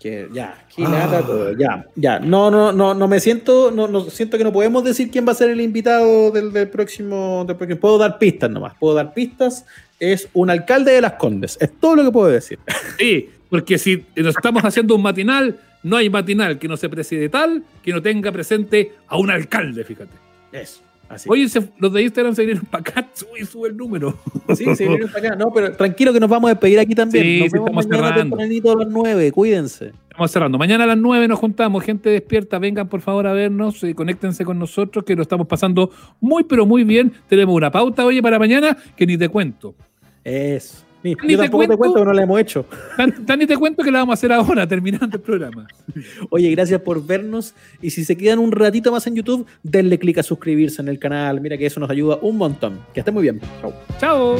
Que 0.00 0.28
ya, 0.32 0.64
qué 0.74 0.82
Ah. 0.86 1.22
todo. 1.26 1.52
Ya, 1.58 1.84
ya. 1.94 2.18
No, 2.18 2.50
no, 2.50 2.72
no, 2.72 2.94
no 2.94 3.06
me 3.06 3.20
siento, 3.20 3.70
no, 3.70 3.86
no 3.86 4.04
siento 4.04 4.38
que 4.38 4.44
no 4.44 4.52
podemos 4.52 4.82
decir 4.82 5.10
quién 5.10 5.26
va 5.28 5.32
a 5.32 5.34
ser 5.34 5.50
el 5.50 5.60
invitado 5.60 6.30
del, 6.30 6.52
del 6.52 6.68
próximo, 6.70 7.44
del 7.46 7.56
próximo. 7.56 7.80
Puedo 7.80 7.98
dar 7.98 8.18
pistas 8.18 8.50
nomás. 8.50 8.72
Puedo 8.80 8.94
dar 8.94 9.12
pistas. 9.12 9.66
Es 9.98 10.28
un 10.32 10.48
alcalde 10.48 10.92
de 10.92 11.02
las 11.02 11.12
Condes. 11.14 11.58
Es 11.60 11.70
todo 11.78 11.96
lo 11.96 12.04
que 12.04 12.10
puedo 12.10 12.28
decir. 12.28 12.58
Sí, 12.98 13.28
porque 13.50 13.76
si 13.78 14.04
nos 14.16 14.34
estamos 14.36 14.62
haciendo 14.64 14.94
un 14.94 15.02
matinal, 15.02 15.58
no 15.82 15.96
hay 15.96 16.08
matinal 16.08 16.58
que 16.58 16.68
no 16.68 16.76
se 16.76 16.88
preside 16.88 17.28
tal 17.28 17.62
que 17.82 17.92
no 17.92 18.00
tenga 18.00 18.30
presente 18.32 18.92
a 19.08 19.18
un 19.18 19.30
alcalde, 19.30 19.84
fíjate. 19.84 20.12
Eso. 20.52 20.80
Así. 21.10 21.28
Oye, 21.28 21.48
se, 21.48 21.68
los 21.78 21.92
de 21.92 22.02
Instagram 22.02 22.36
se 22.36 22.42
vinieron 22.42 22.64
para 22.66 22.82
acá, 22.82 23.10
sube, 23.14 23.44
sube 23.44 23.68
el 23.68 23.76
número. 23.76 24.16
Sí, 24.54 24.64
se 24.76 24.84
vinieron 24.84 25.10
para 25.10 25.28
acá. 25.28 25.36
No, 25.36 25.52
pero 25.52 25.72
tranquilo 25.72 26.12
que 26.12 26.20
nos 26.20 26.30
vamos 26.30 26.48
a 26.48 26.54
despedir 26.54 26.78
aquí 26.78 26.94
también. 26.94 27.24
Sí, 27.24 27.40
nos 27.40 27.50
sí, 27.50 27.52
vemos 27.52 27.84
estamos 27.84 27.86
cerrando. 27.86 28.36
a 28.36 28.76
las 28.76 28.88
9, 28.88 29.32
cuídense. 29.32 29.92
Estamos 30.08 30.30
cerrando. 30.30 30.58
Mañana 30.58 30.84
a 30.84 30.86
las 30.86 30.98
9 30.98 31.28
nos 31.28 31.38
juntamos. 31.38 31.82
Gente 31.84 32.10
despierta, 32.10 32.58
vengan 32.58 32.88
por 32.88 33.00
favor 33.00 33.26
a 33.26 33.32
vernos 33.32 33.82
y 33.82 33.92
conéctense 33.94 34.44
con 34.44 34.58
nosotros 34.58 35.04
que 35.04 35.16
lo 35.16 35.22
estamos 35.22 35.46
pasando 35.48 35.90
muy, 36.20 36.44
pero 36.44 36.64
muy 36.64 36.84
bien. 36.84 37.12
Tenemos 37.28 37.54
una 37.54 37.70
pauta, 37.70 38.06
oye, 38.06 38.22
para 38.22 38.38
mañana 38.38 38.76
que 38.96 39.06
ni 39.06 39.18
te 39.18 39.28
cuento. 39.28 39.74
Eso. 40.24 40.89
Ni, 41.02 41.16
yo 41.28 41.38
tampoco 41.38 41.66
te 41.66 41.76
cuento 41.76 41.98
que 41.98 42.04
no 42.04 42.12
la 42.12 42.22
hemos 42.22 42.40
hecho. 42.40 42.66
Tan, 42.96 43.38
ni 43.38 43.46
te 43.46 43.56
cuento 43.56 43.82
que 43.82 43.90
la 43.90 44.00
vamos 44.00 44.12
a 44.12 44.14
hacer 44.14 44.32
ahora, 44.32 44.66
terminando 44.66 45.16
el 45.16 45.22
programa. 45.22 45.66
Oye, 46.30 46.50
gracias 46.50 46.80
por 46.82 47.04
vernos. 47.04 47.54
Y 47.80 47.90
si 47.90 48.04
se 48.04 48.16
quedan 48.16 48.38
un 48.38 48.52
ratito 48.52 48.92
más 48.92 49.06
en 49.06 49.14
YouTube, 49.14 49.46
denle 49.62 49.98
clic 49.98 50.18
a 50.18 50.22
suscribirse 50.22 50.82
en 50.82 50.88
el 50.88 50.98
canal. 50.98 51.40
Mira 51.40 51.56
que 51.56 51.66
eso 51.66 51.80
nos 51.80 51.90
ayuda 51.90 52.18
un 52.20 52.36
montón. 52.36 52.80
Que 52.92 53.00
estén 53.00 53.14
muy 53.14 53.22
bien. 53.22 53.40
Chao. 53.60 53.72
Chao. 53.98 54.36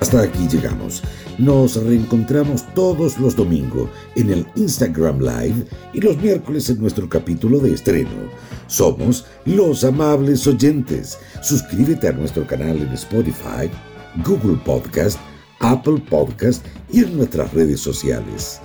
Hasta 0.00 0.22
aquí 0.22 0.46
llegamos. 0.48 1.02
Nos 1.38 1.82
reencontramos 1.82 2.64
todos 2.74 3.18
los 3.18 3.34
domingos 3.34 3.90
en 4.14 4.30
el 4.30 4.46
Instagram 4.54 5.18
Live 5.18 5.66
y 5.92 6.00
los 6.00 6.16
miércoles 6.18 6.70
en 6.70 6.80
nuestro 6.80 7.08
capítulo 7.08 7.58
de 7.58 7.74
estreno. 7.74 8.10
Somos 8.66 9.26
los 9.44 9.84
amables 9.84 10.46
oyentes. 10.46 11.18
Suscríbete 11.42 12.08
a 12.08 12.12
nuestro 12.12 12.46
canal 12.46 12.76
en 12.78 12.88
Spotify, 12.88 13.70
Google 14.24 14.58
Podcast, 14.64 15.18
Apple 15.60 16.02
Podcast 16.10 16.64
y 16.92 17.04
en 17.04 17.16
nuestras 17.16 17.52
redes 17.54 17.80
sociales. 17.80 18.60